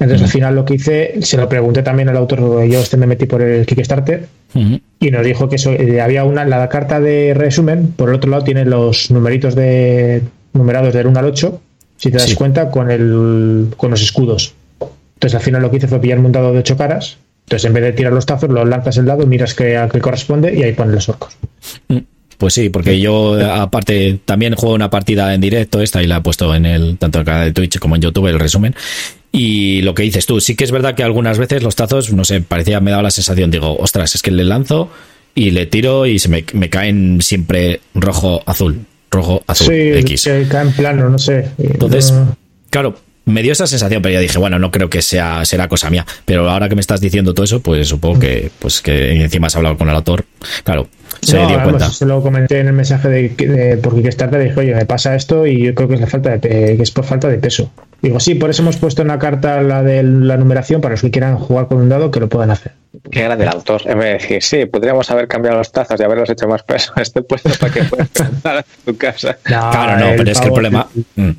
Entonces, 0.00 0.22
al 0.26 0.30
final 0.30 0.54
lo 0.54 0.64
que 0.64 0.74
hice, 0.74 1.14
se 1.22 1.36
lo 1.36 1.48
pregunté 1.48 1.82
también 1.82 2.08
al 2.08 2.16
autor, 2.16 2.64
yo 2.66 2.80
este 2.80 2.96
me 2.96 3.06
metí 3.06 3.26
por 3.26 3.42
el 3.42 3.66
Kickstarter 3.66 4.26
y 4.54 5.10
nos 5.10 5.24
dijo 5.24 5.48
que 5.48 5.56
eh, 5.56 6.00
había 6.00 6.24
una, 6.24 6.44
la 6.44 6.68
carta 6.68 7.00
de 7.00 7.34
resumen, 7.34 7.92
por 7.96 8.08
el 8.08 8.14
otro 8.14 8.30
lado 8.30 8.44
tiene 8.44 8.64
los 8.64 9.10
numeritos 9.10 9.56
de 9.56 10.22
numerados 10.52 10.94
del 10.94 11.08
1 11.08 11.18
al 11.18 11.24
8, 11.26 11.60
si 11.96 12.10
te 12.10 12.18
das 12.18 12.32
cuenta, 12.34 12.70
con, 12.70 12.90
el, 12.90 13.68
con 13.76 13.90
los 13.90 14.00
escudos. 14.00 14.54
Entonces, 14.80 15.34
al 15.34 15.42
final 15.42 15.62
lo 15.62 15.70
que 15.70 15.78
hice 15.78 15.88
fue 15.88 16.00
pillar 16.00 16.20
un 16.20 16.30
dado 16.30 16.52
de 16.52 16.60
8 16.60 16.76
caras. 16.76 17.16
Entonces, 17.46 17.66
en 17.66 17.72
vez 17.72 17.82
de 17.82 17.92
tirar 17.92 18.12
los 18.12 18.24
tazos, 18.24 18.50
los 18.50 18.68
lanzas 18.68 18.96
el 18.98 19.06
dado, 19.06 19.26
miras 19.26 19.54
que, 19.54 19.76
a 19.76 19.88
qué 19.88 20.00
corresponde 20.00 20.54
y 20.54 20.62
ahí 20.62 20.74
pones 20.74 20.94
los 20.94 21.08
orcos. 21.08 21.36
Mm. 21.88 21.98
Pues 22.38 22.54
sí, 22.54 22.70
porque 22.70 23.00
yo 23.00 23.36
aparte 23.52 24.20
también 24.24 24.54
juego 24.54 24.76
una 24.76 24.88
partida 24.88 25.34
en 25.34 25.40
directo 25.40 25.82
esta 25.82 26.04
y 26.04 26.06
la 26.06 26.18
he 26.18 26.20
puesto 26.20 26.54
en 26.54 26.66
el 26.66 26.96
tanto 26.96 27.18
en 27.18 27.22
el 27.22 27.26
canal 27.26 27.44
de 27.46 27.52
Twitch 27.52 27.80
como 27.80 27.96
en 27.96 28.02
YouTube 28.02 28.28
el 28.28 28.38
resumen 28.38 28.76
y 29.30 29.82
lo 29.82 29.94
que 29.94 30.02
dices 30.02 30.26
tú, 30.26 30.40
sí 30.40 30.54
que 30.54 30.64
es 30.64 30.70
verdad 30.70 30.94
que 30.94 31.02
algunas 31.02 31.38
veces 31.38 31.62
los 31.62 31.76
tazos, 31.76 32.12
no 32.12 32.24
sé, 32.24 32.40
parecía, 32.40 32.80
me 32.80 32.90
daba 32.90 33.02
la 33.02 33.10
sensación, 33.10 33.50
digo, 33.50 33.76
ostras, 33.78 34.14
es 34.14 34.22
que 34.22 34.30
le 34.30 34.44
lanzo 34.44 34.90
y 35.34 35.50
le 35.50 35.66
tiro 35.66 36.06
y 36.06 36.18
se 36.18 36.28
me, 36.28 36.44
caen 36.44 37.20
siempre 37.20 37.80
rojo, 37.94 38.42
azul, 38.46 38.86
rojo, 39.10 39.42
azul, 39.46 39.66
sí, 39.66 39.98
X. 39.98 40.22
Sí, 40.22 40.30
caen 40.48 40.72
plano, 40.72 41.08
no 41.10 41.18
sé. 41.18 41.50
Entonces, 41.58 42.14
claro, 42.70 42.96
me 43.26 43.42
dio 43.42 43.52
esa 43.52 43.66
sensación, 43.66 44.02
pero 44.02 44.14
ya 44.14 44.20
dije, 44.20 44.38
bueno, 44.38 44.58
no 44.58 44.70
creo 44.70 44.88
que 44.88 45.02
sea 45.02 45.44
será 45.44 45.68
cosa 45.68 45.90
mía. 45.90 46.06
Pero 46.24 46.48
ahora 46.48 46.68
que 46.68 46.74
me 46.74 46.80
estás 46.80 47.00
diciendo 47.00 47.34
todo 47.34 47.44
eso, 47.44 47.60
pues 47.60 47.86
supongo 47.86 48.18
que, 48.20 48.50
pues 48.58 48.80
que 48.80 49.22
encima 49.22 49.48
has 49.48 49.56
hablado 49.56 49.76
con 49.76 49.88
el 49.88 49.94
autor. 49.94 50.24
Claro, 50.64 50.88
se 51.20 51.36
dio 51.36 51.62
cuenta. 51.62 51.90
Se 51.90 52.06
lo 52.06 52.22
comenté 52.22 52.60
en 52.60 52.68
el 52.68 52.72
mensaje 52.72 53.08
de, 53.08 53.28
de 53.28 53.76
porque 53.76 54.02
Kickstarter 54.02 54.42
dije, 54.42 54.58
oye, 54.58 54.74
me 54.74 54.86
pasa 54.86 55.14
esto 55.14 55.46
y 55.46 55.66
yo 55.66 55.74
creo 55.74 55.88
que 55.88 55.94
es 55.94 56.00
la 56.00 56.06
falta 56.06 56.30
de 56.30 56.40
que 56.40 56.82
es 56.82 56.90
por 56.90 57.04
falta 57.04 57.28
de 57.28 57.38
peso. 57.38 57.70
Digo, 58.00 58.20
sí, 58.20 58.36
por 58.36 58.50
eso 58.50 58.62
hemos 58.62 58.76
puesto 58.76 59.02
una 59.02 59.18
carta 59.18 59.60
la 59.60 59.82
de 59.82 60.02
la 60.04 60.36
numeración 60.36 60.80
para 60.80 60.92
los 60.92 61.02
que 61.02 61.10
quieran 61.10 61.36
jugar 61.36 61.66
con 61.66 61.78
un 61.78 61.88
dado 61.88 62.10
que 62.10 62.20
lo 62.20 62.28
puedan 62.28 62.50
hacer. 62.50 62.72
Qué 63.10 63.24
grande 63.24 63.44
el 63.44 63.50
autor. 63.50 63.82
En 63.86 63.98
vez 63.98 64.06
de 64.06 64.12
decir, 64.12 64.42
sí, 64.42 64.66
podríamos 64.66 65.10
haber 65.10 65.26
cambiado 65.26 65.58
los 65.58 65.72
tazos 65.72 65.98
y 65.98 66.04
haberlos 66.04 66.30
hecho 66.30 66.46
más 66.46 66.62
peso. 66.62 66.92
Este 66.96 67.22
puesto 67.22 67.50
para 67.58 67.72
que 67.72 67.84
puedas 67.84 68.08
en 68.44 68.64
tu 68.84 68.96
casa. 68.96 69.36
claro, 69.42 70.06
no, 70.06 70.16
pero 70.16 70.30
es 70.30 70.40
que 70.40 70.46
el 70.46 70.52
problema. 70.52 70.88
Mm, 71.16 71.30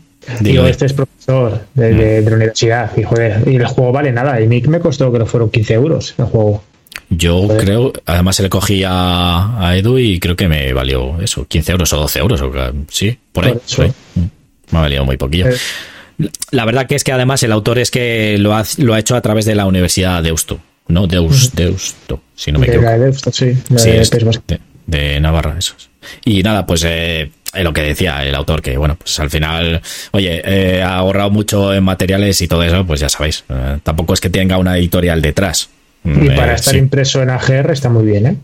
digo, 0.41 0.65
este 0.65 0.85
es 0.85 0.93
profesor 0.93 1.61
de, 1.73 2.21
la 2.21 2.35
universidad 2.35 2.91
y 2.97 3.03
joder, 3.03 3.47
y 3.47 3.55
el 3.55 3.65
juego 3.65 3.93
vale 3.93 4.11
nada. 4.11 4.41
Y 4.41 4.47
mí 4.47 4.61
me 4.67 4.79
costó 4.79 5.11
que 5.13 5.19
no 5.19 5.25
fueron 5.25 5.49
15 5.49 5.73
euros 5.73 6.15
el 6.17 6.25
juego. 6.25 6.63
Yo 7.09 7.47
creo, 7.57 7.93
además 8.05 8.35
se 8.35 8.43
le 8.43 8.49
cogí 8.49 8.83
a, 8.85 9.73
Edu 9.75 9.97
y 9.97 10.19
creo 10.19 10.35
que 10.35 10.47
me 10.47 10.73
valió 10.73 11.19
eso, 11.21 11.45
15 11.47 11.71
euros 11.71 11.93
o 11.93 11.97
12 11.97 12.19
euros, 12.19 12.41
o, 12.41 12.51
sí, 12.89 13.17
por 13.31 13.45
ahí. 13.45 13.53
Mm, 13.53 14.19
me 14.71 14.77
ha 14.77 14.81
valido 14.81 15.05
muy 15.05 15.17
poquillo. 15.17 15.47
Eh, 15.47 15.55
la 16.51 16.65
verdad 16.65 16.87
que 16.87 16.95
es 16.95 17.03
que 17.03 17.11
además 17.11 17.43
el 17.43 17.51
autor 17.51 17.79
es 17.79 17.91
que 17.91 18.37
lo 18.37 18.53
ha, 18.55 18.63
lo 18.77 18.93
ha 18.93 18.99
hecho 18.99 19.15
a 19.15 19.21
través 19.21 19.45
de 19.45 19.55
la 19.55 19.65
Universidad 19.65 20.17
de 20.17 20.29
Deusto, 20.29 20.59
no 20.87 21.07
Deus, 21.07 21.53
Deusto, 21.55 22.21
si 22.35 22.51
no 22.51 22.59
me 22.59 22.67
equivoco. 22.67 22.89
De 22.89 22.99
Deusto, 22.99 23.31
sí, 23.31 23.57
de, 24.85 25.19
Navarra, 25.19 25.55
eso. 25.57 25.75
Y 26.25 26.41
nada, 26.41 26.65
pues 26.65 26.83
eh, 26.85 27.31
lo 27.53 27.71
que 27.71 27.83
decía 27.83 28.23
el 28.25 28.35
autor, 28.35 28.61
que 28.61 28.75
bueno, 28.77 28.95
pues 28.95 29.19
al 29.19 29.29
final, 29.29 29.81
oye, 30.11 30.41
eh, 30.43 30.81
ha 30.81 30.95
ahorrado 30.95 31.29
mucho 31.29 31.73
en 31.73 31.83
materiales 31.83 32.41
y 32.41 32.47
todo 32.47 32.63
eso, 32.63 32.85
pues 32.85 32.99
ya 32.99 33.09
sabéis, 33.09 33.45
eh, 33.49 33.77
tampoco 33.83 34.13
es 34.13 34.19
que 34.19 34.29
tenga 34.29 34.57
una 34.57 34.77
editorial 34.77 35.21
detrás. 35.21 35.69
Y 36.03 36.29
para 36.29 36.55
estar 36.55 36.75
impreso 36.75 37.21
en 37.21 37.29
AGR 37.29 37.71
está 37.71 37.89
muy 37.89 38.05
bien, 38.05 38.25
¿eh? 38.25 38.35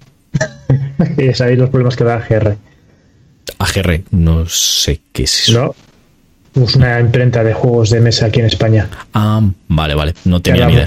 ya 1.18 1.34
sabéis 1.34 1.58
los 1.58 1.70
problemas 1.70 1.96
que 1.96 2.04
da 2.04 2.16
AGR. 2.16 2.58
AGR, 3.58 4.02
no 4.12 4.46
sé 4.48 5.02
qué 5.12 5.24
es 5.24 5.50
eso. 5.50 5.60
No, 5.60 5.76
es 6.56 6.76
una 6.76 7.00
imprenta 7.00 7.44
de 7.44 7.54
juegos 7.54 7.90
de 7.90 8.00
mesa 8.00 8.28
aquí 8.28 8.40
en 8.40 8.46
España. 8.46 8.88
Ah, 9.14 9.42
vale, 9.68 9.96
vale. 9.96 10.14
No 10.24 10.42
tenía 10.42 10.68
ni 10.68 10.74
idea. 10.74 10.86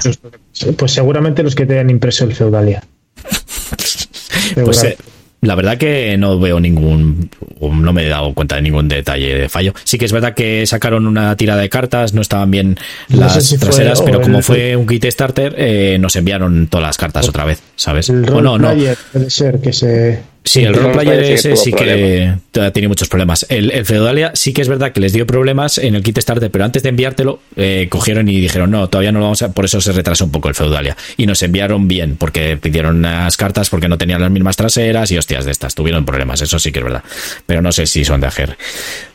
pues 0.77 0.91
seguramente 0.91 1.43
los 1.43 1.55
que 1.55 1.65
te 1.65 1.79
han 1.79 1.89
impreso 1.89 2.25
el 2.25 2.33
Feudalia. 2.33 2.83
pues 4.63 4.83
eh, 4.83 4.97
la 5.41 5.55
verdad 5.55 5.77
que 5.77 6.17
no 6.17 6.37
veo 6.37 6.59
ningún, 6.59 7.29
no 7.61 7.93
me 7.93 8.05
he 8.05 8.09
dado 8.09 8.33
cuenta 8.33 8.55
de 8.55 8.61
ningún 8.61 8.89
detalle 8.89 9.35
de 9.35 9.49
fallo. 9.49 9.73
Sí 9.85 9.97
que 9.97 10.05
es 10.05 10.11
verdad 10.11 10.33
que 10.33 10.65
sacaron 10.65 11.07
una 11.07 11.35
tirada 11.37 11.61
de 11.61 11.69
cartas, 11.69 12.13
no 12.13 12.21
estaban 12.21 12.51
bien 12.51 12.77
las 13.07 13.49
traseras, 13.57 14.01
pero 14.01 14.21
como 14.21 14.41
fue 14.41 14.75
un 14.75 14.85
kit 14.85 15.05
starter, 15.05 15.55
eh, 15.57 15.97
nos 15.99 16.15
enviaron 16.15 16.67
todas 16.67 16.87
las 16.87 16.97
cartas 16.97 17.29
otra 17.29 17.45
vez, 17.45 17.61
¿sabes? 17.75 18.09
El 18.09 18.23
no, 18.23 18.57
no. 18.57 18.73
puede 19.13 19.29
ser 19.29 19.61
que 19.61 19.71
se 19.71 20.21
Sí, 20.49 20.63
el 20.63 20.73
roleplayer 20.73 21.21
ese 21.25 21.55
sí 21.55 21.71
que 21.71 22.33
tiene 22.73 22.87
muchos 22.87 23.07
problemas. 23.07 23.45
El, 23.49 23.69
el, 23.69 23.85
Feudalia 23.85 24.31
sí 24.33 24.51
que 24.51 24.63
es 24.63 24.67
verdad 24.67 24.91
que 24.91 24.99
les 24.99 25.13
dio 25.13 25.27
problemas 25.27 25.77
en 25.77 25.93
el 25.93 26.01
kit 26.01 26.17
starter, 26.17 26.49
pero 26.49 26.65
antes 26.65 26.81
de 26.81 26.89
enviártelo, 26.89 27.39
eh, 27.55 27.85
cogieron 27.87 28.27
y 28.27 28.39
dijeron, 28.39 28.71
no, 28.71 28.89
todavía 28.89 29.11
no 29.11 29.19
lo 29.19 29.25
vamos 29.25 29.43
a... 29.43 29.51
Por 29.51 29.65
eso 29.65 29.79
se 29.79 29.91
retrasó 29.91 30.25
un 30.25 30.31
poco 30.31 30.49
el 30.49 30.55
Feudalia. 30.55 30.97
Y 31.17 31.27
nos 31.27 31.43
enviaron 31.43 31.87
bien, 31.87 32.15
porque 32.15 32.57
pidieron 32.57 32.97
unas 32.97 33.37
cartas 33.37 33.69
porque 33.69 33.87
no 33.87 33.99
tenían 33.99 34.21
las 34.21 34.31
mismas 34.31 34.57
traseras 34.57 35.11
y 35.11 35.19
hostias 35.19 35.45
de 35.45 35.51
estas. 35.51 35.75
Tuvieron 35.75 36.03
problemas, 36.03 36.41
eso 36.41 36.57
sí 36.57 36.71
que 36.71 36.79
es 36.79 36.85
verdad. 36.85 37.03
Pero 37.45 37.61
no 37.61 37.71
sé 37.71 37.85
si 37.85 38.03
son 38.03 38.19
de 38.19 38.25
AGR. 38.25 38.57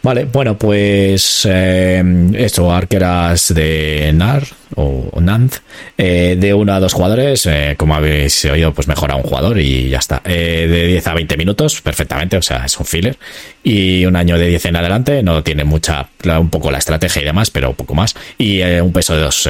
Vale, 0.04 0.26
bueno, 0.26 0.56
pues 0.56 1.48
eh, 1.50 2.30
esto, 2.34 2.72
arqueras 2.72 3.52
de 3.52 4.12
NAR 4.14 4.46
o, 4.76 5.20
NAND, 5.20 5.52
eh, 5.96 6.36
de 6.38 6.54
uno 6.54 6.74
a 6.74 6.80
dos 6.80 6.92
jugadores, 6.92 7.46
eh, 7.46 7.74
como 7.76 7.94
habéis 7.94 8.44
oído, 8.44 8.72
pues 8.72 8.88
mejora 8.88 9.16
un 9.16 9.22
jugador 9.22 9.58
y 9.58 9.88
ya 9.88 9.98
está. 9.98 10.22
Eh, 10.24 10.66
de 10.68 10.86
10 10.88 11.06
a 11.06 11.14
20 11.14 11.23
minutos, 11.36 11.80
perfectamente, 11.80 12.36
o 12.36 12.42
sea, 12.42 12.64
es 12.64 12.78
un 12.78 12.86
filler. 12.86 13.16
Y 13.62 14.04
un 14.06 14.16
año 14.16 14.38
de 14.38 14.46
10 14.48 14.66
en 14.66 14.76
adelante, 14.76 15.22
no 15.22 15.42
tiene 15.42 15.64
mucha, 15.64 16.08
un 16.38 16.50
poco 16.50 16.70
la 16.70 16.78
estrategia 16.78 17.22
y 17.22 17.24
demás, 17.24 17.50
pero 17.50 17.70
un 17.70 17.76
poco 17.76 17.94
más. 17.94 18.14
Y 18.38 18.62
un 18.62 18.92
peso 18.92 19.14
de 19.14 19.22
2 19.22 19.48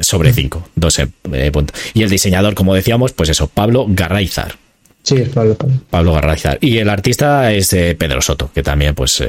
sobre 0.00 0.32
5, 0.32 0.70
12 0.74 1.06
puntos. 1.52 1.80
Y 1.92 2.02
el 2.02 2.10
diseñador, 2.10 2.54
como 2.54 2.74
decíamos, 2.74 3.12
pues 3.12 3.28
eso, 3.28 3.46
Pablo 3.48 3.86
Garraizar. 3.88 4.56
Sí, 5.02 5.16
es 5.16 5.28
Pablo. 5.28 5.56
Pablo 5.90 6.14
Garraizar. 6.14 6.58
Y 6.60 6.78
el 6.78 6.88
artista 6.88 7.52
es 7.52 7.68
Pedro 7.68 8.22
Soto, 8.22 8.50
que 8.52 8.62
también, 8.62 8.94
pues 8.94 9.22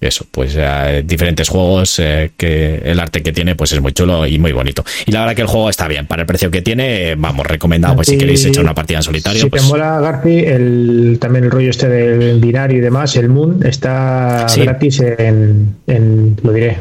eso, 0.00 0.26
pues 0.30 0.54
eh, 0.56 1.02
diferentes 1.04 1.48
juegos 1.48 1.98
eh, 1.98 2.30
que 2.36 2.76
el 2.84 2.98
arte 2.98 3.22
que 3.22 3.32
tiene 3.32 3.54
pues 3.54 3.72
es 3.72 3.80
muy 3.80 3.92
chulo 3.92 4.26
y 4.26 4.38
muy 4.38 4.52
bonito. 4.52 4.82
Y 5.04 5.12
la 5.12 5.20
verdad 5.20 5.34
que 5.34 5.42
el 5.42 5.48
juego 5.48 5.68
está 5.68 5.88
bien, 5.88 6.06
para 6.06 6.22
el 6.22 6.26
precio 6.26 6.50
que 6.50 6.62
tiene, 6.62 7.14
vamos, 7.16 7.46
recomendado, 7.46 7.96
pues 7.96 8.08
si 8.08 8.16
queréis 8.16 8.44
echar 8.44 8.64
una 8.64 8.74
partida 8.74 8.98
en 8.98 9.02
solitario. 9.02 9.42
Si 9.42 9.50
pues... 9.50 9.62
te 9.62 9.68
mola, 9.68 10.00
Garci, 10.00 10.38
el, 10.38 11.18
también 11.20 11.44
el 11.44 11.50
rollo 11.50 11.70
este 11.70 11.88
del 11.88 12.40
binario 12.40 12.78
y 12.78 12.80
demás, 12.80 13.14
el 13.16 13.28
Moon 13.28 13.60
está 13.64 14.46
gratis 14.56 15.00
en, 15.00 15.76
en, 15.86 16.36
lo 16.42 16.52
diré, 16.52 16.78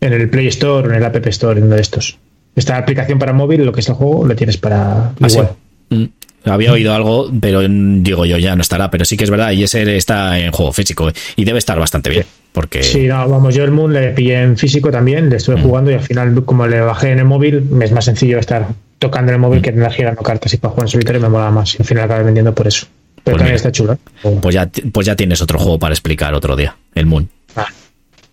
en 0.00 0.12
el 0.12 0.28
Play 0.28 0.48
Store 0.48 0.88
o 0.88 0.90
en 0.90 0.96
el 0.96 1.04
App 1.04 1.24
Store, 1.26 1.58
en 1.58 1.66
uno 1.66 1.76
de 1.76 1.82
estos. 1.82 2.18
Esta 2.56 2.76
aplicación 2.76 3.20
para 3.20 3.32
móvil, 3.32 3.64
lo 3.64 3.72
que 3.72 3.80
es 3.80 3.88
el 3.88 3.94
juego, 3.94 4.26
lo 4.26 4.34
tienes 4.34 4.56
para 4.56 5.12
¿Ah, 5.20 5.26
igual. 5.28 5.50
Mm. 5.90 6.04
Había 6.48 6.72
oído 6.72 6.94
algo, 6.94 7.30
pero 7.40 7.60
digo 7.66 8.26
yo 8.26 8.38
ya 8.38 8.56
no 8.56 8.62
estará. 8.62 8.90
Pero 8.90 9.04
sí 9.04 9.16
que 9.16 9.24
es 9.24 9.30
verdad, 9.30 9.52
y 9.52 9.62
ese 9.62 9.96
está 9.96 10.38
en 10.38 10.52
juego 10.52 10.72
físico 10.72 11.10
y 11.36 11.44
debe 11.44 11.58
estar 11.58 11.78
bastante 11.78 12.10
bien. 12.10 12.24
Porque... 12.52 12.82
Sí, 12.82 13.06
no, 13.06 13.28
vamos, 13.28 13.54
yo 13.54 13.64
el 13.64 13.70
Moon 13.70 13.92
le 13.92 14.10
pillé 14.10 14.42
en 14.42 14.56
físico 14.56 14.90
también, 14.90 15.30
le 15.30 15.36
estuve 15.36 15.56
mm. 15.56 15.62
jugando 15.62 15.90
y 15.90 15.94
al 15.94 16.00
final, 16.00 16.44
como 16.44 16.66
le 16.66 16.80
bajé 16.80 17.10
en 17.10 17.18
el 17.18 17.24
móvil, 17.24 17.62
me 17.62 17.84
es 17.84 17.92
más 17.92 18.06
sencillo 18.06 18.38
estar 18.38 18.68
tocando 18.98 19.30
en 19.30 19.36
el 19.36 19.40
móvil 19.40 19.60
mm. 19.60 19.62
que 19.62 19.72
tener 19.72 19.92
girando 19.92 20.22
cartas 20.22 20.52
y 20.54 20.56
para 20.56 20.72
jugar 20.72 20.86
en 20.86 20.90
solitario 20.90 21.20
me 21.20 21.28
mola 21.28 21.50
más. 21.50 21.74
Y 21.74 21.78
al 21.82 21.84
final 21.84 22.04
acabé 22.04 22.24
vendiendo 22.24 22.54
por 22.54 22.66
eso. 22.66 22.86
Pero 23.22 23.36
pues 23.36 23.36
también 23.36 23.56
está 23.56 23.72
chulo. 23.72 23.92
¿eh? 23.92 24.38
Pues 24.40 24.54
ya, 24.54 24.68
pues 24.92 25.06
ya 25.06 25.14
tienes 25.14 25.42
otro 25.42 25.58
juego 25.58 25.78
para 25.78 25.92
explicar 25.92 26.34
otro 26.34 26.56
día, 26.56 26.76
el 26.94 27.06
Moon. 27.06 27.28
Ah. 27.56 27.66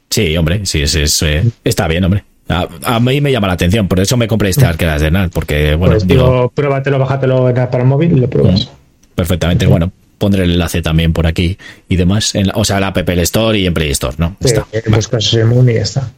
Sí, 0.09 0.37
hombre, 0.37 0.65
sí, 0.65 0.81
es, 0.81 0.95
es 0.95 1.21
eh, 1.23 1.43
está 1.63 1.87
bien, 1.87 2.03
hombre. 2.03 2.23
A, 2.47 2.99
mí 2.99 3.21
me 3.21 3.31
llama 3.31 3.47
la 3.47 3.53
atención, 3.53 3.87
por 3.87 3.99
eso 3.99 4.17
me 4.17 4.27
compré 4.27 4.49
este 4.49 4.65
arqueras 4.65 5.01
de 5.01 5.09
NAL, 5.09 5.31
porque, 5.31 5.73
bueno, 5.75 5.95
pues 5.95 6.07
digo, 6.07 6.51
pruébatelo, 6.53 6.99
bájatelo 6.99 7.51
para 7.53 7.79
el 7.79 7.85
móvil 7.85 8.11
y 8.11 8.19
lo 8.19 8.29
pruebas. 8.29 8.65
Mm, 8.65 9.15
perfectamente, 9.15 9.65
bueno, 9.65 9.91
pondré 10.19 10.43
el 10.43 10.51
enlace 10.51 10.81
también 10.83 11.11
por 11.11 11.25
aquí 11.25 11.57
y 11.89 11.95
demás, 11.95 12.33
o 12.53 12.63
sea, 12.63 12.79
la 12.79 12.87
App 12.87 13.09
Store 13.09 13.57
y 13.57 13.65
en 13.65 13.73
Play 13.73 13.89
Store, 13.91 14.15
¿no? 14.19 14.35
Sí, 14.41 14.47
está. 14.47 14.65
Buscas 14.87 15.33
el 15.33 15.45
Moon 15.45 15.67
y 15.69 15.73
ya 15.73 15.81
está. 15.81 16.11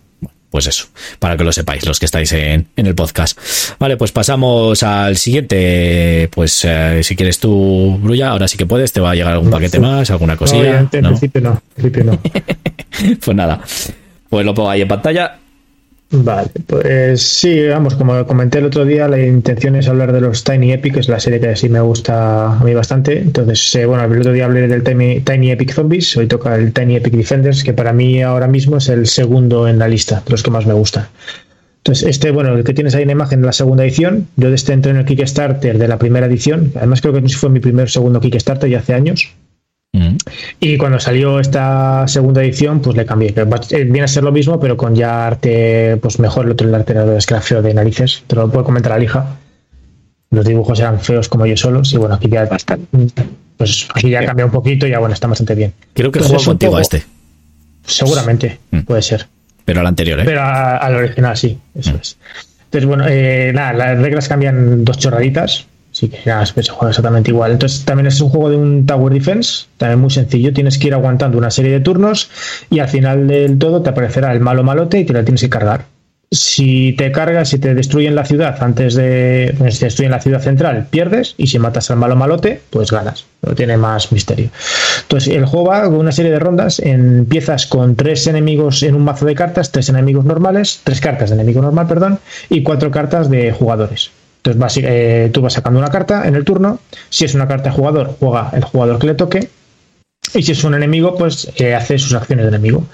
Pues 0.50 0.66
eso, 0.68 0.88
para 1.20 1.36
que 1.36 1.44
lo 1.44 1.52
sepáis, 1.52 1.86
los 1.86 2.00
que 2.00 2.06
estáis 2.06 2.32
en, 2.32 2.68
el 2.78 2.96
podcast. 2.96 3.38
Vale, 3.80 3.98
pues 3.98 4.14
pasamos 4.14 4.82
al 4.82 5.18
siguiente. 5.18 6.30
Pues 6.32 6.64
eh, 6.64 7.04
si 7.04 7.18
quieres 7.18 7.40
tú, 7.40 8.00
Brulla, 8.02 8.30
ahora 8.30 8.48
sí 8.48 8.58
que 8.58 8.66
puedes, 8.66 8.94
te 8.94 9.02
va 9.02 9.12
a 9.12 9.16
llegar 9.16 9.34
algún 9.34 9.52
paquete 9.52 9.80
más, 9.80 10.10
alguna 10.10 10.38
cosilla. 10.38 10.80
en 10.80 10.88
principio 10.88 11.42
no, 11.42 11.52
en 11.52 11.60
principio 11.76 12.04
no. 12.06 12.20
pues 13.26 13.38
nada, 13.38 13.62
pues 14.30 14.46
lo 14.46 14.54
pongo 14.54 14.70
ahí 14.70 14.82
en 14.82 14.88
pantalla 14.88 15.38
Vale, 16.10 16.50
pues 16.66 17.22
sí, 17.22 17.68
vamos, 17.68 17.96
como 17.96 18.26
comenté 18.26 18.60
el 18.60 18.66
otro 18.66 18.86
día, 18.86 19.10
la 19.10 19.20
intención 19.20 19.76
es 19.76 19.90
hablar 19.90 20.14
de 20.14 20.22
los 20.22 20.42
Tiny 20.42 20.72
Epic, 20.72 20.94
que 20.94 21.00
es 21.02 21.10
la 21.10 21.20
serie 21.20 21.42
que 21.42 21.54
sí 21.58 21.68
me 21.68 21.82
gusta 21.82 22.54
a 22.54 22.64
mí 22.64 22.74
bastante. 22.74 23.20
Entonces, 23.20 23.76
eh, 23.76 23.86
bueno, 23.86 24.06
el 24.06 24.20
otro 24.22 24.32
día 24.32 24.46
hablé 24.46 24.70
del 24.70 24.84
Tiny, 24.84 25.52
Epic 25.52 25.74
Zombies, 25.74 26.16
hoy 26.16 26.28
toca 26.28 26.56
el 26.56 26.72
Tiny 26.72 26.96
Epic 26.96 27.14
Defenders, 27.14 27.62
que 27.62 27.74
para 27.74 27.92
mí 27.92 28.22
ahora 28.22 28.48
mismo 28.48 28.78
es 28.78 28.88
el 28.88 29.06
segundo 29.06 29.68
en 29.68 29.80
la 29.80 29.90
lista, 29.90 30.24
de 30.26 30.32
los 30.32 30.44
que 30.44 30.50
más 30.50 30.66
me 30.66 30.74
gustan. 30.74 31.08
Entonces, 31.80 32.08
este, 32.08 32.32
bueno, 32.32 32.56
el 32.56 32.64
que 32.64 32.74
tienes 32.74 32.96
ahí 32.96 33.04
en 33.04 33.10
imagen 33.10 33.42
de 33.42 33.48
la 33.48 33.54
segunda 33.54 33.84
edición, 33.84 34.30
yo 34.38 34.48
de 34.48 34.56
este 34.56 34.72
entré 34.72 34.92
en 34.92 34.98
el 34.98 35.06
Kickstarter 35.06 35.78
de 35.78 35.88
la 35.90 35.98
primera 35.98 36.28
edición, 36.28 36.72
además 36.76 37.02
creo 37.02 37.14
que 37.14 37.28
fue 37.30 37.50
mi 37.50 37.60
primer 37.60 37.90
segundo 37.90 38.22
Kickstarter 38.22 38.70
ya 38.70 38.80
hace 38.80 38.94
años, 38.94 39.34
y 40.60 40.78
cuando 40.78 41.00
salió 41.00 41.40
esta 41.40 42.08
segunda 42.08 42.44
edición, 42.44 42.82
pues 42.82 42.96
le 42.96 43.06
cambié. 43.06 43.30
Eh, 43.30 43.84
viene 43.84 44.04
a 44.04 44.08
ser 44.08 44.24
lo 44.24 44.32
mismo, 44.32 44.60
pero 44.60 44.78
con 44.78 44.96
ya 44.96 45.28
arte, 45.28 45.98
pues 46.02 46.20
mejor. 46.20 46.46
El 46.46 46.52
otro 46.52 46.68
el 46.68 46.76
arte 46.76 46.94
era 46.94 47.06
de 47.06 47.22
feo 47.22 47.62
de 47.62 47.74
narices. 47.74 48.24
Te 48.28 48.36
lo 48.36 48.50
puedo 48.50 48.66
comentar 48.66 48.94
a 48.94 48.98
la 48.98 49.04
hija. 49.04 49.38
Los 50.30 50.46
dibujos 50.46 50.80
eran 50.80 51.00
feos 51.00 51.30
como 51.30 51.46
yo 51.46 51.56
solos. 51.56 51.92
Y 51.94 51.98
bueno, 51.98 52.16
aquí 52.16 52.30
ya 52.30 52.48
Pues 53.58 53.88
aquí 53.94 54.10
ya 54.10 54.26
cambia 54.26 54.46
un 54.46 54.52
poquito 54.52 54.88
y 54.88 54.92
ya 54.92 55.00
bueno, 55.00 55.14
está 55.14 55.28
bastante 55.28 55.56
bien. 55.56 55.74
Creo 55.94 56.12
que 56.12 56.20
juego 56.20 56.44
contigo 56.44 56.78
a 56.78 56.82
este. 56.82 57.04
Seguramente, 57.86 58.60
mm. 58.72 58.80
puede 58.82 59.02
ser. 59.02 59.28
Pero 59.64 59.80
al 59.80 59.88
anterior, 59.88 60.20
¿eh? 60.20 60.24
Pero 60.26 60.42
al 60.44 60.96
original, 60.96 61.38
sí, 61.38 61.58
eso 61.76 61.94
mm. 61.94 62.00
es. 62.02 62.18
Entonces, 62.66 62.88
bueno, 62.88 63.06
eh, 63.08 63.52
nada, 63.54 63.74
las 63.74 64.00
reglas 64.00 64.28
cambian 64.28 64.84
dos 64.84 64.98
chorraditas 64.98 65.66
Sí, 65.98 66.10
que 66.10 66.20
ya 66.24 66.46
se 66.46 66.54
juega 66.54 66.90
exactamente 66.90 67.32
igual. 67.32 67.54
Entonces 67.54 67.84
también 67.84 68.06
es 68.06 68.22
un 68.22 68.30
juego 68.30 68.52
de 68.52 68.56
un 68.56 68.86
Tower 68.86 69.12
Defense, 69.12 69.66
también 69.78 70.00
muy 70.00 70.12
sencillo. 70.12 70.54
Tienes 70.54 70.78
que 70.78 70.90
ir 70.90 70.94
aguantando 70.94 71.40
una 71.40 71.50
serie 71.50 71.72
de 71.72 71.80
turnos 71.80 72.30
y 72.70 72.78
al 72.78 72.88
final 72.88 73.28
del 73.28 73.58
todo 73.58 73.82
te 73.82 73.90
aparecerá 73.90 74.32
el 74.32 74.40
malo 74.40 74.64
malote 74.64 75.00
y 75.00 75.06
te 75.06 75.14
lo 75.14 75.24
tienes 75.24 75.42
que 75.42 75.50
cargar. 75.50 75.86
Si 76.30 76.94
te 77.00 77.12
cargas, 77.12 77.50
si 77.50 77.58
te 77.58 77.74
destruyen 77.74 78.14
la 78.14 78.26
ciudad 78.26 78.62
antes 78.62 78.94
de. 78.94 79.56
si 79.72 79.80
te 79.80 79.86
destruyen 79.86 80.12
la 80.12 80.22
ciudad 80.22 80.40
central, 80.40 80.86
pierdes. 80.88 81.34
Y 81.36 81.48
si 81.48 81.58
matas 81.58 81.90
al 81.90 81.98
malo 81.98 82.16
malote, 82.16 82.62
pues 82.70 82.92
ganas. 82.92 83.26
No 83.42 83.56
tiene 83.56 83.76
más 83.78 84.12
misterio. 84.12 84.52
Entonces, 85.02 85.34
el 85.34 85.48
juego 85.48 85.70
va 85.70 85.86
con 85.86 85.96
una 85.96 86.12
serie 86.12 86.32
de 86.32 86.38
rondas. 86.38 86.78
Empiezas 86.78 87.66
con 87.66 87.96
tres 87.96 88.28
enemigos 88.28 88.84
en 88.84 88.94
un 88.94 89.04
mazo 89.04 89.26
de 89.26 89.34
cartas, 89.34 89.72
tres 89.72 89.90
enemigos 89.90 90.26
normales, 90.26 90.80
tres 90.84 91.02
cartas 91.02 91.32
de 91.32 91.38
enemigo 91.38 91.64
normal, 91.64 91.88
perdón, 91.88 92.20
y 92.50 92.62
cuatro 92.62 92.92
cartas 92.92 93.32
de 93.32 93.52
jugadores. 93.52 94.12
Entonces 94.52 94.84
eh, 94.86 95.30
tú 95.34 95.42
vas 95.42 95.54
sacando 95.54 95.80
una 95.80 95.90
carta 95.90 96.28
en 96.28 96.36
el 96.36 96.44
turno. 96.44 96.80
Si 97.10 97.26
es 97.26 97.36
una 97.36 97.48
carta 97.48 97.70
de 97.70 97.76
jugador, 97.76 98.16
juega 98.20 98.50
el 98.54 98.64
jugador 98.64 99.00
que 99.00 99.08
le 99.08 99.14
toque. 99.16 99.50
Y 100.34 100.44
si 100.44 100.52
es 100.52 100.64
un 100.64 100.74
enemigo, 100.74 101.16
pues 101.16 101.52
eh, 101.58 101.76
hace 101.76 101.98
sus 101.98 102.14
acciones 102.14 102.46
de 102.46 102.50
enemigo. 102.50 102.86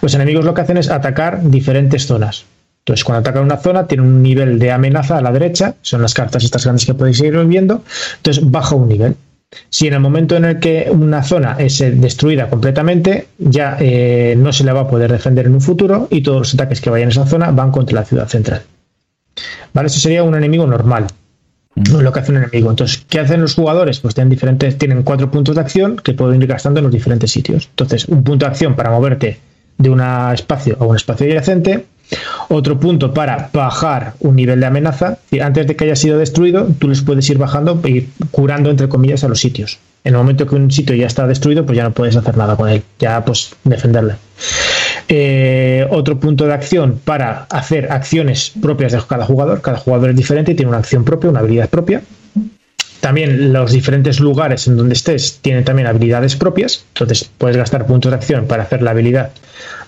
Los 0.00 0.14
enemigos 0.14 0.44
lo 0.44 0.54
que 0.54 0.62
hacen 0.62 0.76
es 0.76 0.90
atacar 0.90 1.42
diferentes 1.42 2.06
zonas. 2.06 2.44
Entonces, 2.80 3.04
cuando 3.04 3.20
atacan 3.20 3.44
una 3.44 3.58
zona, 3.58 3.86
tiene 3.86 4.02
un 4.02 4.22
nivel 4.22 4.58
de 4.58 4.72
amenaza 4.72 5.18
a 5.18 5.20
la 5.20 5.32
derecha. 5.32 5.76
Son 5.82 6.02
las 6.02 6.14
cartas 6.14 6.42
estas 6.44 6.64
grandes 6.64 6.84
que 6.84 6.94
podéis 6.94 7.20
ir 7.20 7.36
viendo. 7.44 7.82
Entonces, 8.16 8.50
baja 8.50 8.74
un 8.74 8.88
nivel. 8.88 9.16
Si 9.68 9.86
en 9.86 9.94
el 9.94 10.00
momento 10.00 10.34
en 10.36 10.46
el 10.46 10.58
que 10.58 10.88
una 10.90 11.22
zona 11.22 11.56
es 11.58 11.80
eh, 11.80 11.90
destruida 11.92 12.48
completamente, 12.48 13.28
ya 13.38 13.76
no 14.36 14.52
se 14.52 14.64
le 14.64 14.72
va 14.72 14.80
a 14.80 14.88
poder 14.88 15.12
defender 15.12 15.46
en 15.46 15.54
un 15.54 15.60
futuro 15.60 16.08
y 16.10 16.22
todos 16.22 16.38
los 16.38 16.54
ataques 16.54 16.80
que 16.80 16.90
vayan 16.90 17.08
a 17.08 17.12
esa 17.12 17.26
zona 17.26 17.50
van 17.50 17.70
contra 17.70 18.00
la 18.00 18.04
ciudad 18.04 18.28
central. 18.28 18.62
¿Vale? 19.72 19.86
Eso 19.86 20.00
sería 20.00 20.22
un 20.22 20.34
enemigo 20.34 20.66
normal. 20.66 21.06
Mm. 21.74 22.00
Lo 22.00 22.12
que 22.12 22.20
hace 22.20 22.32
un 22.32 22.38
enemigo. 22.38 22.70
Entonces, 22.70 23.04
¿qué 23.08 23.20
hacen 23.20 23.40
los 23.40 23.54
jugadores? 23.54 24.00
Pues 24.00 24.14
tienen 24.14 24.30
diferentes, 24.30 24.76
tienen 24.78 25.02
cuatro 25.02 25.30
puntos 25.30 25.54
de 25.54 25.60
acción 25.60 25.96
que 25.96 26.12
pueden 26.12 26.40
ir 26.42 26.48
gastando 26.48 26.80
en 26.80 26.84
los 26.84 26.92
diferentes 26.92 27.30
sitios. 27.30 27.68
Entonces, 27.70 28.06
un 28.06 28.22
punto 28.22 28.44
de 28.44 28.50
acción 28.50 28.74
para 28.74 28.90
moverte 28.90 29.40
de 29.78 29.90
un 29.90 30.00
espacio 30.32 30.76
a 30.80 30.84
un 30.84 30.96
espacio 30.96 31.26
adyacente. 31.26 31.86
Otro 32.48 32.78
punto 32.78 33.14
para 33.14 33.48
bajar 33.54 34.14
un 34.20 34.36
nivel 34.36 34.60
de 34.60 34.66
amenaza. 34.66 35.18
Y 35.30 35.40
antes 35.40 35.66
de 35.66 35.76
que 35.76 35.84
haya 35.84 35.96
sido 35.96 36.18
destruido, 36.18 36.68
tú 36.78 36.88
les 36.88 37.00
puedes 37.00 37.28
ir 37.30 37.38
bajando 37.38 37.80
y 37.86 38.08
curando, 38.30 38.70
entre 38.70 38.88
comillas, 38.88 39.24
a 39.24 39.28
los 39.28 39.40
sitios. 39.40 39.78
En 40.04 40.14
el 40.14 40.18
momento 40.18 40.46
que 40.46 40.56
un 40.56 40.70
sitio 40.70 40.94
ya 40.94 41.06
está 41.06 41.26
destruido, 41.26 41.64
pues 41.64 41.76
ya 41.76 41.84
no 41.84 41.92
puedes 41.92 42.16
hacer 42.16 42.36
nada 42.36 42.56
con 42.56 42.68
él. 42.68 42.82
Ya, 42.98 43.24
pues, 43.24 43.54
defenderle. 43.64 44.16
Eh, 45.14 45.86
otro 45.90 46.18
punto 46.18 46.46
de 46.46 46.54
acción 46.54 46.98
para 47.04 47.42
hacer 47.50 47.92
acciones 47.92 48.50
propias 48.62 48.92
de 48.92 49.00
cada 49.06 49.26
jugador. 49.26 49.60
Cada 49.60 49.76
jugador 49.76 50.08
es 50.08 50.16
diferente 50.16 50.52
y 50.52 50.54
tiene 50.54 50.70
una 50.70 50.78
acción 50.78 51.04
propia, 51.04 51.28
una 51.28 51.40
habilidad 51.40 51.68
propia. 51.68 52.00
También 53.00 53.52
los 53.52 53.72
diferentes 53.72 54.20
lugares 54.20 54.66
en 54.68 54.78
donde 54.78 54.94
estés 54.94 55.38
tienen 55.42 55.64
también 55.64 55.86
habilidades 55.86 56.34
propias. 56.34 56.86
Entonces 56.94 57.28
puedes 57.36 57.58
gastar 57.58 57.84
puntos 57.84 58.10
de 58.10 58.16
acción 58.16 58.46
para 58.46 58.62
hacer 58.62 58.80
la 58.80 58.92
habilidad 58.92 59.32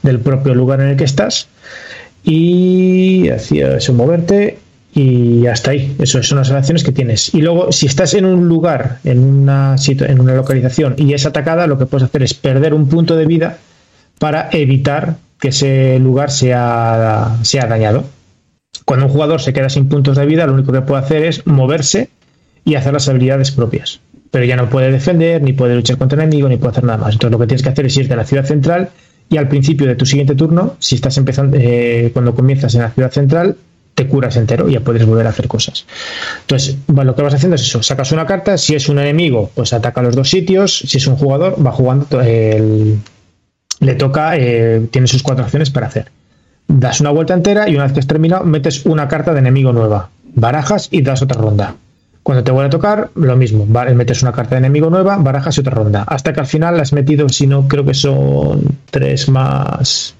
del 0.02 0.20
propio 0.20 0.54
lugar 0.54 0.82
en 0.82 0.88
el 0.88 0.96
que 0.98 1.04
estás. 1.04 1.48
Y 2.22 3.30
hacia 3.30 3.78
eso 3.78 3.94
moverte. 3.94 4.58
Y 4.94 5.46
hasta 5.46 5.70
ahí. 5.70 5.96
Eso 6.00 6.22
son 6.22 6.36
las 6.36 6.50
acciones 6.50 6.84
que 6.84 6.92
tienes. 6.92 7.34
Y 7.34 7.40
luego, 7.40 7.72
si 7.72 7.86
estás 7.86 8.12
en 8.12 8.26
un 8.26 8.46
lugar, 8.46 8.98
en 9.04 9.20
una, 9.20 9.76
en 9.88 10.20
una 10.20 10.34
localización 10.34 10.96
y 10.98 11.14
es 11.14 11.24
atacada, 11.24 11.66
lo 11.66 11.78
que 11.78 11.86
puedes 11.86 12.04
hacer 12.04 12.22
es 12.22 12.34
perder 12.34 12.74
un 12.74 12.90
punto 12.90 13.16
de 13.16 13.24
vida 13.24 13.56
para 14.18 14.48
evitar 14.52 15.16
que 15.38 15.48
ese 15.48 15.98
lugar 15.98 16.30
sea, 16.30 17.36
sea 17.42 17.66
dañado. 17.66 18.04
Cuando 18.84 19.06
un 19.06 19.12
jugador 19.12 19.40
se 19.40 19.52
queda 19.52 19.68
sin 19.68 19.88
puntos 19.88 20.16
de 20.16 20.26
vida, 20.26 20.46
lo 20.46 20.54
único 20.54 20.72
que 20.72 20.82
puede 20.82 21.02
hacer 21.02 21.24
es 21.24 21.46
moverse 21.46 22.08
y 22.64 22.74
hacer 22.76 22.92
las 22.92 23.08
habilidades 23.08 23.50
propias. 23.50 24.00
pero 24.30 24.44
ya 24.46 24.56
no 24.56 24.68
puede 24.68 24.90
defender, 24.90 25.42
ni 25.42 25.52
puede 25.52 25.76
luchar 25.76 25.96
contra 25.96 26.16
el 26.16 26.28
enemigo, 26.28 26.48
ni 26.48 26.56
puede 26.56 26.72
hacer 26.72 26.84
nada 26.84 26.98
más. 26.98 27.12
Entonces 27.12 27.30
lo 27.30 27.38
que 27.38 27.46
tienes 27.46 27.62
que 27.62 27.68
hacer 27.68 27.86
es 27.86 27.96
irte 27.96 28.14
a 28.14 28.16
la 28.16 28.24
ciudad 28.24 28.44
central 28.44 28.90
y 29.28 29.36
al 29.36 29.48
principio 29.48 29.86
de 29.86 29.94
tu 29.94 30.06
siguiente 30.06 30.34
turno, 30.34 30.74
si 30.80 30.96
estás 30.96 31.16
empezando, 31.18 31.56
eh, 31.60 32.10
cuando 32.12 32.34
comienzas 32.34 32.74
en 32.74 32.82
la 32.82 32.90
ciudad 32.90 33.12
central, 33.12 33.56
te 33.94 34.08
curas 34.08 34.36
entero 34.36 34.68
y 34.68 34.72
ya 34.72 34.80
puedes 34.80 35.06
volver 35.06 35.26
a 35.26 35.30
hacer 35.30 35.46
cosas. 35.46 35.86
Entonces, 36.40 36.76
lo 36.88 37.14
que 37.14 37.22
vas 37.22 37.34
haciendo 37.34 37.54
es 37.54 37.62
eso, 37.62 37.82
sacas 37.82 38.10
una 38.12 38.26
carta, 38.26 38.58
si 38.58 38.74
es 38.74 38.88
un 38.88 38.98
enemigo, 38.98 39.50
pues 39.54 39.72
ataca 39.72 40.02
los 40.02 40.16
dos 40.16 40.28
sitios, 40.28 40.78
si 40.78 40.98
es 40.98 41.06
un 41.06 41.16
jugador, 41.16 41.64
va 41.64 41.70
jugando, 41.70 42.20
el, 42.20 42.98
le 43.80 43.94
toca, 43.94 44.36
eh, 44.36 44.86
tiene 44.90 45.06
sus 45.06 45.22
cuatro 45.22 45.44
acciones 45.44 45.70
para 45.70 45.86
hacer. 45.86 46.10
Das 46.66 47.00
una 47.00 47.10
vuelta 47.10 47.34
entera 47.34 47.68
y 47.68 47.74
una 47.74 47.84
vez 47.84 47.92
que 47.92 48.00
has 48.00 48.06
terminado, 48.06 48.44
metes 48.44 48.86
una 48.86 49.08
carta 49.08 49.32
de 49.32 49.40
enemigo 49.40 49.72
nueva, 49.72 50.08
barajas 50.34 50.88
y 50.90 51.02
das 51.02 51.22
otra 51.22 51.40
ronda. 51.40 51.74
Cuando 52.22 52.42
te 52.42 52.50
vuelve 52.52 52.68
a 52.68 52.70
tocar, 52.70 53.10
lo 53.14 53.36
mismo, 53.36 53.66
metes 53.66 54.22
una 54.22 54.32
carta 54.32 54.54
de 54.54 54.60
enemigo 54.60 54.88
nueva, 54.88 55.18
barajas 55.18 55.58
y 55.58 55.60
otra 55.60 55.74
ronda. 55.74 56.04
Hasta 56.06 56.32
que 56.32 56.40
al 56.40 56.46
final 56.46 56.80
has 56.80 56.94
metido, 56.94 57.28
si 57.28 57.46
no, 57.46 57.68
creo 57.68 57.84
que 57.84 57.92
son 57.92 58.78
tres 58.90 59.28
más 59.28 60.14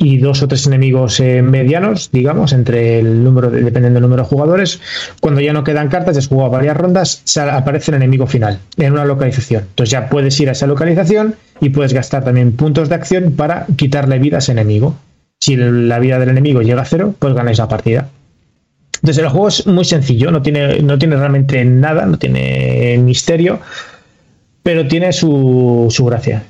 y 0.00 0.16
dos 0.16 0.42
o 0.42 0.48
tres 0.48 0.66
enemigos 0.66 1.20
eh, 1.20 1.42
medianos, 1.42 2.10
digamos, 2.10 2.54
entre 2.54 3.00
el 3.00 3.22
número, 3.22 3.50
dependiendo 3.50 4.00
del 4.00 4.02
número 4.02 4.22
de 4.22 4.28
jugadores. 4.28 4.80
Cuando 5.20 5.42
ya 5.42 5.52
no 5.52 5.62
quedan 5.62 5.88
cartas, 5.88 6.16
has 6.16 6.26
jugado 6.26 6.50
varias 6.50 6.76
rondas, 6.76 7.22
aparece 7.36 7.90
el 7.90 7.96
enemigo 7.96 8.26
final 8.26 8.58
en 8.78 8.94
una 8.94 9.04
localización. 9.04 9.64
Entonces 9.68 9.90
ya 9.92 10.08
puedes 10.08 10.40
ir 10.40 10.48
a 10.48 10.52
esa 10.52 10.66
localización 10.66 11.34
y 11.60 11.68
puedes 11.68 11.92
gastar 11.92 12.24
también 12.24 12.52
puntos 12.52 12.88
de 12.88 12.94
acción 12.94 13.32
para 13.32 13.66
quitarle 13.76 14.18
vida 14.18 14.36
a 14.36 14.38
ese 14.38 14.52
enemigo. 14.52 14.96
Si 15.38 15.54
la 15.56 15.98
vida 15.98 16.18
del 16.18 16.30
enemigo 16.30 16.62
llega 16.62 16.80
a 16.80 16.86
cero, 16.86 17.14
pues 17.18 17.34
ganáis 17.34 17.58
la 17.58 17.68
partida. 17.68 18.08
Entonces 19.02 19.22
el 19.22 19.28
juego 19.28 19.48
es 19.48 19.66
muy 19.66 19.84
sencillo, 19.84 20.30
no 20.30 20.40
tiene, 20.40 20.80
no 20.80 20.98
tiene 20.98 21.16
realmente 21.16 21.62
nada, 21.64 22.06
no 22.06 22.18
tiene 22.18 22.98
misterio, 22.98 23.60
pero 24.62 24.88
tiene 24.88 25.12
su, 25.12 25.88
su 25.90 26.06
gracia. 26.06 26.42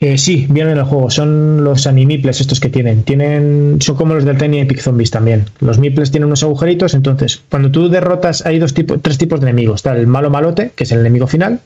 Eh, 0.00 0.18
sí, 0.18 0.46
vienen 0.50 0.72
en 0.72 0.78
el 0.78 0.84
juego, 0.84 1.08
son 1.08 1.64
los 1.64 1.86
animiples 1.86 2.40
estos 2.40 2.60
que 2.60 2.68
tienen. 2.68 3.04
tienen. 3.04 3.78
Son 3.80 3.96
como 3.96 4.14
los 4.14 4.24
del 4.24 4.36
Tiny 4.36 4.60
Epic 4.60 4.80
Zombies 4.80 5.10
también. 5.10 5.46
Los 5.60 5.78
miples 5.78 6.10
tienen 6.10 6.26
unos 6.26 6.42
agujeritos, 6.42 6.94
entonces 6.94 7.42
cuando 7.48 7.70
tú 7.70 7.88
derrotas 7.88 8.44
hay 8.44 8.58
dos 8.58 8.74
tres 8.74 9.18
tipos 9.18 9.40
de 9.40 9.48
enemigos. 9.48 9.76
Está 9.76 9.96
el 9.96 10.06
malo 10.06 10.30
malote, 10.30 10.72
que 10.74 10.84
es 10.84 10.92
el 10.92 11.00
enemigo 11.00 11.26
final. 11.26 11.60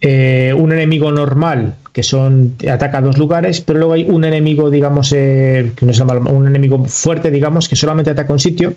Eh, 0.00 0.52
un 0.56 0.72
enemigo 0.72 1.10
normal, 1.10 1.74
que 1.92 2.02
son 2.02 2.54
ataca 2.70 2.98
a 2.98 3.00
dos 3.00 3.16
lugares, 3.16 3.62
pero 3.62 3.78
luego 3.78 3.94
hay 3.94 4.04
un 4.08 4.24
enemigo, 4.24 4.70
digamos, 4.70 5.12
eh, 5.12 5.72
que 5.74 5.86
no 5.86 5.92
es 5.92 6.00
un 6.00 6.46
enemigo 6.46 6.84
fuerte, 6.84 7.30
digamos, 7.30 7.68
que 7.68 7.76
solamente 7.76 8.10
ataca 8.10 8.32
un 8.32 8.38
sitio 8.38 8.74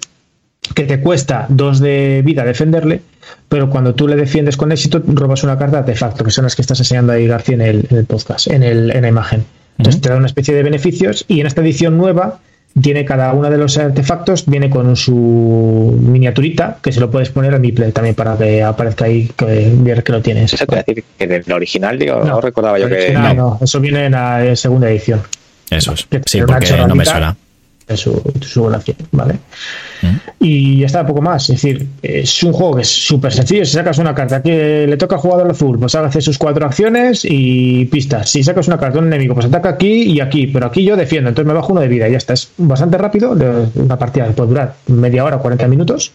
que 0.76 0.84
te 0.84 1.00
cuesta 1.00 1.46
dos 1.50 1.80
de 1.80 2.22
vida 2.26 2.44
defenderle, 2.44 3.02
pero 3.48 3.70
cuando 3.70 3.96
tú 3.96 4.08
le 4.08 4.16
defiendes 4.16 4.58
con 4.58 4.72
éxito, 4.72 5.02
robas 5.08 5.44
una 5.44 5.58
carta 5.58 5.82
de 5.82 5.96
facto, 5.96 6.24
que 6.24 6.32
son 6.32 6.44
las 6.44 6.56
que 6.56 6.62
estás 6.62 6.80
enseñando 6.80 7.14
ahí, 7.14 7.28
García, 7.28 7.56
en 7.56 7.62
el, 7.62 8.06
podcast, 8.06 8.48
en, 8.48 8.64
el, 8.64 8.92
en 8.92 9.02
la 9.02 9.08
imagen. 9.08 9.46
Entonces 9.78 10.02
te 10.02 10.10
da 10.10 10.18
una 10.18 10.28
especie 10.28 10.54
de 10.54 10.64
beneficios 10.64 11.26
y 11.28 11.40
en 11.40 11.48
esta 11.48 11.62
edición 11.62 11.98
nueva 11.98 12.40
tiene 12.80 13.04
cada 13.04 13.34
uno 13.34 13.50
de 13.50 13.58
los 13.58 13.78
artefactos, 13.78 14.46
viene 14.46 14.70
con 14.70 14.96
su 14.96 15.98
miniaturita, 16.02 16.78
que 16.84 16.92
se 16.92 17.00
lo 17.00 17.10
puedes 17.10 17.30
poner 17.30 17.56
a 17.56 17.60
mi 17.60 17.72
play 17.72 17.92
también 17.92 18.16
para 18.16 18.38
que 18.38 18.62
aparezca 18.62 19.06
ahí, 19.06 19.30
que 19.36 19.74
ver 19.78 20.04
que 20.04 20.12
lo 20.12 20.22
tienes. 20.22 20.54
Eso 20.54 20.66
te 20.68 20.76
decir 20.76 21.04
que 21.18 21.24
en 21.24 21.32
el 21.32 21.52
original, 21.52 21.98
digo, 21.98 22.24
no, 22.24 22.40
recordaba 22.42 22.78
yo 22.78 22.88
que. 22.88 23.12
No, 23.12 23.34
no, 23.34 23.60
eso 23.62 23.80
viene 23.80 24.06
en 24.06 24.12
la 24.12 24.56
segunda 24.56 24.90
edición. 24.90 25.22
Eso 25.70 25.94
es. 25.94 26.08
Sí, 26.26 26.42
porque 26.42 26.78
no 26.88 26.96
me 26.96 27.06
suena 27.06 27.36
su, 27.98 28.22
su 28.42 28.64
¿vale? 29.12 29.40
Mm. 30.02 30.16
Y 30.40 30.80
ya 30.80 30.86
está, 30.86 31.06
poco 31.06 31.22
más. 31.22 31.50
Es 31.50 31.62
decir, 31.62 31.88
es 32.02 32.44
un 32.44 32.54
juego 32.54 32.76
que 32.76 32.82
es 32.84 32.88
súper 32.88 33.34
sencillo. 33.34 33.66
Si 33.66 33.74
sacas 33.74 33.98
una 33.98 34.16
carta 34.16 34.42
que 34.42 34.86
le 34.88 34.98
toca 34.98 35.16
al 35.16 35.22
jugador 35.22 35.52
azul, 35.52 35.78
pues 35.80 35.96
hace 35.96 36.22
sus 36.22 36.38
cuatro 36.38 36.66
acciones 36.66 37.22
y 37.24 37.86
pistas. 37.86 38.30
Si 38.30 38.44
sacas 38.44 38.68
una 38.68 38.78
carta 38.78 38.94
de 38.94 39.00
un 39.00 39.08
enemigo, 39.08 39.34
pues 39.34 39.48
ataca 39.48 39.70
aquí 39.70 40.04
y 40.04 40.20
aquí, 40.22 40.48
pero 40.48 40.68
aquí 40.68 40.84
yo 40.84 40.96
defiendo, 40.96 41.30
entonces 41.30 41.48
me 41.48 41.54
bajo 41.54 41.74
uno 41.74 41.82
de 41.82 41.88
vida 41.88 42.08
y 42.08 42.12
ya 42.12 42.18
está. 42.18 42.34
Es 42.34 42.52
bastante 42.58 42.98
rápido. 42.98 43.32
Una 43.76 43.98
partida 43.98 44.28
puede 44.28 44.50
durar 44.50 44.76
media 44.88 45.26
hora, 45.26 45.38
40 45.38 45.68
minutos. 45.68 46.12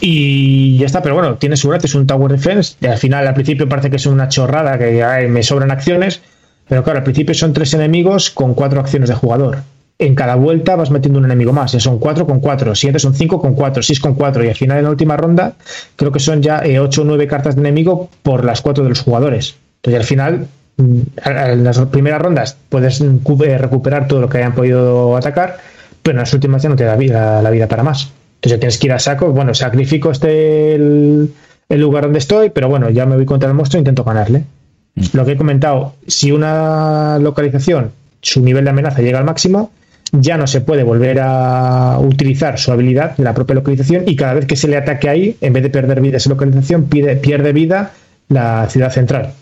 Y 0.00 0.76
ya 0.76 0.86
está, 0.86 1.02
pero 1.02 1.14
bueno, 1.14 1.36
tiene 1.36 1.56
su 1.56 1.68
gracia, 1.68 1.86
es 1.86 1.94
un 1.94 2.06
Tower 2.06 2.30
Defense. 2.30 2.76
Y 2.80 2.86
al 2.86 2.98
final, 2.98 3.26
al 3.26 3.34
principio 3.34 3.68
parece 3.68 3.90
que 3.90 3.96
es 3.96 4.06
una 4.06 4.28
chorrada, 4.28 4.78
que 4.78 5.26
me 5.28 5.42
sobran 5.42 5.70
acciones. 5.70 6.20
Pero 6.68 6.84
claro, 6.84 6.98
al 6.98 7.04
principio 7.04 7.34
son 7.34 7.52
tres 7.52 7.74
enemigos 7.74 8.30
con 8.30 8.54
cuatro 8.54 8.80
acciones 8.80 9.08
de 9.08 9.14
jugador 9.14 9.58
en 9.98 10.14
cada 10.14 10.34
vuelta 10.34 10.76
vas 10.76 10.90
metiendo 10.90 11.18
un 11.18 11.24
enemigo 11.24 11.52
más. 11.52 11.72
Ya 11.72 11.80
son 11.80 11.98
4 11.98 12.26
con 12.26 12.40
4, 12.40 12.74
7 12.74 12.98
son 12.98 13.14
5 13.14 13.40
con 13.40 13.54
4, 13.54 13.82
6 13.82 14.00
con 14.00 14.14
4. 14.14 14.44
Y 14.44 14.48
al 14.48 14.54
final, 14.54 14.78
en 14.78 14.84
la 14.84 14.90
última 14.90 15.16
ronda, 15.16 15.54
creo 15.96 16.12
que 16.12 16.20
son 16.20 16.42
ya 16.42 16.62
8 16.62 16.66
eh, 16.66 16.78
o 16.78 17.04
9 17.04 17.26
cartas 17.26 17.54
de 17.56 17.62
enemigo 17.62 18.10
por 18.22 18.44
las 18.44 18.60
4 18.60 18.84
de 18.84 18.90
los 18.90 19.00
jugadores. 19.00 19.56
Entonces, 19.76 20.00
al 20.00 20.06
final, 20.06 20.46
mm, 20.76 21.00
en 21.24 21.64
las 21.64 21.78
primeras 21.86 22.20
rondas 22.20 22.56
puedes 22.68 23.00
mm, 23.00 23.18
eh, 23.44 23.58
recuperar 23.58 24.06
todo 24.06 24.20
lo 24.20 24.28
que 24.28 24.38
hayan 24.38 24.54
podido 24.54 25.16
atacar, 25.16 25.58
pero 26.02 26.16
en 26.16 26.20
las 26.20 26.32
últimas 26.34 26.62
ya 26.62 26.68
no 26.68 26.76
te 26.76 26.84
da 26.84 26.96
vida, 26.96 27.40
la 27.40 27.50
vida 27.50 27.66
para 27.66 27.82
más. 27.82 28.12
Entonces, 28.36 28.56
ya 28.56 28.60
tienes 28.60 28.78
que 28.78 28.86
ir 28.88 28.92
a 28.92 28.98
saco. 28.98 29.32
Bueno, 29.32 29.54
sacrifico 29.54 30.10
este 30.10 30.74
el, 30.74 31.32
lugar 31.70 32.04
donde 32.04 32.18
estoy, 32.18 32.50
pero 32.50 32.68
bueno, 32.68 32.90
ya 32.90 33.06
me 33.06 33.16
voy 33.16 33.24
contra 33.24 33.48
el 33.48 33.54
monstruo 33.54 33.78
e 33.78 33.80
intento 33.80 34.04
ganarle. 34.04 34.44
Mm. 34.94 35.04
Lo 35.14 35.24
que 35.24 35.32
he 35.32 35.36
comentado, 35.36 35.94
si 36.06 36.32
una 36.32 37.18
localización, 37.18 37.92
su 38.20 38.42
nivel 38.42 38.64
de 38.64 38.70
amenaza 38.70 39.00
llega 39.00 39.18
al 39.18 39.24
máximo, 39.24 39.70
ya 40.12 40.36
no 40.36 40.46
se 40.46 40.60
puede 40.60 40.82
volver 40.82 41.20
a 41.20 41.98
utilizar 42.00 42.58
su 42.58 42.72
habilidad 42.72 43.16
de 43.16 43.24
la 43.24 43.34
propia 43.34 43.54
localización 43.54 44.04
y 44.06 44.16
cada 44.16 44.34
vez 44.34 44.46
que 44.46 44.56
se 44.56 44.68
le 44.68 44.76
ataque 44.76 45.08
ahí, 45.08 45.36
en 45.40 45.52
vez 45.52 45.62
de 45.62 45.70
perder 45.70 46.00
vida 46.00 46.16
esa 46.18 46.30
localización, 46.30 46.84
pierde 46.84 47.52
vida 47.52 47.92
la 48.28 48.68
ciudad 48.68 48.90
central. 48.92 49.32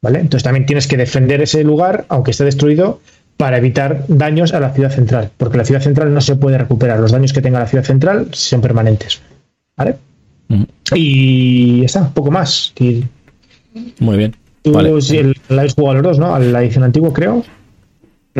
¿Vale? 0.00 0.20
Entonces 0.20 0.44
también 0.44 0.64
tienes 0.64 0.86
que 0.86 0.96
defender 0.96 1.42
ese 1.42 1.64
lugar, 1.64 2.04
aunque 2.08 2.30
esté 2.30 2.44
destruido, 2.44 3.00
para 3.36 3.58
evitar 3.58 4.04
daños 4.08 4.52
a 4.54 4.60
la 4.60 4.72
ciudad 4.72 4.90
central, 4.90 5.30
porque 5.36 5.58
la 5.58 5.64
ciudad 5.64 5.80
central 5.80 6.12
no 6.12 6.20
se 6.20 6.36
puede 6.36 6.58
recuperar. 6.58 7.00
Los 7.00 7.12
daños 7.12 7.32
que 7.32 7.40
tenga 7.40 7.58
la 7.60 7.66
ciudad 7.66 7.84
central 7.84 8.28
son 8.32 8.60
permanentes. 8.60 9.20
¿Vale? 9.76 9.96
Y 10.94 11.84
está, 11.84 12.08
poco 12.10 12.30
más. 12.30 12.72
Muy 14.00 14.16
bien. 14.16 14.34
Tú 14.62 14.72
la 14.72 14.80
habéis 14.80 15.74
jugado 15.74 15.94
los 15.94 16.02
dos, 16.02 16.18
¿no? 16.18 16.34
A 16.34 16.38
la 16.38 16.62
edición 16.62 16.84
antigua, 16.84 17.12
creo. 17.12 17.44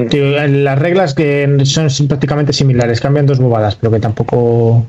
Las 0.04 0.78
reglas 0.78 1.14
que 1.14 1.62
son 1.64 2.08
prácticamente 2.08 2.52
similares, 2.52 3.00
cambian 3.00 3.26
dos 3.26 3.38
bobadas, 3.38 3.76
pero 3.76 3.92
que 3.92 4.00
tampoco 4.00 4.86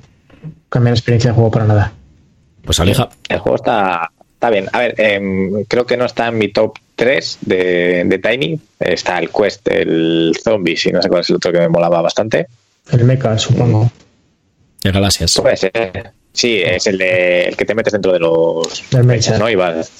cambian 0.69 0.93
la 0.93 0.97
experiencia 0.97 1.31
de 1.31 1.35
juego 1.35 1.51
para 1.51 1.65
nada. 1.65 1.93
Pues 2.63 2.79
alija. 2.79 3.09
El 3.27 3.39
juego 3.39 3.55
está, 3.55 4.11
está 4.33 4.49
bien. 4.49 4.67
A 4.73 4.79
ver, 4.79 4.95
em, 4.97 5.63
creo 5.65 5.85
que 5.85 5.97
no 5.97 6.05
está 6.05 6.27
en 6.27 6.37
mi 6.37 6.49
top 6.49 6.77
3 6.95 7.39
de, 7.41 8.03
de 8.05 8.19
Tiny. 8.19 8.59
Está 8.79 9.19
el 9.19 9.29
Quest, 9.29 9.67
el 9.69 10.37
Zombie, 10.43 10.77
y 10.83 10.91
no 10.91 11.01
sé 11.01 11.09
cuál 11.09 11.21
es 11.21 11.29
el 11.29 11.37
otro 11.37 11.51
que 11.51 11.59
me 11.59 11.69
molaba 11.69 12.01
bastante. 12.01 12.47
El 12.91 13.05
Mecha, 13.05 13.37
supongo. 13.37 13.91
El 14.83 14.91
Galaxias. 14.91 15.39
Pues, 15.41 15.67
sí, 16.33 16.61
es 16.63 16.87
el, 16.87 16.97
de, 16.97 17.43
el 17.45 17.57
que 17.57 17.65
te 17.65 17.75
metes 17.75 17.93
dentro 17.93 18.11
de 18.11 18.19
los. 18.19 18.83
El 18.93 19.03
Mecha. 19.03 19.37
¿no? 19.37 19.49
Y 19.49 19.55
vas, 19.55 19.91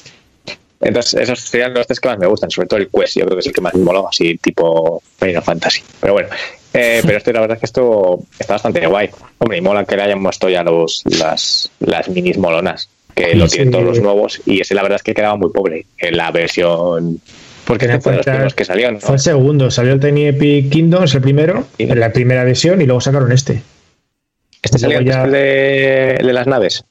entonces, 0.81 1.21
esos 1.21 1.39
serían 1.39 1.73
los 1.73 1.85
tres 1.87 1.99
que 1.99 2.07
más 2.07 2.17
me 2.17 2.27
gustan, 2.27 2.49
sobre 2.49 2.67
todo 2.67 2.79
el 2.79 2.89
Quest, 2.89 3.17
yo 3.17 3.25
creo 3.25 3.35
que 3.35 3.41
es 3.41 3.47
el 3.47 3.53
que 3.53 3.61
más 3.61 3.73
me 3.75 3.83
moló, 3.83 4.07
así 4.07 4.37
tipo 4.37 5.01
Final 5.17 5.43
Fantasy. 5.43 5.81
Pero 5.99 6.13
bueno, 6.13 6.29
eh, 6.73 7.01
pero 7.05 7.17
este, 7.17 7.33
la 7.33 7.41
verdad 7.41 7.55
es 7.55 7.59
que 7.59 7.65
esto 7.65 8.19
está 8.39 8.53
bastante 8.53 8.85
guay. 8.87 9.09
Hombre, 9.39 9.57
y 9.57 9.61
mola 9.61 9.83
que 9.83 9.97
le 9.97 10.03
hayan 10.03 10.23
puesto 10.23 10.49
ya 10.49 10.63
los, 10.63 11.03
las, 11.05 11.69
las 11.79 12.07
minis 12.07 12.37
molonas, 12.37 12.89
que 13.13 13.35
lo 13.35 13.47
tienen 13.47 13.71
todos 13.71 13.83
los 13.83 13.99
nuevos, 13.99 14.41
y 14.45 14.61
ese 14.61 14.73
la 14.73 14.83
verdad 14.83 14.97
es 14.97 15.03
que 15.03 15.13
quedaba 15.13 15.35
muy 15.35 15.51
pobre 15.51 15.85
en 15.97 16.15
la 16.15 16.31
versión 16.31 17.19
porque 17.65 17.85
este 17.85 17.99
fue 17.99 18.13
de 18.17 18.39
los 18.39 18.55
que 18.55 18.65
salieron. 18.65 18.99
Fue 18.99 19.15
el 19.15 19.21
segundo, 19.21 19.69
salió 19.69 19.93
el 19.93 19.99
Tiny 19.99 20.27
Epic 20.27 20.71
Kingdoms, 20.71 21.13
el 21.13 21.21
primero, 21.21 21.67
en 21.77 21.99
la 21.99 22.11
primera 22.11 22.43
versión, 22.43 22.81
y 22.81 22.85
luego 22.85 22.99
sacaron 22.99 23.31
este. 23.31 23.61
¿Este 24.63 24.79
salió 24.79 25.01
ya... 25.01 25.27
de, 25.27 26.17
de 26.19 26.33
las 26.33 26.47
naves? 26.47 26.83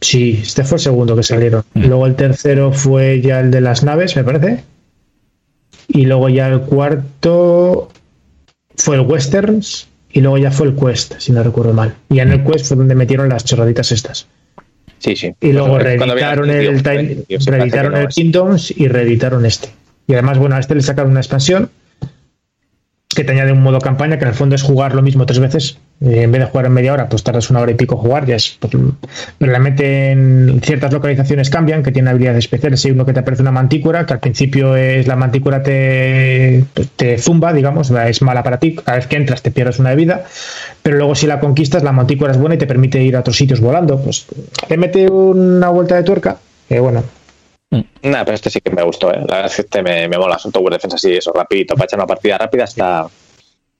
Sí, 0.00 0.40
este 0.42 0.64
fue 0.64 0.76
el 0.76 0.82
segundo 0.82 1.14
que 1.16 1.22
salieron. 1.22 1.64
Mm. 1.74 1.86
Luego 1.86 2.06
el 2.06 2.16
tercero 2.16 2.72
fue 2.72 3.20
ya 3.20 3.40
el 3.40 3.50
de 3.50 3.60
las 3.60 3.84
naves, 3.84 4.16
me 4.16 4.24
parece. 4.24 4.64
Y 5.88 6.06
luego 6.06 6.28
ya 6.28 6.48
el 6.48 6.60
cuarto 6.62 7.90
fue 8.76 8.96
el 8.96 9.02
Westerns. 9.02 9.88
Y 10.14 10.20
luego 10.20 10.36
ya 10.36 10.50
fue 10.50 10.66
el 10.66 10.76
Quest, 10.76 11.14
si 11.18 11.32
no 11.32 11.42
recuerdo 11.42 11.72
mal. 11.72 11.94
Y 12.10 12.20
en 12.20 12.32
el 12.32 12.40
mm. 12.40 12.50
Quest 12.50 12.66
fue 12.66 12.76
donde 12.76 12.94
metieron 12.94 13.28
las 13.28 13.44
chorraditas 13.44 13.92
estas. 13.92 14.26
Sí, 14.98 15.16
sí. 15.16 15.34
Y 15.40 15.52
luego 15.52 15.78
reeditaron 15.78 16.50
el, 16.50 16.80
reeditaron 16.82 17.96
el 17.96 18.08
Kingdoms 18.08 18.72
y 18.76 18.88
reeditaron 18.88 19.46
este. 19.46 19.70
Y 20.06 20.12
además, 20.12 20.38
bueno, 20.38 20.56
a 20.56 20.60
este 20.60 20.74
le 20.74 20.82
sacaron 20.82 21.12
una 21.12 21.20
expansión 21.20 21.70
que 23.14 23.24
te 23.24 23.32
añade 23.32 23.52
un 23.52 23.62
modo 23.62 23.80
campaña 23.80 24.18
que 24.18 24.24
en 24.24 24.30
el 24.30 24.34
fondo 24.34 24.54
es 24.54 24.62
jugar 24.62 24.94
lo 24.94 25.02
mismo 25.02 25.26
tres 25.26 25.38
veces 25.38 25.78
en 26.04 26.32
vez 26.32 26.40
de 26.40 26.46
jugar 26.46 26.66
en 26.66 26.72
media 26.72 26.92
hora, 26.92 27.08
pues 27.08 27.22
tardas 27.22 27.48
una 27.50 27.60
hora 27.60 27.70
y 27.70 27.74
pico 27.74 27.96
jugar, 27.96 28.26
ya 28.26 28.34
es, 28.34 28.56
pues, 28.58 28.72
pero 29.38 29.54
en 29.54 30.60
ciertas 30.62 30.92
localizaciones 30.92 31.48
cambian, 31.48 31.82
que 31.82 31.92
tienen 31.92 32.08
habilidades 32.08 32.44
especiales. 32.44 32.84
Hay 32.84 32.90
uno 32.90 33.06
que 33.06 33.12
te 33.12 33.20
aparece 33.20 33.42
una 33.42 33.52
mantícora, 33.52 34.04
que 34.04 34.14
al 34.14 34.20
principio 34.20 34.74
es 34.74 35.06
la 35.06 35.16
mantícora 35.16 35.62
te, 35.62 36.64
te 36.96 37.18
zumba, 37.18 37.52
digamos, 37.52 37.90
es 37.90 38.22
mala 38.22 38.42
para 38.42 38.58
ti, 38.58 38.74
cada 38.74 38.98
vez 38.98 39.06
que 39.06 39.16
entras 39.16 39.42
te 39.42 39.50
pierdes 39.50 39.78
una 39.78 39.90
de 39.90 39.96
vida, 39.96 40.24
pero 40.82 40.96
luego 40.96 41.14
si 41.14 41.26
la 41.26 41.38
conquistas, 41.38 41.84
la 41.84 41.92
mantícora 41.92 42.32
es 42.32 42.38
buena 42.38 42.56
y 42.56 42.58
te 42.58 42.66
permite 42.66 43.02
ir 43.02 43.16
a 43.16 43.20
otros 43.20 43.36
sitios 43.36 43.60
volando, 43.60 44.00
pues 44.00 44.26
te 44.66 44.76
mete 44.76 45.08
una 45.08 45.68
vuelta 45.68 45.94
de 45.94 46.02
tuerca, 46.02 46.38
que 46.68 46.80
bueno, 46.80 47.04
Nada, 48.02 48.24
pero 48.24 48.34
este 48.34 48.50
sí 48.50 48.60
que 48.60 48.70
me 48.70 48.82
gustó, 48.82 49.10
¿eh? 49.10 49.18
la 49.26 49.36
verdad 49.36 49.46
es 49.46 49.56
que 49.56 49.62
este 49.62 49.82
me, 49.82 50.06
me 50.08 50.18
mola, 50.18 50.38
son 50.38 50.52
tower 50.52 50.74
defensa 50.74 50.96
así, 50.96 51.12
eso, 51.14 51.32
rapidito, 51.32 51.74
para 51.74 51.86
echar 51.86 51.98
una 51.98 52.06
partida 52.06 52.36
rápida 52.36 52.64
está, 52.64 53.06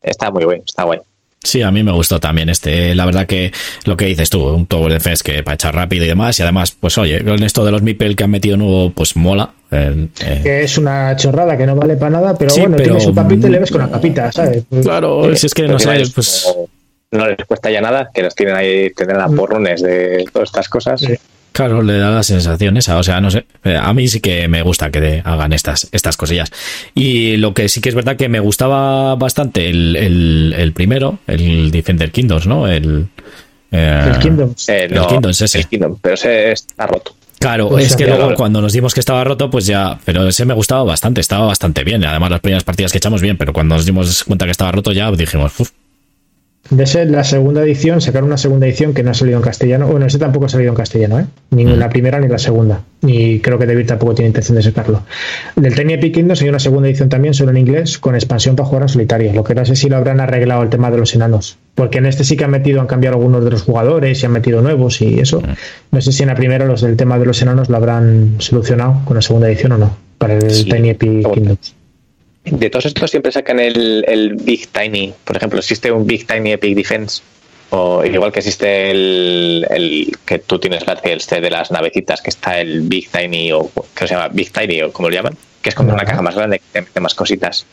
está 0.00 0.30
muy 0.30 0.46
bien, 0.46 0.62
está 0.66 0.84
guay. 0.84 1.00
Sí, 1.44 1.60
a 1.60 1.72
mí 1.72 1.82
me 1.82 1.90
gustó 1.90 2.20
también 2.20 2.48
este. 2.48 2.94
La 2.94 3.04
verdad 3.04 3.26
que 3.26 3.50
lo 3.84 3.96
que 3.96 4.06
dices 4.06 4.30
tú, 4.30 4.46
un 4.46 4.66
Tower 4.66 4.92
Defense 4.92 5.24
que 5.24 5.42
para 5.42 5.56
echar 5.56 5.74
rápido 5.74 6.04
y 6.04 6.08
demás. 6.08 6.38
Y 6.38 6.42
además, 6.42 6.70
pues 6.78 6.96
oye, 6.98 7.24
con 7.24 7.42
esto 7.42 7.64
de 7.64 7.72
los 7.72 7.82
Mipel 7.82 8.14
que 8.14 8.22
han 8.22 8.30
metido 8.30 8.56
nuevo, 8.56 8.92
pues 8.92 9.16
mola. 9.16 9.52
Eh, 9.72 10.08
Que 10.42 10.62
es 10.62 10.78
una 10.78 11.16
chorrada 11.16 11.56
que 11.56 11.66
no 11.66 11.74
vale 11.74 11.96
para 11.96 12.10
nada, 12.10 12.38
pero 12.38 12.54
bueno, 12.54 12.76
pero... 12.76 12.90
tiene 12.90 13.00
su 13.00 13.12
capita 13.12 13.48
y 13.48 13.50
le 13.50 13.58
ves 13.58 13.72
con 13.72 13.80
la 13.80 13.90
capita, 13.90 14.30
¿sabes? 14.30 14.64
Claro, 14.82 15.34
si 15.34 15.46
es 15.46 15.54
que 15.54 15.66
no 15.66 15.78
sé, 15.80 16.02
pues. 16.14 16.54
No 17.10 17.26
les 17.26 17.44
cuesta 17.44 17.70
ya 17.70 17.80
nada, 17.80 18.10
que 18.14 18.22
nos 18.22 18.34
tienen 18.34 18.54
ahí, 18.54 18.90
tener 18.90 19.18
a 19.18 19.28
porrones 19.28 19.82
de 19.82 20.24
todas 20.32 20.48
estas 20.48 20.68
cosas. 20.68 21.00
Sí. 21.00 21.14
Claro, 21.52 21.82
le 21.82 21.98
da 21.98 22.10
la 22.10 22.22
sensación 22.22 22.78
esa, 22.78 22.96
o 22.96 23.02
sea, 23.02 23.20
no 23.20 23.30
sé, 23.30 23.44
eh, 23.64 23.78
a 23.80 23.92
mí 23.92 24.08
sí 24.08 24.20
que 24.20 24.48
me 24.48 24.62
gusta 24.62 24.90
que 24.90 25.20
hagan 25.22 25.52
estas, 25.52 25.86
estas 25.92 26.16
cosillas. 26.16 26.50
Y 26.94 27.36
lo 27.36 27.52
que 27.52 27.68
sí 27.68 27.82
que 27.82 27.90
es 27.90 27.94
verdad 27.94 28.16
que 28.16 28.30
me 28.30 28.40
gustaba 28.40 29.14
bastante 29.16 29.68
el, 29.68 29.94
el, 29.96 30.54
el 30.56 30.72
primero, 30.72 31.18
el 31.26 31.70
Defender 31.70 32.10
Kingdoms, 32.10 32.46
¿no? 32.46 32.66
El, 32.66 33.08
eh, 33.70 34.12
el 34.14 34.18
Kingdoms. 34.18 34.68
Eh, 34.70 34.88
no, 34.90 35.02
el 35.02 35.08
Kingdoms 35.08 35.40
ese. 35.42 35.58
El 35.58 35.66
Kingdom, 35.66 35.98
pero 36.00 36.14
ese 36.14 36.52
está 36.52 36.86
roto. 36.86 37.14
Claro, 37.38 37.68
pues 37.68 37.86
es 37.86 37.96
que 37.96 38.06
luego 38.06 38.34
cuando 38.34 38.60
nos 38.62 38.72
dimos 38.72 38.94
que 38.94 39.00
estaba 39.00 39.24
roto, 39.24 39.50
pues 39.50 39.66
ya, 39.66 39.98
pero 40.04 40.28
ese 40.28 40.44
me 40.44 40.54
gustaba 40.54 40.84
bastante, 40.84 41.20
estaba 41.20 41.46
bastante 41.46 41.82
bien. 41.82 42.04
Además, 42.04 42.30
las 42.30 42.40
primeras 42.40 42.62
partidas 42.62 42.92
que 42.92 42.98
echamos 42.98 43.20
bien, 43.20 43.36
pero 43.36 43.52
cuando 43.52 43.74
nos 43.74 43.84
dimos 43.84 44.22
cuenta 44.24 44.44
que 44.44 44.52
estaba 44.52 44.70
roto 44.70 44.92
ya 44.92 45.10
dijimos, 45.10 45.52
uff, 45.58 45.70
de 46.70 46.86
ser 46.86 47.10
la 47.10 47.24
segunda 47.24 47.62
edición, 47.62 48.00
sacar 48.00 48.24
una 48.24 48.36
segunda 48.36 48.66
edición 48.66 48.94
que 48.94 49.02
no 49.02 49.10
ha 49.10 49.14
salido 49.14 49.36
en 49.36 49.42
castellano. 49.42 49.88
Bueno, 49.88 50.06
ese 50.06 50.18
tampoco 50.18 50.46
ha 50.46 50.48
salido 50.48 50.70
en 50.70 50.76
castellano, 50.76 51.20
¿eh? 51.20 51.26
Ni 51.50 51.66
mm. 51.66 51.78
la 51.78 51.88
primera 51.88 52.20
ni 52.20 52.28
la 52.28 52.38
segunda. 52.38 52.82
Y 53.02 53.40
creo 53.40 53.58
que 53.58 53.66
David 53.66 53.86
tampoco 53.86 54.14
tiene 54.14 54.28
intención 54.28 54.56
de 54.56 54.62
sacarlo. 54.62 55.02
Del 55.56 55.74
Tiny 55.74 55.94
Epic 55.94 56.14
Kingdoms 56.14 56.40
hay 56.40 56.48
una 56.48 56.60
segunda 56.60 56.88
edición 56.88 57.08
también, 57.08 57.34
solo 57.34 57.50
en 57.50 57.58
inglés, 57.58 57.98
con 57.98 58.14
expansión 58.14 58.56
para 58.56 58.68
jugar 58.68 58.82
en 58.82 58.88
solitario. 58.88 59.32
Lo 59.32 59.44
que 59.44 59.54
no 59.54 59.64
sé 59.66 59.76
si 59.76 59.88
lo 59.88 59.96
habrán 59.96 60.20
arreglado 60.20 60.62
el 60.62 60.70
tema 60.70 60.90
de 60.90 60.98
los 60.98 61.14
enanos. 61.14 61.58
Porque 61.74 61.98
en 61.98 62.06
este 62.06 62.24
sí 62.24 62.36
que 62.36 62.44
han 62.44 62.50
metido, 62.50 62.80
han 62.80 62.86
cambiado 62.86 63.16
algunos 63.16 63.44
de 63.44 63.50
los 63.50 63.62
jugadores 63.62 64.22
y 64.22 64.26
han 64.26 64.32
metido 64.32 64.62
nuevos 64.62 65.02
y 65.02 65.18
eso. 65.18 65.40
Mm. 65.40 65.54
No 65.90 66.00
sé 66.00 66.12
si 66.12 66.22
en 66.22 66.28
la 66.28 66.36
primera 66.36 66.64
los 66.64 66.80
del 66.80 66.96
tema 66.96 67.18
de 67.18 67.26
los 67.26 67.42
enanos 67.42 67.68
lo 67.68 67.76
habrán 67.76 68.36
solucionado 68.38 69.00
con 69.04 69.16
la 69.16 69.22
segunda 69.22 69.48
edición 69.48 69.72
o 69.72 69.78
no. 69.78 69.96
Para 70.18 70.38
el 70.38 70.64
Tiny 70.64 70.90
Epic 70.90 71.32
Kingdoms. 71.34 71.81
De 72.44 72.70
todos 72.70 72.86
estos 72.86 73.10
siempre 73.10 73.30
sacan 73.30 73.60
el, 73.60 74.04
el, 74.08 74.34
Big 74.34 74.68
Tiny. 74.68 75.14
Por 75.24 75.36
ejemplo, 75.36 75.58
existe 75.60 75.92
un 75.92 76.06
Big 76.06 76.26
Tiny 76.26 76.52
Epic 76.52 76.76
Defense. 76.76 77.22
O 77.70 78.04
igual 78.04 78.32
que 78.32 78.40
existe 78.40 78.90
el, 78.90 79.66
el 79.70 80.16
que 80.26 80.40
tú 80.40 80.58
tienes 80.58 80.86
la 80.86 80.92
este 81.04 81.40
de 81.40 81.50
las 81.50 81.70
navecitas, 81.70 82.20
que 82.20 82.28
está 82.28 82.60
el 82.60 82.82
Big 82.82 83.08
Tiny, 83.08 83.52
o 83.52 83.70
que 83.94 84.06
se 84.06 84.14
llama 84.14 84.28
Big 84.28 84.52
Tiny, 84.52 84.82
o 84.82 84.92
como 84.92 85.08
lo 85.08 85.14
llaman, 85.14 85.36
que 85.62 85.70
es 85.70 85.74
como 85.74 85.94
una 85.94 86.04
caja 86.04 86.20
más 86.20 86.34
grande 86.34 86.58
que 86.58 86.64
te 86.70 86.80
mete 86.82 87.00
más 87.00 87.14
cositas. 87.14 87.64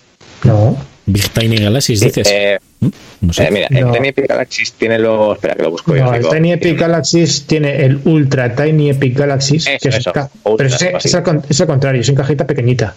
No. 0.44 0.78
Big 1.06 1.30
Tiny 1.32 1.58
Galaxies, 1.58 2.00
dices. 2.00 2.28
Eh, 2.32 2.60
¿Mm? 2.80 2.88
no 3.22 3.34
sé. 3.34 3.48
eh, 3.48 3.52
mira, 3.52 3.68
el 3.72 3.92
Tiny 3.92 4.08
Epic 4.10 4.28
Galaxies 4.28 4.74
tiene 4.74 5.00
lo. 5.00 5.34
Espera 5.34 5.56
que 5.56 5.64
lo 5.64 5.72
busco 5.72 5.94
no, 5.96 6.14
El 6.14 6.30
Tiny 6.30 6.54
Epic 6.54 6.80
Galaxies 6.80 7.46
tiene 7.46 7.84
el 7.84 8.00
Ultra 8.06 8.56
Tiny 8.56 8.92
Epic 8.92 9.18
Galaxies. 9.18 9.68
Eso, 9.68 9.80
que 9.82 9.90
es 9.90 9.98
eso, 9.98 10.12
Ultra, 10.12 10.30
pero 10.44 10.70
es, 10.70 10.76
es, 10.76 11.16
al, 11.16 11.44
es, 11.50 11.62
al, 11.62 11.68
contrario, 11.68 12.02
es 12.02 12.10
una 12.10 12.22
cajita 12.22 12.46
pequeñita. 12.46 12.96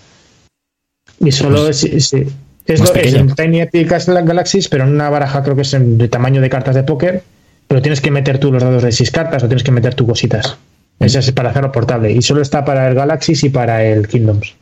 Y 1.22 1.32
solo 1.32 1.64
pues, 1.64 1.84
es, 1.84 2.12
es, 2.12 2.26
es, 2.66 2.80
lo, 2.80 2.94
es 2.94 3.14
en 3.14 3.34
Tiny 3.34 3.60
Epic 3.60 3.88
Galaxies, 3.88 4.68
pero 4.68 4.84
en 4.84 4.90
una 4.90 5.08
baraja 5.08 5.42
creo 5.42 5.56
que 5.56 5.62
es 5.62 5.72
en, 5.74 5.98
de 5.98 6.08
tamaño 6.08 6.40
de 6.40 6.50
cartas 6.50 6.74
de 6.74 6.82
póker, 6.82 7.22
pero 7.68 7.80
tienes 7.80 8.00
que 8.00 8.10
meter 8.10 8.38
tú 8.38 8.52
los 8.52 8.62
dados 8.62 8.82
de 8.82 8.92
6 8.92 9.10
cartas 9.10 9.42
o 9.42 9.48
tienes 9.48 9.62
que 9.62 9.70
meter 9.70 9.94
tú 9.94 10.06
cositas. 10.06 10.58
Esa 10.98 11.18
es 11.20 11.32
para 11.32 11.50
hacerlo 11.50 11.72
portable. 11.72 12.12
Y 12.12 12.22
solo 12.22 12.42
está 12.42 12.64
para 12.64 12.88
el 12.88 12.94
Galaxies 12.94 13.44
y 13.44 13.48
para 13.48 13.84
el 13.84 14.06
Kingdoms. 14.06 14.54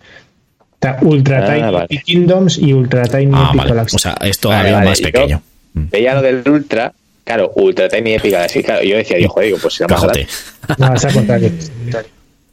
Está 0.74 0.98
Ultra 1.02 1.44
ah, 1.44 1.54
Tiny 1.54 1.70
vale. 1.70 2.02
Kingdoms 2.04 2.58
y 2.58 2.72
Ultra 2.72 3.02
Tiny 3.02 3.32
ah, 3.34 3.48
Epic 3.48 3.58
vale. 3.58 3.70
Galaxies. 3.70 3.94
O 3.94 3.98
sea, 3.98 4.16
es 4.22 4.38
todavía 4.38 4.72
vale, 4.72 4.88
más 4.90 5.00
pequeño. 5.00 5.42
Veía 5.74 6.14
lo 6.14 6.22
del 6.22 6.42
Ultra, 6.48 6.92
claro, 7.24 7.52
Ultra 7.56 7.88
Tiny 7.88 8.14
Epic 8.14 8.32
Galaxies. 8.32 8.64
Claro, 8.64 8.82
yo 8.82 8.96
decía, 8.96 9.18
yo 9.18 9.28
joder, 9.28 9.54
pues 9.60 9.74
será 9.74 9.94
más 9.94 10.02
grande. 10.02 10.26
No, 10.78 10.94
es 10.94 11.04
al 11.04 11.12
contrario. 11.12 11.50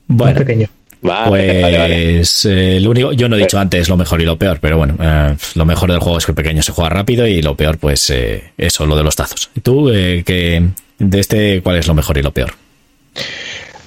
Bueno. 0.08 0.34
Más 0.34 0.44
pequeño. 0.44 0.68
Vale, 1.02 1.30
pues 1.30 1.62
vale, 1.62 1.78
vale. 1.78 2.22
Eh, 2.22 2.80
lo 2.80 2.92
único, 2.92 3.14
yo 3.14 3.30
no 3.30 3.36
he 3.36 3.40
dicho 3.40 3.60
antes 3.60 3.88
lo 3.90 3.98
mejor 3.98 4.22
y 4.22 4.26
lo 4.26 4.38
peor, 4.38 4.60
pero 4.60 4.78
bueno, 4.78 4.96
eh, 5.00 5.36
lo 5.56 5.66
mejor 5.66 5.92
del 5.92 6.00
juego 6.00 6.18
es 6.18 6.26
que 6.26 6.32
el 6.32 6.36
pequeño 6.36 6.62
se 6.62 6.72
juega 6.72 6.90
rápido 6.90 7.28
y 7.28 7.42
lo 7.42 7.56
peor, 7.56 7.78
pues 7.78 8.10
eh, 8.10 8.52
eso, 8.58 8.86
lo 8.86 8.96
de 8.96 9.04
los 9.04 9.16
tazos. 9.16 9.50
¿Y 9.56 9.62
tú, 9.62 9.90
eh, 9.90 10.24
que 10.26 10.64
de 11.00 11.20
este, 11.20 11.62
cuál 11.62 11.78
es 11.78 11.88
lo 11.88 11.94
mejor 11.94 12.18
y 12.18 12.22
lo 12.22 12.32
peor? 12.32 12.54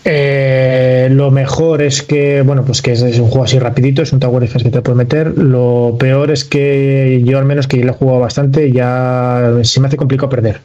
Eh, 0.04 1.08
lo 1.10 1.30
mejor 1.30 1.82
es 1.82 2.02
que, 2.02 2.42
bueno, 2.42 2.64
pues 2.64 2.80
que 2.80 2.92
es, 2.92 3.02
es, 3.02 3.18
un 3.18 3.28
juego 3.28 3.44
así 3.44 3.58
rapidito, 3.58 4.02
es 4.02 4.12
un 4.12 4.20
Tower 4.20 4.40
Defense 4.40 4.64
que 4.64 4.70
te 4.70 4.82
puede 4.82 4.96
meter. 4.96 5.36
Lo 5.36 5.96
peor 5.98 6.30
es 6.30 6.44
que 6.44 7.22
yo 7.24 7.38
al 7.38 7.44
menos 7.44 7.66
que 7.66 7.84
lo 7.84 7.92
he 7.92 7.94
jugado 7.94 8.20
bastante, 8.20 8.72
ya 8.72 9.52
se 9.62 9.80
me 9.80 9.88
hace 9.88 9.96
complicado 9.96 10.30
perder. 10.30 10.60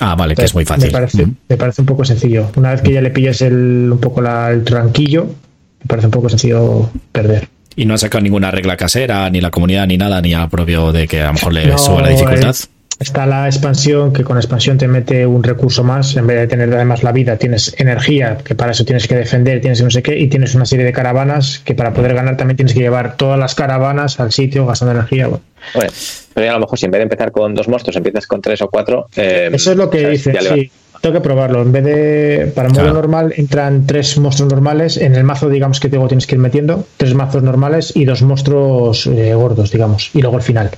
Ah, 0.00 0.14
vale, 0.14 0.34
que 0.34 0.44
es 0.44 0.54
muy 0.54 0.64
fácil. 0.64 0.86
Me 0.86 0.92
parece, 0.92 1.26
me 1.48 1.56
parece, 1.56 1.82
un 1.82 1.86
poco 1.86 2.04
sencillo. 2.04 2.50
Una 2.56 2.72
vez 2.72 2.82
que 2.82 2.92
ya 2.92 3.00
le 3.00 3.10
pillas 3.10 3.40
el, 3.40 3.88
un 3.90 3.98
poco 3.98 4.20
la, 4.20 4.50
el 4.50 4.62
tranquillo, 4.62 5.24
me 5.24 5.86
parece 5.86 6.06
un 6.06 6.10
poco 6.10 6.28
sencillo 6.28 6.90
perder. 7.12 7.48
Y 7.76 7.86
no 7.86 7.94
ha 7.94 7.98
sacado 7.98 8.22
ninguna 8.22 8.50
regla 8.50 8.76
casera, 8.76 9.28
ni 9.30 9.40
la 9.40 9.50
comunidad, 9.50 9.86
ni 9.86 9.96
nada, 9.96 10.20
ni 10.20 10.34
al 10.34 10.48
propio 10.50 10.92
de 10.92 11.08
que 11.08 11.22
a 11.22 11.28
lo 11.28 11.32
mejor 11.34 11.52
le 11.52 11.66
no, 11.66 11.78
suba 11.78 12.02
la 12.02 12.08
dificultad. 12.08 12.54
Está 12.98 13.26
la 13.26 13.46
expansión, 13.46 14.12
que 14.12 14.24
con 14.24 14.36
expansión 14.36 14.78
te 14.78 14.88
mete 14.88 15.26
un 15.26 15.42
recurso 15.42 15.84
más, 15.84 16.16
en 16.16 16.26
vez 16.26 16.38
de 16.38 16.46
tener 16.46 16.72
además 16.72 17.02
la 17.02 17.12
vida, 17.12 17.36
tienes 17.36 17.74
energía, 17.78 18.38
que 18.38 18.54
para 18.54 18.72
eso 18.72 18.84
tienes 18.84 19.06
que 19.06 19.16
defender, 19.16 19.60
tienes 19.60 19.82
no 19.82 19.90
sé 19.90 20.02
qué, 20.02 20.18
y 20.18 20.28
tienes 20.28 20.54
una 20.54 20.64
serie 20.64 20.84
de 20.84 20.92
caravanas, 20.92 21.60
que 21.64 21.74
para 21.74 21.92
poder 21.92 22.14
ganar 22.14 22.36
también 22.36 22.56
tienes 22.56 22.74
que 22.74 22.80
llevar 22.80 23.16
todas 23.16 23.38
las 23.38 23.54
caravanas 23.54 24.18
al 24.20 24.32
sitio 24.32 24.66
gastando 24.66 24.92
energía. 24.92 25.28
Bueno. 25.28 25.42
Bueno, 25.74 25.90
pero 26.34 26.46
ya 26.46 26.50
a 26.52 26.54
lo 26.54 26.60
mejor 26.60 26.78
si 26.78 26.84
en 26.84 26.90
vez 26.92 26.98
de 27.00 27.04
empezar 27.04 27.32
con 27.32 27.54
dos 27.54 27.68
monstruos 27.68 27.96
empiezas 27.96 28.26
con 28.26 28.40
tres 28.40 28.62
o 28.62 28.68
cuatro. 28.68 29.08
Eh, 29.16 29.50
Eso 29.52 29.72
es 29.72 29.76
lo 29.76 29.90
que 29.90 30.08
dice, 30.10 30.34
sí. 30.40 30.70
Tengo 31.00 31.14
que 31.14 31.20
probarlo. 31.20 31.62
En 31.62 31.72
vez 31.72 31.84
de. 31.84 32.52
Para 32.54 32.68
el 32.68 32.74
modo 32.74 32.84
claro. 32.84 32.96
normal 32.96 33.34
entran 33.36 33.86
tres 33.86 34.16
monstruos 34.18 34.50
normales. 34.50 34.96
En 34.96 35.14
el 35.14 35.24
mazo, 35.24 35.48
digamos 35.48 35.78
que 35.78 35.88
luego 35.88 36.08
tienes 36.08 36.26
que 36.26 36.36
ir 36.36 36.40
metiendo. 36.40 36.86
Tres 36.96 37.14
mazos 37.14 37.42
normales 37.42 37.92
y 37.94 38.04
dos 38.06 38.22
monstruos 38.22 39.06
eh, 39.06 39.34
gordos, 39.34 39.70
digamos. 39.70 40.10
Y 40.14 40.22
luego 40.22 40.38
el 40.38 40.42
final. 40.42 40.70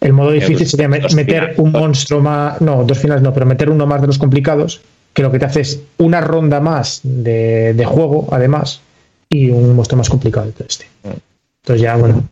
El 0.00 0.12
modo 0.14 0.30
difícil 0.30 0.66
sería 0.66 0.88
meter 0.88 1.54
un 1.58 1.72
monstruo 1.72 2.20
más. 2.20 2.60
No, 2.60 2.84
dos 2.84 2.98
finales 2.98 3.22
no, 3.22 3.34
pero 3.34 3.46
meter 3.46 3.68
uno 3.68 3.86
más 3.86 4.00
de 4.00 4.06
los 4.06 4.18
complicados. 4.18 4.80
Que 5.12 5.22
lo 5.22 5.30
que 5.30 5.38
te 5.38 5.44
hace 5.44 5.60
es 5.60 5.80
una 5.98 6.20
ronda 6.20 6.60
más 6.60 7.00
de, 7.02 7.74
de 7.74 7.84
juego, 7.84 8.28
además. 8.30 8.80
Y 9.28 9.50
un 9.50 9.74
monstruo 9.74 9.98
más 9.98 10.08
complicado 10.08 10.46
de 10.46 10.64
este. 10.66 10.86
Entonces 11.04 11.82
ya, 11.82 11.96
bueno. 11.96 12.24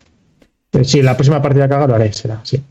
Sí, 0.83 1.01
la 1.01 1.15
próxima 1.15 1.41
partida 1.41 1.67
que 1.67 1.73
haga 1.73 1.87
lo 1.87 1.95
haré, 1.95 2.13
será, 2.13 2.39
sí. 2.43 2.61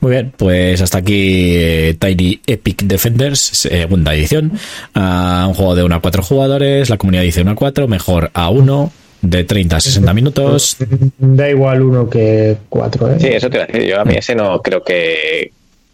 Muy 0.00 0.10
bien, 0.10 0.32
pues 0.36 0.80
hasta 0.80 0.98
aquí 0.98 1.54
eh, 1.54 1.96
Tiny 1.98 2.40
Epic 2.46 2.82
Defenders, 2.82 3.40
segunda 3.40 4.14
edición. 4.14 4.52
Uh, 4.94 5.48
un 5.48 5.54
juego 5.54 5.74
de 5.76 5.84
1 5.84 5.94
a 5.94 6.00
4 6.00 6.22
jugadores, 6.22 6.90
la 6.90 6.96
comunidad 6.96 7.22
dice 7.22 7.42
1 7.42 7.52
a 7.52 7.54
4, 7.54 7.88
mejor 7.88 8.30
a 8.34 8.50
1, 8.50 8.92
de 9.20 9.44
30 9.44 9.76
a 9.76 9.80
60 9.80 10.14
minutos. 10.14 10.76
Da 11.18 11.48
igual 11.48 11.82
uno 11.82 12.08
que 12.08 12.56
4, 12.68 13.12
¿eh? 13.12 13.16
Sí, 13.18 13.28
eso 13.28 13.50
te 13.50 13.56
iba 13.56 13.64
a 13.64 13.66
decir. 13.66 13.88
Yo 13.88 14.00
a 14.00 14.04
mí 14.04 14.14
ese 14.16 14.34
no 14.34 14.60
creo 14.62 14.82
que, 14.82 15.52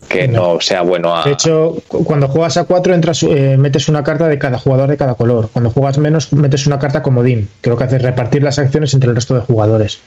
que 0.09 0.28
no 0.28 0.61
sea 0.61 0.82
bueno 0.82 1.16
a... 1.16 1.24
De 1.24 1.32
hecho, 1.32 1.77
cuando 1.89 2.28
juegas 2.28 2.57
a 2.57 2.65
4 2.65 2.94
entras, 2.94 3.23
eh, 3.23 3.57
metes 3.59 3.89
una 3.89 4.03
carta 4.03 4.28
de 4.28 4.39
cada 4.39 4.59
jugador 4.59 4.89
de 4.90 4.97
cada 4.97 5.15
color. 5.15 5.51
Cuando 5.53 5.70
juegas 5.70 5.99
menos, 5.99 6.32
metes 6.32 6.66
una 6.66 6.78
carta 6.78 7.03
comodín. 7.03 7.49
Creo 7.61 7.77
que 7.77 7.85
hace 7.85 7.99
repartir 7.99 8.43
las 8.43 8.59
acciones 8.59 8.93
entre 8.94 9.11
el 9.11 9.16
resto 9.16 9.35
de 9.35 9.40
jugadores. 9.40 10.01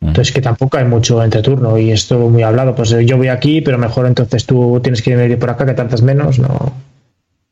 Entonces 0.00 0.32
que 0.32 0.42
tampoco 0.42 0.76
hay 0.76 0.84
mucho 0.84 1.22
entre 1.24 1.42
turno 1.42 1.78
y 1.78 1.90
esto 1.90 2.18
muy 2.18 2.42
hablado. 2.42 2.74
Pues 2.74 2.90
yo 2.90 3.16
voy 3.16 3.28
aquí, 3.28 3.60
pero 3.62 3.78
mejor 3.78 4.06
entonces 4.06 4.44
tú 4.44 4.78
tienes 4.82 5.02
que 5.02 5.10
ir 5.10 5.38
por 5.38 5.50
acá 5.50 5.64
que 5.64 5.72
tardas 5.72 6.02
menos. 6.02 6.38
No, 6.38 6.74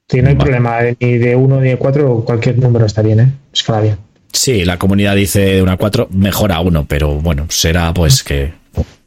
sí, 0.09 0.21
no 0.21 0.29
hay 0.29 0.35
vale. 0.35 0.51
problema 0.51 0.79
ni 1.01 1.19
de 1.19 1.37
uno 1.37 1.61
ni 1.61 1.71
de 1.71 1.79
cuatro, 1.79 2.23
cualquier 2.25 2.59
número 2.59 2.85
está 2.85 3.01
bien, 3.03 3.21
¿eh? 3.21 3.33
Escala 3.53 3.81
bien. 3.81 3.97
Sí, 4.35 4.65
la 4.65 4.79
comunidad 4.79 5.15
dice 5.15 5.41
de 5.41 5.63
una 5.63 5.75
a 5.75 5.77
cuatro, 5.77 6.09
mejor 6.11 6.51
a 6.53 6.61
uno, 6.61 6.85
pero 6.87 7.15
bueno, 7.15 7.47
será 7.49 7.95
pues 7.95 8.25
que 8.25 8.53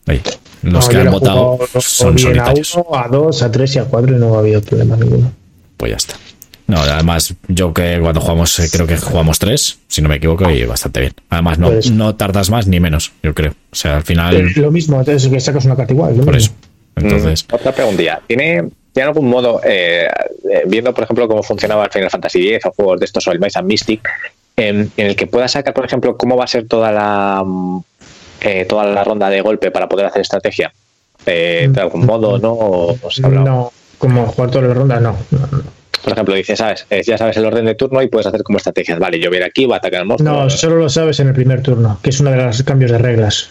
oye, 0.07 0.21
los 0.63 0.85
no, 0.85 0.89
que 0.89 0.97
han 0.97 1.11
votado 1.11 1.59
son 1.79 2.17
solitarios. 2.17 2.75
A 2.75 2.81
uno, 2.81 2.97
a 2.97 3.07
dos, 3.09 3.41
a 3.43 3.51
tres 3.51 3.75
y 3.75 3.79
a 3.79 3.85
cuatro 3.85 4.15
y 4.15 4.19
no 4.19 4.35
ha 4.35 4.39
habido 4.39 4.61
problema 4.61 4.95
ninguno. 4.95 5.31
Pues 5.75 5.91
ya 5.91 5.97
está. 5.97 6.15
No, 6.67 6.79
además, 6.79 7.33
yo 7.47 7.73
que 7.73 7.99
cuando 8.01 8.19
jugamos, 8.21 8.57
eh, 8.59 8.69
creo 8.71 8.87
que 8.87 8.97
jugamos 8.97 9.37
tres, 9.37 9.79
si 9.87 10.01
no 10.01 10.09
me 10.09 10.15
equivoco, 10.15 10.49
y 10.49 10.65
bastante 10.65 11.01
bien. 11.01 11.13
Además, 11.29 11.59
no, 11.59 11.71
no 11.93 12.15
tardas 12.15 12.49
más 12.49 12.67
ni 12.67 12.79
menos, 12.79 13.11
yo 13.21 13.33
creo. 13.33 13.51
O 13.71 13.75
sea, 13.75 13.97
al 13.97 14.03
final. 14.03 14.35
Es 14.35 14.57
lo 14.57 14.71
mismo, 14.71 14.97
entonces 14.99 15.29
que 15.29 15.39
sacas 15.39 15.65
una 15.65 15.75
carta 15.75 15.93
igual. 15.93 16.15
Por 16.15 16.35
eso. 16.35 16.51
Entonces. 16.95 17.45
Mm, 17.49 17.55
otra 17.55 17.71
pregunta. 17.73 18.21
¿Tiene, 18.27 18.69
¿Tiene 18.91 19.07
algún 19.07 19.29
modo, 19.29 19.61
eh, 19.63 20.07
eh, 20.51 20.63
viendo 20.67 20.93
por 20.93 21.03
ejemplo 21.03 21.27
cómo 21.27 21.43
funcionaba 21.43 21.85
el 21.85 21.91
Final 21.91 22.09
Fantasy 22.09 22.49
X 22.49 22.65
o 22.65 22.71
juegos 22.71 22.99
de 22.99 23.05
estos 23.05 23.27
o 23.27 23.31
el 23.31 23.39
Mice 23.39 23.59
and 23.59 23.67
Mystic, 23.67 24.01
en, 24.57 24.91
el 24.97 25.15
que 25.15 25.27
pueda 25.27 25.47
sacar, 25.47 25.73
por 25.73 25.85
ejemplo, 25.85 26.17
cómo 26.17 26.35
va 26.35 26.43
a 26.43 26.47
ser 26.47 26.67
toda 26.67 26.91
la 26.91 27.43
mm, 27.45 27.79
eh, 28.41 28.65
toda 28.65 28.85
la 28.85 29.03
ronda 29.03 29.29
de 29.29 29.41
golpe 29.41 29.71
para 29.71 29.87
poder 29.87 30.07
hacer 30.07 30.21
estrategia? 30.21 30.73
¿De 31.25 31.69
algún 31.77 32.05
modo, 32.05 32.39
no? 32.39 32.95
no, 33.29 33.71
como 33.97 34.27
jugar 34.27 34.49
toda 34.49 34.67
la 34.67 34.73
ronda, 34.73 34.99
no, 34.99 35.17
Por 36.03 36.13
ejemplo, 36.13 36.35
dices, 36.35 36.57
sabes, 36.57 36.85
ya 37.05 37.17
sabes 37.17 37.35
el 37.35 37.45
orden 37.45 37.65
de 37.65 37.75
turno 37.75 38.01
y 38.01 38.07
puedes 38.07 38.27
hacer 38.27 38.43
como 38.43 38.57
estrategias. 38.57 38.97
Vale, 38.97 39.19
yo 39.19 39.29
voy 39.29 39.41
aquí, 39.41 39.65
voy 39.65 39.73
a 39.73 39.77
atacar 39.77 40.01
al 40.01 40.05
monstruo. 40.05 40.43
No, 40.43 40.49
solo 40.49 40.77
lo 40.77 40.89
sabes 40.89 41.19
en 41.19 41.27
el 41.27 41.33
primer 41.33 41.61
turno, 41.61 41.99
que 42.01 42.11
es 42.11 42.19
uno 42.21 42.31
de 42.31 42.37
los 42.37 42.63
cambios 42.63 42.91
de 42.91 42.97
reglas 42.97 43.49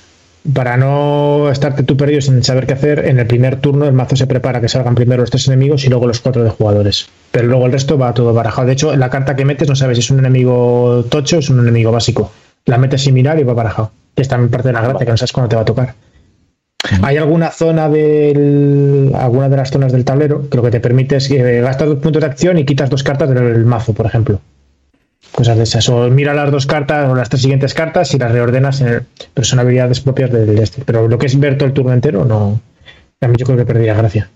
para 0.55 0.77
no 0.77 1.51
estarte 1.51 1.83
tú 1.83 1.97
perdido 1.97 2.21
sin 2.21 2.43
saber 2.43 2.67
qué 2.67 2.75
hacer, 2.75 3.07
en 3.07 3.19
el 3.19 3.27
primer 3.27 3.57
turno 3.57 3.87
el 3.87 3.93
mazo 3.93 4.17
se 4.17 4.27
prepara 4.27 4.61
que 4.61 4.69
salgan 4.69 4.95
primero 4.95 5.23
los 5.23 5.31
tres 5.31 5.47
enemigos 5.49 5.85
y 5.85 5.89
luego 5.89 6.07
los 6.07 6.21
cuatro 6.21 6.45
de 6.45 6.51
jugadores. 6.51 7.09
Pero 7.31 7.49
luego 7.49 7.67
el 7.67 7.73
resto 7.73 7.99
va 7.99 8.15
todo 8.15 8.33
barajado. 8.33 8.67
De 8.67 8.75
hecho, 8.75 8.95
la 8.97 9.11
carta 9.11 9.37
que 9.37 9.45
metes 9.45 9.69
no 9.69 9.77
sabes 9.77 9.99
si 9.99 10.01
es 10.01 10.11
un 10.11 10.19
enemigo 10.19 11.05
tocho 11.09 11.37
o 11.37 11.39
es 11.41 11.51
un 11.51 11.61
enemigo 11.61 11.93
básico. 11.93 12.33
La 12.65 12.79
metes 12.79 13.03
sin 13.03 13.15
mirar 13.15 13.39
y 13.39 13.45
va 13.45 13.55
barajado. 13.55 13.91
Que 14.15 14.23
es 14.23 14.29
también 14.29 14.51
parte 14.51 14.69
de 14.69 14.75
la 14.75 14.83
gracia, 14.83 15.05
que 15.05 15.13
no 15.13 15.17
sabes 15.17 15.33
cuándo 15.33 15.49
te 15.49 15.57
va 15.57 15.63
a 15.63 15.67
tocar. 15.67 15.95
Hay 17.03 17.17
alguna 17.17 17.51
zona 17.51 17.89
del. 17.89 19.13
alguna 19.15 19.49
de 19.49 19.57
las 19.57 19.71
zonas 19.71 19.93
del 19.93 20.05
tablero 20.05 20.49
que 20.49 20.57
lo 20.57 20.63
que 20.63 20.71
te 20.71 20.81
permite 20.81 21.17
es 21.17 21.29
que 21.29 21.61
gastas 21.61 21.89
dos 21.89 21.99
puntos 21.99 22.21
de 22.21 22.27
acción 22.27 22.59
y 22.59 22.65
quitas 22.65 22.91
dos 22.91 23.03
cartas 23.03 23.31
del 23.31 23.65
mazo, 23.65 23.93
por 23.93 24.07
ejemplo 24.07 24.41
cosas 25.33 25.57
de 25.57 25.65
esas. 25.65 25.89
O 25.89 26.09
mira 26.11 26.35
las 26.35 26.51
dos 26.51 26.67
cartas 26.67 27.09
o 27.09 27.15
las 27.15 27.29
tres 27.29 27.43
siguientes 27.43 27.75
cartas 27.75 28.13
y 28.15 28.19
las 28.19 28.33
reordenas 28.33 28.81
en 28.81 29.07
personalidades 29.35 30.01
propias 30.01 30.33
del 30.33 30.59
este. 30.59 30.83
Pero 30.85 31.09
lo 31.09 31.19
que 31.19 31.27
es 31.27 31.39
ver 31.39 31.57
todo 31.57 31.69
el 31.69 31.75
turno 31.75 31.93
entero, 31.93 32.25
no. 32.25 32.61
A 33.21 33.29
mí 33.29 33.35
yo 33.39 33.47
creo 33.47 33.59
que 33.59 33.65
perdería 33.65 33.95
gracia. 33.95 34.31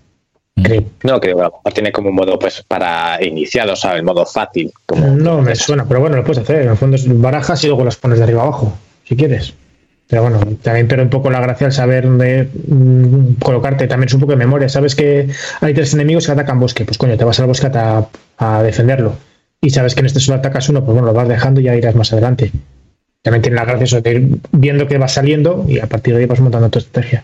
Mm. 0.55 0.63
Creo. 0.63 0.83
No, 1.03 1.19
creo 1.19 1.61
que 1.65 1.71
tiene 1.71 1.91
como 1.91 2.09
un 2.09 2.15
modo 2.15 2.37
pues 2.37 2.63
para 2.67 3.23
iniciados, 3.23 3.81
¿sabes? 3.81 3.99
El 3.99 4.05
modo 4.05 4.25
fácil. 4.25 4.71
Como 4.85 5.07
no 5.07 5.41
me 5.41 5.55
suena, 5.55 5.85
pero 5.85 5.99
bueno, 5.99 6.15
lo 6.15 6.23
puedes 6.23 6.43
hacer. 6.43 6.61
En 6.61 6.69
el 6.69 6.77
fondo 6.77 6.95
es 6.95 7.19
barajas 7.19 7.63
y 7.63 7.67
luego 7.67 7.83
las 7.83 7.95
pones 7.95 8.19
de 8.19 8.23
arriba 8.23 8.43
abajo, 8.43 8.73
si 9.03 9.15
quieres. 9.15 9.53
Pero 10.07 10.23
bueno, 10.23 10.39
también 10.61 10.89
pierde 10.89 11.03
un 11.03 11.09
poco 11.09 11.31
la 11.31 11.39
gracia 11.39 11.67
al 11.67 11.73
saber 11.73 12.03
dónde 12.03 12.49
mm, 12.67 13.35
colocarte. 13.41 13.87
También 13.87 14.07
es 14.07 14.13
un 14.13 14.19
poco 14.19 14.33
de 14.33 14.37
memoria. 14.37 14.67
Sabes 14.67 14.93
que 14.93 15.29
hay 15.61 15.73
tres 15.73 15.93
enemigos 15.93 16.25
que 16.25 16.33
atacan 16.33 16.59
bosque. 16.59 16.83
Pues 16.83 16.97
coño, 16.97 17.17
te 17.17 17.23
vas 17.23 17.39
al 17.39 17.47
bosque 17.47 17.71
a 18.37 18.63
defenderlo 18.63 19.15
y 19.61 19.69
sabes 19.69 19.93
que 19.93 19.99
en 19.99 20.07
este 20.07 20.19
solo 20.19 20.39
atacas 20.39 20.67
uno, 20.69 20.83
pues 20.83 20.93
bueno, 20.93 21.07
lo 21.07 21.13
vas 21.13 21.27
dejando 21.27 21.61
y 21.61 21.65
ya 21.65 21.75
irás 21.75 21.95
más 21.95 22.11
adelante. 22.11 22.51
También 23.21 23.43
tiene 23.43 23.57
la 23.57 23.65
gracia 23.65 23.83
eso 23.83 24.01
de 24.01 24.11
ir 24.11 24.27
viendo 24.51 24.87
que 24.87 24.97
va 24.97 25.07
saliendo 25.07 25.65
y 25.67 25.79
a 25.79 25.87
partir 25.87 26.15
de 26.15 26.21
ahí 26.21 26.25
vas 26.25 26.39
montando 26.39 26.69
tu 26.69 26.79
estrategia. 26.79 27.23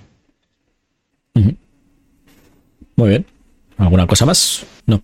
Muy 2.96 3.10
bien. 3.10 3.26
¿Alguna 3.78 4.08
cosa 4.08 4.26
más? 4.26 4.66
No. 4.86 5.02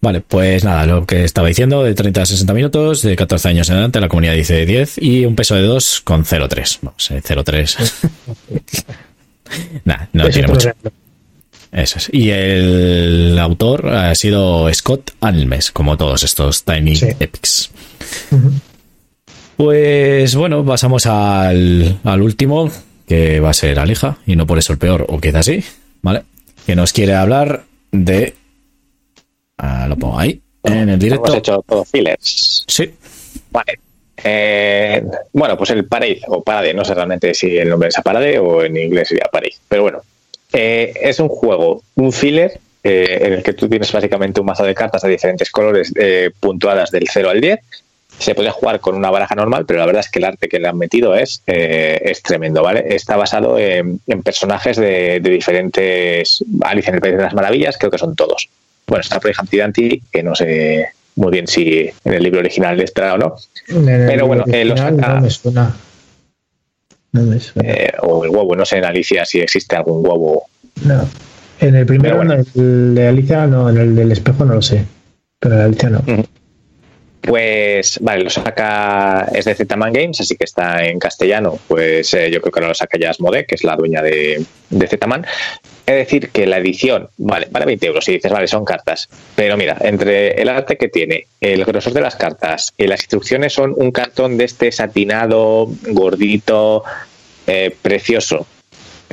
Vale, 0.00 0.20
pues 0.20 0.62
nada, 0.62 0.86
lo 0.86 1.06
que 1.06 1.24
estaba 1.24 1.48
diciendo, 1.48 1.82
de 1.82 1.94
30 1.94 2.22
a 2.22 2.26
60 2.26 2.54
minutos, 2.54 3.02
de 3.02 3.16
14 3.16 3.48
años 3.48 3.68
en 3.68 3.74
adelante, 3.74 4.00
la 4.00 4.08
comunidad 4.08 4.34
dice 4.34 4.66
10 4.66 4.98
y 4.98 5.26
un 5.26 5.34
peso 5.34 5.54
de 5.54 5.62
2 5.62 6.00
con 6.02 6.24
0,3. 6.24 6.78
Vamos, 6.82 7.10
0,3. 7.10 8.84
Nada, 9.84 10.08
no 10.12 10.28
tiene 10.28 10.48
mucho. 10.48 10.70
Eso 11.72 11.98
es. 11.98 12.08
Y 12.12 12.30
el 12.30 13.38
autor 13.38 13.88
ha 13.88 14.14
sido 14.14 14.72
Scott 14.72 15.12
Almes, 15.20 15.70
como 15.70 15.96
todos 15.96 16.22
estos 16.22 16.64
Tiny 16.64 16.98
Epics. 17.18 17.70
Pues 19.56 20.34
bueno, 20.34 20.64
pasamos 20.64 21.06
al, 21.06 21.98
último, 22.04 22.70
que 23.06 23.40
va 23.40 23.50
a 23.50 23.54
ser 23.54 23.78
Alija, 23.78 24.18
y 24.26 24.36
no 24.36 24.46
por 24.46 24.58
eso 24.58 24.72
el 24.72 24.78
peor, 24.78 25.06
o 25.08 25.18
queda 25.18 25.40
así, 25.40 25.64
¿vale? 26.02 26.24
Que 26.66 26.76
nos 26.76 26.92
quiere 26.92 27.14
hablar 27.14 27.64
de. 27.90 28.34
Ah, 29.58 29.86
lo 29.88 29.96
pongo 29.96 30.18
ahí, 30.18 30.42
en 30.62 30.90
el 30.90 30.98
directo. 30.98 31.26
Hemos 31.26 31.38
hecho 31.38 31.64
todos 31.66 31.88
fillers. 31.88 32.64
Sí. 32.66 32.94
Vale. 33.50 33.80
Eh, 34.22 35.02
bueno, 35.32 35.56
pues 35.56 35.70
el 35.70 35.86
Parade, 35.86 36.20
o 36.28 36.42
Parade, 36.42 36.74
no 36.74 36.84
sé 36.84 36.94
realmente 36.94 37.32
si 37.34 37.56
el 37.56 37.68
nombre 37.68 37.88
es 37.88 37.96
Parade 38.02 38.38
o 38.38 38.64
en 38.64 38.76
inglés 38.76 39.08
sería 39.08 39.28
Parade, 39.30 39.54
pero 39.68 39.82
bueno, 39.82 40.02
eh, 40.52 40.92
es 41.00 41.20
un 41.20 41.28
juego, 41.28 41.82
un 41.94 42.12
filler, 42.12 42.58
eh, 42.82 43.18
en 43.22 43.32
el 43.34 43.42
que 43.42 43.52
tú 43.52 43.68
tienes 43.68 43.90
básicamente 43.90 44.40
un 44.40 44.46
mazo 44.46 44.64
de 44.64 44.74
cartas 44.74 45.02
de 45.02 45.10
diferentes 45.10 45.50
colores 45.50 45.92
eh, 45.96 46.30
puntuadas 46.38 46.90
del 46.90 47.06
0 47.10 47.30
al 47.30 47.40
10. 47.40 47.60
Se 48.18 48.34
puede 48.34 48.50
jugar 48.50 48.80
con 48.80 48.94
una 48.94 49.10
baraja 49.10 49.34
normal, 49.34 49.66
pero 49.66 49.78
la 49.80 49.86
verdad 49.86 50.00
es 50.00 50.10
que 50.10 50.20
el 50.20 50.24
arte 50.24 50.48
que 50.48 50.58
le 50.58 50.68
han 50.68 50.78
metido 50.78 51.14
es, 51.14 51.42
es 51.46 52.22
tremendo, 52.22 52.62
¿vale? 52.62 52.86
Está 52.88 53.16
basado 53.16 53.58
en, 53.58 54.00
personajes 54.24 54.78
de, 54.78 55.20
diferentes. 55.20 56.42
Alicia 56.62 56.90
en 56.90 56.94
el 56.94 57.00
País 57.02 57.16
de 57.16 57.22
las 57.22 57.34
Maravillas, 57.34 57.76
creo 57.76 57.90
que 57.90 57.98
son 57.98 58.16
todos. 58.16 58.48
Bueno, 58.86 59.02
está 59.02 59.20
Project 59.20 59.52
Anti, 59.60 60.00
que 60.10 60.22
no 60.22 60.34
sé 60.34 60.88
muy 61.16 61.32
bien 61.32 61.46
si 61.46 61.90
en 62.04 62.12
el 62.12 62.22
libro 62.22 62.40
original 62.40 62.80
está 62.80 63.12
o 63.14 63.18
no. 63.18 63.36
Pero 63.66 64.26
bueno, 64.26 64.44
saca. 67.40 67.60
Eh, 67.62 67.92
o 68.02 68.24
el 68.24 68.30
huevo, 68.30 68.54
no 68.56 68.64
sé 68.64 68.78
en 68.78 68.84
Alicia 68.84 69.24
si 69.24 69.40
existe 69.40 69.76
algún 69.76 70.06
huevo. 70.06 70.44
No. 70.84 71.08
En 71.60 71.74
el 71.74 71.86
primero, 71.86 72.22
el 72.22 72.94
de 72.94 73.08
Alicia, 73.08 73.46
no, 73.46 73.70
en 73.70 73.78
el 73.78 73.96
del 73.96 74.12
espejo 74.12 74.44
no 74.44 74.54
lo 74.54 74.62
sé. 74.62 74.84
Pero 75.38 75.54
en 75.56 75.60
Alicia 75.62 75.90
no. 75.90 76.02
Pues 77.26 77.98
vale, 78.02 78.22
lo 78.22 78.30
saca, 78.30 79.28
es 79.34 79.44
de 79.46 79.54
Z-Man 79.56 79.92
Games, 79.92 80.20
así 80.20 80.36
que 80.36 80.44
está 80.44 80.86
en 80.86 81.00
castellano. 81.00 81.58
Pues 81.66 82.14
eh, 82.14 82.30
yo 82.30 82.40
creo 82.40 82.52
que 82.52 82.60
ahora 82.60 82.68
lo 82.68 82.74
saca 82.74 82.96
ya 82.98 83.12
que 83.44 83.54
es 83.56 83.64
la 83.64 83.74
dueña 83.74 84.00
de, 84.00 84.44
de 84.70 84.86
Z-Man. 84.86 85.26
Es 85.86 85.94
decir, 85.94 86.30
que 86.30 86.46
la 86.46 86.58
edición, 86.58 87.08
vale, 87.16 87.48
vale 87.50 87.66
20 87.66 87.86
euros. 87.86 88.08
Y 88.08 88.12
dices, 88.12 88.30
vale, 88.30 88.46
son 88.46 88.64
cartas. 88.64 89.08
Pero 89.34 89.56
mira, 89.56 89.76
entre 89.80 90.40
el 90.40 90.48
arte 90.48 90.76
que 90.76 90.88
tiene, 90.88 91.26
el 91.40 91.64
grosor 91.64 91.94
de 91.94 92.00
las 92.00 92.14
cartas 92.14 92.72
y 92.78 92.86
las 92.86 93.00
instrucciones 93.00 93.52
son 93.52 93.74
un 93.76 93.90
cartón 93.90 94.38
de 94.38 94.44
este 94.44 94.70
satinado, 94.70 95.68
gordito, 95.88 96.84
eh, 97.48 97.74
precioso 97.82 98.46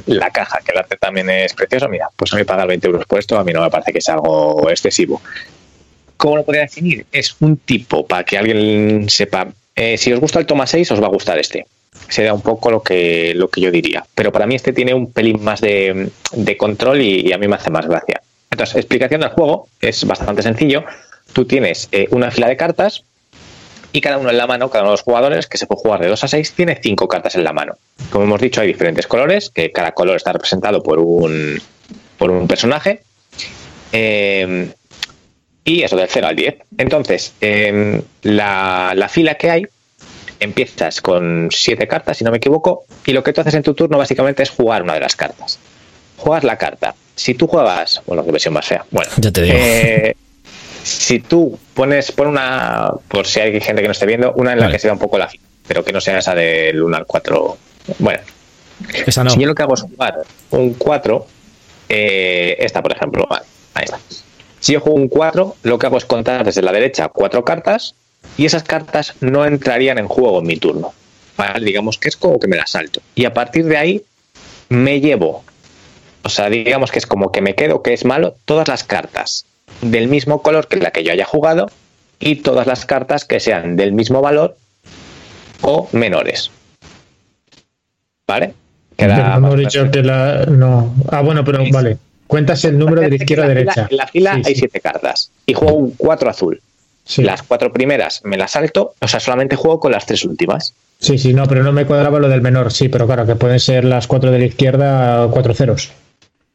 la 0.06 0.30
caja, 0.32 0.60
que 0.66 0.72
el 0.72 0.80
arte 0.80 0.98
también 0.98 1.30
es 1.30 1.54
precioso, 1.54 1.88
mira, 1.88 2.10
pues 2.16 2.34
a 2.34 2.38
mí 2.38 2.44
pagar 2.44 2.68
20 2.68 2.88
euros 2.88 3.06
por 3.06 3.20
esto 3.20 3.38
a 3.38 3.44
mí 3.44 3.54
no 3.54 3.62
me 3.62 3.70
parece 3.70 3.92
que 3.92 4.00
es 4.00 4.10
algo 4.10 4.70
excesivo. 4.70 5.22
¿Cómo 6.24 6.38
lo 6.38 6.46
podría 6.46 6.62
definir? 6.62 7.06
Es 7.12 7.36
un 7.42 7.58
tipo, 7.58 8.08
para 8.08 8.24
que 8.24 8.38
alguien 8.38 9.10
sepa, 9.10 9.50
eh, 9.76 9.98
si 9.98 10.14
os 10.14 10.22
gusta 10.22 10.40
el 10.40 10.46
toma 10.46 10.66
6, 10.66 10.90
os 10.92 11.02
va 11.02 11.08
a 11.08 11.10
gustar 11.10 11.38
este. 11.38 11.66
Sería 12.08 12.34
un 12.34 12.40
poco 12.40 12.72
lo 12.72 12.82
que, 12.82 13.34
lo 13.36 13.50
que 13.50 13.60
yo 13.60 13.70
diría. 13.70 14.06
Pero 14.16 14.32
para 14.32 14.48
mí 14.48 14.56
este 14.56 14.72
tiene 14.72 14.94
un 14.94 15.12
pelín 15.12 15.44
más 15.44 15.60
de, 15.60 16.10
control 16.58 17.02
y, 17.02 17.34
a 17.34 17.38
mí 17.38 17.50
me 17.50 17.58
hace 17.58 17.70
más 17.72 17.88
gracia. 17.88 18.22
Entonces, 18.50 18.78
explicación 18.78 19.20
del 19.20 19.32
juego 19.32 19.68
es 19.82 20.06
bastante 20.06 20.42
sencillo. 20.44 20.86
Tú 21.34 21.44
tienes 21.44 21.90
eh, 21.92 22.08
una 22.12 22.32
fila 22.32 22.48
de 22.48 22.56
cartas 22.56 23.04
y 23.92 24.00
cada 24.00 24.18
uno 24.18 24.30
en 24.30 24.38
la 24.38 24.48
mano, 24.48 24.70
cada 24.70 24.84
uno 24.84 24.92
de 24.92 24.94
los 24.94 25.02
jugadores, 25.02 25.48
que 25.48 25.58
se 25.58 25.68
puede 25.68 25.82
jugar 25.82 26.00
de 26.00 26.08
2 26.08 26.24
a 26.24 26.28
6, 26.30 26.54
tiene 26.54 26.80
5 26.82 27.06
cartas 27.10 27.36
en 27.36 27.44
la 27.44 27.52
mano. 27.52 27.74
Como 28.12 28.24
hemos 28.24 28.40
dicho, 28.40 28.62
hay 28.62 28.68
diferentes 28.68 29.08
colores, 29.08 29.50
que 29.50 29.74
cada 29.74 29.92
color 29.92 30.16
está 30.16 30.32
representado 30.32 30.82
por 30.82 31.00
un, 31.00 31.62
por 32.18 32.32
un 32.32 32.48
personaje. 32.48 33.02
Eh, 33.92 34.70
y 35.66 35.84
eso 35.84 35.96
del 35.96 36.08
0 36.10 36.28
al 36.28 36.36
10. 36.36 36.56
Entonces, 36.78 37.34
em, 37.42 38.02
la, 38.24 38.94
la, 38.96 39.10
fila 39.10 39.36
que 39.36 39.50
hay, 39.50 39.68
empiezas 40.40 41.02
con 41.02 41.50
7 41.52 41.88
cartas, 41.88 42.18
si 42.18 42.24
no 42.24 42.32
me 42.32 42.38
equivoco, 42.38 42.86
y 43.06 43.14
lo 43.14 43.24
que 43.24 43.34
tú 43.34 43.42
haces 43.42 43.54
en 43.54 43.64
tu 43.64 43.74
turno 43.74 43.98
básicamente 43.98 44.44
es 44.44 44.50
jugar 44.50 44.84
una 44.84 44.94
de 44.94 45.00
las 45.00 45.16
cartas. 45.16 45.60
Juegas 46.18 46.44
la 46.44 46.58
carta. 46.58 46.96
Si 47.16 47.34
tú 47.34 47.48
juegas, 47.48 48.02
bueno, 48.06 48.26
qué 48.26 48.32
versión 48.32 48.54
más 48.54 48.66
fea. 48.66 48.86
Bueno, 48.92 49.10
ya 49.18 49.32
te 49.32 49.42
digo. 49.42 49.56
Eh, 49.58 50.16
si 50.84 51.20
tú 51.20 51.58
pones, 51.74 52.12
por 52.12 52.28
una, 52.28 52.92
por 53.08 53.26
si 53.26 53.40
hay 53.40 53.60
gente 53.62 53.82
que 53.82 53.88
no 53.88 53.94
esté 53.94 54.06
viendo, 54.06 54.34
una 54.34 54.54
en 54.54 54.60
la 54.60 54.70
que 54.70 54.80
se 54.80 54.88
da 54.88 54.94
un 54.94 55.00
poco 55.00 55.18
la 55.18 55.30
fila, 55.30 55.44
pero 55.68 55.84
que 55.84 55.94
no 55.94 56.02
sea 56.02 56.20
esa 56.20 56.36
del 56.36 56.82
1 56.82 56.98
al 56.98 57.06
4. 57.06 57.58
Bueno, 58.00 58.20
esa 59.06 59.24
no. 59.24 59.30
si 59.30 59.40
yo 59.40 59.48
lo 59.48 59.56
que 59.56 59.64
hago 59.64 59.76
es 59.76 59.82
jugar 59.82 60.24
un 60.52 60.74
4, 60.74 61.28
eh, 61.90 62.58
esta 62.60 62.82
por 62.82 62.92
ejemplo, 62.92 63.28
ahí 63.74 63.86
está. 63.86 64.00
Si 64.64 64.72
yo 64.72 64.80
juego 64.80 64.98
un 64.98 65.10
4, 65.10 65.58
lo 65.64 65.78
que 65.78 65.88
hago 65.88 65.98
es 65.98 66.06
contar 66.06 66.46
desde 66.46 66.62
la 66.62 66.72
derecha 66.72 67.10
cuatro 67.10 67.44
cartas 67.44 67.96
y 68.38 68.46
esas 68.46 68.64
cartas 68.64 69.14
no 69.20 69.46
entrarían 69.46 69.98
en 69.98 70.08
juego 70.08 70.40
en 70.40 70.48
mi 70.48 70.56
turno. 70.56 70.94
Digamos 71.62 71.98
que 71.98 72.08
es 72.08 72.16
como 72.16 72.40
que 72.40 72.48
me 72.48 72.56
las 72.56 72.72
salto. 72.72 73.02
Y 73.14 73.26
a 73.26 73.34
partir 73.34 73.66
de 73.66 73.76
ahí 73.76 74.04
me 74.70 75.02
llevo, 75.02 75.44
o 76.22 76.30
sea, 76.30 76.50
digamos 76.50 76.94
que 76.94 77.00
es 77.00 77.06
como 77.06 77.30
que 77.34 77.42
me 77.42 77.56
quedo 77.56 77.82
que 77.82 77.92
es 77.92 78.06
malo 78.06 78.38
todas 78.46 78.70
las 78.70 78.86
cartas 78.86 79.46
del 79.82 80.08
mismo 80.08 80.42
color 80.42 80.70
que 80.70 80.78
la 80.78 80.92
que 80.92 81.04
yo 81.04 81.12
haya 81.12 81.26
jugado 81.26 81.70
y 82.18 82.38
todas 82.38 82.66
las 82.66 82.86
cartas 82.86 83.26
que 83.26 83.42
sean 83.42 83.76
del 83.76 83.92
mismo 83.92 84.22
valor 84.22 84.56
o 85.60 85.90
menores. 85.92 86.52
¿Vale? 88.26 88.54
Queda 88.96 89.36
hemos 89.36 89.58
dicho 89.58 89.92
que 89.92 90.04
la. 90.04 90.46
No. 90.46 90.96
Ah, 91.12 91.20
bueno, 91.20 91.44
pero 91.44 91.66
vale. 91.70 91.98
Cuentas 92.34 92.66
el 92.66 92.80
número 92.80 93.02
de 93.02 93.10
la 93.10 93.16
izquierda 93.16 93.46
a 93.46 93.48
derecha. 93.48 93.88
en 93.92 93.96
la 93.96 94.08
fila 94.08 94.42
hay 94.44 94.56
siete 94.56 94.80
cartas 94.80 95.30
y 95.46 95.54
juego 95.54 95.76
un 95.76 95.92
cuatro 95.92 96.32
azul. 96.32 96.60
Las 97.18 97.44
cuatro 97.44 97.72
primeras 97.72 98.22
me 98.24 98.38
las 98.38 98.54
salto, 98.54 98.96
o 99.00 99.08
sea, 99.08 99.20
solamente 99.20 99.56
juego 99.56 99.80
con 99.80 99.92
las 99.92 100.08
tres 100.08 100.26
últimas. 100.26 100.74
Sí, 101.00 101.20
sí, 101.20 101.32
no, 101.32 101.46
pero 101.46 101.62
no 101.62 101.72
me 101.72 101.86
cuadraba 101.86 102.18
lo 102.18 102.28
del 102.30 102.42
menor, 102.42 102.74
sí, 102.74 102.90
pero 102.90 103.06
claro, 103.06 103.28
que 103.28 103.36
pueden 103.36 103.60
ser 103.60 103.86
las 103.86 104.08
cuatro 104.08 104.32
de 104.32 104.40
la 104.40 104.46
izquierda 104.46 105.28
cuatro 105.30 105.54
ceros. 105.54 105.92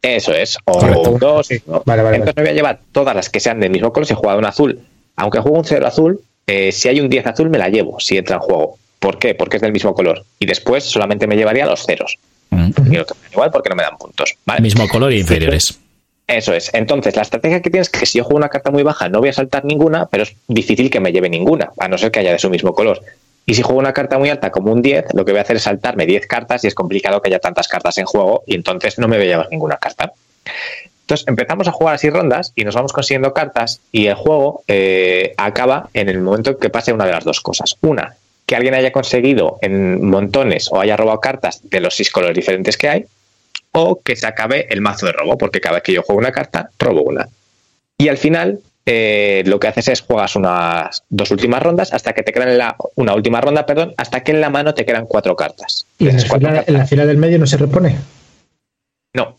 Eso 0.02 0.32
es, 0.32 0.59
o 0.64 1.16
dos. 1.16 1.48
Entonces 1.52 2.34
me 2.34 2.42
voy 2.42 2.50
a 2.50 2.55
llevar 2.55 2.80
todas 2.90 3.14
las 3.14 3.30
que 3.30 3.38
sean 3.38 3.60
del 3.60 3.70
mismo 3.70 3.92
color 3.92 4.05
si 4.05 4.14
he 4.14 4.16
jugado 4.16 4.40
un 4.40 4.46
azul. 4.46 4.80
Aunque 5.14 5.38
juego 5.38 5.59
un 5.59 5.64
cero 5.64 5.86
azul, 5.86 6.20
eh, 6.48 6.72
si 6.72 6.88
hay 6.88 6.98
un 6.98 7.09
10 7.09 7.24
azul 7.24 7.50
me 7.50 7.59
la 7.59 7.68
llevo 7.68 8.00
si 8.00 8.16
entra 8.16 8.34
en 8.34 8.42
juego. 8.42 8.78
¿Por 8.98 9.20
qué? 9.20 9.36
Porque 9.36 9.59
es 9.59 9.62
del 9.62 9.72
mismo 9.72 9.94
color. 9.94 10.24
Y 10.40 10.46
después 10.46 10.82
solamente 10.82 11.28
me 11.28 11.36
llevaría 11.36 11.66
los 11.66 11.86
ceros. 11.86 12.18
Igual 13.30 13.50
porque 13.50 13.68
no 13.68 13.76
me 13.76 13.82
dan 13.82 13.96
puntos. 13.96 14.36
Mismo 14.60 14.88
color 14.88 15.12
y 15.12 15.20
inferiores. 15.20 15.78
Eso 16.26 16.52
es. 16.52 16.70
Entonces, 16.74 17.16
la 17.16 17.22
estrategia 17.22 17.62
que 17.62 17.70
tienes 17.70 17.88
es 17.88 17.98
que 17.98 18.04
si 18.04 18.18
yo 18.18 18.24
juego 18.24 18.36
una 18.36 18.50
carta 18.50 18.70
muy 18.70 18.82
baja 18.82 19.08
no 19.08 19.20
voy 19.20 19.30
a 19.30 19.32
saltar 19.32 19.64
ninguna, 19.64 20.06
pero 20.06 20.24
es 20.24 20.34
difícil 20.46 20.90
que 20.90 21.00
me 21.00 21.10
lleve 21.10 21.30
ninguna, 21.30 21.70
a 21.78 21.88
no 21.88 21.96
ser 21.96 22.10
que 22.10 22.20
haya 22.20 22.32
de 22.32 22.38
su 22.38 22.50
mismo 22.50 22.74
color. 22.74 23.00
Y 23.46 23.54
si 23.54 23.62
juego 23.62 23.80
una 23.80 23.94
carta 23.94 24.18
muy 24.18 24.28
alta 24.28 24.50
como 24.50 24.70
un 24.70 24.82
10, 24.82 25.14
lo 25.14 25.24
que 25.24 25.32
voy 25.32 25.38
a 25.38 25.42
hacer 25.42 25.56
es 25.56 25.62
saltarme 25.62 26.04
10 26.04 26.26
cartas 26.26 26.64
y 26.64 26.66
es 26.66 26.74
complicado 26.74 27.22
que 27.22 27.30
haya 27.30 27.38
tantas 27.38 27.66
cartas 27.66 27.96
en 27.96 28.04
juego 28.04 28.42
y 28.46 28.54
entonces 28.54 28.98
no 28.98 29.08
me 29.08 29.16
voy 29.16 29.24
a 29.24 29.30
llevar 29.30 29.48
ninguna 29.50 29.78
carta. 29.78 30.12
Entonces 31.00 31.26
empezamos 31.26 31.66
a 31.66 31.72
jugar 31.72 31.94
así 31.94 32.10
rondas 32.10 32.52
y 32.54 32.64
nos 32.64 32.74
vamos 32.74 32.92
consiguiendo 32.92 33.32
cartas 33.32 33.80
y 33.90 34.08
el 34.08 34.14
juego 34.16 34.64
eh, 34.68 35.32
acaba 35.38 35.88
en 35.94 36.10
el 36.10 36.20
momento 36.20 36.50
en 36.50 36.56
que 36.58 36.68
pase 36.68 36.92
una 36.92 37.06
de 37.06 37.12
las 37.12 37.24
dos 37.24 37.40
cosas. 37.40 37.78
Una, 37.80 38.18
que 38.48 38.56
alguien 38.56 38.72
haya 38.72 38.90
conseguido 38.90 39.58
en 39.60 40.08
montones 40.08 40.72
o 40.72 40.80
haya 40.80 40.96
robado 40.96 41.20
cartas 41.20 41.60
de 41.64 41.80
los 41.80 41.94
seis 41.94 42.10
colores 42.10 42.34
diferentes 42.34 42.78
que 42.78 42.88
hay, 42.88 43.04
o 43.72 44.00
que 44.00 44.16
se 44.16 44.26
acabe 44.26 44.66
el 44.70 44.80
mazo 44.80 45.04
de 45.04 45.12
robo, 45.12 45.36
porque 45.36 45.60
cada 45.60 45.74
vez 45.74 45.82
que 45.82 45.92
yo 45.92 46.02
juego 46.02 46.18
una 46.18 46.32
carta, 46.32 46.70
robo 46.78 47.02
una. 47.02 47.28
Y 47.98 48.08
al 48.08 48.16
final, 48.16 48.60
eh, 48.86 49.42
lo 49.44 49.60
que 49.60 49.68
haces 49.68 49.88
es 49.88 50.00
juegas 50.00 50.34
unas 50.34 51.04
dos 51.10 51.30
últimas 51.30 51.62
rondas 51.62 51.92
hasta 51.92 52.14
que 52.14 52.22
te 52.22 52.32
quedan 52.32 52.48
en 52.48 52.56
la, 52.56 52.74
una 52.94 53.14
última 53.14 53.42
ronda, 53.42 53.66
perdón, 53.66 53.92
hasta 53.98 54.24
que 54.24 54.32
en 54.32 54.40
la 54.40 54.48
mano 54.48 54.72
te 54.72 54.86
quedan 54.86 55.04
cuatro 55.04 55.36
cartas. 55.36 55.84
¿Y 55.98 56.08
en 56.08 56.16
la, 56.16 56.86
fila, 56.86 57.04
del 57.04 57.18
medio 57.18 57.38
no 57.38 57.46
se 57.46 57.58
repone? 57.58 57.98
No, 59.12 59.36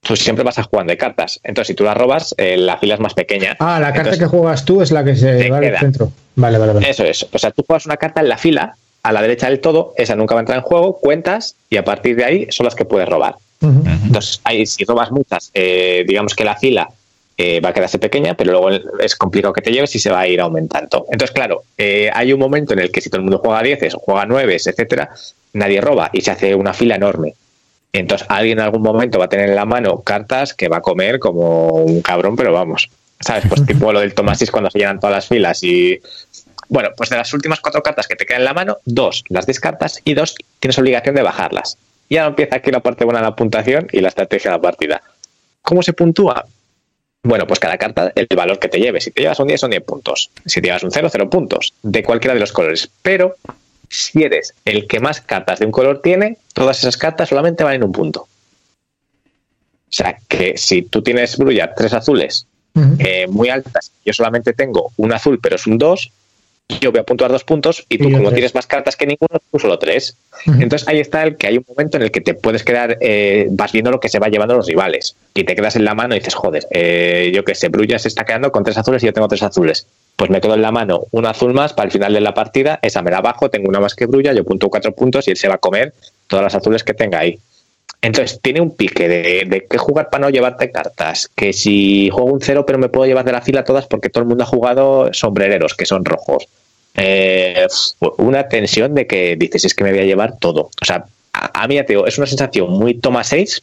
tú 0.00 0.16
siempre 0.16 0.44
vas 0.44 0.58
a 0.58 0.62
jugar 0.62 0.86
de 0.86 0.96
cartas. 0.96 1.40
Entonces, 1.42 1.68
si 1.68 1.74
tú 1.74 1.84
la 1.84 1.94
robas, 1.94 2.34
eh, 2.38 2.56
la 2.56 2.78
fila 2.78 2.94
es 2.94 3.00
más 3.00 3.14
pequeña. 3.14 3.56
Ah, 3.58 3.78
la 3.80 3.92
carta 3.92 4.18
que 4.18 4.26
juegas 4.26 4.64
tú 4.64 4.82
es 4.82 4.90
la 4.90 5.04
que 5.04 5.14
se 5.16 5.48
va 5.48 5.58
al 5.58 5.78
centro. 5.78 6.12
Vale, 6.36 6.58
vale, 6.58 6.72
vale. 6.72 6.90
Eso 6.90 7.04
es. 7.04 7.26
O 7.32 7.38
sea, 7.38 7.50
tú 7.50 7.64
juegas 7.66 7.86
una 7.86 7.96
carta 7.96 8.20
en 8.20 8.28
la 8.28 8.38
fila, 8.38 8.74
a 9.02 9.12
la 9.12 9.22
derecha 9.22 9.48
del 9.48 9.60
todo, 9.60 9.94
esa 9.96 10.14
nunca 10.16 10.34
va 10.34 10.40
a 10.40 10.42
entrar 10.42 10.58
en 10.58 10.64
juego, 10.64 10.98
cuentas 10.98 11.56
y 11.68 11.76
a 11.76 11.84
partir 11.84 12.16
de 12.16 12.24
ahí 12.24 12.46
son 12.50 12.64
las 12.64 12.74
que 12.74 12.84
puedes 12.84 13.08
robar. 13.08 13.36
Entonces, 13.62 14.40
ahí, 14.44 14.64
si 14.64 14.84
robas 14.84 15.10
muchas, 15.10 15.50
eh, 15.52 16.04
digamos 16.08 16.34
que 16.34 16.44
la 16.44 16.56
fila 16.56 16.88
eh, 17.36 17.60
va 17.60 17.70
a 17.70 17.72
quedarse 17.74 17.98
pequeña, 17.98 18.34
pero 18.34 18.52
luego 18.52 18.70
es 19.00 19.16
complicado 19.16 19.52
que 19.52 19.60
te 19.60 19.70
lleves 19.70 19.94
y 19.94 19.98
se 19.98 20.10
va 20.10 20.20
a 20.20 20.26
ir 20.26 20.40
aumentando. 20.40 21.06
Entonces, 21.10 21.34
claro, 21.34 21.62
eh, 21.76 22.10
hay 22.12 22.32
un 22.32 22.40
momento 22.40 22.72
en 22.72 22.80
el 22.80 22.90
que 22.90 23.00
si 23.00 23.10
todo 23.10 23.18
el 23.18 23.24
mundo 23.24 23.38
juega 23.38 23.62
10 23.62 23.94
o 23.94 23.98
juega 23.98 24.26
9, 24.26 24.56
etcétera, 24.56 25.10
nadie 25.52 25.80
roba 25.80 26.10
y 26.12 26.20
se 26.22 26.30
hace 26.30 26.54
una 26.54 26.72
fila 26.72 26.96
enorme. 26.96 27.34
Entonces, 27.92 28.26
alguien 28.30 28.58
en 28.58 28.64
algún 28.64 28.82
momento 28.82 29.18
va 29.18 29.24
a 29.24 29.28
tener 29.28 29.50
en 29.50 29.56
la 29.56 29.64
mano 29.64 30.00
cartas 30.02 30.54
que 30.54 30.68
va 30.68 30.78
a 30.78 30.80
comer 30.80 31.18
como 31.18 31.68
un 31.68 32.02
cabrón, 32.02 32.36
pero 32.36 32.52
vamos. 32.52 32.88
¿Sabes? 33.18 33.44
Pues 33.48 33.66
tipo 33.66 33.92
lo 33.92 34.00
del 34.00 34.14
Tomasis 34.14 34.50
cuando 34.50 34.70
se 34.70 34.78
llenan 34.78 35.00
todas 35.00 35.16
las 35.16 35.28
filas 35.28 35.62
y. 35.62 36.00
Bueno, 36.68 36.90
pues 36.96 37.10
de 37.10 37.16
las 37.16 37.34
últimas 37.34 37.60
cuatro 37.60 37.82
cartas 37.82 38.06
que 38.06 38.14
te 38.14 38.24
quedan 38.24 38.42
en 38.42 38.44
la 38.44 38.54
mano, 38.54 38.78
dos 38.84 39.24
las 39.28 39.44
descartas 39.44 40.00
y 40.04 40.14
dos 40.14 40.36
tienes 40.60 40.78
obligación 40.78 41.16
de 41.16 41.22
bajarlas. 41.22 41.76
Ya 42.08 42.26
empieza 42.26 42.56
aquí 42.56 42.70
la 42.70 42.80
parte 42.80 43.04
buena 43.04 43.20
de 43.20 43.26
la 43.26 43.36
puntuación 43.36 43.88
y 43.92 44.00
la 44.00 44.08
estrategia 44.08 44.52
de 44.52 44.56
la 44.56 44.62
partida. 44.62 45.02
¿Cómo 45.62 45.82
se 45.82 45.92
puntúa? 45.92 46.46
Bueno, 47.22 47.46
pues 47.46 47.60
cada 47.60 47.76
carta, 47.76 48.12
el 48.14 48.26
valor 48.34 48.58
que 48.58 48.68
te 48.68 48.78
lleve. 48.78 49.00
Si 49.00 49.10
te 49.10 49.20
llevas 49.22 49.38
un 49.40 49.48
10 49.48 49.60
son 49.60 49.70
10 49.70 49.82
puntos. 49.84 50.30
Si 50.46 50.60
te 50.60 50.68
llevas 50.68 50.82
un 50.82 50.90
0, 50.90 51.08
0 51.10 51.28
puntos. 51.28 51.74
De 51.82 52.02
cualquiera 52.02 52.34
de 52.34 52.40
los 52.40 52.52
colores. 52.52 52.88
Pero 53.02 53.36
si 53.88 54.22
eres 54.22 54.54
el 54.64 54.86
que 54.86 55.00
más 55.00 55.20
cartas 55.20 55.58
de 55.58 55.66
un 55.66 55.72
color 55.72 56.00
tiene, 56.00 56.38
todas 56.52 56.78
esas 56.78 56.96
cartas 56.96 57.28
solamente 57.28 57.64
valen 57.64 57.84
un 57.84 57.92
punto. 57.92 58.22
O 58.22 59.92
sea 59.92 60.16
que 60.28 60.56
si 60.56 60.82
tú 60.82 61.02
tienes 61.02 61.36
Brulla 61.36 61.74
tres 61.74 61.92
azules 61.92 62.46
eh, 62.98 63.26
muy 63.26 63.48
altas, 63.48 63.92
yo 64.04 64.12
solamente 64.12 64.52
tengo 64.52 64.92
un 64.96 65.12
azul, 65.12 65.40
pero 65.42 65.56
es 65.56 65.66
un 65.66 65.76
2, 65.76 66.12
yo 66.80 66.92
voy 66.92 67.00
a 67.00 67.04
puntuar 67.04 67.32
dos 67.32 67.44
puntos 67.44 67.84
y 67.88 67.98
tú, 67.98 68.10
como 68.10 68.30
tienes 68.32 68.54
más 68.54 68.66
cartas 68.66 68.96
que 68.96 69.06
ninguno, 69.06 69.40
tú 69.50 69.58
solo 69.58 69.78
tres. 69.78 70.16
Entonces 70.46 70.86
ahí 70.86 71.00
está 71.00 71.24
el 71.24 71.36
que 71.36 71.48
hay 71.48 71.58
un 71.58 71.64
momento 71.66 71.96
en 71.96 72.04
el 72.04 72.10
que 72.10 72.20
te 72.20 72.34
puedes 72.34 72.62
quedar, 72.62 72.96
eh, 73.00 73.48
vas 73.50 73.72
viendo 73.72 73.90
lo 73.90 73.98
que 73.98 74.08
se 74.08 74.18
va 74.18 74.28
llevando 74.28 74.54
los 74.54 74.66
rivales 74.66 75.16
y 75.34 75.44
te 75.44 75.54
quedas 75.54 75.76
en 75.76 75.84
la 75.84 75.94
mano 75.94 76.14
y 76.14 76.18
dices, 76.18 76.34
joder, 76.34 76.66
eh, 76.70 77.32
yo 77.34 77.44
que 77.44 77.54
sé, 77.54 77.68
Brulla 77.68 77.98
se 77.98 78.08
está 78.08 78.24
quedando 78.24 78.52
con 78.52 78.62
tres 78.62 78.78
azules 78.78 79.02
y 79.02 79.06
yo 79.06 79.12
tengo 79.12 79.28
tres 79.28 79.42
azules. 79.42 79.86
Pues 80.20 80.28
me 80.28 80.42
quedo 80.42 80.52
en 80.52 80.60
la 80.60 80.70
mano 80.70 81.06
un 81.12 81.24
azul 81.24 81.54
más 81.54 81.72
para 81.72 81.86
el 81.86 81.92
final 81.92 82.12
de 82.12 82.20
la 82.20 82.34
partida, 82.34 82.78
esa 82.82 83.00
me 83.00 83.10
la 83.10 83.22
bajo, 83.22 83.48
tengo 83.48 83.70
una 83.70 83.80
más 83.80 83.94
que 83.94 84.04
Brulla, 84.04 84.34
yo 84.34 84.44
punto 84.44 84.68
cuatro 84.68 84.92
puntos 84.92 85.26
y 85.26 85.30
él 85.30 85.38
se 85.38 85.48
va 85.48 85.54
a 85.54 85.58
comer 85.58 85.94
todas 86.26 86.42
las 86.42 86.54
azules 86.54 86.84
que 86.84 86.92
tenga 86.92 87.20
ahí. 87.20 87.38
Entonces, 88.02 88.38
tiene 88.42 88.60
un 88.60 88.76
pique 88.76 89.08
de, 89.08 89.66
qué 89.66 89.78
jugar 89.78 90.10
para 90.10 90.26
no 90.26 90.28
llevarte 90.28 90.70
cartas. 90.70 91.30
Que 91.34 91.54
si 91.54 92.10
juego 92.12 92.30
un 92.30 92.42
cero, 92.42 92.66
pero 92.66 92.78
me 92.78 92.90
puedo 92.90 93.06
llevar 93.06 93.24
de 93.24 93.32
la 93.32 93.40
fila 93.40 93.64
todas 93.64 93.86
porque 93.86 94.10
todo 94.10 94.20
el 94.24 94.28
mundo 94.28 94.44
ha 94.44 94.46
jugado 94.46 95.08
sombrereros, 95.14 95.74
que 95.74 95.86
son 95.86 96.04
rojos. 96.04 96.48
Eh, 96.96 97.66
una 98.18 98.46
tensión 98.46 98.94
de 98.94 99.06
que 99.06 99.36
dices, 99.36 99.64
es 99.64 99.74
que 99.74 99.84
me 99.84 99.90
voy 99.90 100.00
a 100.00 100.04
llevar 100.04 100.36
todo. 100.38 100.68
O 100.82 100.84
sea, 100.84 101.06
a, 101.32 101.66
mí, 101.66 101.82
te 101.84 101.98
es 102.06 102.18
una 102.18 102.26
sensación 102.26 102.68
muy 102.68 102.92
toma 102.92 103.24
6, 103.24 103.62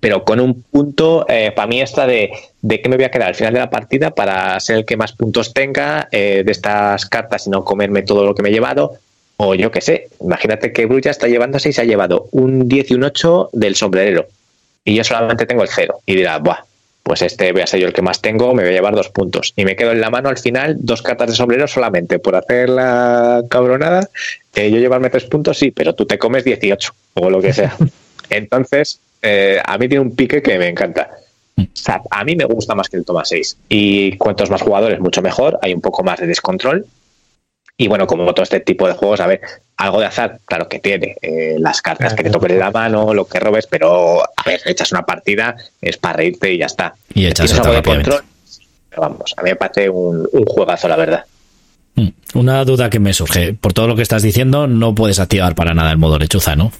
pero 0.00 0.24
con 0.24 0.40
un 0.40 0.62
punto, 0.62 1.26
eh, 1.28 1.52
para 1.54 1.68
mí, 1.68 1.80
esta 1.80 2.06
de, 2.06 2.32
de 2.60 2.80
que 2.80 2.88
me 2.88 2.96
voy 2.96 3.04
a 3.04 3.10
quedar 3.10 3.28
al 3.28 3.34
final 3.34 3.52
de 3.52 3.60
la 3.60 3.70
partida 3.70 4.10
para 4.10 4.58
ser 4.60 4.76
el 4.78 4.84
que 4.84 4.96
más 4.96 5.12
puntos 5.12 5.54
tenga 5.54 6.08
eh, 6.10 6.42
de 6.44 6.52
estas 6.52 7.06
cartas 7.06 7.46
y 7.46 7.50
no 7.50 7.64
comerme 7.64 8.02
todo 8.02 8.24
lo 8.24 8.34
que 8.34 8.42
me 8.42 8.48
he 8.48 8.52
llevado. 8.52 8.98
O 9.36 9.54
yo 9.54 9.70
qué 9.70 9.80
sé, 9.80 10.08
imagínate 10.20 10.72
que 10.72 10.86
Brulla 10.86 11.10
está 11.10 11.28
llevándose 11.28 11.68
y 11.68 11.72
se 11.72 11.80
ha 11.80 11.84
llevado 11.84 12.28
un 12.32 12.68
10 12.68 12.90
y 12.90 12.94
un 12.94 13.04
8 13.04 13.50
del 13.52 13.76
sombrerero. 13.76 14.26
Y 14.84 14.94
yo 14.94 15.04
solamente 15.04 15.46
tengo 15.46 15.62
el 15.62 15.68
0. 15.68 16.00
Y 16.04 16.16
dirá, 16.16 16.38
Buah, 16.38 16.64
pues 17.02 17.22
este 17.22 17.52
voy 17.52 17.62
a 17.62 17.66
ser 17.66 17.80
yo 17.80 17.86
el 17.86 17.92
que 17.92 18.02
más 18.02 18.20
tengo, 18.20 18.54
me 18.54 18.62
voy 18.62 18.70
a 18.70 18.74
llevar 18.74 18.94
dos 18.94 19.08
puntos. 19.08 19.52
Y 19.56 19.64
me 19.64 19.76
quedo 19.76 19.92
en 19.92 20.00
la 20.00 20.10
mano 20.10 20.28
al 20.28 20.38
final 20.38 20.76
dos 20.78 21.02
cartas 21.02 21.30
de 21.30 21.36
sombrero 21.36 21.66
solamente 21.66 22.18
por 22.18 22.36
hacer 22.36 22.68
la 22.68 23.42
cabronada. 23.48 24.08
Eh, 24.54 24.70
yo 24.70 24.78
llevarme 24.78 25.10
tres 25.10 25.24
puntos, 25.24 25.58
sí, 25.58 25.70
pero 25.70 25.94
tú 25.94 26.06
te 26.06 26.18
comes 26.18 26.44
18 26.44 26.92
o 27.14 27.30
lo 27.30 27.40
que 27.40 27.52
sea. 27.52 27.76
Entonces, 28.30 29.00
eh, 29.22 29.60
a 29.64 29.78
mí 29.78 29.88
tiene 29.88 30.02
un 30.02 30.14
pique 30.14 30.42
que 30.42 30.58
me 30.58 30.68
encanta. 30.68 31.10
O 31.56 31.64
sea, 31.72 32.02
a 32.10 32.24
mí 32.24 32.34
me 32.34 32.44
gusta 32.44 32.74
más 32.74 32.88
que 32.88 32.96
el 32.96 33.04
toma 33.04 33.24
6. 33.24 33.58
Y 33.68 34.16
cuantos 34.16 34.50
más 34.50 34.62
jugadores, 34.62 35.00
mucho 35.00 35.22
mejor. 35.22 35.58
Hay 35.62 35.72
un 35.72 35.80
poco 35.80 36.02
más 36.02 36.18
de 36.18 36.26
descontrol. 36.26 36.86
Y 37.76 37.88
bueno, 37.88 38.06
como 38.06 38.32
todo 38.34 38.42
este 38.42 38.60
tipo 38.60 38.86
de 38.86 38.94
juegos, 38.94 39.20
a 39.20 39.26
ver, 39.26 39.40
algo 39.76 40.00
de 40.00 40.06
azar, 40.06 40.38
claro 40.44 40.68
que 40.68 40.78
tiene. 40.78 41.16
Eh, 41.22 41.56
las 41.58 41.82
cartas 41.82 42.14
que 42.14 42.22
te 42.22 42.30
toquen 42.30 42.58
la 42.58 42.70
mano, 42.70 43.14
lo 43.14 43.26
que 43.26 43.40
robes, 43.40 43.66
pero 43.66 44.22
a 44.22 44.42
ver, 44.44 44.60
echas 44.66 44.92
una 44.92 45.02
partida, 45.02 45.56
es 45.80 45.96
para 45.96 46.18
reírte 46.18 46.52
y 46.52 46.58
ya 46.58 46.66
está. 46.66 46.94
Y 47.14 47.26
echas 47.26 47.52
algo 47.54 47.72
de 47.72 47.82
control. 47.82 48.22
Pero 48.88 49.02
vamos, 49.02 49.34
a 49.36 49.42
mí 49.42 49.50
me 49.50 49.56
parece 49.56 49.88
un, 49.88 50.28
juegazo, 50.46 50.86
la 50.86 50.96
verdad. 50.96 51.24
Mm, 51.94 52.08
una 52.34 52.64
duda 52.64 52.90
que 52.90 52.98
me 52.98 53.14
surge. 53.14 53.54
Por 53.54 53.72
todo 53.72 53.88
lo 53.88 53.96
que 53.96 54.02
estás 54.02 54.22
diciendo, 54.22 54.66
no 54.66 54.94
puedes 54.94 55.18
activar 55.18 55.54
para 55.54 55.74
nada 55.74 55.90
el 55.90 55.98
modo 55.98 56.18
lechuza, 56.18 56.54
¿no? 56.54 56.72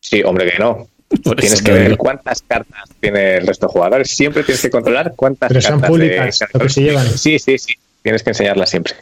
Sí, 0.00 0.22
hombre, 0.22 0.50
que 0.50 0.58
no. 0.58 0.88
Tienes 1.22 1.62
que 1.62 1.72
ver 1.72 1.96
cuántas 1.96 2.42
cartas 2.42 2.88
tiene 3.00 3.36
el 3.36 3.46
resto 3.46 3.66
de 3.66 3.72
jugadores. 3.72 4.10
Siempre 4.10 4.42
tienes 4.42 4.62
que 4.62 4.70
controlar 4.70 5.12
cuántas 5.16 5.48
Pero 5.48 5.60
cartas. 5.60 5.80
Son 5.80 5.88
públicas, 5.88 6.40
lo 6.52 6.60
que 6.60 6.68
se 6.68 6.82
llevan. 6.82 7.06
Sí, 7.18 7.38
sí, 7.38 7.58
sí. 7.58 7.74
Tienes 8.02 8.22
que 8.22 8.30
enseñarlas 8.30 8.70
siempre. 8.70 8.94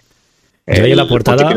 Yo 0.66 0.86
la 0.86 1.08
portada. 1.08 1.54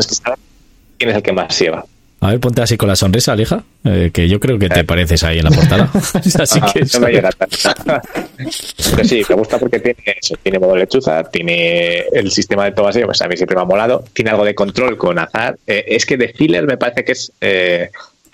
quién 0.98 1.10
es 1.10 1.16
el 1.16 1.22
que 1.22 1.32
más 1.32 1.58
lleva. 1.58 1.84
A 2.18 2.30
ver, 2.30 2.40
ponte 2.40 2.62
así 2.62 2.78
con 2.78 2.88
la 2.88 2.96
sonrisa, 2.96 3.36
Lija, 3.36 3.62
eh, 3.84 4.10
que 4.12 4.26
yo 4.26 4.40
creo 4.40 4.58
que 4.58 4.70
te 4.70 4.80
eh. 4.80 4.84
pareces 4.84 5.22
ahí 5.22 5.38
en 5.38 5.44
la 5.44 5.50
portada. 5.50 5.90
así 6.40 6.60
que 6.72 6.80
no 6.94 7.00
me 7.00 7.12
llega 7.12 7.30
Pero 7.38 9.04
sí, 9.04 9.22
me 9.28 9.34
gusta 9.34 9.58
porque 9.58 9.80
tiene 9.80 10.02
eso, 10.20 10.34
tiene 10.42 10.58
modo 10.58 10.76
lechuza, 10.76 11.22
tiene 11.24 11.98
el 12.12 12.30
sistema 12.30 12.64
de 12.64 12.72
todo 12.72 12.88
así, 12.88 13.02
pues 13.04 13.20
a 13.20 13.28
mí 13.28 13.36
siempre 13.36 13.54
me 13.54 13.62
ha 13.62 13.66
molado, 13.66 14.02
tiene 14.14 14.30
algo 14.30 14.46
de 14.46 14.54
control 14.54 14.96
con 14.96 15.18
azar. 15.18 15.58
Eh, 15.66 15.84
es 15.88 16.06
que 16.06 16.16
de 16.16 16.28
filler 16.28 16.66
me 16.66 16.78
parece 16.78 17.04
que 17.04 17.12
es 17.12 17.32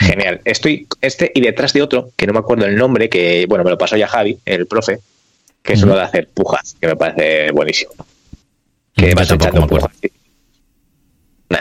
genial. 0.02 0.40
Estoy 0.44 0.86
este 1.00 1.32
y 1.34 1.40
detrás 1.40 1.72
de 1.72 1.82
otro, 1.82 2.10
que 2.16 2.26
no 2.26 2.32
me 2.32 2.40
acuerdo 2.40 2.66
el 2.66 2.76
nombre, 2.76 3.08
que 3.08 3.46
bueno, 3.48 3.64
me 3.64 3.70
lo 3.70 3.78
pasó 3.78 3.96
ya 3.96 4.08
Javi, 4.08 4.38
el 4.44 4.66
profe, 4.66 5.00
que 5.62 5.72
es 5.74 5.82
uno 5.82 5.94
de 5.94 6.02
hacer 6.02 6.28
pujas, 6.28 6.76
que 6.80 6.86
me 6.86 6.96
parece 6.96 7.50
buenísimo. 7.52 7.92
Que 8.94 9.14
vas 9.14 9.30
echando 9.30 9.66
pujas 9.66 9.90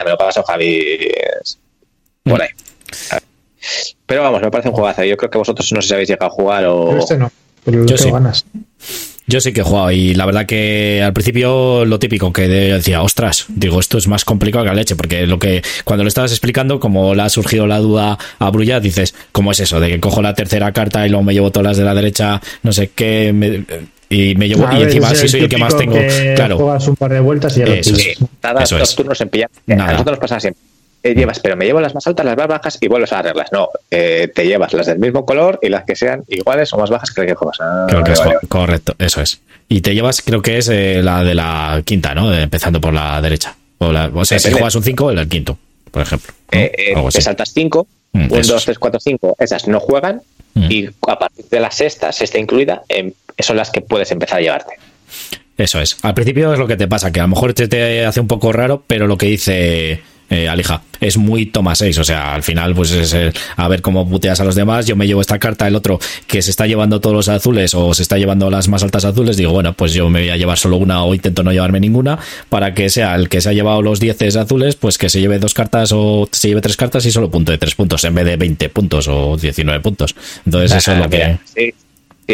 me 0.04 0.12
lo 0.12 0.18
pasó 0.18 0.44
Javi 0.44 1.12
por 2.24 2.42
ahí. 2.42 2.50
Pero 4.06 4.24
vamos, 4.24 4.42
me 4.42 4.52
parece 4.52 4.70
un 4.70 4.76
juegazo. 4.76 5.04
Yo 5.04 5.18
creo 5.18 5.30
que 5.30 5.38
vosotros 5.38 5.72
no 5.74 5.82
sé 5.82 5.88
si 5.90 5.94
habéis 5.94 6.10
llegado 6.10 6.28
a 6.28 6.36
jugar 6.36 6.66
o. 6.66 6.98
este 6.98 7.18
no, 7.18 7.32
pero 7.64 7.86
yo 7.86 7.98
sí. 7.98 8.10
ganas. 8.12 8.46
Yo 9.32 9.40
sí 9.40 9.53
que 9.53 9.62
he 9.62 9.64
jugado 9.64 9.91
y 9.91 10.14
la 10.14 10.26
verdad 10.26 10.45
que 10.45 11.02
al 11.02 11.14
principio 11.14 11.86
lo 11.86 11.99
típico 11.99 12.34
que 12.34 12.49
decía, 12.49 13.02
ostras, 13.02 13.45
digo, 13.48 13.80
esto 13.80 13.98
es 13.98 14.10
más 14.10 14.26
complicado 14.26 14.66
que 14.66 14.70
la 14.72 14.76
leche, 14.76 14.98
porque 14.98 15.26
lo 15.26 15.40
que 15.40 15.62
cuando 15.86 16.03
lo 16.03 16.10
estabas 16.10 16.32
explicando, 16.32 16.82
como 16.82 17.16
le 17.16 17.22
ha 17.22 17.30
surgido 17.30 17.66
la 17.66 17.80
duda 17.80 18.18
a 18.40 18.49
Brulla, 18.49 18.82
dices, 18.82 19.16
¿cómo 19.32 19.53
es 19.53 19.62
eso? 19.62 19.80
De 19.80 19.88
que 19.88 20.02
cojo 20.02 20.22
la 20.22 20.34
tercera 20.34 20.74
carta 20.74 21.08
y 21.08 21.10
luego 21.10 21.24
me 21.24 21.34
llevo 21.34 21.49
todas 21.49 21.68
las 21.68 21.78
de 21.78 21.86
la 21.86 21.94
derecha, 21.94 22.41
no 22.64 22.74
sé 22.74 22.91
qué, 22.94 23.30
y 24.10 24.36
me 24.36 24.49
llevo, 24.49 24.68
y 24.78 24.82
encima 24.82 25.16
si 25.16 25.30
soy 25.30 25.40
el 25.40 25.49
que 25.49 25.58
más 25.58 25.78
tengo, 25.78 25.98
claro. 26.36 26.58
Juegas 26.58 26.88
un 26.90 26.98
par 26.98 27.14
de 27.14 27.22
vueltas 27.22 27.56
y 27.56 27.62
ya 27.62 27.66
eso, 27.68 27.91
lo 27.91 27.98
sí, 27.98 28.12
Cada 28.41 28.66
dos 28.66 28.95
turnos 28.98 29.22
en 29.22 29.30
pillar. 29.30 29.49
A 29.70 29.76
nosotros 29.76 30.06
nos 30.08 30.20
pasa 30.20 30.41
siempre 30.41 30.70
eh, 31.03 31.14
llevas, 31.15 31.40
pero 31.40 31.56
me 31.56 31.65
llevo 31.65 31.80
las 31.82 31.94
más 31.95 32.06
altas, 32.07 32.26
las 32.26 32.38
más 32.38 32.48
bajas 32.48 32.78
y 32.80 32.88
vuelves 32.88 33.11
a 33.14 33.19
arreglas. 33.19 33.52
No, 33.52 33.69
eh, 33.90 34.32
te 34.34 34.45
llevas 34.45 34.73
las 34.73 34.86
del 34.88 34.99
mismo 34.99 35.26
color 35.26 35.60
y 35.61 35.69
las 35.69 35.84
que 35.86 35.95
sean 35.95 36.23
iguales 36.28 36.72
o 36.73 36.78
más 36.78 36.90
bajas 36.90 37.11
que 37.11 37.22
las 37.22 37.28
que 37.30 37.36
juegas. 37.36 37.57
Ah, 37.61 37.86
Creo 37.90 38.03
que 38.03 38.11
vale, 38.11 38.14
es 38.14 38.19
vale. 38.28 38.40
co- 38.41 38.48
correcto, 38.48 38.95
eso 38.99 39.22
es. 39.22 39.41
Y 39.68 39.82
te 39.82 39.94
llevas, 39.94 40.22
creo 40.22 40.41
que 40.41 40.57
es 40.57 40.69
eh, 40.69 41.02
la 41.03 41.23
de 41.23 41.34
la 41.36 41.82
quinta, 41.86 42.14
¿no? 42.14 42.34
Empezando 42.34 42.80
por 42.82 42.94
la 42.94 43.22
derecha. 43.22 43.56
O, 43.80 43.91
la- 43.91 44.11
o 44.14 44.26
sea, 44.26 44.38
si 44.40 44.52
juegas 44.52 44.76
un 44.76 44.84
5, 44.84 45.10
el 45.11 45.15
del 45.18 45.28
quinto, 45.30 45.57
por 45.90 46.02
ejemplo. 46.03 46.34
¿no? 46.95 47.10
Te 47.10 47.22
saltas 47.22 47.52
5, 47.53 47.88
Mm, 48.14 48.26
1, 48.30 48.36
eso 48.41 48.52
2, 48.53 48.61
es. 48.61 48.65
3, 48.65 48.80
4, 48.80 48.99
5, 48.99 49.36
esas 49.40 49.68
no 49.69 49.80
juegan 49.80 50.22
Mm. 50.53 50.69
y 50.69 50.86
a 51.07 51.18
partir 51.18 51.45
de 51.49 51.60
la 51.61 51.72
sexta, 51.72 52.11
sexta 52.11 52.38
incluida, 52.38 52.82
em, 52.90 53.14
son 53.40 53.56
las 53.56 53.69
que 53.72 53.80
puedes 53.80 54.11
empezar 54.11 54.40
a 54.40 54.41
llevarte. 54.41 54.73
Eso 55.57 55.80
es. 55.80 55.98
Al 56.02 56.14
principio 56.14 56.52
es 56.52 56.60
lo 56.60 56.68
que 56.68 56.76
te 56.76 56.88
pasa, 56.90 57.11
que 57.11 57.19
a 57.19 57.23
lo 57.23 57.30
mejor 57.30 57.53
te, 57.53 57.68
te 57.69 58.06
hace 58.06 58.19
un 58.19 58.28
poco 58.28 58.52
raro, 58.52 58.84
pero 58.86 59.07
lo 59.07 59.18
que 59.18 59.28
dice 59.28 60.02
eh, 60.32 60.49
Alija 60.49 60.82
es 61.02 61.18
muy 61.18 61.48
toma 61.48 61.76
6. 61.76 61.98
O 61.98 62.03
sea, 62.03 62.34
al 62.34 62.44
final, 62.44 62.74
pues 62.74 62.91
es 62.91 63.16
a 63.56 63.68
ver 63.68 63.82
cómo 63.82 64.08
puteas 64.08 64.40
a 64.40 64.45
los 64.45 64.56
demás. 64.56 64.86
Yo 64.86 64.95
me 64.95 65.08
llevo 65.08 65.22
esta 65.22 65.40
carta, 65.40 65.68
el 65.68 65.76
otro 65.76 65.99
que 66.28 66.41
se 66.41 66.52
está 66.52 66.68
llevando 66.68 67.02
todos 67.02 67.16
los 67.16 67.28
azules 67.28 67.74
o 67.74 67.94
se 67.94 68.03
está 68.03 68.18
llevando 68.18 68.49
las 68.49 68.68
más 68.70 68.84
altas 68.84 69.03
azules. 69.03 69.36
Digo, 69.36 69.52
bueno, 69.52 69.74
pues 69.74 69.94
yo 69.94 70.10
me 70.10 70.22
voy 70.22 70.30
a 70.30 70.38
llevar 70.38 70.58
solo 70.58 70.78
una 70.78 71.03
o 71.03 71.14
intento 71.14 71.44
no 71.44 71.52
llevarme 71.52 71.80
ninguna 71.80 72.18
para 72.49 72.74
que 72.74 72.90
sea 72.90 73.16
el 73.16 73.30
que 73.30 73.41
se 73.41 73.49
ha 73.49 73.53
llevado 73.53 73.82
los 73.82 73.99
10 73.99 74.38
azules, 74.38 74.76
pues 74.76 74.98
que 74.98 75.10
se 75.10 75.20
lleve 75.20 75.40
dos 75.40 75.53
cartas 75.53 75.91
o 75.94 76.30
se 76.32 76.48
lleve 76.48 76.62
tres 76.62 76.78
cartas 76.78 77.06
y 77.06 77.12
solo 77.12 77.30
punto 77.30 77.52
de 77.52 77.58
tres 77.58 77.76
puntos 77.76 78.03
en 78.03 78.16
vez 78.16 78.26
de 78.26 78.38
20 78.38 78.70
puntos 78.70 79.08
o 79.08 79.38
19 79.38 79.82
puntos. 79.82 80.16
Entonces, 80.45 80.72
eso 80.78 80.94
es 80.94 80.98
lo 80.98 81.10
que. 81.10 81.18
Mira, 81.18 81.40
sí, 81.44 81.74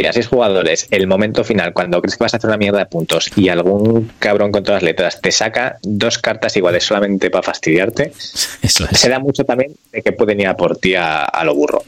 sí, 0.02 0.06
a 0.06 0.14
seis 0.14 0.28
jugadores, 0.28 0.88
el 0.91 1.07
momento 1.07 1.44
final, 1.44 1.74
cuando 1.74 2.02
crees 2.02 2.18
que 2.18 2.24
vas 2.24 2.34
a 2.34 2.38
hacer 2.38 2.49
una 2.49 2.57
mierda 2.57 2.80
de 2.80 2.86
puntos 2.86 3.32
y 3.36 3.49
algún 3.49 4.11
cabrón 4.19 4.52
con 4.52 4.64
todas 4.64 4.82
las 4.82 4.90
letras 4.90 5.22
te 5.22 5.32
saca 5.32 5.78
dos 5.82 6.18
cartas 6.18 6.56
iguales 6.57 6.84
solamente 6.84 7.30
para 7.30 7.44
fastidiarte, 7.44 8.11
Eso 8.61 8.88
es. 8.90 8.99
se 8.99 9.10
da 9.10 9.19
mucho 9.19 9.44
también 9.44 9.74
de 9.91 10.02
que 10.02 10.11
pueden 10.11 10.40
ir 10.40 10.48
a 10.48 10.56
por 10.56 10.78
ti 10.78 10.95
a, 10.95 11.24
a 11.24 11.44
lo 11.44 11.56
burro. 11.56 11.84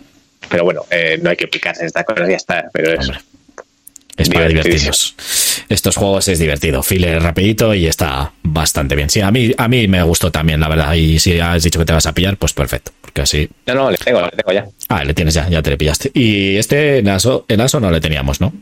Pero 0.50 0.64
bueno, 0.64 0.84
eh, 0.90 1.20
no 1.22 1.30
hay 1.30 1.36
que 1.36 1.48
picarse 1.48 1.86
esta 1.86 2.04
cosa, 2.04 2.28
ya 2.28 2.36
está. 2.38 2.70
Pero 2.74 3.00
es. 3.00 3.12
Es 4.20 4.30
para 4.30 4.48
divertirnos. 4.48 5.16
Estos 5.70 5.96
juegos 5.96 6.28
es 6.28 6.38
divertido. 6.40 6.84
File 6.84 7.20
rapidito 7.20 7.74
y 7.74 7.88
está 7.88 8.32
bastante 8.44 8.96
bien. 8.96 9.10
Sí, 9.10 9.22
a 9.22 9.32
mí, 9.32 9.52
a 9.58 9.68
mí 9.68 9.88
me 9.88 10.04
gustó 10.04 10.32
también, 10.32 10.60
la 10.60 10.68
verdad. 10.68 10.94
Y 10.94 11.20
si 11.20 11.40
has 11.40 11.64
dicho 11.64 11.80
que 11.80 11.86
te 11.86 11.94
vas 11.94 12.06
a 12.06 12.14
pillar, 12.14 12.38
pues 12.38 12.54
perfecto. 12.54 12.92
Porque 13.02 13.22
así. 13.22 13.50
No, 13.66 13.74
no, 13.76 13.92
le 13.92 13.98
tengo, 13.98 14.22
le 14.22 14.30
tengo 14.32 14.52
ya. 14.52 14.68
Ah, 14.90 15.04
le 15.04 15.14
tienes 15.14 15.34
ya, 15.34 15.48
ya 15.50 15.62
te 15.62 15.70
le 15.72 15.78
pillaste. 15.78 16.12
Y 16.14 16.58
este 16.58 17.00
en 17.00 17.08
ASO, 17.10 17.46
en 17.48 17.62
ASO 17.62 17.80
no 17.80 17.90
le 17.92 18.02
teníamos, 18.02 18.42
¿no? 18.42 18.54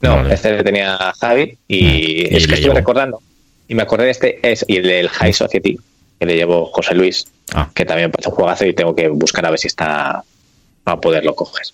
No, 0.00 0.28
este 0.28 0.52
le 0.56 0.62
tenía 0.62 0.96
Javi 1.20 1.58
y, 1.66 1.82
Mm, 1.82 1.88
y 1.88 2.20
es 2.22 2.28
que 2.28 2.36
estuve 2.36 2.60
llevó. 2.60 2.74
recordando. 2.74 3.20
Y 3.66 3.74
me 3.74 3.82
acordé 3.82 4.04
de 4.04 4.10
este 4.12 4.38
es, 4.42 4.64
y 4.68 4.76
el 4.76 4.84
del 4.84 5.08
High 5.08 5.32
Society, 5.32 5.76
que 6.20 6.26
le 6.26 6.36
llevó 6.36 6.66
José 6.66 6.94
Luis, 6.94 7.26
Ah. 7.52 7.68
que 7.74 7.84
también 7.84 8.10
parece 8.12 8.28
un 8.30 8.36
juegazo 8.36 8.64
y 8.66 8.74
tengo 8.74 8.94
que 8.94 9.08
buscar 9.08 9.44
a 9.44 9.50
ver 9.50 9.58
si 9.58 9.66
está 9.66 10.22
para 10.84 11.00
poderlo 11.00 11.34
coger. 11.34 11.66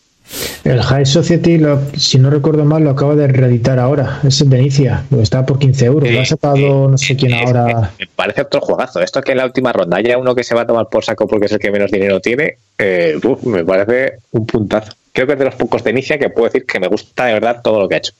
El 0.65 0.83
High 0.83 1.05
Society, 1.05 1.59
lo- 1.59 1.83
si 1.97 2.19
no 2.19 2.31
recuerdo 2.31 2.65
mal, 2.65 2.83
lo 2.83 2.91
acaba 2.91 3.15
de 3.15 3.27
reeditar 3.29 3.79
ahora. 3.79 4.21
Es 4.27 4.49
de 4.49 4.59
Inicia. 4.59 5.05
Está 5.21 5.45
por 5.45 5.59
15 5.59 5.85
euros. 5.85 6.11
Lo 6.11 6.21
ha 6.21 6.25
sacado 6.25 6.89
no 6.89 6.97
sé 6.99 7.15
quién 7.17 7.35
Es- 7.35 7.47
ahora. 7.47 7.91
Me 7.99 8.07
parece 8.07 8.41
otro 8.43 8.61
juegazo. 8.63 9.01
Esto 9.03 9.21
que 9.21 9.33
en 9.33 9.39
la 9.39 9.45
última 9.45 9.73
ronda 9.73 9.99
haya 9.99 10.17
uno 10.17 10.35
que 10.35 10.43
se 10.43 10.55
va 10.55 10.63
a 10.63 10.67
tomar 10.67 10.89
por 10.89 11.05
saco 11.05 11.27
porque 11.29 11.47
es 11.47 11.53
el 11.53 11.59
que 11.59 11.71
menos 11.71 11.91
dinero 11.91 12.21
tiene, 12.21 12.57
eh, 12.79 13.19
uf, 13.23 13.45
me 13.45 13.65
parece 13.65 14.15
un 14.33 14.47
puntazo. 14.47 14.93
Creo 15.13 15.27
que 15.27 15.35
es 15.35 15.39
de 15.39 15.45
los 15.45 15.55
pocos 15.55 15.85
de 15.85 15.91
inicia 15.91 16.19
que 16.19 16.31
puedo 16.31 16.47
decir 16.47 16.65
que 16.65 16.81
me 16.81 16.89
gusta 16.89 17.27
de 17.27 17.35
verdad 17.35 17.61
todo 17.63 17.81
lo 17.81 17.89
que 17.89 17.95
ha 17.97 17.99
hecho. 17.99 18.13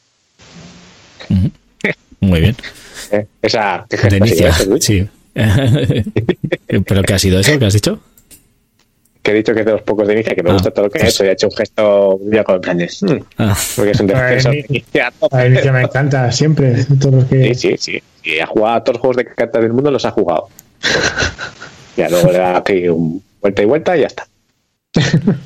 Muy 2.21 2.41
bien. 2.41 2.57
Eh, 3.11 3.27
Esa 3.43 3.85
¿qué 3.91 3.97
De 4.09 4.17
inicia, 4.17 4.53
sí. 4.81 5.07
¿Pero 5.35 7.03
qué 7.03 7.15
ha 7.15 7.19
sido 7.19 7.39
eso? 7.41 7.59
¿Qué 7.59 7.67
has 7.67 7.75
dicho? 7.75 7.99
Que 9.25 9.31
he 9.31 9.35
dicho 9.35 9.55
que 9.55 9.61
es 9.61 9.67
de 9.67 9.73
los 9.73 9.83
pocos 9.83 10.07
de 10.07 10.13
inicia 10.13 10.35
que 10.35 10.43
me 10.43 10.51
Ah, 10.51 10.53
gusta 10.53 10.71
todo 10.71 10.85
lo 10.85 10.91
que 10.91 11.03
ha 11.03 11.09
hecho 11.09 11.25
y 11.25 11.29
ha 11.29 11.33
hecho 11.33 11.49
un 11.49 11.57
gesto 11.57 12.21
ya 12.31 12.45
con 12.45 12.55
el 12.57 12.61
plan 12.61 12.77
de, 12.79 12.87
"Hmm", 13.01 13.19
Ah, 13.39 13.57
porque 13.75 13.91
es 13.93 14.01
un 14.01 14.11
Ah, 14.15 14.27
defensor 14.27 14.53
de 14.53 14.67
inicia. 14.69 15.13
A 15.33 15.47
Inicia 15.47 15.73
me 15.73 15.81
encanta 15.83 16.31
siempre. 16.31 16.85
Todos 17.01 17.15
los 17.15 17.25
que... 17.25 17.55
Sí, 17.55 17.77
sí, 17.77 17.77
sí. 17.79 18.03
Y 18.23 18.39
ha 18.41 18.47
jugado 18.47 18.77
a 18.77 18.85
todos 18.85 18.97
los 18.97 19.01
juegos 19.01 19.17
de 19.17 19.25
cartas 19.25 19.63
del 19.63 19.73
mundo, 19.73 19.91
los 19.91 20.05
ha 20.05 20.11
jugado. 20.11 20.49
ya 21.97 22.09
luego 22.11 22.31
le 22.33 22.39
da 22.39 22.59
aquí 22.59 22.87
un 22.89 23.23
vuelta 23.41 23.63
y 23.63 23.65
vuelta 23.65 23.97
y 23.97 24.01
ya 24.03 24.07
está. 24.09 24.27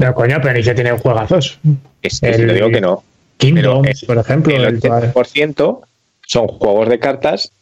No, 0.00 0.14
coño, 0.14 0.36
pero 0.42 0.54
Inicia 0.54 0.74
tiene 0.74 0.92
juegazos. 0.98 1.58
Es, 2.02 2.22
es- 2.22 2.38
El- 2.38 2.46
te 2.48 2.52
digo 2.54 2.68
que 2.70 2.80
no. 2.80 3.02
Kingdom, 3.38 3.82
Pero 3.82 3.94
el- 4.00 4.06
por 4.06 4.18
ejemplo. 4.18 4.54
El 4.54 4.64
el- 4.64 4.80
80% 4.82 5.80
son 6.26 6.46
juegos 6.48 6.88
de 6.90 6.98
cartas 6.98 7.52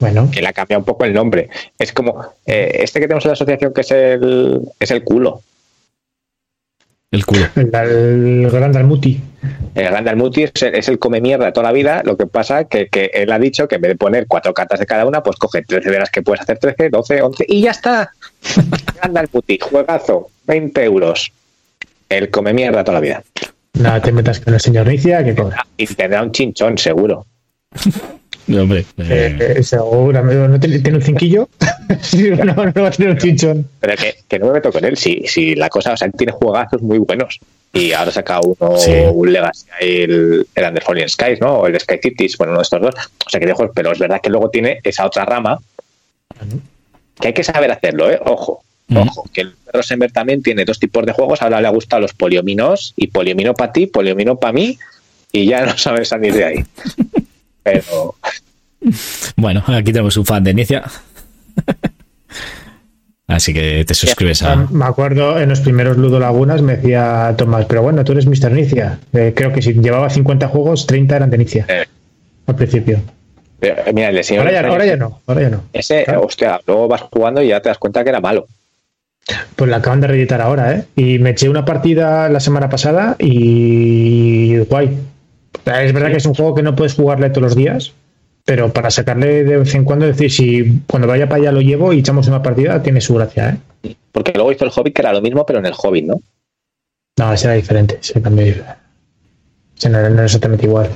bueno, 0.00 0.30
que 0.30 0.40
le 0.40 0.48
ha 0.48 0.52
cambiado 0.54 0.80
un 0.80 0.86
poco 0.86 1.04
el 1.04 1.12
nombre. 1.12 1.50
Es 1.78 1.92
como 1.92 2.24
eh, 2.46 2.80
este 2.82 3.00
que 3.00 3.06
tenemos 3.06 3.24
en 3.26 3.28
la 3.28 3.32
asociación 3.34 3.72
que 3.74 3.82
es 3.82 3.90
el, 3.90 4.60
es 4.80 4.90
el 4.90 5.04
culo. 5.04 5.42
el 7.10 7.26
culo. 7.26 7.46
el, 7.56 7.74
el 7.74 8.50
Gran 8.50 8.72
Dalmuti. 8.72 9.20
El 9.74 9.84
Gran 9.84 10.04
Dalmuti 10.04 10.44
es 10.44 10.62
el, 10.62 10.74
es 10.74 10.88
el 10.88 10.98
come 10.98 11.20
mierda 11.20 11.52
toda 11.52 11.68
la 11.68 11.72
vida. 11.72 12.02
Lo 12.02 12.16
que 12.16 12.26
pasa 12.26 12.64
que, 12.64 12.88
que 12.88 13.10
él 13.12 13.30
ha 13.30 13.38
dicho 13.38 13.68
que 13.68 13.74
en 13.74 13.82
vez 13.82 13.90
de 13.90 13.96
poner 13.96 14.26
cuatro 14.26 14.54
cartas 14.54 14.80
de 14.80 14.86
cada 14.86 15.04
una, 15.04 15.22
pues 15.22 15.36
coge 15.36 15.62
13 15.62 15.90
de 15.90 15.98
las 15.98 16.10
que 16.10 16.22
puedes 16.22 16.40
hacer 16.40 16.58
13, 16.58 16.88
12, 16.88 17.22
11 17.22 17.44
y 17.46 17.60
ya 17.60 17.72
está. 17.72 18.10
Gran 18.96 19.12
Dalmuti, 19.12 19.58
juegazo, 19.58 20.30
20 20.46 20.82
euros. 20.82 21.30
El 22.08 22.30
come 22.30 22.54
mierda 22.54 22.82
toda 22.82 22.94
la 22.94 23.00
vida. 23.00 23.22
Nada, 23.74 24.00
te 24.00 24.12
metas 24.12 24.40
con 24.40 24.54
el 24.54 24.60
señor 24.60 24.88
Inicia, 24.88 25.22
que 25.22 25.34
cobra. 25.34 25.64
Y 25.76 25.86
tendrá 25.86 26.22
un 26.22 26.32
chinchón, 26.32 26.78
seguro. 26.78 27.26
Hombre, 28.48 28.80
eh, 28.98 29.36
Eh, 29.38 29.54
eh, 29.58 29.62
seguramente. 29.62 30.48
¿No 30.48 30.58
tiene, 30.60 30.78
tiene 30.80 30.98
un 30.98 31.04
cinquillo? 31.04 31.48
Sí, 32.02 32.30
no, 32.30 32.44
no 32.44 32.54
va 32.82 32.88
a 32.88 32.90
tener 32.92 33.10
un 33.10 33.18
chinchón. 33.18 33.68
Pero 33.80 33.96
que, 33.96 34.14
que 34.28 34.38
no 34.38 34.46
me 34.46 34.52
meto 34.52 34.70
con 34.70 34.84
él. 34.84 34.96
Si, 34.96 35.24
si 35.26 35.56
la 35.56 35.68
cosa, 35.68 35.92
o 35.92 35.96
sea, 35.96 36.06
él 36.06 36.12
tiene 36.16 36.32
juegazos 36.32 36.80
muy 36.82 36.98
buenos. 36.98 37.40
Y 37.72 37.92
ahora 37.92 38.10
saca 38.12 38.40
uno, 38.40 38.76
Sí. 38.78 38.92
un 39.12 39.32
Legacy, 39.32 39.66
el, 39.80 40.46
el 40.54 40.64
Under 40.64 40.82
Falling 40.82 41.08
Skies, 41.08 41.40
¿no? 41.40 41.54
O 41.58 41.66
el 41.66 41.78
Sky 41.80 41.98
Cities, 42.02 42.36
bueno, 42.38 42.52
uno 42.52 42.60
de 42.60 42.62
estos 42.62 42.80
dos. 42.80 42.94
O 43.26 43.30
sea, 43.30 43.40
que 43.40 43.46
dejo, 43.46 43.70
pero 43.72 43.92
es 43.92 43.98
verdad 43.98 44.20
que 44.22 44.30
luego 44.30 44.50
tiene 44.50 44.78
esa 44.84 45.04
otra 45.06 45.24
rama 45.24 45.58
que 47.20 47.28
hay 47.28 47.34
que 47.34 47.44
saber 47.44 47.70
hacerlo, 47.70 48.10
¿eh? 48.10 48.20
Ojo. 48.24 48.62
Mm. 48.88 48.96
Ojo, 48.98 49.24
que 49.32 49.42
el 49.42 49.54
Rosenberg 49.72 50.12
también 50.12 50.42
tiene 50.42 50.64
dos 50.64 50.78
tipos 50.80 51.04
de 51.06 51.12
juegos. 51.12 51.42
Ahora 51.42 51.60
le 51.60 51.66
ha 51.68 51.70
gustado 51.70 52.02
los 52.02 52.12
poliominos 52.14 52.92
y 52.96 53.08
poliomino 53.08 53.54
para 53.54 53.72
ti, 53.72 53.86
poliomino 53.86 54.36
para 54.36 54.52
mí, 54.52 54.78
y 55.32 55.46
ya 55.46 55.64
no 55.66 55.76
sabes 55.78 56.08
salir 56.08 56.34
de 56.34 56.44
ahí. 56.44 56.64
Pero 57.62 58.14
bueno, 59.36 59.62
aquí 59.66 59.92
tenemos 59.92 60.16
un 60.16 60.24
fan 60.26 60.42
de 60.44 60.50
Inicia. 60.52 60.82
Así 63.26 63.54
que 63.54 63.84
te 63.84 63.94
suscribes 63.94 64.42
a. 64.42 64.56
Me 64.56 64.84
acuerdo 64.84 65.38
en 65.38 65.48
los 65.50 65.60
primeros 65.60 65.96
Ludo 65.96 66.18
Lagunas 66.18 66.62
me 66.62 66.76
decía 66.76 67.32
Tomás, 67.38 67.66
pero 67.66 67.82
bueno, 67.82 68.02
tú 68.02 68.12
eres 68.12 68.26
Mr. 68.26 68.50
Inicia. 68.50 68.98
Eh, 69.12 69.32
creo 69.36 69.52
que 69.52 69.62
si 69.62 69.74
llevaba 69.74 70.10
50 70.10 70.48
juegos, 70.48 70.86
30 70.86 71.16
eran 71.16 71.30
de 71.30 71.36
Inicia 71.36 71.64
Eh. 71.68 71.84
al 72.46 72.56
principio. 72.56 73.00
pero, 73.60 73.76
eh, 73.86 73.92
mira, 73.92 74.08
el 74.08 74.16
de 74.16 74.22
señor 74.24 74.46
Ahora 74.46 74.60
ya, 74.62 74.68
ahora 74.68 74.86
ya 74.86 74.96
no, 74.96 75.20
ahora 75.26 75.42
ya 75.42 75.50
no. 75.50 75.62
Ese, 75.72 76.04
Claro. 76.04 76.22
hostia, 76.22 76.60
luego 76.66 76.88
vas 76.88 77.02
jugando 77.02 77.40
y 77.42 77.48
ya 77.48 77.60
te 77.60 77.68
das 77.68 77.78
cuenta 77.78 78.02
que 78.02 78.08
era 78.10 78.20
malo. 78.20 78.46
Pues 79.54 79.70
la 79.70 79.76
acaban 79.76 80.00
de 80.00 80.08
reeditar 80.08 80.40
ahora, 80.40 80.72
¿eh? 80.74 80.84
Y 80.96 81.18
me 81.20 81.30
eché 81.30 81.48
una 81.48 81.64
partida 81.64 82.28
la 82.30 82.40
semana 82.40 82.68
pasada 82.68 83.14
y 83.18 84.56
guay. 84.60 84.98
Es 85.66 85.92
verdad 85.92 86.10
que 86.10 86.16
es 86.16 86.26
un 86.26 86.34
juego 86.34 86.54
que 86.54 86.62
no 86.62 86.74
puedes 86.74 86.94
jugarle 86.94 87.30
todos 87.30 87.42
los 87.42 87.56
días, 87.56 87.92
pero 88.44 88.72
para 88.72 88.90
sacarle 88.90 89.44
de 89.44 89.58
vez 89.58 89.74
en 89.74 89.84
cuando, 89.84 90.06
decir, 90.06 90.30
si 90.30 90.80
cuando 90.86 91.06
vaya 91.08 91.28
para 91.28 91.42
allá 91.42 91.52
lo 91.52 91.60
llevo 91.60 91.92
y 91.92 92.00
echamos 92.00 92.26
una 92.28 92.42
partida, 92.42 92.82
tiene 92.82 93.00
su 93.00 93.14
gracia, 93.14 93.58
¿eh? 93.84 93.94
Porque 94.12 94.32
luego 94.34 94.52
hizo 94.52 94.64
el 94.64 94.72
Hobbit, 94.74 94.94
que 94.94 95.02
era 95.02 95.12
lo 95.12 95.20
mismo, 95.20 95.46
pero 95.46 95.58
en 95.60 95.66
el 95.66 95.74
Hobbit, 95.76 96.06
¿no? 96.06 96.20
No, 97.18 97.32
ese 97.32 97.46
era 97.46 97.54
diferente, 97.54 97.98
ese 98.00 98.20
cambió. 98.20 98.46
Ese 99.76 99.88
no 99.88 99.98
era, 99.98 100.08
no 100.08 100.14
era 100.16 100.24
exactamente 100.24 100.66
igual. 100.66 100.90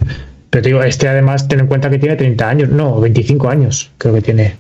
Pero 0.51 0.63
te 0.63 0.69
digo, 0.69 0.83
este 0.83 1.09
además, 1.09 1.47
ten 1.49 1.61
en 1.61 1.67
cuenta 1.67 1.91
que 1.91 1.99
tiene 1.99 2.17
30 2.17 2.49
años, 2.49 2.69
no, 2.71 3.01
25 3.01 3.49
años, 3.49 3.91
creo 3.99 4.15
que 4.15 4.23
tiene. 4.23 4.57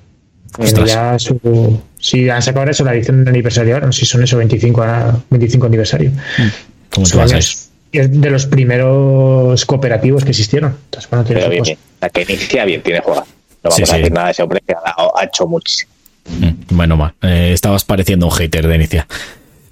Ya 0.86 1.18
su, 1.18 1.80
si 1.98 2.28
han 2.30 2.42
sacado 2.42 2.60
ahora 2.60 2.70
eso, 2.70 2.84
la 2.84 2.94
edición 2.94 3.24
de 3.24 3.30
aniversario 3.30 3.74
ahora, 3.74 3.86
no 3.86 3.92
sé 3.92 4.00
si 4.00 4.06
son 4.06 4.22
eso, 4.22 4.36
25, 4.36 4.82
a- 4.82 5.20
25 5.30 5.66
aniversario. 5.66 6.12
¿Cómo 6.90 7.06
te 7.06 7.16
vas 7.16 7.63
es 7.98 8.20
de 8.20 8.30
los 8.30 8.46
primeros 8.46 9.64
cooperativos 9.66 10.24
que 10.24 10.30
existieron. 10.30 10.76
Entonces, 10.86 11.10
bueno, 11.10 11.24
tiene 11.24 11.40
Pero 11.42 11.50
bien, 11.52 11.64
sea, 12.00 12.08
que 12.10 12.22
inicia 12.22 12.64
bien, 12.64 12.82
tiene 12.82 13.00
juega. 13.00 13.20
No 13.20 13.70
vamos 13.70 13.76
Sí, 13.76 13.82
a 13.82 13.86
sí. 13.86 13.96
decir 13.96 14.12
nada 14.12 14.26
de 14.26 14.32
ese 14.32 14.42
hombre 14.42 14.60
que 14.66 14.74
ha, 14.74 14.80
dado- 14.96 15.16
ha 15.18 15.24
hecho 15.24 15.46
muchísimo. 15.46 15.90
Mm, 16.40 16.76
Bueno, 16.76 16.96
mal. 16.96 17.14
Eh, 17.22 17.50
estabas 17.52 17.84
pareciendo 17.84 18.26
un 18.26 18.32
hater 18.32 18.66
de 18.66 18.74
Inicia. 18.76 19.06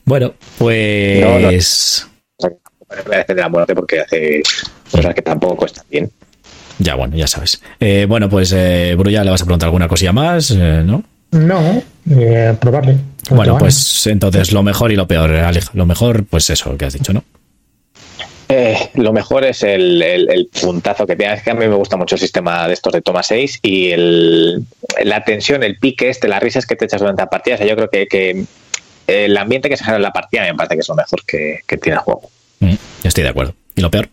Bueno, 0.04 0.34
pues. 0.58 2.06
O 2.36 2.42
sea, 2.42 2.50
que 2.50 2.56
tampoco 2.62 2.94
le 2.96 3.02
voy 3.02 3.14
a 3.14 3.18
defender 3.18 3.44
la 3.44 3.48
muerte 3.48 3.74
porque 3.74 4.00
hace 4.00 4.42
cosas 4.90 5.14
que 5.14 5.22
tampoco 5.22 5.66
están 5.66 5.84
bien. 5.90 6.10
Ya, 6.78 6.94
bueno, 6.94 7.16
ya 7.16 7.26
sabes. 7.26 7.60
Eh, 7.78 8.06
bueno, 8.08 8.28
pues, 8.28 8.52
eh, 8.56 8.94
Brulla, 8.98 9.22
¿le 9.24 9.30
vas 9.30 9.42
a 9.42 9.44
preguntar 9.44 9.68
alguna 9.68 9.88
cosilla 9.88 10.12
más? 10.12 10.50
Eh, 10.50 10.82
¿No? 10.84 11.04
No, 11.30 11.82
eh, 12.10 12.54
probarle. 12.60 12.96
Bueno, 13.30 13.56
pues 13.56 14.06
entonces 14.08 14.52
lo 14.52 14.62
mejor 14.62 14.90
y 14.92 14.96
lo 14.96 15.06
peor, 15.06 15.30
Alej. 15.34 15.66
Lo 15.74 15.86
mejor, 15.86 16.24
pues 16.24 16.50
eso 16.50 16.76
que 16.76 16.84
has 16.86 16.92
dicho, 16.92 17.12
¿no? 17.12 17.24
Eh, 18.48 18.90
lo 18.94 19.12
mejor 19.12 19.44
es 19.44 19.62
el, 19.62 20.48
puntazo 20.60 21.06
que 21.06 21.16
tiene. 21.16 21.34
Es 21.34 21.42
que 21.42 21.50
a 21.50 21.54
mí 21.54 21.66
me 21.66 21.74
gusta 21.74 21.96
mucho 21.96 22.16
el 22.16 22.20
sistema 22.20 22.66
de 22.66 22.74
estos 22.74 22.92
de 22.92 23.00
toma 23.00 23.22
6 23.22 23.60
y 23.62 23.90
el, 23.90 24.64
la 25.04 25.24
tensión, 25.24 25.62
el 25.62 25.78
pique 25.78 26.08
este, 26.08 26.28
las 26.28 26.42
risas 26.42 26.66
que 26.66 26.76
te 26.76 26.84
echas 26.84 27.00
durante 27.00 27.22
la 27.22 27.30
partida. 27.30 27.54
O 27.54 27.58
sea, 27.58 27.66
yo 27.66 27.76
creo 27.76 27.88
que, 27.88 28.44
el 29.06 29.36
ambiente 29.36 29.68
que 29.68 29.76
se 29.76 29.84
genera 29.84 29.96
en 29.96 30.02
la 30.02 30.12
partida 30.12 30.42
me 30.42 30.54
parece 30.54 30.76
que 30.76 30.80
es 30.80 30.88
lo 30.88 30.94
mejor 30.94 31.24
que, 31.26 31.60
tiene 31.80 31.96
el 31.96 31.98
juego. 31.98 32.30
Mm, 32.60 32.74
estoy 33.04 33.24
de 33.24 33.30
acuerdo. 33.30 33.54
¿Y 33.74 33.80
lo 33.80 33.90
peor? 33.90 34.08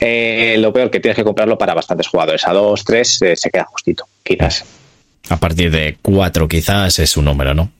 Eh, 0.00 0.56
lo 0.58 0.72
peor 0.72 0.90
que 0.90 1.00
tienes 1.00 1.16
que 1.16 1.24
comprarlo 1.24 1.56
para 1.56 1.74
bastantes 1.74 2.08
jugadores. 2.08 2.46
A 2.46 2.52
dos, 2.52 2.84
tres 2.84 3.20
eh, 3.22 3.36
se 3.36 3.50
queda 3.50 3.64
justito, 3.64 4.06
quizás. 4.22 4.64
A 5.28 5.38
partir 5.38 5.70
de 5.70 5.96
cuatro, 6.02 6.46
quizás 6.48 6.98
es 6.98 7.16
un 7.16 7.24
número, 7.24 7.54
¿no? 7.54 7.70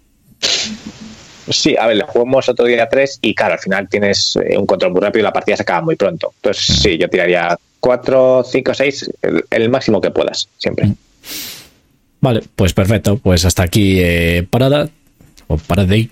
Sí, 1.48 1.76
a 1.78 1.86
ver, 1.86 1.96
le 1.96 2.04
jugamos 2.04 2.48
otro 2.48 2.64
día 2.64 2.88
tres 2.88 3.18
y 3.20 3.34
claro, 3.34 3.54
al 3.54 3.60
final 3.60 3.88
tienes 3.88 4.36
eh, 4.36 4.56
un 4.56 4.66
control 4.66 4.92
muy 4.92 5.00
rápido 5.00 5.20
y 5.20 5.24
la 5.24 5.32
partida 5.32 5.56
se 5.56 5.62
acaba 5.62 5.82
muy 5.82 5.96
pronto. 5.96 6.32
Entonces, 6.36 6.70
mm. 6.70 6.82
sí, 6.82 6.98
yo 6.98 7.08
tiraría 7.08 7.56
cuatro, 7.80 8.44
cinco, 8.44 8.72
seis, 8.72 9.10
el, 9.50 9.68
máximo 9.68 10.00
que 10.00 10.10
puedas, 10.10 10.48
siempre. 10.58 10.86
Mm. 10.86 10.96
Vale, 12.20 12.42
pues 12.56 12.72
perfecto. 12.72 13.18
Pues 13.18 13.44
hasta 13.44 13.62
aquí 13.62 13.98
eh, 14.00 14.46
parada 14.48 14.88
o 15.46 15.58
parade. 15.58 16.08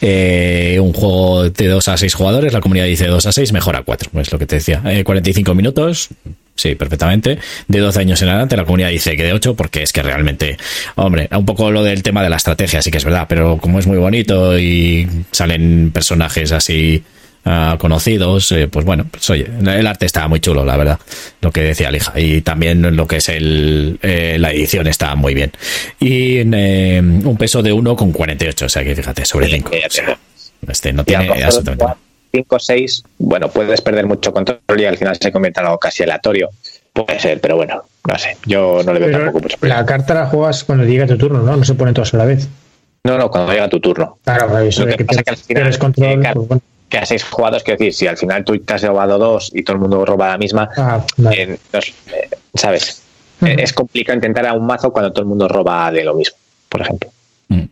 Eh, 0.00 0.78
un 0.80 0.92
juego 0.92 1.50
de 1.50 1.66
2 1.66 1.88
a 1.88 1.96
6 1.96 2.14
jugadores, 2.14 2.52
la 2.52 2.60
comunidad 2.60 2.86
dice 2.86 3.06
2 3.06 3.26
a 3.26 3.32
6, 3.32 3.52
mejor 3.52 3.76
a 3.76 3.82
4, 3.82 4.20
es 4.20 4.32
lo 4.32 4.38
que 4.38 4.46
te 4.46 4.56
decía. 4.56 4.82
45 5.04 5.50
eh, 5.50 5.54
minutos, 5.54 6.08
sí, 6.54 6.74
perfectamente. 6.74 7.38
De 7.68 7.78
12 7.78 8.00
años 8.00 8.22
en 8.22 8.28
adelante, 8.28 8.56
la 8.56 8.64
comunidad 8.64 8.90
dice 8.90 9.16
que 9.16 9.24
de 9.24 9.32
8, 9.32 9.54
porque 9.54 9.82
es 9.82 9.92
que 9.92 10.02
realmente, 10.02 10.56
hombre, 10.96 11.28
un 11.32 11.44
poco 11.44 11.70
lo 11.70 11.82
del 11.82 12.02
tema 12.02 12.22
de 12.22 12.30
la 12.30 12.36
estrategia, 12.36 12.82
sí 12.82 12.90
que 12.90 12.98
es 12.98 13.04
verdad, 13.04 13.26
pero 13.28 13.58
como 13.58 13.78
es 13.78 13.86
muy 13.86 13.98
bonito 13.98 14.58
y 14.58 15.08
salen 15.30 15.90
personajes 15.92 16.52
así 16.52 17.02
conocidos, 17.78 18.52
eh, 18.52 18.68
pues 18.68 18.86
bueno, 18.86 19.06
pues 19.10 19.28
oye, 19.30 19.46
el 19.60 19.86
arte 19.86 20.06
está 20.06 20.26
muy 20.28 20.40
chulo, 20.40 20.64
la 20.64 20.76
verdad, 20.76 20.98
lo 21.42 21.52
que 21.52 21.60
decía 21.60 21.90
Lija, 21.90 22.18
y 22.18 22.40
también 22.40 22.96
lo 22.96 23.06
que 23.06 23.16
es 23.16 23.28
el, 23.28 23.98
eh, 24.02 24.36
la 24.38 24.50
edición 24.50 24.86
está 24.86 25.14
muy 25.14 25.34
bien. 25.34 25.52
Y 26.00 26.38
eh, 26.38 27.00
un 27.02 27.36
peso 27.36 27.62
de 27.62 27.74
1,48, 27.74 28.64
o 28.64 28.68
sea 28.68 28.82
que 28.82 28.96
fíjate, 28.96 29.24
sobre 29.26 29.48
5. 29.48 29.70
este 30.68 30.92
no 30.92 31.04
tiene 31.04 31.30
absolutamente 31.44 31.84
5 32.34 32.58
6, 32.58 33.04
bueno, 33.18 33.48
puedes 33.48 33.80
perder 33.80 34.06
mucho 34.06 34.32
control 34.32 34.58
y 34.76 34.84
al 34.84 34.98
final 34.98 35.16
se 35.20 35.30
convierte 35.30 35.60
en 35.60 35.66
algo 35.66 35.78
casi 35.78 36.02
aleatorio. 36.02 36.50
Puede 36.92 37.18
ser, 37.20 37.40
pero 37.40 37.56
bueno, 37.56 37.82
no 38.08 38.18
sé, 38.18 38.36
yo 38.46 38.80
no 38.84 38.92
le 38.92 39.00
veo 39.00 39.10
tampoco 39.10 39.40
mucho 39.40 39.56
La 39.62 39.84
carta 39.86 40.14
la 40.14 40.26
juegas 40.26 40.64
cuando 40.64 40.84
llega 40.84 41.06
tu 41.06 41.16
turno, 41.16 41.42
¿no? 41.42 41.56
No 41.56 41.64
se 41.64 41.74
pone 41.74 41.92
todas 41.92 42.14
a 42.14 42.18
la 42.18 42.24
vez. 42.24 42.48
No, 43.04 43.18
no, 43.18 43.30
cuando 43.30 43.52
llega 43.52 43.68
tu 43.68 43.80
turno. 43.80 44.18
Claro, 44.24 44.58
eso 44.60 44.86
que, 44.86 45.04
pasa 45.04 45.22
que 45.22 45.30
al 45.30 45.36
final, 45.36 45.78
control, 45.78 46.22
pues 46.48 46.60
que 46.88 46.98
a 46.98 47.06
seis 47.06 47.24
jugadores, 47.24 47.62
quiero 47.62 47.78
decir, 47.78 47.94
si 47.94 48.06
al 48.06 48.16
final 48.16 48.44
tú 48.44 48.58
te 48.58 48.74
has 48.74 48.82
robado 48.82 49.18
dos 49.18 49.50
y 49.54 49.62
todo 49.62 49.74
el 49.74 49.80
mundo 49.80 50.04
roba 50.04 50.28
la 50.28 50.38
misma, 50.38 50.68
ah, 50.76 51.04
eh, 51.32 51.58
eh, 51.72 52.28
¿sabes? 52.54 53.02
Eh, 53.42 53.56
es 53.58 53.72
complicado 53.72 54.16
intentar 54.16 54.46
a 54.46 54.52
un 54.52 54.66
mazo 54.66 54.92
cuando 54.92 55.12
todo 55.12 55.22
el 55.22 55.28
mundo 55.28 55.48
roba 55.48 55.90
de 55.90 56.04
lo 56.04 56.14
mismo, 56.14 56.36
por 56.68 56.82
ejemplo. 56.82 57.10
Mm. 57.48 57.64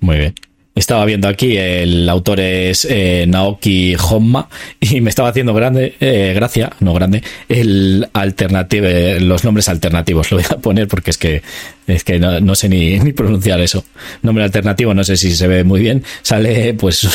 Muy 0.00 0.16
bien. 0.18 0.34
Estaba 0.78 1.04
viendo 1.04 1.26
aquí, 1.26 1.56
el 1.56 2.08
autor 2.08 2.38
es 2.40 2.86
Naoki 3.26 3.96
Honma 3.96 4.48
y 4.80 5.00
me 5.00 5.10
estaba 5.10 5.30
haciendo 5.30 5.52
grande, 5.52 5.94
gracia, 6.34 6.70
no 6.80 6.94
grande, 6.94 7.22
el 7.48 8.08
alternative, 8.12 9.20
los 9.20 9.44
nombres 9.44 9.68
alternativos. 9.68 10.30
Lo 10.30 10.36
voy 10.36 10.46
a 10.48 10.58
poner 10.58 10.86
porque 10.86 11.10
es 11.10 11.18
que 11.18 11.42
es 11.88 12.04
que 12.04 12.18
no, 12.18 12.54
sé 12.54 12.68
ni 12.68 13.12
pronunciar 13.12 13.60
eso. 13.60 13.84
Nombre 14.22 14.44
alternativo, 14.44 14.94
no 14.94 15.04
sé 15.04 15.16
si 15.16 15.34
se 15.34 15.48
ve 15.48 15.64
muy 15.64 15.80
bien. 15.80 16.04
Sale 16.22 16.74
pues 16.74 17.08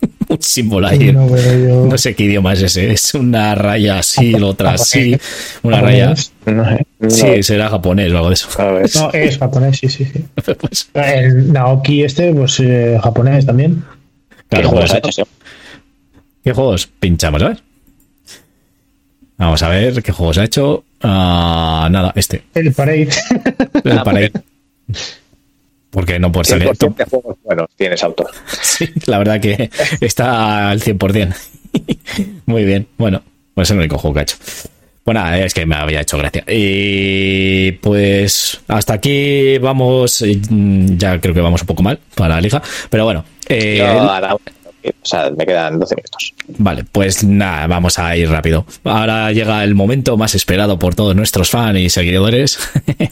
un 0.28 0.42
símbolo 0.42 0.86
ahí. 0.86 1.12
No, 1.12 1.98
sé 1.98 2.14
qué 2.14 2.24
idioma 2.24 2.52
es 2.52 2.62
ese. 2.62 2.92
Es 2.92 3.14
una 3.14 3.54
raya 3.54 3.98
así, 3.98 4.32
la 4.32 4.46
otra 4.46 4.72
así. 4.72 5.16
Una 5.62 5.80
raya. 5.80 6.14
Sí, 6.16 7.42
será 7.42 7.68
japonés 7.68 8.12
o 8.12 8.16
algo 8.16 8.28
de 8.28 8.34
eso. 8.34 8.48
No, 8.58 9.10
es 9.12 9.38
japonés, 9.38 9.78
sí, 9.78 9.88
sí. 9.88 10.04
sí. 10.04 10.24
Pues, 10.60 10.90
el 10.94 11.52
Naoki 11.52 12.02
este, 12.02 12.32
pues 12.32 12.60
eh, 12.60 12.98
japonés 13.02 13.46
también. 13.46 13.84
¿Qué 14.48 14.62
juegos 14.62 14.92
ha 14.92 14.98
hecho? 14.98 15.28
¿Qué 16.42 16.52
juegos 16.52 16.86
pinchamos? 16.86 17.42
A 17.42 17.48
ver. 17.48 17.62
Vamos 19.38 19.62
a 19.62 19.68
ver 19.68 20.02
qué 20.02 20.12
juegos 20.12 20.38
ha 20.38 20.44
hecho. 20.44 20.84
Ah, 21.02 21.88
nada, 21.90 22.12
este. 22.16 22.44
El 22.54 22.72
Parade. 22.72 23.08
El 23.84 24.02
Parade. 24.02 24.32
Porque 25.96 26.18
no 26.18 26.30
por 26.30 26.44
salir. 26.44 26.70
bueno, 27.42 27.66
tienes 27.74 28.04
autor. 28.04 28.30
Sí, 28.62 28.86
la 29.06 29.16
verdad 29.16 29.40
que 29.40 29.70
está 30.02 30.68
al 30.68 30.82
100%. 30.82 31.34
Muy 32.44 32.66
bien. 32.66 32.86
Bueno, 32.98 33.22
pues 33.54 33.68
es 33.68 33.70
el 33.70 33.78
único 33.78 33.96
juego 33.96 34.12
que 34.12 34.20
ha 34.20 34.22
hecho. 34.24 34.36
Bueno, 35.06 35.26
es 35.32 35.54
que 35.54 35.64
me 35.64 35.74
había 35.74 36.02
hecho 36.02 36.18
gracia. 36.18 36.44
Y 36.48 37.72
pues 37.80 38.60
hasta 38.68 38.92
aquí 38.92 39.56
vamos. 39.56 40.22
Ya 40.50 41.18
creo 41.18 41.32
que 41.32 41.40
vamos 41.40 41.62
un 41.62 41.66
poco 41.66 41.82
mal 41.82 41.98
para 42.14 42.34
la 42.34 42.40
liga. 42.42 42.60
Pero 42.90 43.04
bueno. 43.04 43.24
Eh, 43.48 43.82
o 44.90 45.06
sea, 45.06 45.30
me 45.30 45.46
quedan 45.46 45.78
12 45.78 45.94
minutos. 45.96 46.34
Vale, 46.58 46.84
pues 46.90 47.24
nada, 47.24 47.66
vamos 47.66 47.98
a 47.98 48.16
ir 48.16 48.28
rápido. 48.28 48.66
Ahora 48.84 49.32
llega 49.32 49.62
el 49.64 49.74
momento 49.74 50.16
más 50.16 50.34
esperado 50.34 50.78
por 50.78 50.94
todos 50.94 51.14
nuestros 51.16 51.50
fans 51.50 51.78
y 51.78 51.88
seguidores, 51.88 52.58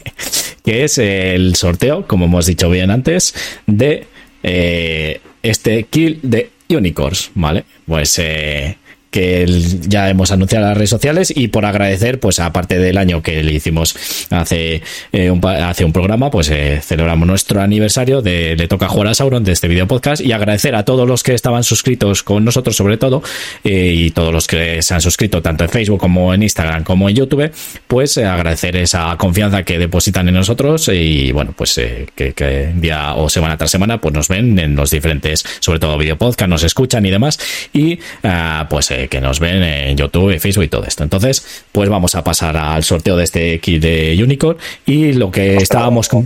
que 0.63 0.83
es 0.83 0.97
el 0.97 1.55
sorteo, 1.55 2.07
como 2.07 2.25
hemos 2.25 2.45
dicho 2.45 2.69
bien 2.69 2.91
antes, 2.91 3.33
de 3.67 4.07
eh, 4.43 5.21
este 5.43 5.83
kill 5.83 6.19
de 6.23 6.51
Unicorns, 6.69 7.31
¿vale? 7.35 7.65
Pues 7.85 8.17
eh, 8.19 8.77
que 9.15 9.45
ya 9.87 10.09
hemos 10.09 10.29
anunciado 10.31 10.65
en 10.65 10.69
las 10.71 10.77
redes 10.77 10.89
sociales 10.89 11.31
y 11.33 11.47
por 11.47 11.63
agradecer, 11.63 12.19
pues 12.19 12.41
aparte 12.41 12.77
del 12.77 12.97
año 12.97 13.21
que 13.21 13.41
le 13.43 13.53
hicimos 13.53 13.95
hace, 14.29 14.81
eh, 15.13 15.31
un, 15.31 15.39
hace 15.45 15.85
un 15.85 15.93
programa, 15.93 16.29
pues 16.29 16.49
eh, 16.49 16.81
celebramos 16.83 17.25
nuestro 17.25 17.61
aniversario 17.61 18.21
de 18.21 18.57
Le 18.57 18.67
Toca 18.67 18.89
Jugar 18.89 19.07
a 19.07 19.13
Sauron 19.13 19.45
de 19.45 19.53
este 19.53 19.69
video 19.69 19.87
podcast 19.87 20.21
y 20.21 20.33
agradecer 20.33 20.75
a 20.75 20.83
todos 20.83 21.07
los 21.07 21.23
que 21.23 21.33
estaban 21.33 21.63
suscritos 21.63 22.23
con 22.23 22.43
nosotros 22.43 22.75
sobre 22.75 22.97
todo 22.97 23.23
eh, 23.63 23.93
y 23.95 24.11
todos 24.11 24.33
los 24.33 24.47
que 24.47 24.81
se 24.81 24.93
han 24.93 24.99
suscrito 24.99 25.41
tanto 25.41 25.63
en 25.63 25.69
Facebook 25.69 26.01
como 26.01 26.33
en 26.33 26.43
Instagram 26.43 26.83
como 26.83 27.07
en 27.07 27.15
YouTube, 27.15 27.53
pues 27.87 28.17
agradecer 28.17 28.75
esa 28.75 29.15
confianza 29.15 29.63
que 29.63 29.79
depositan 29.79 30.27
en 30.27 30.33
nosotros 30.33 30.89
y 30.89 31.31
bueno, 31.31 31.53
pues 31.55 31.79
que, 32.15 32.73
día 32.75 33.13
o 33.15 33.29
semana 33.29 33.55
tras 33.55 33.71
semana 33.71 34.01
pues 34.01 34.13
nos 34.13 34.27
ven 34.27 34.59
en 34.59 34.75
los 34.75 34.91
diferentes, 34.91 35.45
sobre 35.61 35.79
todo 35.79 35.97
video 35.97 36.17
podcast, 36.17 36.49
nos 36.49 36.63
escuchan 36.63 37.05
y 37.05 37.11
demás 37.11 37.39
y 37.71 37.97
ah, 38.21 38.67
pues 38.69 38.91
que 39.07 39.21
nos 39.21 39.39
ven 39.39 39.63
en 39.63 39.97
YouTube, 39.97 40.39
Facebook 40.39 40.63
y 40.65 40.67
todo 40.67 40.83
esto. 40.85 41.03
Entonces, 41.03 41.63
pues 41.71 41.89
vamos 41.89 42.15
a 42.15 42.23
pasar 42.23 42.57
al 42.57 42.83
sorteo 42.83 43.17
de 43.17 43.23
este 43.23 43.59
kit 43.59 43.81
de 43.81 44.17
Unicorn 44.21 44.57
y 44.85 45.13
lo 45.13 45.31
que 45.31 45.57
estábamos 45.57 46.07
con... 46.09 46.25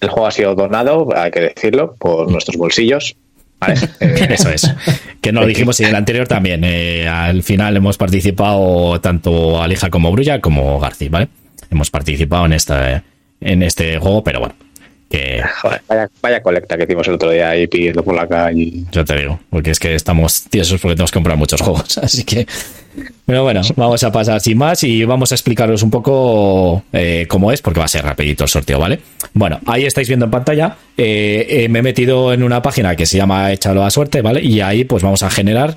El 0.00 0.08
juego 0.08 0.26
ha 0.26 0.30
sido 0.32 0.54
donado, 0.54 1.08
hay 1.14 1.30
que 1.30 1.40
decirlo, 1.40 1.94
por 1.98 2.30
nuestros 2.30 2.56
bolsillos. 2.56 3.16
Eso 4.00 4.50
es. 4.50 4.68
Que 5.20 5.30
no 5.30 5.42
lo 5.42 5.46
dijimos 5.46 5.78
y 5.78 5.84
en 5.84 5.90
el 5.90 5.94
anterior 5.94 6.26
también. 6.26 6.62
Eh, 6.64 7.06
al 7.06 7.44
final 7.44 7.76
hemos 7.76 7.96
participado 7.96 9.00
tanto 9.00 9.62
Alija 9.62 9.90
como 9.90 10.10
Brulla 10.10 10.40
como 10.40 10.80
García, 10.80 11.08
¿vale? 11.10 11.28
Hemos 11.70 11.90
participado 11.90 12.46
en 12.46 12.52
esta 12.54 13.04
en 13.40 13.62
este 13.62 13.98
juego, 13.98 14.24
pero 14.24 14.40
bueno, 14.40 14.54
vaya, 16.22 16.42
colecta 16.42 16.76
que 16.76 16.84
hicimos 16.84 17.06
el 17.08 17.14
otro 17.14 17.30
día 17.30 17.50
ahí 17.50 17.66
pidiendo 17.66 18.02
por 18.02 18.14
la 18.14 18.26
calle. 18.26 18.84
Yo 18.90 19.04
te 19.04 19.16
digo, 19.16 19.40
porque 19.50 19.70
es 19.70 19.78
que 19.78 19.94
estamos 19.94 20.44
tiesos 20.44 20.80
porque 20.80 20.94
tenemos 20.94 21.10
que 21.10 21.16
comprar 21.16 21.36
muchos 21.36 21.60
juegos, 21.60 21.98
así 22.02 22.24
que... 22.24 22.46
Pero 23.24 23.42
bueno, 23.42 23.62
vamos 23.76 24.04
a 24.04 24.12
pasar 24.12 24.40
sin 24.42 24.58
más 24.58 24.84
y 24.84 25.04
vamos 25.04 25.32
a 25.32 25.34
explicaros 25.34 25.82
un 25.82 25.90
poco 25.90 26.82
eh, 26.92 27.24
cómo 27.26 27.50
es, 27.50 27.62
porque 27.62 27.78
va 27.78 27.86
a 27.86 27.88
ser 27.88 28.04
rapidito 28.04 28.44
el 28.44 28.50
sorteo, 28.50 28.78
¿vale? 28.78 29.00
Bueno, 29.32 29.60
ahí 29.64 29.86
estáis 29.86 30.08
viendo 30.08 30.26
en 30.26 30.30
pantalla, 30.30 30.76
eh, 30.98 31.46
eh, 31.48 31.68
me 31.70 31.78
he 31.78 31.82
metido 31.82 32.34
en 32.34 32.42
una 32.42 32.60
página 32.60 32.94
que 32.94 33.06
se 33.06 33.16
llama 33.16 33.50
Échalo 33.50 33.82
a 33.84 33.90
suerte, 33.90 34.20
¿vale? 34.20 34.42
Y 34.42 34.60
ahí 34.60 34.84
pues 34.84 35.02
vamos 35.02 35.22
a 35.22 35.30
generar 35.30 35.74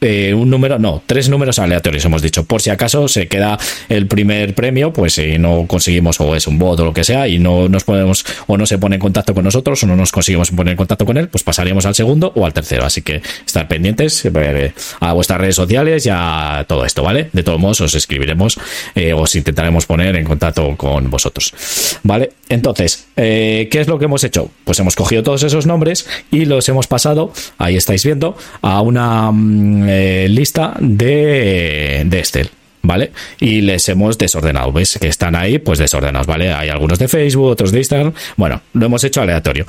eh, 0.00 0.34
un 0.34 0.50
número, 0.50 0.78
no, 0.78 1.02
tres 1.06 1.28
números 1.28 1.58
aleatorios 1.58 2.04
hemos 2.04 2.20
dicho. 2.20 2.44
Por 2.44 2.60
si 2.60 2.70
acaso 2.70 3.08
se 3.08 3.28
queda 3.28 3.58
el 3.88 4.06
primer 4.06 4.54
premio, 4.54 4.92
pues 4.92 5.14
si 5.14 5.38
no 5.38 5.66
conseguimos 5.66 6.20
o 6.20 6.36
es 6.36 6.46
un 6.46 6.58
bot 6.58 6.78
o 6.80 6.84
lo 6.84 6.92
que 6.92 7.04
sea 7.04 7.28
y 7.28 7.38
no 7.38 7.68
nos 7.68 7.84
podemos 7.84 8.24
o 8.46 8.56
no 8.56 8.66
se 8.66 8.78
pone 8.78 8.96
en 8.96 9.00
contacto 9.00 9.34
con 9.34 9.44
nosotros 9.44 9.82
o 9.82 9.86
no 9.86 9.96
nos 9.96 10.12
conseguimos 10.12 10.50
poner 10.50 10.72
en 10.72 10.76
contacto 10.76 11.06
con 11.06 11.16
él, 11.16 11.28
pues 11.28 11.44
pasaríamos 11.44 11.86
al 11.86 11.94
segundo 11.94 12.32
o 12.34 12.44
al 12.44 12.52
tercero. 12.52 12.84
Así 12.84 13.02
que 13.02 13.22
estar 13.44 13.68
pendientes 13.68 14.24
eh, 14.26 14.72
a 15.00 15.12
vuestras 15.14 15.40
redes 15.40 15.56
sociales 15.56 16.04
y 16.04 16.10
a 16.12 16.64
todo 16.68 16.84
esto, 16.84 17.02
¿vale? 17.02 17.30
De 17.32 17.42
todos 17.42 17.58
modos 17.58 17.80
os 17.80 17.94
escribiremos, 17.94 18.58
eh, 18.94 19.12
os 19.14 19.34
intentaremos 19.34 19.86
poner 19.86 20.14
en 20.16 20.24
contacto 20.24 20.76
con 20.76 21.08
vosotros, 21.10 21.54
¿vale? 22.02 22.32
Entonces, 22.48 23.06
¿qué 23.16 23.68
es 23.72 23.88
lo 23.88 23.98
que 23.98 24.04
hemos 24.04 24.22
hecho? 24.24 24.50
Pues 24.64 24.78
hemos 24.78 24.94
cogido 24.94 25.22
todos 25.22 25.42
esos 25.42 25.66
nombres 25.66 26.06
y 26.30 26.44
los 26.44 26.68
hemos 26.68 26.86
pasado, 26.86 27.32
ahí 27.58 27.76
estáis 27.76 28.04
viendo, 28.04 28.36
a 28.62 28.80
una 28.82 29.32
mm, 29.32 29.85
eh, 29.88 30.26
lista 30.28 30.74
de, 30.78 32.02
de 32.06 32.18
Estel. 32.20 32.50
¿vale? 32.86 33.10
Y 33.40 33.60
les 33.62 33.88
hemos 33.88 34.16
desordenado, 34.16 34.72
¿ves? 34.72 34.96
Que 35.00 35.08
están 35.08 35.34
ahí, 35.34 35.58
pues 35.58 35.78
desordenados, 35.78 36.26
¿vale? 36.26 36.52
Hay 36.52 36.68
algunos 36.68 36.98
de 36.98 37.08
Facebook, 37.08 37.46
otros 37.46 37.72
de 37.72 37.78
Instagram. 37.78 38.12
Bueno, 38.36 38.62
lo 38.72 38.86
hemos 38.86 39.02
hecho 39.04 39.20
aleatorio, 39.20 39.66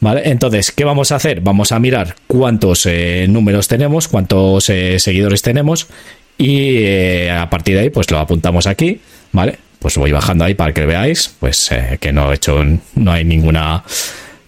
¿vale? 0.00 0.22
Entonces, 0.26 0.70
¿qué 0.70 0.84
vamos 0.84 1.10
a 1.10 1.16
hacer? 1.16 1.40
Vamos 1.40 1.72
a 1.72 1.78
mirar 1.78 2.16
cuántos 2.26 2.84
eh, 2.86 3.26
números 3.28 3.66
tenemos, 3.66 4.08
cuántos 4.08 4.68
eh, 4.68 4.98
seguidores 4.98 5.42
tenemos 5.42 5.88
y 6.36 7.26
a 7.28 7.48
partir 7.50 7.76
de 7.76 7.82
ahí, 7.82 7.90
pues 7.90 8.10
lo 8.10 8.18
apuntamos 8.18 8.66
aquí, 8.66 9.00
¿vale? 9.32 9.58
Pues 9.78 9.96
voy 9.96 10.12
bajando 10.12 10.44
ahí 10.44 10.54
para 10.54 10.74
que 10.74 10.84
veáis, 10.84 11.34
pues 11.40 11.70
que 11.98 12.12
no 12.12 12.30
he 12.30 12.34
hecho, 12.34 12.62
no 12.94 13.12
hay 13.12 13.24
ninguna 13.24 13.82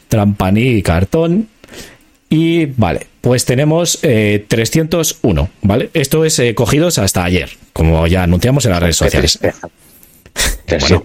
trampa 0.09 0.53
ni 0.53 0.83
cartón. 0.83 1.49
Y 2.33 2.65
vale, 2.65 3.07
pues 3.21 3.45
tenemos 3.45 4.01
301, 4.01 5.51
¿vale? 5.61 5.91
Esto 5.93 6.25
es 6.25 6.41
cogidos 6.55 6.97
hasta 6.99 7.25
ayer, 7.25 7.51
como 7.75 8.07
ya 8.07 8.23
anunciamos 8.23 8.65
en 8.65 8.71
las 8.73 8.81
redes 8.81 8.97
sociales. 8.97 9.39
Bueno, 10.67 11.05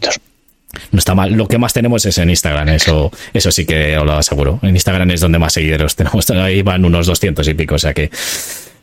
no 0.91 0.99
está 0.99 1.16
mal. 1.16 1.34
Lo 1.34 1.48
que 1.48 1.58
más 1.58 1.74
tenemos 1.74 2.06
es 2.06 2.18
en 2.18 2.30
Instagram, 2.30 2.70
eso, 2.70 3.12
eso 3.34 3.52
sí 3.52 3.66
que 3.66 3.98
os 3.98 4.06
lo 4.06 4.14
aseguro. 4.14 4.60
En 4.62 4.70
Instagram 4.70 5.12
es 5.12 5.22
donde 5.22 5.40
más 5.40 5.54
seguidores 5.54 5.95
tenemos. 5.95 6.30
Ahí 6.32 6.62
van 6.62 6.86
unos 6.86 7.08
200 7.08 7.48
y 7.48 7.54
pico, 7.54 7.76
o 7.76 7.80
sea 7.80 7.94
que. 7.94 8.10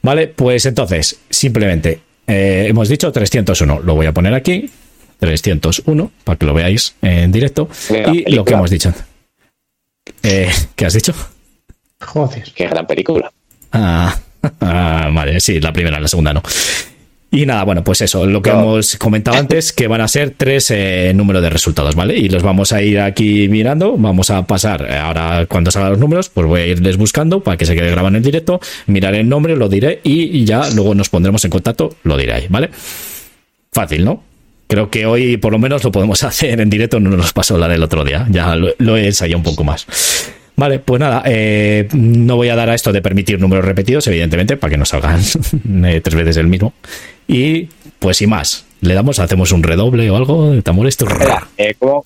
Vale, 0.03 0.29
pues 0.29 0.67
entonces, 0.67 1.19
simplemente 1.31 2.01
eh, 2.27 2.67
hemos 2.69 2.89
dicho 2.89 3.11
301. 3.11 3.81
Lo 3.81 3.95
voy 3.95 4.07
a 4.07 4.13
poner 4.13 4.35
aquí. 4.35 4.71
301, 5.19 6.11
para 6.25 6.39
que 6.39 6.45
lo 6.45 6.53
veáis 6.53 6.97
en 7.01 7.33
directo. 7.33 7.69
y 8.13 8.31
lo 8.35 8.45
que 8.45 8.55
hemos 8.55 8.71
dicho. 8.71 8.93
Eh, 10.23 10.51
¿Qué 10.75 10.85
has 10.85 10.93
dicho? 10.93 11.15
Joder. 12.05 12.53
Qué 12.55 12.67
gran 12.67 12.87
película. 12.87 13.33
Ah, 13.73 14.17
ah, 14.61 15.11
vale, 15.13 15.41
sí, 15.41 15.61
la 15.61 15.73
primera, 15.73 15.99
la 15.99 16.09
segunda 16.09 16.33
no. 16.33 16.43
Y 17.31 17.47
nada, 17.47 17.65
bueno, 17.65 17.83
pues 17.83 18.01
eso, 18.01 18.27
lo 18.27 18.41
que 18.41 18.51
hemos 18.51 18.97
comentado 18.97 19.37
antes, 19.37 19.73
que 19.73 19.89
van 19.89 20.01
a 20.01 20.07
ser 20.07 20.35
tres 20.37 20.71
eh, 20.71 21.11
números 21.17 21.43
de 21.43 21.51
resultados, 21.51 21.97
¿vale? 21.97 22.17
Y 22.17 22.29
los 22.29 22.45
vamos 22.45 22.71
a 22.73 22.81
ir 22.81 23.01
aquí 23.01 23.49
mirando, 23.49 23.97
vamos 23.97 24.31
a 24.31 24.47
pasar, 24.47 24.87
eh, 24.89 24.97
ahora 24.97 25.45
cuando 25.47 25.73
salgan 25.73 25.91
los 25.91 25.99
números, 25.99 26.29
pues 26.29 26.47
voy 26.47 26.61
a 26.61 26.67
irles 26.67 26.97
buscando 26.97 27.41
para 27.41 27.57
que 27.57 27.67
se 27.67 27.75
quede 27.75 27.91
grabado 27.91 28.09
en 28.11 28.17
el 28.17 28.23
directo, 28.23 28.61
miraré 28.87 29.19
el 29.19 29.29
nombre, 29.29 29.57
lo 29.57 29.69
diré 29.69 30.01
y 30.05 30.45
ya 30.45 30.71
luego 30.71 30.95
nos 30.95 31.09
pondremos 31.09 31.45
en 31.45 31.51
contacto, 31.51 31.97
lo 32.05 32.17
diré 32.17 32.35
ahí, 32.35 32.47
¿vale? 32.49 32.71
Fácil, 33.73 34.05
¿no? 34.05 34.23
Creo 34.69 34.89
que 34.89 35.05
hoy 35.05 35.37
por 35.37 35.53
lo 35.53 35.59
menos 35.59 35.83
lo 35.83 35.91
podemos 35.91 36.23
hacer 36.23 36.61
en 36.61 36.71
directo, 36.71 37.01
no 37.01 37.11
nos 37.11 37.33
pasó 37.33 37.59
la 37.59 37.67
del 37.67 37.83
otro 37.83 38.05
día, 38.05 38.29
ya 38.31 38.55
lo, 38.55 38.69
lo 38.79 38.97
he 38.97 39.07
ensayado 39.07 39.39
un 39.39 39.45
poco 39.45 39.65
más. 39.65 39.87
Vale, 40.57 40.79
pues 40.79 41.01
nada, 41.01 41.23
eh, 41.27 41.89
no 41.95 42.37
voy 42.37 42.49
a 42.49 42.55
dar 42.55 42.71
a 42.71 42.75
esto 42.75 42.93
de 42.93 43.03
permitir 43.03 43.41
números 43.41 43.65
repetidos, 43.65 44.07
evidentemente, 44.07 44.57
para 44.57 44.71
que 44.71 44.77
no 44.77 44.85
salgan 44.85 45.21
eh, 45.85 46.01
tres 46.01 46.15
veces 46.15 46.37
el 46.37 46.47
mismo. 46.47 46.73
Y 47.27 47.69
pues 47.99 48.19
sin 48.19 48.31
más, 48.31 48.65
le 48.81 48.95
damos, 48.95 49.19
hacemos 49.19 49.51
un 49.51 49.63
redoble 49.63 50.09
o 50.11 50.17
algo 50.17 50.53
de 50.53 50.63
tambores. 50.63 50.97
Eh, 51.59 51.75
¿cómo, 51.79 52.05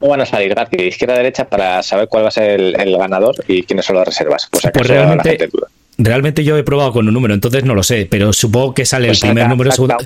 van 0.00 0.20
a 0.20 0.26
salir 0.26 0.54
de 0.54 0.86
izquierda 0.86 1.14
a 1.14 1.18
derecha 1.18 1.44
para 1.44 1.82
saber 1.82 2.08
cuál 2.08 2.24
va 2.24 2.28
a 2.28 2.32
ser 2.32 2.60
el, 2.60 2.96
ganador 2.96 3.34
y 3.46 3.62
quiénes 3.64 3.84
son 3.84 3.96
las 3.96 4.06
reservas? 4.06 4.48
Pues, 4.50 4.64
pues 4.72 4.86
realmente, 4.86 5.50
realmente 5.98 6.44
yo 6.44 6.56
he 6.56 6.64
probado 6.64 6.92
con 6.92 7.06
un 7.06 7.12
número, 7.12 7.34
entonces 7.34 7.64
no 7.64 7.74
lo 7.74 7.82
sé, 7.82 8.06
pero 8.10 8.32
supongo 8.32 8.72
que 8.72 8.86
sale 8.86 9.06
el 9.06 9.10
pues 9.10 9.20
primer 9.20 9.48
número. 9.48 9.70
Saca, 9.70 9.98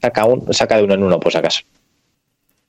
saca, 0.00 0.26
saca 0.50 0.76
de 0.78 0.84
uno 0.84 0.94
en 0.94 1.02
uno, 1.02 1.20
pues 1.20 1.36
acaso. 1.36 1.60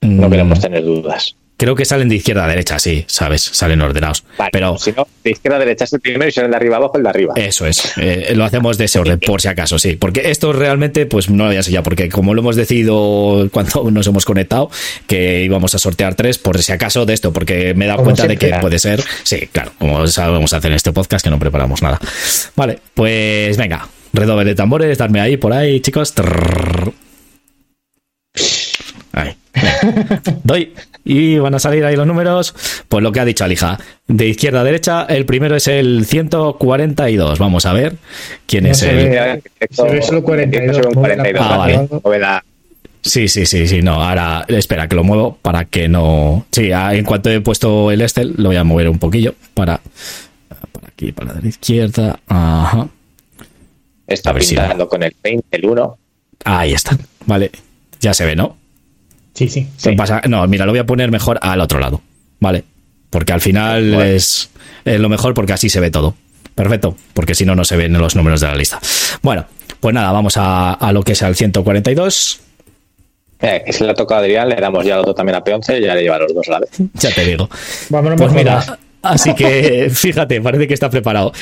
No 0.02 0.28
mm. 0.28 0.32
queremos 0.32 0.60
tener 0.60 0.84
dudas. 0.84 1.36
Creo 1.58 1.76
que 1.76 1.86
salen 1.86 2.10
de 2.10 2.16
izquierda 2.16 2.44
a 2.44 2.48
derecha, 2.48 2.80
sí, 2.80 3.06
sabes, 3.08 3.42
salen 3.42 3.82
ordenados. 3.82 4.26
pero 4.52 4.78
si 4.78 4.92
no, 4.92 5.08
de 5.24 5.32
izquierda 5.32 5.56
a 5.56 5.60
derecha 5.60 5.86
es 5.86 5.94
el 5.94 6.02
primero 6.02 6.28
y 6.28 6.32
si 6.32 6.42
el 6.42 6.50
de 6.50 6.56
arriba 6.56 6.76
abajo 6.76 6.98
el 6.98 7.04
de 7.04 7.10
arriba. 7.10 7.34
Eso 7.38 7.66
es, 7.66 7.94
eh, 7.98 8.34
lo 8.36 8.44
hacemos 8.44 8.78
de 8.78 8.86
ese 8.86 9.00
orden, 9.00 9.20
por 9.20 9.42
si 9.42 9.48
acaso, 9.48 9.80
sí. 9.80 9.96
Porque 9.96 10.30
esto 10.32 10.52
realmente, 10.52 11.06
pues 11.06 11.30
no 11.30 11.46
lo 11.46 11.50
voy 11.50 11.58
a 11.58 11.62
ya, 11.62 11.82
porque 11.82 12.10
como 12.10 12.34
lo 12.34 12.42
hemos 12.42 12.58
decidido 12.58 13.48
cuando 13.52 13.90
nos 13.92 14.06
hemos 14.08 14.26
conectado, 14.26 14.70
que 15.08 15.44
íbamos 15.44 15.74
a 15.76 15.80
sortear 15.80 16.16
tres, 16.16 16.38
por 16.38 16.62
si 16.62 16.74
acaso 16.74 17.06
de 17.06 17.14
esto, 17.14 17.32
porque 17.32 17.74
me 17.74 17.86
he 17.86 17.88
dado 17.88 18.04
cuenta 18.04 18.28
de 18.28 18.38
que 18.38 18.54
puede 18.60 18.78
ser, 18.78 19.02
sí, 19.24 19.48
claro, 19.52 19.72
como 19.80 20.06
sabemos 20.08 20.52
hacer 20.52 20.72
en 20.72 20.76
este 20.76 20.92
podcast, 20.92 21.24
que 21.24 21.30
no 21.30 21.40
preparamos 21.40 21.82
nada. 21.82 22.00
Vale, 22.56 22.80
pues 22.94 23.56
venga, 23.56 23.88
redoble 24.12 24.46
de 24.46 24.56
tambores, 24.56 24.98
darme 24.98 25.22
ahí, 25.22 25.38
por 25.38 25.54
ahí, 25.54 25.80
chicos. 25.80 26.14
Ahí. 29.16 29.36
Doy 30.44 30.74
y 31.06 31.38
van 31.38 31.54
a 31.54 31.60
salir 31.60 31.86
ahí 31.86 31.96
los 31.96 32.08
números. 32.08 32.54
Pues 32.90 33.04
lo 33.04 33.12
que 33.12 33.20
ha 33.20 33.26
dicho 33.26 33.46
Alija, 33.46 33.80
de 34.08 34.28
izquierda 34.28 34.62
a 34.62 34.64
derecha, 34.64 35.06
el 35.08 35.26
primero 35.26 35.56
es 35.56 35.68
el 35.68 36.06
142. 36.06 37.40
Vamos 37.40 37.66
a 37.66 37.74
ver 37.74 37.96
quién 38.48 38.66
es 38.66 38.82
el. 38.82 39.42
solo 39.72 40.24
42. 40.24 40.86
Ah, 41.40 41.58
vale. 41.58 41.88
Sí, 43.02 43.28
sí, 43.28 43.46
sí, 43.46 43.68
sí, 43.68 43.84
no, 43.84 44.02
ahora 44.02 44.46
espera 44.48 44.88
que 44.88 44.96
lo 44.96 45.04
muevo 45.04 45.38
para 45.40 45.66
que 45.66 45.88
no... 45.88 46.48
Sí, 46.52 46.72
ah, 46.72 46.96
en 46.96 47.06
cuanto 47.06 47.30
he 47.30 47.40
puesto 47.40 47.92
el 47.92 48.02
Estel, 48.02 48.34
lo 48.36 48.50
voy 48.50 48.56
a 48.56 48.64
mover 48.64 48.90
un 48.90 48.98
poquillo 48.98 49.36
para... 49.54 49.80
Por 50.72 50.86
aquí, 50.88 51.12
para 51.12 51.40
la 51.40 51.48
izquierda, 51.48 52.20
ajá. 52.26 52.88
Está 54.08 54.34
pintando 54.34 54.90
con 54.90 55.04
el 55.04 55.16
20, 55.22 55.46
el 55.52 55.66
1. 55.68 55.98
Ahí 56.46 56.74
está, 56.74 56.98
vale, 57.28 57.52
ya 58.00 58.16
se 58.16 58.26
ve, 58.26 58.36
¿no? 58.36 58.58
Sí, 59.36 59.50
sí. 59.50 59.68
Pasa? 59.98 60.22
No, 60.28 60.48
mira, 60.48 60.66
lo 60.66 60.72
voy 60.72 60.80
a 60.80 60.86
poner 60.86 61.12
mejor 61.12 61.38
al 61.42 61.60
otro 61.60 61.78
lado. 61.80 62.02
Vale. 62.40 62.64
Porque 63.10 63.34
al 63.34 63.42
final 63.42 63.94
es, 64.02 64.50
lo 64.86 65.10
mejor 65.10 65.34
porque 65.34 65.54
así 65.54 65.70
se 65.70 65.80
ve 65.80 65.92
todo. 65.92 66.16
Perfecto. 66.56 66.96
Porque 67.14 67.36
si 67.36 67.46
no, 67.46 67.54
no 67.54 67.66
se 67.66 67.76
ven 67.76 67.94
los 67.94 68.16
números 68.16 68.42
de 68.42 68.48
la 68.48 68.56
lista. 68.56 68.80
Bueno, 69.22 69.46
pues 69.80 69.94
nada, 69.94 70.12
vamos 70.12 70.36
a, 70.38 70.90
lo 70.94 71.04
que 71.04 71.12
es 71.12 71.22
el 71.22 71.36
142. 71.36 72.40
Eh, 73.42 73.62
que 73.66 73.74
se 73.74 73.84
le 73.84 73.92
ha 73.92 73.94
tocado 73.94 74.22
a 74.22 74.24
Adrián, 74.24 74.48
le 74.48 74.56
damos 74.56 74.86
ya 74.86 74.94
el 74.94 75.02
otro 75.02 75.14
también 75.14 75.36
a 75.36 75.44
P11 75.44 75.80
y 75.80 75.86
ya 75.86 75.94
le 75.94 76.04
lleva 76.04 76.18
los 76.18 76.34
dos 76.34 76.48
a 76.48 76.52
la 76.52 76.60
vez. 76.60 76.70
Ya 76.94 77.14
te 77.14 77.26
digo. 77.26 77.50
pues 78.18 78.32
mira, 78.32 78.80
así 79.02 79.36
que 79.36 79.90
fíjate, 79.94 80.40
parece 80.40 80.68
que 80.68 80.74
está 80.74 80.90
preparado. 80.90 81.34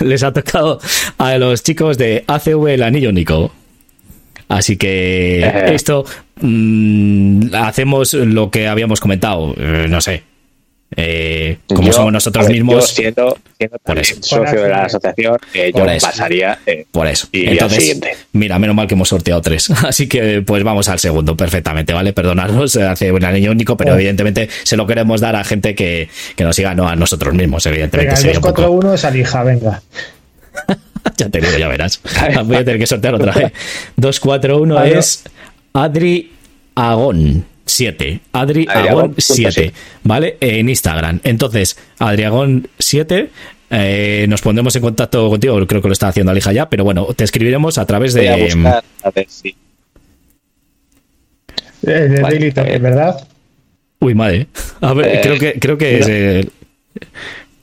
les 0.00 0.22
ha 0.22 0.32
tocado 0.32 0.80
a 1.18 1.36
los 1.36 1.62
chicos 1.62 1.98
de 1.98 2.24
ACV 2.26 2.68
el 2.68 2.82
anillo 2.82 3.12
Nico. 3.12 3.52
Así 4.48 4.76
que 4.76 5.40
eh. 5.44 5.74
esto 5.74 6.04
mm, 6.40 7.54
hacemos 7.54 8.14
lo 8.14 8.50
que 8.50 8.68
habíamos 8.68 9.00
comentado, 9.00 9.54
eh, 9.58 9.86
no 9.88 10.00
sé. 10.00 10.22
Eh, 10.96 11.58
como 11.66 11.92
somos 11.92 12.12
nosotros 12.12 12.48
mismos, 12.48 12.88
siendo, 12.90 13.36
por 13.82 13.98
eso. 13.98 14.14
socio 14.20 14.62
de 14.62 14.68
la 14.68 14.84
asociación, 14.84 15.36
yo 15.52 15.84
pasaría 16.00 16.58
por 16.92 17.08
eso. 17.08 17.26
Entonces, 17.32 18.00
mira, 18.32 18.56
menos 18.60 18.76
mal 18.76 18.86
que 18.86 18.94
hemos 18.94 19.08
sorteado 19.08 19.42
tres, 19.42 19.68
así 19.84 20.08
que 20.08 20.42
pues 20.42 20.62
vamos 20.62 20.88
al 20.88 21.00
segundo 21.00 21.36
perfectamente, 21.36 21.92
¿vale? 21.92 22.12
Perdonadnos, 22.12 22.76
hace 22.76 23.10
un 23.10 23.24
año 23.24 23.50
único, 23.50 23.76
pero 23.76 23.94
evidentemente 23.94 24.48
se 24.62 24.76
lo 24.76 24.86
queremos 24.86 25.20
dar 25.20 25.34
a 25.34 25.42
gente 25.42 25.74
que, 25.74 26.08
nos 26.38 26.54
siga, 26.54 26.74
no 26.76 26.88
a 26.88 26.94
nosotros 26.94 27.34
mismos, 27.34 27.66
evidentemente. 27.66 28.14
Venga, 28.14 28.28
el 28.28 28.40
241 28.40 28.94
es 28.94 29.04
Alija, 29.04 29.42
venga. 29.42 29.82
ya 31.16 31.28
te 31.28 31.40
digo, 31.40 31.56
ya 31.58 31.68
verás. 31.68 32.00
Voy 32.44 32.56
a 32.56 32.64
tener 32.64 32.78
que 32.78 32.86
sortear 32.86 33.14
otra 33.14 33.32
vez. 33.32 33.52
241 33.96 34.84
es 34.84 35.24
Adri 35.72 36.32
Agón. 36.74 37.44
7. 37.68 38.20
Adri 38.32 38.66
Agón 38.68 39.14
7. 39.18 39.72
¿Vale? 40.04 40.36
En 40.40 40.68
Instagram. 40.68 41.20
Entonces, 41.24 41.76
Adriagón 41.98 42.68
7. 42.78 43.30
Eh, 43.68 44.26
nos 44.28 44.40
pondremos 44.40 44.74
en 44.76 44.82
contacto 44.82 45.28
contigo. 45.28 45.66
Creo 45.66 45.82
que 45.82 45.88
lo 45.88 45.92
está 45.92 46.08
haciendo 46.08 46.30
Alija 46.30 46.52
ya. 46.52 46.68
Pero 46.68 46.84
bueno, 46.84 47.06
te 47.14 47.24
escribiremos 47.24 47.78
a 47.78 47.86
través 47.86 48.14
de. 48.14 48.28
a 48.30 49.10
ver 49.10 49.26
si. 49.28 49.56
Eh, 51.82 51.90
de 51.90 52.20
Daily 52.20 52.50
¿verdad? 52.50 53.26
Uy, 54.00 54.14
madre. 54.14 54.46
A 54.80 54.92
ver, 54.92 55.16
eh, 55.16 55.20
creo 55.22 55.38
que, 55.38 55.60
creo 55.60 55.78
que 55.78 55.98
es. 55.98 56.46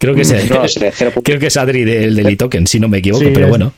Creo 0.04 0.16
que 0.16 0.22
es, 0.22 0.34
creo 1.24 1.40
que 1.40 1.48
es 1.48 1.58
Adri 1.58 1.86
del, 1.86 2.16
del 2.16 2.38
token 2.38 2.68
si 2.68 2.78
no 2.80 2.90
me 2.90 2.98
equivoco, 2.98 3.24
pero 3.34 3.48
bueno. 3.48 3.72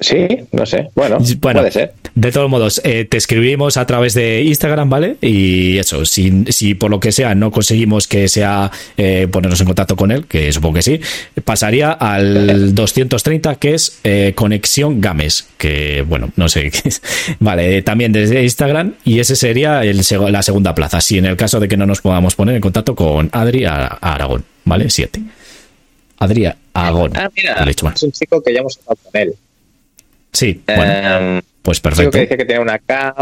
Sí, 0.00 0.26
no 0.52 0.64
sé. 0.64 0.88
Bueno, 0.94 1.18
puede 1.40 1.70
ser. 1.70 1.92
De 2.14 2.32
todos 2.32 2.48
modos, 2.48 2.80
eh, 2.84 3.04
te 3.04 3.18
escribimos 3.18 3.76
a 3.76 3.86
través 3.86 4.14
de 4.14 4.42
Instagram, 4.42 4.88
¿vale? 4.88 5.16
Y 5.20 5.76
eso, 5.76 6.06
si, 6.06 6.44
si 6.48 6.74
por 6.74 6.90
lo 6.90 6.98
que 7.00 7.12
sea 7.12 7.34
no 7.34 7.50
conseguimos 7.50 8.08
que 8.08 8.26
sea 8.28 8.70
eh, 8.96 9.28
ponernos 9.30 9.60
en 9.60 9.66
contacto 9.66 9.96
con 9.96 10.10
él, 10.10 10.26
que 10.26 10.50
supongo 10.52 10.76
que 10.76 10.82
sí, 10.82 11.00
pasaría 11.44 11.92
al 11.92 12.74
230, 12.74 13.56
que 13.56 13.74
es 13.74 14.00
eh, 14.02 14.32
Conexión 14.34 15.02
Games, 15.02 15.48
que 15.58 16.02
bueno, 16.08 16.30
no 16.34 16.48
sé 16.48 16.70
qué 16.70 16.88
es. 16.88 17.02
Vale, 17.38 17.82
también 17.82 18.10
desde 18.10 18.42
Instagram, 18.42 18.94
y 19.04 19.20
ese 19.20 19.36
sería 19.36 19.84
el, 19.84 20.00
la 20.30 20.42
segunda 20.42 20.74
plaza, 20.74 21.02
si 21.02 21.18
en 21.18 21.26
el 21.26 21.36
caso 21.36 21.60
de 21.60 21.68
que 21.68 21.76
no 21.76 21.84
nos 21.84 22.00
podamos 22.00 22.34
poner 22.34 22.54
en 22.54 22.62
contacto 22.62 22.94
con 22.94 23.28
Adri 23.32 23.66
Aragón, 23.66 24.44
¿vale? 24.64 24.88
Siete. 24.88 25.20
Adri 26.18 26.46
Aragón. 26.72 27.12
Ah, 27.16 27.30
mira, 27.36 27.64
es 27.94 28.02
un 28.02 28.12
chico 28.12 28.42
que 28.42 28.54
ya 28.54 28.60
hemos 28.60 28.78
hablado 28.78 28.98
con 29.04 29.20
él. 29.20 29.34
Sí, 30.32 30.62
bueno, 30.66 30.92
em, 30.92 31.42
pues 31.62 31.80
perfecto. 31.80 32.12
que 32.12 32.20
dice 32.20 32.36
que 32.36 32.44
tiene 32.44 32.60
una 32.60 32.78
K, 32.78 33.14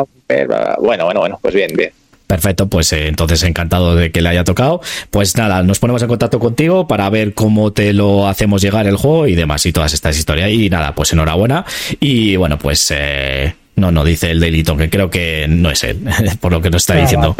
bueno, 0.80 1.04
bueno, 1.06 1.20
bueno, 1.20 1.38
pues 1.40 1.54
bien, 1.54 1.70
bien. 1.74 1.90
Perfecto, 2.28 2.68
pues 2.68 2.92
eh, 2.92 3.08
entonces 3.08 3.42
encantado 3.42 3.96
de 3.96 4.12
que 4.12 4.20
le 4.20 4.28
haya 4.28 4.44
tocado. 4.44 4.82
Pues 5.10 5.34
nada, 5.38 5.62
nos 5.62 5.78
ponemos 5.78 6.02
en 6.02 6.08
contacto 6.08 6.38
contigo 6.38 6.86
para 6.86 7.08
ver 7.08 7.32
cómo 7.32 7.72
te 7.72 7.94
lo 7.94 8.28
hacemos 8.28 8.60
llegar 8.60 8.86
el 8.86 8.96
juego 8.96 9.26
y 9.26 9.34
demás 9.34 9.64
y 9.64 9.72
todas 9.72 9.94
estas 9.94 10.18
historias. 10.18 10.50
Y 10.50 10.68
nada, 10.68 10.94
pues 10.94 11.10
enhorabuena. 11.14 11.64
Y 12.00 12.36
bueno, 12.36 12.58
pues 12.58 12.92
eh, 12.94 13.54
no, 13.76 13.90
no 13.90 14.04
dice 14.04 14.30
el 14.30 14.40
delito, 14.40 14.76
que 14.76 14.90
creo 14.90 15.08
que 15.08 15.46
no 15.48 15.70
es 15.70 15.82
él, 15.84 16.00
por 16.40 16.52
lo 16.52 16.60
que 16.60 16.68
nos 16.68 16.82
está 16.82 16.96
diciendo. 16.96 17.34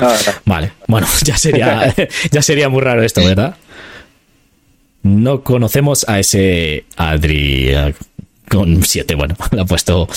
Vale, 0.47 0.73
bueno, 0.87 1.07
ya 1.23 1.37
sería, 1.37 1.95
ya 2.31 2.41
sería 2.41 2.71
muy 2.71 2.81
raro 2.81 3.03
esto, 3.03 3.23
¿verdad? 3.23 3.57
No 5.03 5.43
conocemos 5.43 6.09
a 6.09 6.19
ese 6.19 6.87
Adri 6.97 7.75
con 8.49 8.83
7, 8.83 9.15
bueno, 9.15 9.37
le 9.53 9.61
ha 9.61 9.65
puesto 9.65 10.09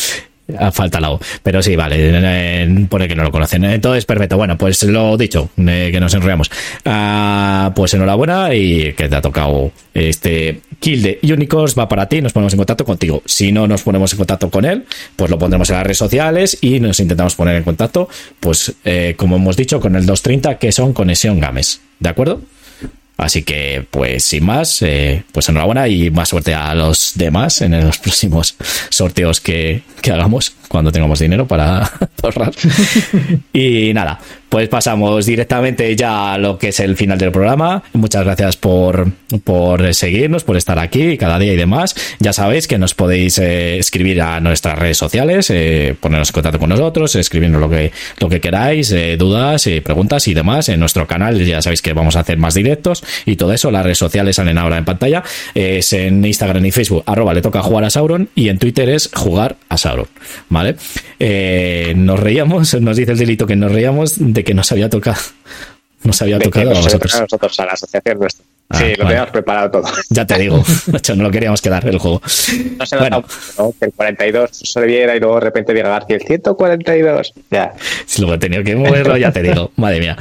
falta 0.71 0.99
la 0.99 1.11
O. 1.11 1.19
Pero 1.43 1.61
sí, 1.61 1.75
vale, 1.75 2.67
pone 2.89 3.07
que 3.07 3.15
no 3.15 3.23
lo 3.23 3.31
conocen. 3.31 3.63
Entonces, 3.65 4.05
perfecto. 4.05 4.37
Bueno, 4.37 4.57
pues 4.57 4.83
lo 4.83 5.17
dicho, 5.17 5.49
eh, 5.57 5.89
que 5.91 5.99
nos 5.99 6.13
enrollamos. 6.13 6.49
Ah, 6.85 7.71
pues 7.75 7.93
enhorabuena 7.93 8.53
y 8.53 8.93
que 8.93 9.09
te 9.09 9.15
ha 9.15 9.21
tocado 9.21 9.71
este 9.93 10.61
kill 10.79 11.01
de 11.01 11.19
Unicorns. 11.23 11.77
Va 11.77 11.87
para 11.87 12.07
ti, 12.07 12.21
nos 12.21 12.33
ponemos 12.33 12.53
en 12.53 12.57
contacto 12.57 12.85
contigo. 12.85 13.21
Si 13.25 13.51
no 13.51 13.67
nos 13.67 13.83
ponemos 13.83 14.11
en 14.13 14.17
contacto 14.17 14.49
con 14.49 14.65
él, 14.65 14.85
pues 15.15 15.29
lo 15.29 15.37
pondremos 15.37 15.69
en 15.69 15.77
las 15.77 15.83
redes 15.83 15.97
sociales 15.97 16.57
y 16.61 16.79
nos 16.79 16.99
intentamos 16.99 17.35
poner 17.35 17.55
en 17.55 17.63
contacto, 17.63 18.09
pues 18.39 18.73
eh, 18.83 19.15
como 19.17 19.37
hemos 19.37 19.55
dicho, 19.55 19.79
con 19.79 19.95
el 19.95 20.05
230 20.05 20.57
que 20.57 20.71
son 20.71 20.93
Conexión 20.93 21.39
Games. 21.39 21.81
¿De 21.99 22.09
acuerdo? 22.09 22.41
Así 23.21 23.43
que, 23.43 23.85
pues 23.91 24.23
sin 24.23 24.45
más, 24.45 24.81
eh, 24.81 25.23
pues 25.31 25.47
enhorabuena 25.47 25.87
y 25.87 26.09
más 26.09 26.29
suerte 26.29 26.55
a 26.55 26.73
los 26.73 27.11
demás 27.13 27.61
en 27.61 27.79
los 27.79 27.97
próximos 27.99 28.55
sorteos 28.89 29.39
que, 29.39 29.83
que 30.01 30.11
hagamos 30.11 30.55
cuando 30.67 30.91
tengamos 30.91 31.19
dinero 31.19 31.45
para 31.45 31.91
ahorrar. 32.23 32.51
y 33.53 33.93
nada, 33.93 34.19
pues 34.51 34.67
pasamos 34.69 35.25
directamente 35.25 35.95
ya 35.95 36.33
a 36.33 36.37
lo 36.37 36.57
que 36.57 36.69
es 36.69 36.79
el 36.79 36.97
final 36.97 37.17
del 37.17 37.31
programa. 37.31 37.83
Muchas 37.93 38.25
gracias 38.25 38.57
por, 38.57 39.11
por 39.43 39.93
seguirnos, 39.93 40.43
por 40.43 40.57
estar 40.57 40.79
aquí 40.79 41.17
cada 41.17 41.39
día 41.39 41.53
y 41.53 41.57
demás. 41.57 41.95
Ya 42.19 42.33
sabéis 42.33 42.67
que 42.67 42.77
nos 42.77 42.93
podéis 42.93 43.37
eh, 43.37 43.77
escribir 43.77 44.21
a 44.21 44.39
nuestras 44.39 44.77
redes 44.79 44.97
sociales, 44.97 45.49
eh, 45.51 45.95
ponernos 45.99 46.29
en 46.29 46.33
contacto 46.33 46.59
con 46.59 46.69
nosotros, 46.69 47.15
escribirnos 47.15 47.61
lo 47.61 47.69
que, 47.69 47.91
lo 48.19 48.27
que 48.27 48.41
queráis, 48.41 48.91
eh, 48.91 49.15
dudas, 49.17 49.69
preguntas 49.83 50.27
y 50.27 50.33
demás. 50.33 50.67
En 50.67 50.79
nuestro 50.79 51.07
canal 51.07 51.43
ya 51.45 51.61
sabéis 51.61 51.81
que 51.81 51.93
vamos 51.93 52.15
a 52.15 52.21
hacer 52.21 52.37
más 52.37 52.53
directos 52.53 53.03
y 53.25 53.35
todo 53.35 53.53
eso. 53.53 53.71
Las 53.71 53.83
redes 53.83 53.97
sociales 53.97 54.35
salen 54.35 54.57
ahora 54.57 54.77
en 54.77 54.85
pantalla. 54.85 55.23
Es 55.53 55.93
en 55.93 56.23
Instagram 56.23 56.65
y 56.65 56.71
Facebook, 56.71 57.03
arroba 57.05 57.33
le 57.33 57.41
toca 57.41 57.61
jugar 57.61 57.85
a 57.85 57.89
Sauron 57.89 58.29
y 58.35 58.49
en 58.49 58.57
Twitter 58.57 58.89
es 58.89 59.09
jugar 59.13 59.57
a 59.69 59.77
Sauron. 59.77 60.07
¿Vale? 60.49 60.75
nos 61.95 62.19
reíamos, 62.19 62.73
nos 62.81 62.97
dice 62.97 63.11
el 63.11 63.17
delito 63.17 63.45
que 63.45 63.55
nos 63.55 63.71
reíamos 63.71 64.15
de 64.17 64.43
que 64.43 64.53
nos 64.53 64.71
había 64.71 64.89
tocado. 64.89 65.21
Nos 66.03 66.21
había 66.21 66.39
tocado 66.39 66.71
a 66.71 66.73
nosotros. 66.73 67.15
A 67.15 67.21
nosotros, 67.21 67.59
a 67.59 67.65
la 67.65 67.73
asociación 67.73 68.19
nuestra. 68.19 68.45
Ah, 68.69 68.79
sí, 68.79 68.95
lo 68.97 69.05
teníamos 69.05 69.31
preparado 69.31 69.71
todo. 69.71 69.83
Ya 70.09 70.25
te 70.25 70.39
digo, 70.39 70.63
no 71.15 71.23
lo 71.23 71.31
queríamos 71.31 71.61
quedar 71.61 71.87
el 71.87 71.97
juego. 71.99 72.21
No 72.77 72.85
se 72.85 72.97
bueno. 72.97 73.23
¿no? 73.57 73.73
Que 73.77 73.85
el 73.85 73.93
42 73.93 74.49
se 74.51 74.81
viera 74.85 75.15
y 75.15 75.19
luego 75.19 75.35
de 75.35 75.41
repente 75.41 75.73
diga 75.73 75.89
García 75.89 76.15
el 76.15 76.21
142. 76.23 77.33
Ya. 77.51 77.73
Si 78.05 78.21
luego 78.21 78.35
he 78.35 78.39
tenido 78.39 78.63
que 78.63 78.75
moverlo, 78.75 79.17
ya 79.17 79.31
te 79.31 79.43
digo. 79.43 79.71
Madre 79.75 79.99
mía. 79.99 80.17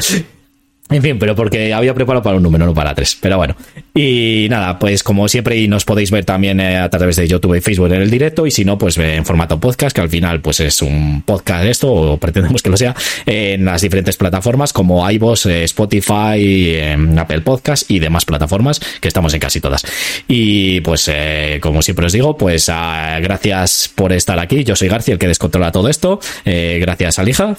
En 0.90 1.02
fin, 1.02 1.18
pero 1.18 1.36
porque 1.36 1.72
había 1.72 1.94
preparado 1.94 2.22
para 2.22 2.36
un 2.36 2.42
número, 2.42 2.66
no 2.66 2.74
para 2.74 2.94
tres. 2.94 3.16
Pero 3.20 3.36
bueno. 3.36 3.54
Y 3.94 4.48
nada, 4.50 4.78
pues 4.78 5.02
como 5.02 5.28
siempre, 5.28 5.56
y 5.56 5.68
nos 5.68 5.84
podéis 5.84 6.10
ver 6.10 6.24
también 6.24 6.58
eh, 6.60 6.78
a 6.78 6.88
través 6.88 7.16
de 7.16 7.28
YouTube 7.28 7.56
y 7.56 7.60
Facebook 7.60 7.86
en 7.86 8.02
el 8.02 8.10
directo, 8.10 8.46
y 8.46 8.50
si 8.50 8.64
no, 8.64 8.76
pues 8.76 8.98
en 8.98 9.24
formato 9.24 9.60
podcast, 9.60 9.94
que 9.94 10.00
al 10.00 10.08
final 10.08 10.40
pues 10.40 10.60
es 10.60 10.82
un 10.82 11.22
podcast 11.22 11.64
esto, 11.64 11.92
o 11.92 12.16
pretendemos 12.20 12.62
que 12.62 12.70
lo 12.70 12.76
sea, 12.76 12.94
en 13.26 13.64
las 13.64 13.82
diferentes 13.82 14.16
plataformas 14.16 14.72
como 14.72 15.08
iVoox, 15.08 15.46
eh, 15.46 15.64
Spotify, 15.64 16.78
Apple 17.18 17.40
Podcast 17.42 17.90
y 17.90 17.98
demás 17.98 18.24
plataformas, 18.24 18.80
que 19.00 19.08
estamos 19.08 19.32
en 19.34 19.40
casi 19.40 19.60
todas. 19.60 19.84
Y 20.26 20.80
pues, 20.80 21.08
eh, 21.12 21.58
como 21.60 21.82
siempre 21.82 22.06
os 22.06 22.12
digo, 22.12 22.36
pues 22.36 22.68
ah, 22.68 23.18
gracias 23.20 23.90
por 23.94 24.12
estar 24.12 24.38
aquí. 24.38 24.64
Yo 24.64 24.74
soy 24.74 24.88
García, 24.88 25.14
el 25.14 25.18
que 25.18 25.28
descontrola 25.28 25.72
todo 25.72 25.88
esto. 25.88 26.20
gracias, 26.44 27.18
Alija 27.18 27.56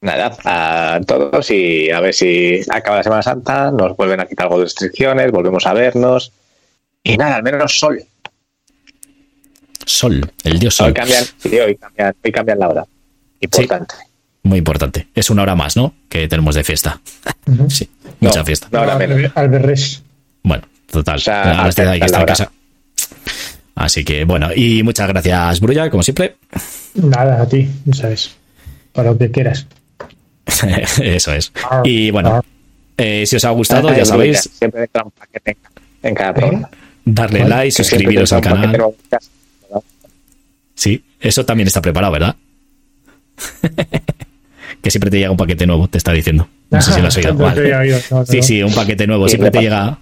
nada, 0.00 0.36
a 0.44 1.00
todos 1.06 1.50
y 1.50 1.90
a 1.90 2.00
ver 2.00 2.14
si 2.14 2.60
acaba 2.70 2.98
la 2.98 3.02
Semana 3.02 3.22
Santa, 3.22 3.70
nos 3.70 3.96
vuelven 3.96 4.20
a 4.20 4.26
quitar 4.26 4.46
algo 4.46 4.58
de 4.58 4.64
restricciones, 4.64 5.30
volvemos 5.30 5.66
a 5.66 5.72
vernos. 5.72 6.32
Y 7.02 7.16
nada, 7.16 7.36
al 7.36 7.42
menos 7.42 7.78
sol. 7.78 8.02
Sol, 9.84 10.30
el 10.44 10.58
dios 10.58 10.74
sol. 10.74 10.88
Hoy 10.88 10.94
cambian, 10.94 11.24
hoy 12.22 12.32
cambian, 12.32 12.58
la 12.58 12.68
hora. 12.68 12.86
Importante. 13.40 13.94
muy 14.42 14.58
importante. 14.58 15.08
Es 15.14 15.30
una 15.30 15.42
hora 15.42 15.54
más, 15.54 15.76
¿no? 15.76 15.94
Que 16.08 16.28
tenemos 16.28 16.54
de 16.54 16.64
fiesta. 16.64 17.00
Sí, 17.68 17.88
mucha 18.20 18.44
fiesta. 18.44 18.68
Una 18.70 18.82
hora 18.82 18.96
menos. 18.96 20.02
Bueno, 20.42 20.64
total. 20.90 21.20
ahora 21.26 21.68
estoy 21.68 21.86
ahí 21.86 22.00
que 22.00 22.06
está 22.06 22.20
en 22.20 22.26
casa. 22.26 22.52
Así 23.74 24.04
que 24.04 24.24
bueno, 24.24 24.48
y 24.54 24.82
muchas 24.82 25.06
gracias, 25.06 25.60
Brulla, 25.60 25.88
como 25.88 26.02
siempre. 26.02 26.36
Nada, 26.94 27.42
a 27.42 27.48
ti, 27.48 27.68
sabes. 27.92 28.36
Para 28.92 29.12
lo 29.12 29.18
que 29.18 29.30
quieras. 29.30 29.66
Eso 31.02 31.32
es. 31.32 31.52
Y 31.84 32.10
bueno, 32.10 32.44
eh, 32.96 33.24
si 33.26 33.36
os 33.36 33.44
ha 33.44 33.50
gustado, 33.50 33.94
ya 33.94 34.04
sabéis. 34.04 34.48
Siempre 34.58 34.88
un 35.04 35.10
paquete 35.10 35.56
en 36.02 36.14
cada 36.14 36.34
programa. 36.34 36.70
Darle 37.04 37.48
like, 37.48 37.70
suscribiros 37.70 38.32
al 38.32 38.40
canal. 38.42 38.94
Sí, 40.74 41.02
eso 41.20 41.44
también 41.44 41.66
está 41.66 41.82
preparado, 41.82 42.12
¿verdad? 42.12 42.36
que 44.82 44.90
siempre 44.90 45.10
te 45.10 45.18
llega 45.18 45.30
un 45.30 45.36
paquete 45.36 45.66
nuevo, 45.66 45.88
te 45.88 45.98
está 45.98 46.12
diciendo. 46.12 46.48
No 46.70 46.82
sé 46.82 46.92
si 46.92 47.00
lo 47.00 47.08
has 47.08 47.16
oído. 47.18 47.34
Vale. 47.34 48.00
Sí, 48.26 48.42
sí, 48.42 48.62
un 48.62 48.74
paquete 48.74 49.06
nuevo. 49.06 49.28
Siempre 49.28 49.50
te 49.50 49.60
llega. 49.60 49.98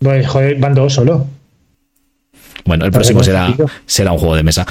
Pues, 0.00 0.26
joder, 0.26 0.56
van 0.58 0.74
dos 0.74 0.94
solo. 0.94 1.26
Bueno, 2.68 2.84
el 2.84 2.92
próximo 2.92 3.24
será, 3.24 3.54
será 3.86 4.12
un 4.12 4.18
juego 4.18 4.36
de 4.36 4.42
mesa. 4.42 4.66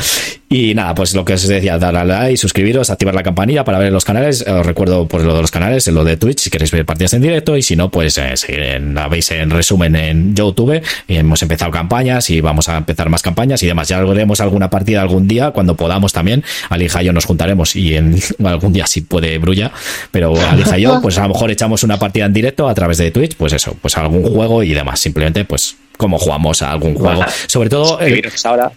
Y 0.49 0.75
nada, 0.75 0.93
pues 0.93 1.15
lo 1.15 1.25
que 1.25 1.33
os 1.33 1.47
decía, 1.47 1.79
darle 1.79 1.99
a 1.99 2.05
like, 2.05 2.37
suscribiros, 2.37 2.91
activar 2.91 3.15
la 3.15 3.23
campanilla 3.23 3.65
para 3.65 3.79
ver 3.79 3.91
los 3.91 4.05
canales. 4.05 4.45
Os 4.47 4.65
recuerdo 4.65 5.07
pues 5.07 5.25
lo 5.25 5.35
de 5.35 5.41
los 5.41 5.49
canales, 5.49 5.87
lo 5.87 6.03
de 6.03 6.15
Twitch, 6.15 6.39
si 6.39 6.49
queréis 6.51 6.71
ver 6.71 6.85
partidas 6.85 7.13
en 7.13 7.23
directo, 7.23 7.57
y 7.57 7.63
si 7.63 7.75
no, 7.75 7.89
pues 7.89 8.19
eh, 8.19 8.37
si 8.37 8.53
la 8.53 9.07
veis 9.07 9.31
en 9.31 9.49
resumen 9.49 9.95
en 9.95 10.35
YouTube. 10.35 10.79
Hemos 11.07 11.41
empezado 11.41 11.71
campañas 11.71 12.29
y 12.29 12.39
vamos 12.39 12.69
a 12.69 12.77
empezar 12.77 13.09
más 13.09 13.23
campañas 13.23 13.63
y 13.63 13.67
demás. 13.67 13.87
Ya 13.87 13.97
haremos 13.97 14.39
alguna 14.39 14.69
partida 14.69 15.01
algún 15.01 15.27
día, 15.27 15.49
cuando 15.49 15.75
podamos 15.75 16.13
también. 16.13 16.43
Alija 16.69 17.01
y 17.01 17.07
yo 17.07 17.13
nos 17.13 17.25
juntaremos 17.25 17.75
y 17.75 17.95
en 17.95 18.15
algún 18.45 18.73
día 18.73 18.85
si 18.85 19.01
puede 19.01 19.39
brulla, 19.39 19.71
pero 20.11 20.39
Alija 20.39 20.77
y 20.77 20.83
yo, 20.83 21.01
pues 21.01 21.17
a 21.17 21.23
lo 21.23 21.29
mejor 21.29 21.49
echamos 21.49 21.83
una 21.83 21.97
partida 21.97 22.25
en 22.25 22.33
directo 22.33 22.69
a 22.69 22.75
través 22.75 22.99
de 22.99 23.09
Twitch, 23.09 23.35
pues 23.35 23.53
eso, 23.53 23.75
pues 23.81 23.97
algún 23.97 24.23
juego 24.23 24.61
y 24.61 24.73
demás. 24.73 24.99
Simplemente, 24.99 25.45
pues 25.45 25.75
cómo 25.97 26.17
jugamos 26.17 26.61
a 26.61 26.71
algún 26.71 26.95
juego. 26.95 27.25
Sobre 27.47 27.69
todo. 27.69 27.99
ahora, 28.45 28.71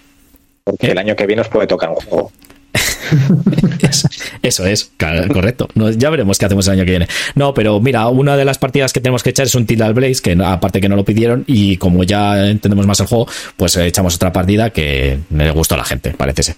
porque 0.64 0.88
¿Eh? 0.88 0.90
el 0.92 0.98
año 0.98 1.14
que 1.14 1.26
viene 1.26 1.42
os 1.42 1.48
puede 1.48 1.66
tocar 1.66 1.90
un 1.90 1.96
juego. 1.96 2.32
Eso 4.42 4.66
es, 4.66 4.90
correcto. 4.98 5.68
ya 5.96 6.10
veremos 6.10 6.38
qué 6.38 6.46
hacemos 6.46 6.66
el 6.68 6.74
año 6.74 6.84
que 6.84 6.90
viene. 6.90 7.08
No, 7.34 7.54
pero 7.54 7.80
mira, 7.80 8.08
una 8.08 8.36
de 8.36 8.44
las 8.44 8.58
partidas 8.58 8.92
que 8.92 9.00
tenemos 9.00 9.22
que 9.22 9.30
echar 9.30 9.46
es 9.46 9.54
un 9.54 9.66
Tildal 9.66 9.94
Blaze, 9.94 10.22
que 10.22 10.36
aparte 10.44 10.80
que 10.80 10.88
no 10.88 10.96
lo 10.96 11.04
pidieron, 11.04 11.44
y 11.46 11.76
como 11.76 12.04
ya 12.04 12.48
entendemos 12.48 12.86
más 12.86 13.00
el 13.00 13.06
juego, 13.06 13.26
pues 13.56 13.76
echamos 13.76 14.14
otra 14.14 14.32
partida 14.32 14.70
que 14.70 15.18
le 15.30 15.50
gustó 15.50 15.74
a 15.74 15.78
la 15.78 15.84
gente, 15.84 16.10
parece 16.10 16.42
ser. 16.42 16.56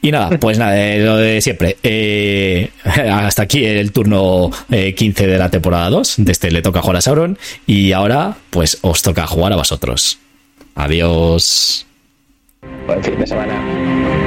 Y 0.00 0.10
nada, 0.10 0.38
pues 0.38 0.58
nada, 0.58 0.80
eh, 0.80 1.04
lo 1.04 1.16
de 1.16 1.40
siempre. 1.40 1.76
Eh, 1.82 2.70
hasta 2.84 3.42
aquí 3.42 3.64
el 3.64 3.92
turno 3.92 4.50
15 4.70 5.26
de 5.26 5.38
la 5.38 5.50
temporada 5.50 5.90
2. 5.90 6.14
De 6.18 6.32
este 6.32 6.50
le 6.50 6.62
toca 6.62 6.80
jugar 6.80 6.96
a 6.96 7.00
Sauron. 7.00 7.38
Y 7.66 7.92
ahora, 7.92 8.36
pues 8.50 8.78
os 8.82 9.02
toca 9.02 9.26
jugar 9.26 9.52
a 9.52 9.56
vosotros. 9.56 10.18
Adiós. 10.74 11.86
Buen 12.86 13.02
fin 13.02 13.18
de 13.18 13.26
semana. 13.26 14.21